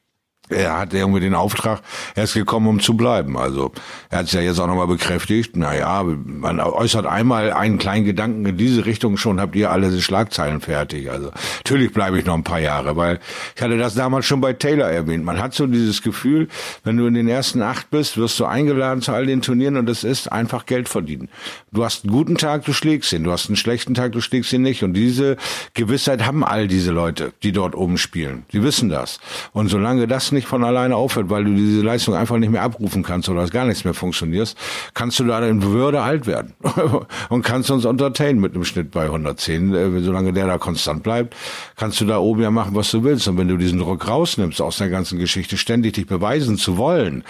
er 0.52 0.78
hat 0.78 0.94
irgendwie 0.94 1.20
den 1.20 1.36
Auftrag, 1.36 1.82
er 2.16 2.26
ist 2.26 2.34
gekommen, 2.34 2.68
um 2.68 2.80
zu 2.80 2.96
bleiben. 2.96 3.38
Also 3.38 3.72
er 4.10 4.20
hat 4.20 4.26
es 4.26 4.34
ja 4.34 4.42
jetzt 4.42 4.60
auch 4.60 4.68
nochmal 4.68 4.88
bekräftigt. 4.88 5.56
Naja, 5.56 6.04
man 6.04 6.60
äußert 6.60 7.06
einmal 7.06 7.52
einen 7.52 7.78
kleinen 7.78 8.06
Gedanken 8.06 8.46
in 8.46 8.58
diese 8.58 8.86
Richtung, 8.86 9.18
schon 9.18 9.40
habt 9.40 9.56
ihr 9.56 9.72
alle 9.72 9.90
die 9.90 10.02
Schlagzeilen 10.02 10.62
fertig. 10.62 11.10
Also 11.10 11.32
natürlich 11.58 11.94
bleibe 11.94 12.20
ich 12.20 12.26
noch 12.26 12.36
ein 12.36 12.44
paar 12.44 12.60
Jahre, 12.60 12.96
weil 12.96 13.20
ich 13.56 13.62
hatte 13.62 13.78
das 13.78 13.96
damals 13.96 14.26
schon 14.26 14.42
bei 14.42 14.54
Taylor 14.54 14.90
erwähnt. 14.90 15.24
Man 15.24 15.40
hat 15.40 15.54
so 15.54 15.68
dieses 15.68 16.02
Gefühl, 16.02 16.48
wenn 16.84 16.98
du 16.98 17.06
in 17.08 17.14
den 17.14 17.28
ersten 17.28 17.62
acht 17.62 17.90
bist, 17.90 18.18
wirst 18.18 18.40
du 18.40 18.46
eingeladen 18.46 19.02
zu 19.02 19.12
all 19.12 19.26
den 19.26 19.42
Turnieren 19.42 19.78
und 19.78 19.90
es 19.90 20.04
ist 20.04 20.32
einfach 20.32 20.66
Geld 20.66 20.90
verdienen. 20.90 21.30
Du 21.72 21.84
hast 21.84 22.04
einen 22.04 22.14
guten 22.14 22.36
Tag, 22.36 22.66
du 22.66 22.74
schlägst 22.74 23.14
ihn. 23.14 23.24
Du 23.24 23.32
hast 23.32 23.48
einen 23.48 23.56
schlechten 23.56 23.94
Tag, 23.94 24.12
du 24.12 24.22
schlägst 24.22 24.52
ihn 24.54 24.62
nicht. 24.62 24.84
Und 24.84 24.94
diese 24.94 25.38
Gewissheit 25.74 26.26
haben 26.26 26.44
all 26.44 26.68
diese 26.68 26.92
Leute, 26.92 27.34
die 27.44 27.52
dort 27.52 27.76
oben 27.76 27.98
spielen. 27.98 28.46
Die 28.52 28.64
wissen 28.64 28.90
das. 28.90 29.20
Und 29.54 29.70
solange 29.70 30.08
das 30.08 30.32
nicht 30.32 30.41
nicht 30.42 30.48
von 30.48 30.64
alleine 30.64 30.96
aufhört, 30.96 31.30
weil 31.30 31.44
du 31.44 31.54
diese 31.54 31.82
Leistung 31.82 32.16
einfach 32.16 32.38
nicht 32.38 32.50
mehr 32.50 32.64
abrufen 32.64 33.04
kannst 33.04 33.30
oder 33.30 33.46
gar 33.48 33.66
nichts 33.66 33.84
mehr 33.84 33.94
funktioniert, 33.94 34.56
kannst 34.96 35.20
du 35.20 35.24
da 35.24 35.46
in 35.46 35.62
Würde 35.62 36.02
alt 36.02 36.26
werden 36.26 36.54
und 37.30 37.44
kannst 37.44 37.70
uns 37.70 37.86
entertainen 37.86 38.42
mit 38.42 38.56
einem 38.56 38.66
Schnitt 38.66 38.90
bei 38.90 39.06
110. 39.06 39.74
Äh, 39.74 40.02
solange 40.02 40.34
der 40.34 40.48
da 40.48 40.58
konstant 40.58 41.04
bleibt, 41.04 41.36
kannst 41.76 42.02
du 42.02 42.06
da 42.06 42.18
oben 42.18 42.42
ja 42.42 42.50
machen, 42.50 42.74
was 42.74 42.90
du 42.90 43.04
willst. 43.04 43.28
Und 43.28 43.38
wenn 43.38 43.50
du 43.50 43.58
diesen 43.58 43.80
Druck 43.80 44.08
rausnimmst 44.08 44.62
aus 44.62 44.78
der 44.78 44.90
ganzen 44.90 45.20
Geschichte, 45.20 45.58
ständig 45.58 45.94
dich 45.94 46.08
beweisen 46.08 46.58
zu 46.58 46.78
wollen, 46.78 47.24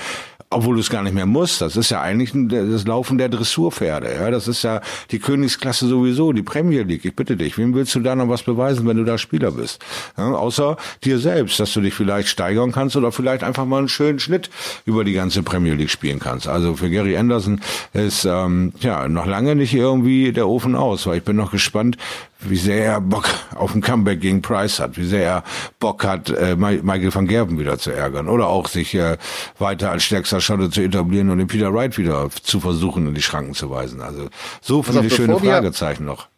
obwohl 0.51 0.75
du 0.75 0.81
es 0.81 0.89
gar 0.89 1.01
nicht 1.01 1.13
mehr 1.13 1.25
musst. 1.25 1.61
Das 1.61 1.75
ist 1.77 1.89
ja 1.89 2.01
eigentlich 2.01 2.31
das 2.33 2.85
Laufen 2.85 3.17
der 3.17 3.29
Dressurpferde. 3.29 4.13
Ja, 4.13 4.29
das 4.29 4.47
ist 4.47 4.63
ja 4.63 4.81
die 5.09 5.19
Königsklasse 5.19 5.87
sowieso, 5.87 6.33
die 6.33 6.43
Premier 6.43 6.83
League. 6.83 7.05
Ich 7.05 7.15
bitte 7.15 7.37
dich, 7.37 7.57
wem 7.57 7.73
willst 7.73 7.95
du 7.95 8.01
da 8.01 8.15
noch 8.15 8.29
was 8.29 8.43
beweisen, 8.43 8.85
wenn 8.85 8.97
du 8.97 9.05
da 9.05 9.17
Spieler 9.17 9.51
bist? 9.51 9.83
Ja, 10.17 10.33
außer 10.33 10.77
dir 11.03 11.19
selbst, 11.19 11.59
dass 11.59 11.73
du 11.73 11.81
dich 11.81 11.93
vielleicht 11.93 12.27
steigern 12.27 12.71
kannst 12.71 12.95
oder 12.95 13.11
vielleicht 13.11 13.43
einfach 13.43 13.65
mal 13.65 13.79
einen 13.79 13.89
schönen 13.89 14.19
Schnitt 14.19 14.49
über 14.85 15.03
die 15.03 15.13
ganze 15.13 15.41
Premier 15.41 15.73
League 15.73 15.89
spielen 15.89 16.19
kannst. 16.19 16.47
Also 16.47 16.75
für 16.75 16.89
Gary 16.89 17.15
Anderson 17.15 17.61
ist 17.93 18.25
ähm, 18.25 18.73
ja 18.81 19.07
noch 19.07 19.25
lange 19.25 19.55
nicht 19.55 19.73
irgendwie 19.73 20.33
der 20.33 20.47
Ofen 20.47 20.75
aus, 20.75 21.07
weil 21.07 21.17
ich 21.17 21.23
bin 21.23 21.37
noch 21.37 21.51
gespannt, 21.51 21.97
wie 22.41 22.57
sehr 22.57 22.85
er 22.85 23.01
Bock 23.01 23.29
auf 23.55 23.75
ein 23.75 23.81
Comeback 23.81 24.21
gegen 24.21 24.41
Price 24.41 24.79
hat, 24.79 24.97
wie 24.97 25.05
sehr 25.05 25.23
er 25.23 25.43
Bock 25.79 26.03
hat, 26.03 26.29
äh, 26.29 26.55
Michael 26.55 27.13
van 27.13 27.27
Gerben 27.27 27.59
wieder 27.59 27.77
zu 27.77 27.91
ärgern 27.91 28.27
oder 28.27 28.47
auch 28.47 28.67
sich 28.67 28.95
äh, 28.95 29.17
weiter 29.59 29.91
als 29.91 30.03
stärkster 30.03 30.41
Schotte 30.41 30.69
zu 30.69 30.81
etablieren 30.81 31.29
und 31.29 31.37
den 31.37 31.47
Peter 31.47 31.73
Wright 31.73 31.97
wieder 31.97 32.29
zu 32.43 32.59
versuchen, 32.59 33.07
in 33.07 33.13
die 33.13 33.21
Schranken 33.21 33.53
zu 33.53 33.69
weisen. 33.69 34.01
Also 34.01 34.29
so 34.61 34.83
viele 34.83 35.01
also, 35.01 35.15
schöne 35.15 35.39
Fragezeichen 35.39 36.05
noch. 36.05 36.30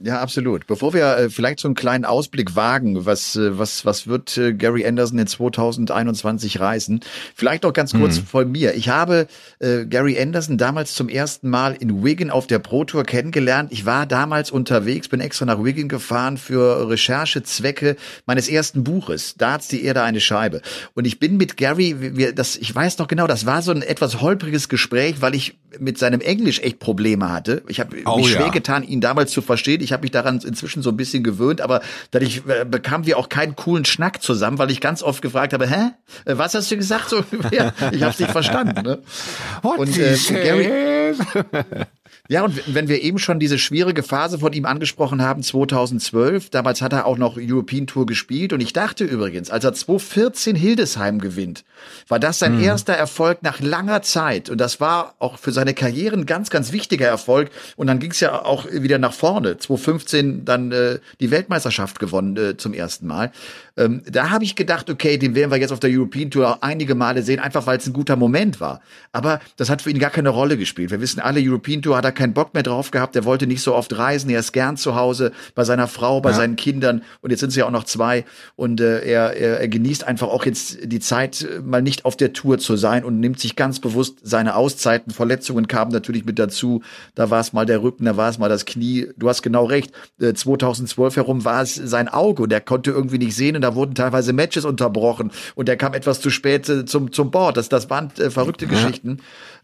Ja, 0.00 0.20
absolut. 0.20 0.68
Bevor 0.68 0.94
wir 0.94 1.16
äh, 1.16 1.28
vielleicht 1.28 1.58
so 1.58 1.66
einen 1.66 1.74
kleinen 1.74 2.04
Ausblick 2.04 2.54
wagen, 2.54 3.04
was, 3.04 3.34
äh, 3.34 3.58
was, 3.58 3.84
was 3.84 4.06
wird 4.06 4.38
äh, 4.38 4.54
Gary 4.54 4.86
Anderson 4.86 5.18
in 5.18 5.26
2021 5.26 6.60
reißen? 6.60 7.00
Vielleicht 7.34 7.64
noch 7.64 7.72
ganz 7.72 7.92
kurz 7.92 8.20
mhm. 8.20 8.26
von 8.26 8.52
mir. 8.52 8.74
Ich 8.74 8.90
habe 8.90 9.26
äh, 9.58 9.86
Gary 9.86 10.16
Anderson 10.20 10.56
damals 10.56 10.94
zum 10.94 11.08
ersten 11.08 11.50
Mal 11.50 11.74
in 11.74 12.04
Wigan 12.04 12.30
auf 12.30 12.46
der 12.46 12.60
Pro 12.60 12.84
Tour 12.84 13.02
kennengelernt. 13.02 13.72
Ich 13.72 13.86
war 13.86 14.06
damals 14.06 14.52
unterwegs, 14.52 15.08
bin 15.08 15.20
extra 15.20 15.46
nach 15.46 15.64
Wigan 15.64 15.88
gefahren 15.88 16.36
für 16.36 16.88
Recherchezwecke 16.88 17.96
meines 18.24 18.48
ersten 18.48 18.84
Buches. 18.84 19.34
Darts, 19.36 19.66
die 19.66 19.82
Erde 19.82 20.02
eine 20.02 20.20
Scheibe. 20.20 20.62
Und 20.94 21.08
ich 21.08 21.18
bin 21.18 21.36
mit 21.36 21.56
Gary, 21.56 22.16
wir, 22.16 22.32
das, 22.32 22.54
ich 22.54 22.72
weiß 22.72 22.98
noch 22.98 23.08
genau, 23.08 23.26
das 23.26 23.46
war 23.46 23.62
so 23.62 23.72
ein 23.72 23.82
etwas 23.82 24.20
holpriges 24.20 24.68
Gespräch, 24.68 25.16
weil 25.22 25.34
ich 25.34 25.58
mit 25.80 25.98
seinem 25.98 26.20
Englisch 26.20 26.60
echt 26.60 26.78
Probleme 26.78 27.30
hatte. 27.30 27.62
Ich 27.68 27.80
habe 27.80 27.96
oh, 28.04 28.16
mich 28.16 28.28
schwer 28.28 28.46
ja. 28.46 28.48
getan, 28.50 28.82
ihn 28.84 29.00
damals 29.00 29.32
zu 29.32 29.42
verstehen. 29.42 29.82
Ich 29.82 29.87
habe 29.92 30.02
mich 30.02 30.10
daran 30.10 30.40
inzwischen 30.40 30.82
so 30.82 30.90
ein 30.90 30.96
bisschen 30.96 31.22
gewöhnt, 31.22 31.60
aber 31.60 31.80
dadurch 32.10 32.42
äh, 32.48 32.64
bekamen 32.64 33.06
wir 33.06 33.18
auch 33.18 33.28
keinen 33.28 33.56
coolen 33.56 33.84
Schnack 33.84 34.22
zusammen, 34.22 34.58
weil 34.58 34.70
ich 34.70 34.80
ganz 34.80 35.02
oft 35.02 35.22
gefragt 35.22 35.52
habe, 35.52 35.68
hä? 35.68 35.90
Äh, 36.24 36.38
was 36.38 36.54
hast 36.54 36.70
du 36.70 36.76
gesagt? 36.76 37.10
So, 37.10 37.18
ja, 37.50 37.72
ich 37.92 38.02
habe 38.02 38.14
nicht 38.18 38.30
verstanden. 38.30 38.82
Ne? 38.82 38.98
Und 39.62 39.98
äh, 39.98 40.16
Gary, 40.28 41.14
Ja, 42.30 42.44
und 42.44 42.74
wenn 42.74 42.88
wir 42.88 43.00
eben 43.00 43.18
schon 43.18 43.40
diese 43.40 43.58
schwierige 43.58 44.02
Phase 44.02 44.38
von 44.38 44.52
ihm 44.52 44.66
angesprochen 44.66 45.22
haben, 45.22 45.42
2012, 45.42 46.50
damals 46.50 46.82
hat 46.82 46.92
er 46.92 47.06
auch 47.06 47.16
noch 47.16 47.38
European 47.38 47.86
Tour 47.86 48.04
gespielt 48.04 48.52
und 48.52 48.60
ich 48.60 48.74
dachte 48.74 49.04
übrigens, 49.04 49.48
als 49.48 49.64
er 49.64 49.72
2014 49.72 50.54
Hildesheim 50.54 51.20
gewinnt, 51.20 51.64
war 52.06 52.20
das 52.20 52.38
sein 52.38 52.58
mhm. 52.58 52.64
erster 52.64 52.92
Erfolg 52.92 53.42
nach 53.42 53.60
langer 53.60 54.02
Zeit 54.02 54.50
und 54.50 54.60
das 54.60 54.78
war 54.78 55.14
auch 55.20 55.38
für 55.38 55.52
seine 55.52 55.72
Karriere 55.72 56.16
ein 56.16 56.26
ganz, 56.26 56.50
ganz 56.50 56.70
wichtiger 56.70 57.06
Erfolg 57.06 57.48
und 57.76 57.86
dann 57.86 57.98
ging 57.98 58.10
es 58.10 58.20
ja 58.20 58.44
auch 58.44 58.66
wieder 58.70 58.98
nach 58.98 59.14
vorne. 59.14 59.56
2015 59.56 60.44
dann 60.44 60.70
äh, 60.70 60.98
die 61.20 61.30
Weltmeisterschaft 61.30 61.98
gewonnen 61.98 62.36
äh, 62.36 62.56
zum 62.58 62.74
ersten 62.74 63.06
Mal. 63.06 63.32
Ähm, 63.78 64.02
da 64.04 64.28
habe 64.28 64.44
ich 64.44 64.54
gedacht, 64.54 64.90
okay, 64.90 65.16
den 65.16 65.34
werden 65.34 65.50
wir 65.50 65.58
jetzt 65.58 65.72
auf 65.72 65.80
der 65.80 65.90
European 65.90 66.30
Tour 66.30 66.62
einige 66.62 66.94
Male 66.94 67.22
sehen, 67.22 67.38
einfach 67.40 67.66
weil 67.66 67.78
es 67.78 67.86
ein 67.86 67.94
guter 67.94 68.16
Moment 68.16 68.60
war. 68.60 68.82
Aber 69.12 69.40
das 69.56 69.70
hat 69.70 69.80
für 69.80 69.90
ihn 69.90 69.98
gar 69.98 70.10
keine 70.10 70.28
Rolle 70.28 70.58
gespielt. 70.58 70.90
Wir 70.90 71.00
wissen 71.00 71.20
alle, 71.20 71.40
European 71.40 71.80
Tour 71.80 71.96
hat 71.96 72.04
er 72.04 72.17
keinen 72.18 72.34
Bock 72.34 72.52
mehr 72.52 72.64
drauf 72.64 72.90
gehabt. 72.90 73.16
Er 73.16 73.24
wollte 73.24 73.46
nicht 73.46 73.62
so 73.62 73.74
oft 73.74 73.96
reisen. 73.96 74.28
Er 74.28 74.40
ist 74.40 74.52
gern 74.52 74.76
zu 74.76 74.96
Hause 74.96 75.32
bei 75.54 75.64
seiner 75.64 75.86
Frau, 75.86 76.20
bei 76.20 76.30
ja. 76.30 76.36
seinen 76.36 76.56
Kindern. 76.56 77.02
Und 77.22 77.30
jetzt 77.30 77.40
sind 77.40 77.50
sie 77.50 77.60
ja 77.60 77.66
auch 77.66 77.70
noch 77.70 77.84
zwei. 77.84 78.24
Und 78.56 78.80
äh, 78.80 79.04
er, 79.04 79.36
er, 79.36 79.60
er 79.60 79.68
genießt 79.68 80.04
einfach 80.04 80.26
auch 80.26 80.44
jetzt 80.44 80.78
die 80.82 80.98
Zeit, 80.98 81.42
äh, 81.42 81.60
mal 81.60 81.80
nicht 81.80 82.04
auf 82.04 82.16
der 82.16 82.32
Tour 82.32 82.58
zu 82.58 82.76
sein 82.76 83.04
und 83.04 83.20
nimmt 83.20 83.38
sich 83.38 83.54
ganz 83.54 83.78
bewusst 83.78 84.18
seine 84.22 84.56
Auszeiten. 84.56 85.12
Verletzungen 85.12 85.68
kamen 85.68 85.92
natürlich 85.92 86.24
mit 86.24 86.38
dazu. 86.40 86.82
Da 87.14 87.30
war 87.30 87.40
es 87.40 87.52
mal 87.52 87.66
der 87.66 87.82
Rücken, 87.82 88.04
da 88.04 88.16
war 88.16 88.28
es 88.28 88.38
mal 88.38 88.48
das 88.48 88.66
Knie. 88.66 89.08
Du 89.16 89.28
hast 89.28 89.42
genau 89.42 89.64
recht. 89.64 89.92
Äh, 90.20 90.34
2012 90.34 91.16
herum 91.16 91.44
war 91.44 91.62
es 91.62 91.76
sein 91.76 92.08
Auge. 92.08 92.42
Und 92.42 92.52
er 92.52 92.60
konnte 92.60 92.90
irgendwie 92.90 93.18
nicht 93.18 93.36
sehen. 93.36 93.54
Und 93.54 93.62
da 93.62 93.76
wurden 93.76 93.94
teilweise 93.94 94.32
Matches 94.32 94.64
unterbrochen. 94.64 95.30
Und 95.54 95.68
er 95.68 95.76
kam 95.76 95.94
etwas 95.94 96.20
zu 96.20 96.30
spät 96.30 96.68
äh, 96.68 96.84
zum, 96.84 97.12
zum 97.12 97.30
Board. 97.30 97.56
Das, 97.56 97.68
das 97.68 97.88
waren 97.88 98.10
äh, 98.18 98.30
verrückte 98.30 98.64
ja. 98.64 98.72
Geschichten. 98.72 99.18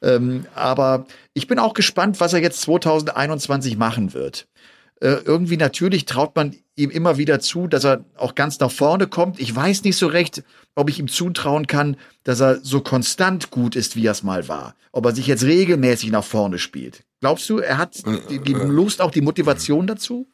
Ähm, 0.05 0.47
aber 0.55 1.07
ich 1.33 1.47
bin 1.47 1.59
auch 1.59 1.73
gespannt, 1.73 2.21
was 2.21 2.35
er 2.35 2.43
jetzt 2.43 2.61
2021 2.61 3.77
machen 3.79 4.13
wird. 4.13 4.47
Äh, 5.01 5.17
irgendwie 5.25 5.57
natürlich 5.57 6.05
traut 6.05 6.37
man 6.37 6.55
ihm 6.77 6.91
immer 6.91 7.17
wieder 7.17 7.41
zu, 7.41 7.67
dass 7.67 7.85
er 7.85 8.05
auch 8.17 8.35
ganz 8.35 8.61
nach 8.61 8.71
vorne 8.71 9.07
kommt. 9.07 9.41
Ich 9.41 9.55
weiß 9.55 9.83
nicht 9.85 9.97
so 9.97 10.07
recht, 10.07 10.45
ob 10.75 10.91
ich 10.91 10.99
ihm 10.99 11.09
zutrauen 11.09 11.67
kann, 11.67 11.97
dass 12.23 12.41
er 12.41 12.61
so 12.63 12.81
konstant 12.81 13.51
gut 13.51 13.77
ist, 13.77 13.97
wie 13.97 14.07
er 14.07 14.13
es 14.13 14.23
mal 14.23 14.47
war. 14.47 14.75
Ob 14.93 15.07
er 15.07 15.15
sich 15.15 15.27
jetzt 15.27 15.45
regelmäßig 15.45 16.11
nach 16.11 16.25
vorne 16.25 16.59
spielt. 16.59 17.05
Glaubst 17.21 17.49
du, 17.49 17.59
er 17.59 17.79
hat 17.79 18.03
die, 18.31 18.39
die 18.39 18.53
Lust, 18.53 19.01
auch 19.01 19.11
die 19.11 19.23
Motivation 19.23 19.87
dazu? 19.87 20.29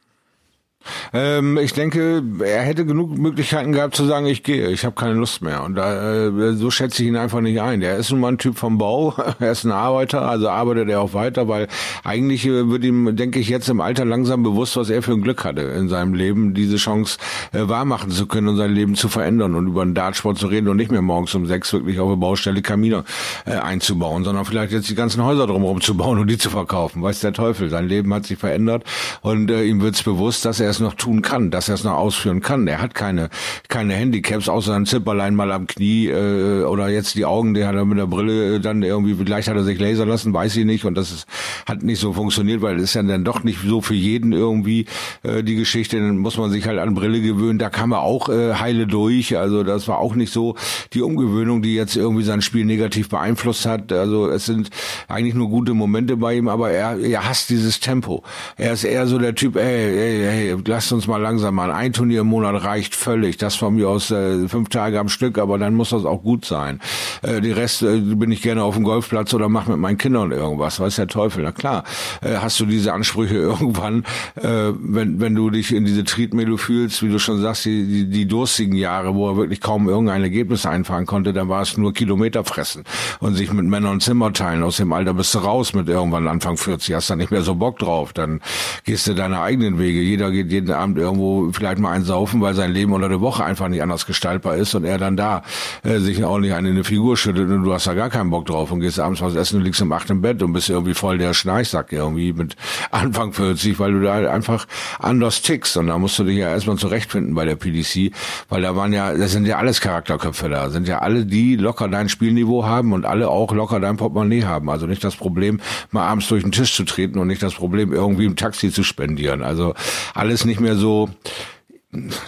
Ähm, 1.13 1.57
ich 1.57 1.73
denke, 1.73 2.23
er 2.43 2.61
hätte 2.61 2.85
genug 2.85 3.17
Möglichkeiten 3.17 3.71
gehabt 3.71 3.95
zu 3.95 4.05
sagen, 4.05 4.25
ich 4.25 4.43
gehe, 4.43 4.69
ich 4.69 4.85
habe 4.85 4.95
keine 4.95 5.13
Lust 5.13 5.41
mehr. 5.41 5.63
Und 5.63 5.75
da, 5.75 6.27
äh, 6.27 6.53
so 6.53 6.71
schätze 6.71 7.03
ich 7.03 7.09
ihn 7.09 7.15
einfach 7.15 7.41
nicht 7.41 7.61
ein. 7.61 7.81
Er 7.81 7.97
ist 7.97 8.11
nun 8.11 8.19
mal 8.19 8.29
ein 8.29 8.37
Typ 8.37 8.57
vom 8.57 8.77
Bau, 8.77 9.13
er 9.39 9.51
ist 9.51 9.63
ein 9.63 9.71
Arbeiter, 9.71 10.21
also 10.21 10.49
arbeitet 10.49 10.89
er 10.89 11.01
auch 11.01 11.13
weiter, 11.13 11.47
weil 11.47 11.67
eigentlich 12.03 12.45
äh, 12.45 12.69
wird 12.69 12.83
ihm, 12.83 13.15
denke 13.15 13.39
ich, 13.39 13.49
jetzt 13.49 13.69
im 13.69 13.81
Alter 13.81 14.05
langsam 14.05 14.43
bewusst, 14.43 14.75
was 14.77 14.89
er 14.89 15.01
für 15.01 15.11
ein 15.11 15.21
Glück 15.21 15.43
hatte 15.43 15.61
in 15.61 15.89
seinem 15.89 16.13
Leben, 16.13 16.53
diese 16.53 16.77
Chance 16.77 17.17
äh, 17.53 17.67
wahrmachen 17.67 18.11
zu 18.11 18.25
können 18.25 18.47
und 18.47 18.57
sein 18.57 18.73
Leben 18.73 18.95
zu 18.95 19.09
verändern 19.09 19.55
und 19.55 19.67
über 19.67 19.83
einen 19.83 19.95
Dartsport 19.95 20.37
zu 20.37 20.47
reden 20.47 20.67
und 20.67 20.77
nicht 20.77 20.91
mehr 20.91 21.01
morgens 21.01 21.35
um 21.35 21.45
sechs 21.45 21.73
wirklich 21.73 21.99
auf 21.99 22.09
der 22.09 22.17
Baustelle 22.17 22.61
Kamine 22.61 23.03
äh, 23.45 23.51
einzubauen, 23.51 24.23
sondern 24.23 24.45
vielleicht 24.45 24.71
jetzt 24.71 24.89
die 24.89 24.95
ganzen 24.95 25.23
Häuser 25.23 25.47
drumherum 25.47 25.81
zu 25.81 25.95
bauen 25.95 26.17
und 26.19 26.27
die 26.27 26.37
zu 26.37 26.49
verkaufen. 26.49 27.01
Weiß 27.03 27.19
der 27.19 27.33
Teufel. 27.33 27.69
Sein 27.69 27.87
Leben 27.87 28.13
hat 28.13 28.25
sich 28.25 28.37
verändert 28.37 28.83
und 29.21 29.51
äh, 29.51 29.63
ihm 29.63 29.81
wird 29.81 29.95
es 29.95 30.03
bewusst, 30.03 30.45
dass 30.45 30.59
er 30.59 30.70
es 30.71 30.79
noch 30.79 30.95
tun 30.95 31.21
kann, 31.21 31.51
dass 31.51 31.69
er 31.69 31.75
es 31.75 31.83
noch 31.83 31.93
ausführen 31.93 32.41
kann. 32.41 32.67
Er 32.67 32.81
hat 32.81 32.95
keine 32.95 33.29
keine 33.69 33.93
Handicaps 33.93 34.49
außer 34.49 34.73
ein 34.73 34.85
Zipperlein 34.85 35.35
mal 35.35 35.51
am 35.51 35.67
Knie 35.67 36.07
äh, 36.07 36.63
oder 36.63 36.89
jetzt 36.89 37.15
die 37.15 37.25
Augen, 37.25 37.53
die 37.53 37.65
hat 37.65 37.75
er 37.75 37.85
mit 37.85 37.97
der 37.97 38.07
Brille 38.07 38.59
dann 38.59 38.83
irgendwie 38.83 39.15
vielleicht 39.15 39.47
hat 39.47 39.55
er 39.55 39.63
sich 39.63 39.79
lasern 39.79 40.09
lassen, 40.09 40.33
weiß 40.33 40.55
ich 40.57 40.65
nicht 40.65 40.85
und 40.85 40.95
das 40.95 41.11
ist, 41.11 41.27
hat 41.65 41.83
nicht 41.83 41.99
so 41.99 42.13
funktioniert, 42.13 42.61
weil 42.61 42.77
es 42.77 42.83
ist 42.83 42.95
ja 42.95 43.03
dann 43.03 43.23
doch 43.23 43.43
nicht 43.43 43.59
so 43.65 43.81
für 43.81 43.93
jeden 43.93 44.33
irgendwie 44.33 44.85
äh, 45.23 45.43
die 45.43 45.55
Geschichte, 45.55 45.97
dann 45.97 46.17
muss 46.17 46.37
man 46.37 46.51
sich 46.51 46.67
halt 46.67 46.79
an 46.79 46.93
Brille 46.93 47.21
gewöhnen. 47.21 47.59
Da 47.59 47.69
kam 47.69 47.91
er 47.91 48.01
auch 48.01 48.29
äh, 48.29 48.53
heile 48.55 48.87
durch, 48.87 49.37
also 49.37 49.63
das 49.63 49.87
war 49.87 49.99
auch 49.99 50.15
nicht 50.15 50.31
so 50.31 50.55
die 50.93 51.01
Umgewöhnung, 51.01 51.61
die 51.61 51.75
jetzt 51.75 51.95
irgendwie 51.95 52.23
sein 52.23 52.41
Spiel 52.41 52.65
negativ 52.65 53.09
beeinflusst 53.09 53.65
hat. 53.65 53.91
Also 53.91 54.29
es 54.29 54.45
sind 54.45 54.69
eigentlich 55.07 55.35
nur 55.35 55.49
gute 55.49 55.73
Momente 55.73 56.17
bei 56.17 56.35
ihm, 56.35 56.47
aber 56.47 56.71
er, 56.71 56.99
er 56.99 57.27
hasst 57.27 57.49
dieses 57.49 57.79
Tempo. 57.79 58.23
Er 58.57 58.73
ist 58.73 58.83
eher 58.83 59.07
so 59.07 59.17
der 59.17 59.35
Typ, 59.35 59.55
ey, 59.55 59.63
ey, 59.63 60.49
ey, 60.49 60.60
lasst 60.67 60.91
uns 60.91 61.07
mal 61.07 61.21
langsam 61.21 61.55
mal. 61.55 61.71
Ein 61.71 61.93
Turnier 61.93 62.21
im 62.21 62.27
Monat 62.27 62.63
reicht 62.63 62.95
völlig. 62.95 63.37
Das 63.37 63.55
von 63.55 63.75
mir 63.75 63.89
aus 63.89 64.11
äh, 64.11 64.47
fünf 64.47 64.69
Tage 64.69 64.99
am 64.99 65.09
Stück, 65.09 65.37
aber 65.37 65.57
dann 65.57 65.75
muss 65.75 65.89
das 65.89 66.05
auch 66.05 66.23
gut 66.23 66.45
sein. 66.45 66.79
Äh, 67.21 67.41
die 67.41 67.51
Rest 67.51 67.81
äh, 67.83 67.99
bin 67.99 68.31
ich 68.31 68.41
gerne 68.41 68.63
auf 68.63 68.75
dem 68.75 68.83
Golfplatz 68.83 69.33
oder 69.33 69.49
mach 69.49 69.67
mit 69.67 69.77
meinen 69.77 69.97
Kindern 69.97 70.31
irgendwas. 70.31 70.79
Weiß 70.79 70.95
der 70.95 71.07
Teufel. 71.07 71.43
Na 71.43 71.51
klar, 71.51 71.83
äh, 72.21 72.37
hast 72.37 72.59
du 72.59 72.65
diese 72.65 72.93
Ansprüche 72.93 73.35
irgendwann, 73.35 74.03
äh, 74.35 74.71
wenn, 74.79 75.19
wenn 75.19 75.35
du 75.35 75.49
dich 75.49 75.73
in 75.73 75.85
diese 75.85 76.03
Triebmelo 76.03 76.57
fühlst, 76.57 77.03
wie 77.03 77.09
du 77.09 77.19
schon 77.19 77.41
sagst, 77.41 77.65
die, 77.65 77.85
die, 77.85 78.09
die 78.09 78.27
durstigen 78.27 78.75
Jahre, 78.75 79.15
wo 79.15 79.29
er 79.29 79.37
wirklich 79.37 79.61
kaum 79.61 79.87
irgendein 79.87 80.23
Ergebnis 80.23 80.65
einfahren 80.65 81.05
konnte, 81.05 81.33
dann 81.33 81.49
war 81.49 81.61
es 81.61 81.77
nur 81.77 81.93
Kilometer 81.93 82.43
fressen 82.43 82.83
und 83.19 83.35
sich 83.35 83.51
mit 83.53 83.65
Männern 83.65 83.99
Zimmer 83.99 84.33
teilen. 84.33 84.63
Aus 84.63 84.77
dem 84.77 84.93
Alter 84.93 85.13
bist 85.13 85.33
du 85.35 85.39
raus 85.39 85.73
mit 85.73 85.87
irgendwann 85.87 86.27
Anfang 86.27 86.57
40, 86.57 86.95
hast 86.95 87.09
da 87.09 87.15
nicht 87.15 87.31
mehr 87.31 87.41
so 87.41 87.55
Bock 87.55 87.79
drauf. 87.79 88.13
Dann 88.13 88.41
gehst 88.85 89.07
du 89.07 89.13
deine 89.13 89.41
eigenen 89.41 89.79
Wege. 89.79 90.01
Jeder 90.01 90.31
geht 90.31 90.50
jeden 90.51 90.71
Abend 90.71 90.97
irgendwo 90.97 91.51
vielleicht 91.51 91.79
mal 91.79 91.91
einsaufen, 91.91 92.41
weil 92.41 92.53
sein 92.53 92.71
Leben 92.71 92.93
unter 92.93 93.09
der 93.09 93.21
Woche 93.21 93.43
einfach 93.43 93.67
nicht 93.67 93.81
anders 93.81 94.05
gestaltbar 94.05 94.57
ist 94.57 94.75
und 94.75 94.83
er 94.83 94.97
dann 94.97 95.17
da 95.17 95.43
äh, 95.83 95.99
sich 95.99 96.23
auch 96.23 96.39
nicht 96.39 96.53
eine 96.53 96.83
Figur 96.83 97.17
schüttet 97.17 97.49
und 97.49 97.63
du 97.63 97.73
hast 97.73 97.87
da 97.87 97.93
gar 97.93 98.09
keinen 98.09 98.29
Bock 98.29 98.45
drauf 98.45 98.71
und 98.71 98.81
gehst 98.81 98.99
abends 98.99 99.21
was 99.21 99.35
essen 99.35 99.57
und 99.57 99.63
liegst 99.63 99.81
um 99.81 99.91
acht 99.91 100.09
im 100.09 100.21
Bett 100.21 100.43
und 100.43 100.53
bist 100.53 100.69
irgendwie 100.69 100.93
voll 100.93 101.17
der 101.17 101.33
Schnarchsack 101.33 101.91
irgendwie 101.91 102.33
mit 102.33 102.55
Anfang 102.91 103.33
40, 103.33 103.79
weil 103.79 103.93
du 103.93 104.01
da 104.01 104.13
einfach 104.31 104.67
anders 104.99 105.41
tickst 105.41 105.77
und 105.77 105.87
da 105.87 105.97
musst 105.97 106.19
du 106.19 106.23
dich 106.23 106.37
ja 106.37 106.49
erstmal 106.49 106.77
zurechtfinden 106.77 107.33
bei 107.33 107.45
der 107.45 107.55
PDC, 107.55 108.13
weil 108.49 108.61
da 108.61 108.75
waren 108.75 108.93
ja, 108.93 109.13
das 109.13 109.31
sind 109.31 109.45
ja 109.45 109.57
alles 109.57 109.81
Charakterköpfe 109.81 110.49
da, 110.49 110.69
sind 110.69 110.87
ja 110.87 110.99
alle, 110.99 111.25
die 111.25 111.55
locker 111.55 111.87
dein 111.87 112.09
Spielniveau 112.09 112.65
haben 112.65 112.93
und 112.93 113.05
alle 113.05 113.29
auch 113.29 113.53
locker 113.53 113.79
dein 113.79 113.97
Portemonnaie 113.97 114.43
haben. 114.43 114.69
Also 114.69 114.87
nicht 114.87 115.03
das 115.03 115.15
Problem, 115.15 115.59
mal 115.91 116.07
abends 116.07 116.27
durch 116.27 116.43
den 116.43 116.51
Tisch 116.51 116.75
zu 116.75 116.83
treten 116.83 117.19
und 117.19 117.27
nicht 117.27 117.41
das 117.41 117.53
Problem, 117.53 117.93
irgendwie 117.93 118.25
im 118.25 118.35
Taxi 118.35 118.71
zu 118.71 118.83
spendieren. 118.83 119.43
Also 119.43 119.73
alles 120.13 120.40
nicht 120.45 120.59
mehr 120.59 120.75
so 120.75 121.09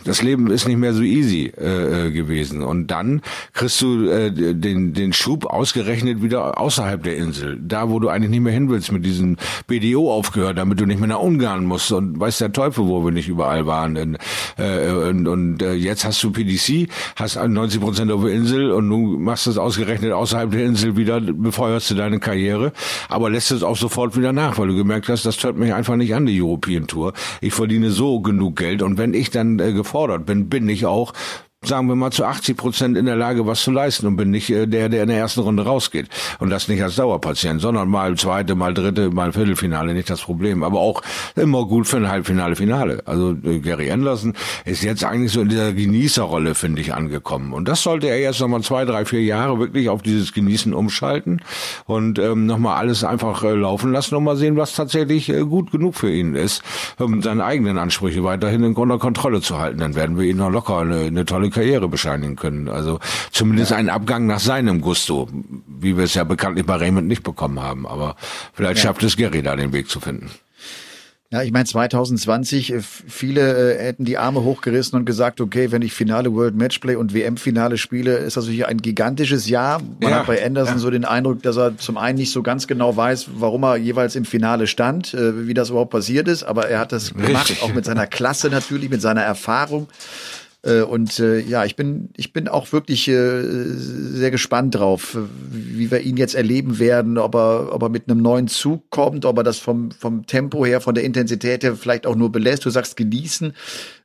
das 0.03 0.21
Leben 0.21 0.51
ist 0.51 0.67
nicht 0.67 0.77
mehr 0.77 0.93
so 0.93 1.03
easy 1.03 1.53
äh, 1.57 2.07
äh, 2.07 2.11
gewesen. 2.11 2.63
Und 2.63 2.87
dann 2.87 3.21
kriegst 3.53 3.81
du 3.81 4.09
äh, 4.09 4.29
den, 4.31 4.93
den 4.93 5.13
Schub 5.13 5.45
ausgerechnet 5.45 6.21
wieder 6.21 6.59
außerhalb 6.59 7.01
der 7.01 7.15
Insel. 7.15 7.57
Da, 7.61 7.89
wo 7.89 7.99
du 7.99 8.09
eigentlich 8.09 8.31
nicht 8.31 8.41
mehr 8.41 8.51
hin 8.51 8.69
willst, 8.69 8.91
mit 8.91 9.05
diesem 9.05 9.37
BDO 9.67 10.11
aufgehört, 10.11 10.57
damit 10.57 10.81
du 10.81 10.85
nicht 10.85 10.99
mehr 10.99 11.07
nach 11.07 11.19
Ungarn 11.19 11.63
musst 11.63 11.93
und 11.93 12.19
weiß 12.19 12.39
der 12.39 12.51
Teufel, 12.51 12.87
wo 12.87 13.05
wir 13.05 13.11
nicht 13.11 13.29
überall 13.29 13.65
waren. 13.65 13.95
Und, 13.95 14.17
äh, 14.57 14.91
und, 14.91 15.27
und 15.27 15.61
äh, 15.61 15.73
jetzt 15.73 16.03
hast 16.03 16.21
du 16.23 16.31
PDC, 16.31 16.89
hast 17.15 17.37
90 17.37 17.79
Prozent 17.79 18.11
auf 18.11 18.21
der 18.21 18.33
Insel 18.33 18.69
und 18.71 18.89
du 18.89 19.17
machst 19.17 19.47
das 19.47 19.57
ausgerechnet 19.57 20.11
außerhalb 20.11 20.51
der 20.51 20.65
Insel 20.65 20.97
wieder, 20.97 21.21
befeuerst 21.21 21.89
du 21.89 21.95
deine 21.95 22.19
Karriere, 22.19 22.73
aber 23.07 23.29
lässt 23.29 23.51
es 23.51 23.63
auch 23.63 23.77
sofort 23.77 24.17
wieder 24.17 24.33
nach, 24.33 24.57
weil 24.57 24.67
du 24.67 24.75
gemerkt 24.75 25.07
hast, 25.07 25.25
das 25.25 25.41
hört 25.41 25.57
mich 25.57 25.73
einfach 25.73 25.95
nicht 25.95 26.13
an, 26.13 26.25
die 26.25 26.41
European 26.41 26.85
Tour. 26.85 27.13
Ich 27.39 27.53
verdiene 27.53 27.91
so 27.91 28.19
genug 28.19 28.57
Geld 28.57 28.81
und 28.81 28.97
wenn 28.97 29.13
ich 29.13 29.29
dann 29.29 29.52
gefordert 29.57 30.25
bin, 30.25 30.49
bin 30.49 30.69
ich 30.69 30.85
auch 30.85 31.13
sagen 31.65 31.87
wir 31.87 31.95
mal, 31.95 32.11
zu 32.11 32.25
80 32.25 32.57
Prozent 32.57 32.97
in 32.97 33.05
der 33.05 33.15
Lage, 33.15 33.45
was 33.45 33.63
zu 33.63 33.71
leisten 33.71 34.07
und 34.07 34.15
bin 34.15 34.31
nicht 34.31 34.49
äh, 34.49 34.67
der, 34.67 34.89
der 34.89 35.03
in 35.03 35.09
der 35.09 35.17
ersten 35.17 35.41
Runde 35.41 35.63
rausgeht. 35.63 36.07
Und 36.39 36.49
das 36.49 36.67
nicht 36.67 36.81
als 36.83 36.95
Dauerpatient, 36.95 37.61
sondern 37.61 37.89
mal 37.89 38.15
zweite, 38.15 38.55
mal 38.55 38.73
dritte, 38.73 39.09
mal 39.09 39.31
Viertelfinale, 39.33 39.93
nicht 39.93 40.09
das 40.09 40.21
Problem. 40.21 40.63
Aber 40.63 40.79
auch 40.79 41.01
immer 41.35 41.65
gut 41.65 41.87
für 41.87 41.97
ein 41.97 42.09
Halbfinale, 42.09 42.55
Finale. 42.55 43.03
Also 43.05 43.35
äh, 43.43 43.59
Gary 43.59 43.91
Anderson 43.91 44.33
ist 44.65 44.83
jetzt 44.83 45.03
eigentlich 45.03 45.31
so 45.31 45.41
in 45.41 45.49
dieser 45.49 45.73
Genießerrolle, 45.73 46.55
finde 46.55 46.81
ich, 46.81 46.93
angekommen. 46.93 47.53
Und 47.53 47.67
das 47.67 47.83
sollte 47.83 48.07
er 48.07 48.19
jetzt 48.19 48.39
nochmal 48.39 48.61
zwei, 48.61 48.85
drei, 48.85 49.05
vier 49.05 49.23
Jahre 49.23 49.59
wirklich 49.59 49.89
auf 49.89 50.01
dieses 50.01 50.33
Genießen 50.33 50.73
umschalten 50.73 51.41
und 51.85 52.19
ähm, 52.19 52.45
nochmal 52.45 52.77
alles 52.77 53.03
einfach 53.03 53.43
äh, 53.43 53.53
laufen 53.53 53.91
lassen 53.91 54.15
und 54.15 54.23
mal 54.23 54.35
sehen, 54.35 54.57
was 54.57 54.73
tatsächlich 54.73 55.29
äh, 55.29 55.41
gut 55.41 55.71
genug 55.71 55.95
für 55.95 56.11
ihn 56.11 56.35
ist, 56.35 56.63
um 56.99 57.21
seine 57.21 57.43
eigenen 57.43 57.77
Ansprüche 57.77 58.23
weiterhin 58.23 58.63
in 58.63 58.73
Kontrolle 58.73 59.41
zu 59.41 59.59
halten. 59.59 59.79
Dann 59.79 59.95
werden 59.95 60.17
wir 60.17 60.25
ihn 60.25 60.37
noch 60.37 60.51
locker 60.51 60.79
eine, 60.79 61.01
eine 61.01 61.25
tolle 61.25 61.49
Karriere 61.53 61.87
bescheinigen 61.87 62.35
können. 62.35 62.67
Also 62.67 62.99
zumindest 63.31 63.71
ja. 63.71 63.77
einen 63.77 63.89
Abgang 63.89 64.27
nach 64.27 64.39
seinem 64.39 64.81
Gusto, 64.81 65.29
wie 65.67 65.97
wir 65.97 66.03
es 66.05 66.13
ja 66.13 66.23
bekanntlich 66.23 66.65
bei 66.65 66.75
Raymond 66.75 67.07
nicht 67.07 67.23
bekommen 67.23 67.61
haben. 67.61 67.87
Aber 67.87 68.15
vielleicht 68.53 68.77
ja. 68.77 68.89
schafft 68.89 69.03
es 69.03 69.15
Gary 69.15 69.41
da 69.41 69.55
den 69.55 69.71
Weg 69.71 69.89
zu 69.89 69.99
finden. 69.99 70.29
Ja, 71.33 71.41
ich 71.41 71.51
meine 71.51 71.65
2020, 71.65 72.73
äh, 72.73 72.81
viele 72.81 73.73
äh, 73.73 73.83
hätten 73.83 74.05
die 74.05 74.19
Arme 74.19 74.43
hochgerissen 74.43 74.99
und 74.99 75.05
gesagt, 75.05 75.41
okay, 75.41 75.71
wenn 75.71 75.81
ich 75.81 75.91
Finale 75.91 76.31
World 76.31 76.55
Matchplay 76.55 76.95
und 76.95 77.15
WM-Finale 77.15 77.79
spiele, 77.79 78.17
ist 78.17 78.37
das 78.37 78.45
natürlich 78.45 78.67
ein 78.67 78.77
gigantisches 78.77 79.49
Jahr. 79.49 79.81
Man 79.99 80.11
ja, 80.11 80.19
hat 80.19 80.27
bei 80.27 80.45
Anderson 80.45 80.75
ja. 80.75 80.79
so 80.79 80.91
den 80.91 81.05
Eindruck, 81.05 81.41
dass 81.41 81.57
er 81.57 81.75
zum 81.79 81.97
einen 81.97 82.19
nicht 82.19 82.31
so 82.31 82.43
ganz 82.43 82.67
genau 82.67 82.95
weiß, 82.95 83.29
warum 83.39 83.63
er 83.63 83.77
jeweils 83.77 84.15
im 84.15 84.25
Finale 84.25 84.67
stand, 84.67 85.15
äh, 85.15 85.47
wie 85.47 85.55
das 85.55 85.71
überhaupt 85.71 85.89
passiert 85.89 86.27
ist, 86.27 86.43
aber 86.43 86.69
er 86.69 86.77
hat 86.77 86.91
das 86.91 87.15
gemacht, 87.15 87.49
Richtig. 87.49 87.63
auch 87.63 87.73
mit 87.73 87.85
seiner 87.85 88.05
Klasse 88.05 88.49
natürlich, 88.49 88.91
mit 88.91 89.01
seiner 89.01 89.23
Erfahrung. 89.23 89.87
Äh, 90.63 90.81
und 90.81 91.19
äh, 91.19 91.39
ja, 91.39 91.65
ich 91.65 91.75
bin, 91.75 92.09
ich 92.15 92.31
bin 92.31 92.47
auch 92.47 92.71
wirklich 92.71 93.07
äh, 93.09 93.41
sehr 93.43 94.31
gespannt 94.31 94.75
drauf, 94.75 95.17
wie 95.51 95.91
wir 95.91 95.99
ihn 96.01 96.15
jetzt 96.15 96.35
erleben 96.35 96.79
werden, 96.79 97.17
ob 97.17 97.35
er, 97.35 97.73
ob 97.73 97.81
er 97.83 97.89
mit 97.89 98.09
einem 98.09 98.21
neuen 98.21 98.47
Zug 98.47 98.89
kommt, 98.89 99.25
ob 99.25 99.37
er 99.37 99.43
das 99.43 99.59
vom, 99.59 99.91
vom 99.91 100.25
Tempo 100.25 100.65
her, 100.65 100.79
von 100.79 100.95
der 100.95 101.03
Intensität 101.03 101.63
her 101.63 101.75
vielleicht 101.75 102.07
auch 102.07 102.15
nur 102.15 102.31
belässt. 102.31 102.65
Du 102.65 102.69
sagst 102.69 102.95
genießen. 102.95 103.53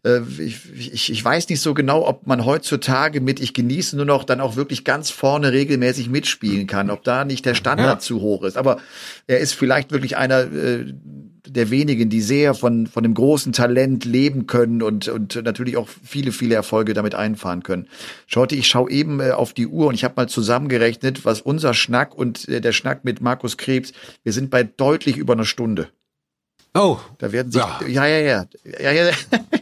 Äh, 0.05 0.21
ich, 0.39 0.59
ich, 0.75 1.13
ich 1.13 1.25
weiß 1.25 1.49
nicht 1.49 1.61
so 1.61 1.75
genau, 1.75 2.07
ob 2.07 2.27
man 2.27 2.45
heutzutage 2.45 3.21
mit 3.21 3.39
ich 3.39 3.55
genieße 3.55 3.97
nur 3.97 4.07
noch 4.07 4.25
dann 4.25 4.41
auch 4.41 4.57
wirklich 4.57 4.85
ganz 4.85 5.11
vorne 5.11 5.53
regelmäßig 5.53 6.09
mitspielen 6.09 6.67
kann, 6.67 6.91
ob 6.91 7.05
da 7.05 7.25
nicht 7.25 7.47
der 7.47 7.55
Standard 7.55 7.87
ja. 7.87 7.99
zu 8.01 8.21
hoch 8.21 8.43
ist. 8.43 8.57
Aber 8.57 8.79
er 9.29 9.39
ist 9.39 9.53
vielleicht 9.53 9.93
wirklich 9.93 10.17
einer, 10.17 10.41
äh, 10.53 10.93
der 11.47 11.71
wenigen, 11.71 12.11
die 12.11 12.21
sehr 12.21 12.55
von, 12.55 12.87
von 12.87 13.03
dem 13.03 13.15
großen 13.15 13.53
Talent 13.53 14.05
leben 14.05 14.47
können 14.47 14.83
und, 14.83 15.09
und 15.09 15.43
natürlich 15.45 15.77
auch 15.77 15.89
viele, 15.89 16.33
viele 16.33 16.55
Erfolge 16.55 16.95
damit 16.95 17.15
einfahren 17.15 17.63
können. 17.63 17.89
Schaute, 18.27 18.57
ich 18.57 18.69
schaue 18.69 18.91
eben 18.91 19.21
äh, 19.21 19.31
auf 19.31 19.53
die 19.53 19.67
Uhr 19.67 19.87
und 19.89 19.95
ich 19.95 20.05
habe 20.05 20.15
mal 20.17 20.29
zusammengerechnet, 20.29 21.25
was 21.25 21.41
unser 21.41 21.75
Schnack 21.75 22.15
und 22.15 22.49
äh, 22.49 22.61
der 22.61 22.73
Schnack 22.73 23.05
mit 23.05 23.21
Markus 23.21 23.57
Krebs, 23.57 23.93
wir 24.23 24.33
sind 24.33 24.51
bei 24.51 24.63
deutlich 24.65 25.17
über 25.17 25.35
einer 25.35 25.45
Stunde. 25.45 25.89
Oh. 26.75 26.99
Da 27.19 27.33
werden 27.33 27.51
sich, 27.51 27.63
ja, 27.89 28.07
ja, 28.07 28.19
ja, 28.19 28.45
ja. 28.83 28.93
ja. 28.93 29.13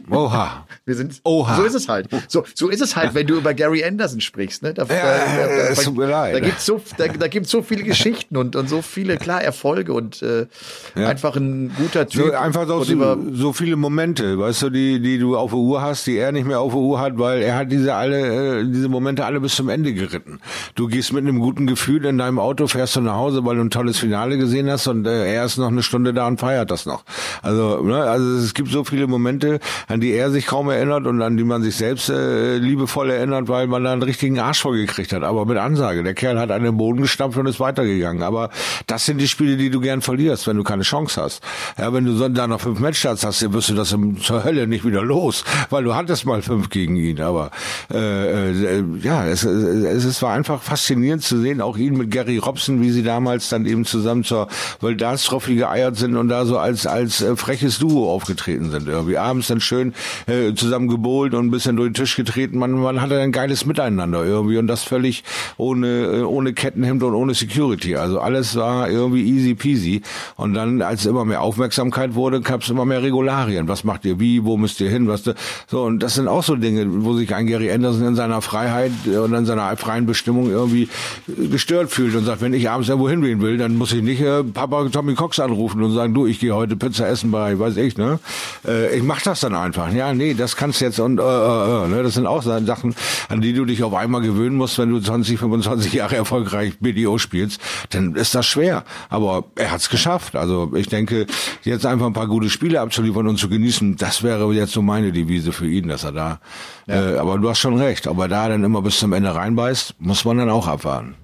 Oha. 0.09 0.65
Wir 0.87 0.95
sind, 0.95 1.19
Oha. 1.25 1.57
so 1.57 1.63
ist 1.63 1.73
es 1.73 1.89
halt. 1.89 2.07
So, 2.29 2.45
so 2.53 2.69
ist 2.69 2.81
es 2.81 2.95
halt, 2.95 3.13
wenn 3.13 3.27
du 3.27 3.35
über 3.35 3.53
Gary 3.53 3.83
Anderson 3.83 4.21
sprichst, 4.21 4.63
ne? 4.63 4.73
Da, 4.73 4.83
ja, 4.83 4.87
da, 4.87 5.75
da, 5.75 5.91
da, 5.91 6.05
leid. 6.05 6.35
da 6.35 6.39
gibt's 6.39 6.65
so, 6.65 6.81
da, 6.97 7.07
da 7.09 7.27
gibt's 7.27 7.51
so 7.51 7.61
viele 7.61 7.83
Geschichten 7.83 8.37
und, 8.37 8.55
und 8.55 8.69
so 8.69 8.81
viele, 8.81 9.17
klar, 9.17 9.41
Erfolge 9.41 9.91
und, 9.91 10.21
äh, 10.21 10.47
ja. 10.95 11.09
einfach 11.09 11.35
ein 11.35 11.73
guter 11.75 12.07
Typ. 12.07 12.27
So, 12.27 12.31
einfach 12.31 12.65
so, 12.67 12.85
so 13.33 13.51
viele 13.51 13.75
Momente, 13.75 14.39
weißt 14.39 14.61
du, 14.61 14.69
die, 14.69 15.01
die 15.01 15.19
du 15.19 15.35
auf 15.35 15.51
der 15.51 15.59
Uhr 15.59 15.81
hast, 15.81 16.07
die 16.07 16.17
er 16.17 16.31
nicht 16.31 16.47
mehr 16.47 16.61
auf 16.61 16.71
der 16.71 16.81
Uhr 16.81 17.01
hat, 17.01 17.19
weil 17.19 17.41
er 17.41 17.55
hat 17.55 17.69
diese 17.69 17.93
alle, 17.93 18.61
äh, 18.61 18.63
diese 18.63 18.87
Momente 18.87 19.25
alle 19.25 19.41
bis 19.41 19.55
zum 19.57 19.67
Ende 19.67 19.93
geritten. 19.93 20.39
Du 20.75 20.87
gehst 20.87 21.11
mit 21.11 21.23
einem 21.23 21.39
guten 21.39 21.67
Gefühl 21.67 22.05
in 22.05 22.17
deinem 22.17 22.39
Auto, 22.39 22.65
fährst 22.67 22.95
du 22.95 23.01
nach 23.01 23.15
Hause, 23.15 23.43
weil 23.43 23.57
du 23.57 23.63
ein 23.63 23.71
tolles 23.71 23.99
Finale 23.99 24.37
gesehen 24.37 24.69
hast 24.69 24.87
und 24.87 25.05
äh, 25.05 25.33
er 25.33 25.43
ist 25.43 25.57
noch 25.57 25.67
eine 25.67 25.83
Stunde 25.83 26.13
da 26.13 26.27
und 26.27 26.39
feiert 26.39 26.71
das 26.71 26.85
noch. 26.85 26.96
Noch. 26.97 27.03
Also, 27.41 27.81
ne, 27.83 28.03
also 28.03 28.37
es 28.37 28.53
gibt 28.53 28.69
so 28.69 28.83
viele 28.83 29.07
Momente, 29.07 29.59
an 29.87 29.99
die 29.99 30.11
er 30.11 30.31
sich 30.31 30.45
kaum 30.45 30.69
erinnert 30.69 31.05
und 31.05 31.21
an 31.21 31.37
die 31.37 31.43
man 31.43 31.61
sich 31.61 31.75
selbst 31.75 32.09
äh, 32.09 32.57
liebevoll 32.57 33.09
erinnert, 33.09 33.47
weil 33.47 33.67
man 33.67 33.83
da 33.83 33.93
einen 33.93 34.03
richtigen 34.03 34.39
Arsch 34.39 34.61
vorgekriegt 34.61 35.13
hat. 35.13 35.23
Aber 35.23 35.45
mit 35.45 35.57
Ansage. 35.57 36.03
Der 36.03 36.13
Kerl 36.13 36.39
hat 36.39 36.49
den 36.49 36.77
Boden 36.77 37.01
gestampft 37.01 37.37
und 37.37 37.45
ist 37.45 37.59
weitergegangen. 37.59 38.23
Aber 38.23 38.49
das 38.87 39.05
sind 39.05 39.19
die 39.19 39.27
Spiele, 39.27 39.57
die 39.57 39.69
du 39.69 39.79
gern 39.79 40.01
verlierst, 40.01 40.47
wenn 40.47 40.57
du 40.57 40.63
keine 40.63 40.83
Chance 40.83 41.21
hast. 41.21 41.43
Ja, 41.77 41.93
wenn 41.93 42.05
du 42.05 42.29
da 42.29 42.47
noch 42.47 42.61
fünf 42.61 42.79
Matchstarts 42.79 43.25
hast, 43.25 43.41
dann 43.41 43.53
wirst 43.53 43.69
du 43.69 43.75
das 43.75 43.95
zur 44.21 44.43
Hölle 44.43 44.67
nicht 44.67 44.85
wieder 44.85 45.03
los, 45.03 45.43
weil 45.69 45.83
du 45.83 45.95
hattest 45.95 46.25
mal 46.25 46.41
fünf 46.41 46.69
gegen 46.69 46.95
ihn. 46.95 47.21
Aber 47.21 47.51
äh, 47.93 48.79
äh, 48.79 48.83
ja, 49.01 49.25
es, 49.25 49.43
es, 49.43 50.05
es 50.05 50.21
war 50.21 50.33
einfach 50.33 50.61
faszinierend 50.61 51.23
zu 51.23 51.39
sehen, 51.39 51.61
auch 51.61 51.77
ihn 51.77 51.97
mit 51.97 52.11
Gary 52.11 52.37
Robson, 52.37 52.81
wie 52.81 52.91
sie 52.91 53.03
damals 53.03 53.49
dann 53.49 53.65
eben 53.65 53.85
zusammen 53.85 54.23
zur 54.23 54.47
Trophy 54.79 55.55
geeiert 55.55 55.97
sind 55.97 56.15
und 56.15 56.29
da 56.29 56.45
so 56.45 56.57
als 56.57 56.86
als 56.87 57.21
äh, 57.21 57.35
freches 57.35 57.79
Duo 57.79 58.11
aufgetreten 58.11 58.71
sind. 58.71 58.87
Irgendwie 58.87 59.17
abends 59.17 59.47
dann 59.47 59.59
schön 59.59 59.93
äh, 60.27 60.53
zusammen 60.53 60.87
gebohlt 60.87 61.33
und 61.33 61.47
ein 61.47 61.51
bisschen 61.51 61.75
durch 61.75 61.89
den 61.89 61.93
Tisch 61.93 62.15
getreten. 62.15 62.57
Man, 62.57 62.71
man 62.71 63.01
hatte 63.01 63.19
ein 63.19 63.31
geiles 63.31 63.65
Miteinander 63.65 64.25
irgendwie 64.25 64.57
und 64.57 64.67
das 64.67 64.83
völlig 64.83 65.23
ohne 65.57 65.87
äh, 65.87 66.21
ohne 66.21 66.53
Kettenhemd 66.53 67.03
und 67.03 67.13
ohne 67.13 67.33
Security. 67.33 67.95
Also 67.95 68.19
alles 68.19 68.55
war 68.55 68.89
irgendwie 68.89 69.23
easy 69.27 69.55
peasy. 69.55 70.01
Und 70.35 70.53
dann, 70.53 70.81
als 70.81 71.05
immer 71.05 71.25
mehr 71.25 71.41
Aufmerksamkeit 71.41 72.15
wurde, 72.15 72.41
gab 72.41 72.61
es 72.61 72.69
immer 72.69 72.85
mehr 72.85 73.03
Regularien. 73.03 73.67
Was 73.67 73.83
macht 73.83 74.05
ihr 74.05 74.19
wie? 74.19 74.43
Wo 74.43 74.57
müsst 74.57 74.79
ihr 74.81 74.89
hin? 74.89 75.07
Was 75.07 75.23
so 75.67 75.83
und 75.83 75.99
das 75.99 76.15
sind 76.15 76.27
auch 76.27 76.43
so 76.43 76.55
Dinge, 76.55 76.85
wo 77.03 77.13
sich 77.13 77.33
ein 77.35 77.47
Gary 77.47 77.71
Anderson 77.71 78.07
in 78.07 78.15
seiner 78.15 78.41
Freiheit 78.41 78.91
und 79.05 79.33
in 79.33 79.45
seiner 79.45 79.75
freien 79.77 80.05
Bestimmung 80.05 80.49
irgendwie 80.49 80.89
gestört 81.27 81.91
fühlt 81.91 82.15
und 82.15 82.25
sagt, 82.25 82.41
wenn 82.41 82.53
ich 82.53 82.69
abends 82.69 82.89
irgendwo 82.89 83.09
hingehen 83.09 83.41
will, 83.41 83.57
dann 83.57 83.75
muss 83.75 83.91
ich 83.91 84.01
nicht 84.01 84.21
äh, 84.21 84.43
Papa 84.43 84.87
Tommy 84.89 85.15
Cox 85.15 85.39
anrufen 85.39 85.83
und 85.83 85.91
sagen, 85.91 86.13
du, 86.13 86.25
ich 86.25 86.39
gehe 86.39 86.55
heute 86.55 86.75
Pizza 86.79 87.07
essen 87.07 87.31
bei, 87.31 87.57
weiß 87.57 87.77
ich, 87.77 87.97
ne? 87.97 88.19
Äh, 88.65 88.95
ich 88.97 89.03
mach 89.03 89.21
das 89.21 89.39
dann 89.41 89.55
einfach. 89.55 89.91
Ja, 89.91 90.13
nee, 90.13 90.33
das 90.33 90.55
kannst 90.55 90.81
jetzt 90.81 90.99
und 90.99 91.19
äh, 91.19 91.23
äh, 91.23 91.85
äh, 91.85 91.87
ne? 91.87 92.03
Das 92.03 92.13
sind 92.13 92.27
auch 92.27 92.43
Sachen, 92.43 92.95
an 93.29 93.41
die 93.41 93.53
du 93.53 93.65
dich 93.65 93.83
auf 93.83 93.93
einmal 93.93 94.21
gewöhnen 94.21 94.55
musst, 94.55 94.77
wenn 94.77 94.89
du 94.89 94.99
20, 94.99 95.39
25 95.39 95.93
Jahre 95.93 96.15
erfolgreich 96.15 96.79
BDO 96.79 97.17
spielst, 97.17 97.61
dann 97.89 98.15
ist 98.15 98.35
das 98.35 98.45
schwer. 98.45 98.83
Aber 99.09 99.45
er 99.55 99.71
hat's 99.71 99.89
geschafft. 99.89 100.35
Also 100.35 100.71
ich 100.75 100.87
denke, 100.87 101.27
jetzt 101.63 101.85
einfach 101.85 102.07
ein 102.07 102.13
paar 102.13 102.27
gute 102.27 102.49
Spiele 102.49 102.81
abzuliefern 102.81 103.27
und 103.27 103.37
zu 103.37 103.49
genießen, 103.49 103.95
das 103.95 104.23
wäre 104.23 104.51
jetzt 104.53 104.73
so 104.73 104.81
meine 104.81 105.11
Devise 105.11 105.51
für 105.51 105.67
ihn, 105.67 105.87
dass 105.87 106.03
er 106.03 106.11
da. 106.11 106.39
Ja. 106.87 107.13
Äh, 107.13 107.17
aber 107.17 107.37
du 107.37 107.49
hast 107.49 107.59
schon 107.59 107.77
recht. 107.77 108.07
Aber 108.07 108.27
da 108.27 108.49
dann 108.49 108.63
immer 108.63 108.81
bis 108.81 108.99
zum 108.99 109.13
Ende 109.13 109.33
reinbeißt, 109.33 109.95
muss 109.99 110.25
man 110.25 110.37
dann 110.37 110.49
auch 110.49 110.67
abwarten. 110.67 111.15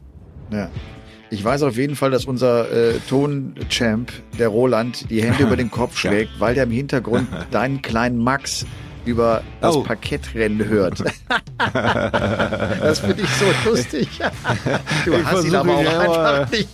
Ja. 0.52 0.70
Ich 1.34 1.44
weiß 1.44 1.64
auf 1.64 1.78
jeden 1.78 1.96
Fall, 1.96 2.12
dass 2.12 2.26
unser 2.26 2.72
äh, 2.72 3.00
Tonchamp, 3.10 4.12
der 4.38 4.50
Roland, 4.50 5.10
die 5.10 5.24
Hände 5.24 5.42
über 5.42 5.58
den 5.58 5.72
Kopf 5.72 5.98
schlägt, 5.98 6.32
ja. 6.36 6.40
weil 6.40 6.54
der 6.54 6.66
im 6.66 6.72
Hintergrund 6.72 7.28
deinen 7.52 7.82
kleinen 7.82 8.24
Max 8.24 8.68
über 9.06 9.42
das 9.60 9.76
oh. 9.76 9.82
Parkett 9.82 10.36
rennen 10.36 10.64
hört. 10.64 11.00
das 11.58 13.00
finde 13.00 13.24
ich 13.24 13.30
so 13.32 13.70
lustig. 13.70 14.08
Du 15.06 15.14
ich 15.14 15.26
hast 15.26 15.46
ihn 15.46 15.56
aber 15.56 15.76
auch 15.76 16.00
einfach 16.00 16.52
nicht. 16.52 16.70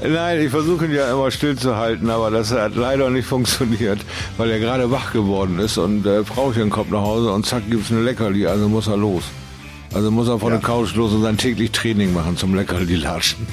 Nein, 0.00 0.40
ich 0.40 0.50
versuche 0.50 0.84
ihn 0.86 0.92
ja 0.92 1.10
immer 1.12 1.30
stillzuhalten, 1.32 2.08
aber 2.08 2.30
das 2.30 2.52
hat 2.52 2.76
leider 2.76 3.10
nicht 3.10 3.26
funktioniert, 3.26 3.98
weil 4.38 4.48
er 4.48 4.60
gerade 4.60 4.90
wach 4.92 5.12
geworden 5.12 5.58
ist 5.58 5.76
und 5.76 6.06
äh, 6.06 6.24
Frauchen 6.24 6.70
kommt 6.70 6.92
nach 6.92 7.02
Hause 7.02 7.32
und 7.32 7.44
zack 7.44 7.68
gibt's 7.68 7.90
eine 7.90 8.02
Leckerli, 8.02 8.46
also 8.46 8.68
muss 8.68 8.86
er 8.86 8.96
los. 8.96 9.24
Also 9.94 10.10
muss 10.10 10.28
er 10.28 10.38
von 10.38 10.52
ja. 10.52 10.58
der 10.58 10.66
Couch 10.66 10.94
los 10.96 11.12
und 11.12 11.22
sein 11.22 11.36
täglich 11.36 11.70
Training 11.70 12.12
machen 12.12 12.36
zum 12.36 12.54
Leckerli 12.54 12.96
latschen. 12.96 13.46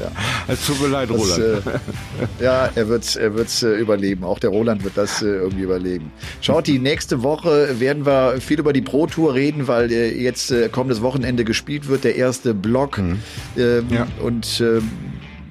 ja. 0.00 0.10
Es 0.48 0.66
tut 0.66 0.80
mir 0.80 0.88
leid, 0.88 1.10
das, 1.10 1.18
Roland. 1.18 1.66
Äh, 2.40 2.44
ja, 2.44 2.70
er 2.74 2.88
wird 2.88 3.16
er 3.16 3.34
wird's 3.34 3.62
äh, 3.62 3.74
überleben. 3.74 4.24
Auch 4.24 4.38
der 4.38 4.50
Roland 4.50 4.82
wird 4.82 4.96
das 4.96 5.22
äh, 5.22 5.26
irgendwie 5.26 5.62
überleben. 5.62 6.12
Schaut, 6.40 6.66
die 6.66 6.78
nächste 6.78 7.22
Woche 7.22 7.78
werden 7.78 8.04
wir 8.04 8.40
viel 8.40 8.58
über 8.58 8.72
die 8.72 8.82
Pro 8.82 9.06
Tour 9.06 9.34
reden, 9.34 9.68
weil 9.68 9.90
äh, 9.92 10.20
jetzt 10.20 10.50
äh, 10.50 10.68
kommendes 10.68 11.02
Wochenende 11.02 11.44
gespielt 11.44 11.88
wird, 11.88 12.04
der 12.04 12.16
erste 12.16 12.52
Block. 12.54 12.98
Mhm. 12.98 13.20
Ähm, 13.56 13.86
ja. 13.90 14.06
Und 14.22 14.60
ähm, 14.60 14.90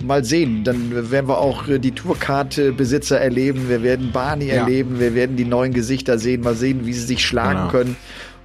mal 0.03 0.23
sehen. 0.23 0.63
Dann 0.63 1.11
werden 1.11 1.27
wir 1.27 1.37
auch 1.37 1.67
äh, 1.67 1.79
die 1.79 1.91
Tourcard-Besitzer 1.91 3.19
erleben. 3.19 3.69
Wir 3.69 3.83
werden 3.83 4.11
Barney 4.11 4.47
ja. 4.47 4.55
erleben. 4.55 4.99
Wir 4.99 5.15
werden 5.15 5.35
die 5.35 5.45
neuen 5.45 5.73
Gesichter 5.73 6.19
sehen. 6.19 6.41
Mal 6.41 6.55
sehen, 6.55 6.85
wie 6.85 6.93
sie 6.93 7.05
sich 7.05 7.25
schlagen 7.25 7.59
genau. 7.59 7.71
können. 7.71 7.95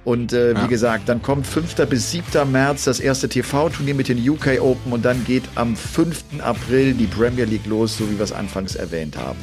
Und 0.05 0.33
äh, 0.33 0.53
ja. 0.53 0.63
wie 0.63 0.67
gesagt, 0.67 1.09
dann 1.09 1.21
kommt 1.21 1.45
5. 1.45 1.75
bis 1.87 2.11
7. 2.11 2.49
März 2.51 2.85
das 2.85 2.99
erste 2.99 3.27
TV-Turnier 3.27 3.93
mit 3.93 4.07
den 4.07 4.29
UK 4.29 4.61
Open 4.61 4.93
und 4.93 5.03
dann 5.03 5.23
geht 5.25 5.43
am 5.55 5.75
5. 5.75 6.23
April 6.39 6.93
die 6.93 7.05
Premier 7.05 7.45
League 7.45 7.65
los, 7.65 7.97
so 7.97 8.09
wie 8.09 8.17
wir 8.17 8.23
es 8.23 8.31
anfangs 8.31 8.75
erwähnt 8.75 9.17
haben. 9.17 9.39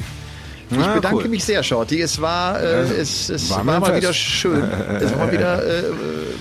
Ich 0.69 0.77
ah, 0.77 0.95
bedanke 0.95 1.23
cool. 1.23 1.29
mich 1.29 1.45
sehr, 1.45 1.63
Shorty. 1.63 2.01
Es 2.01 2.19
war, 2.19 2.61
äh, 2.61 2.81
es, 2.81 3.29
es 3.29 3.49
war, 3.49 3.63
mal 3.63 3.95
wieder 3.95 4.11
schön. 4.11 4.63
es 5.01 5.11
war 5.11 5.19
mal 5.25 5.31
wieder 5.31 5.65
äh, 5.65 5.83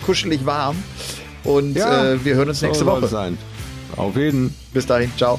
kuschelig 0.05 0.45
warm. 0.45 0.77
Und 1.45 1.77
ja, 1.77 2.13
äh, 2.13 2.25
wir 2.25 2.35
hören 2.35 2.49
uns 2.49 2.61
nächste 2.63 2.87
Woche. 2.87 3.07
Sein. 3.07 3.39
Auf 3.97 4.17
jeden. 4.17 4.53
Bis 4.73 4.87
dahin. 4.87 5.13
Ciao. 5.17 5.39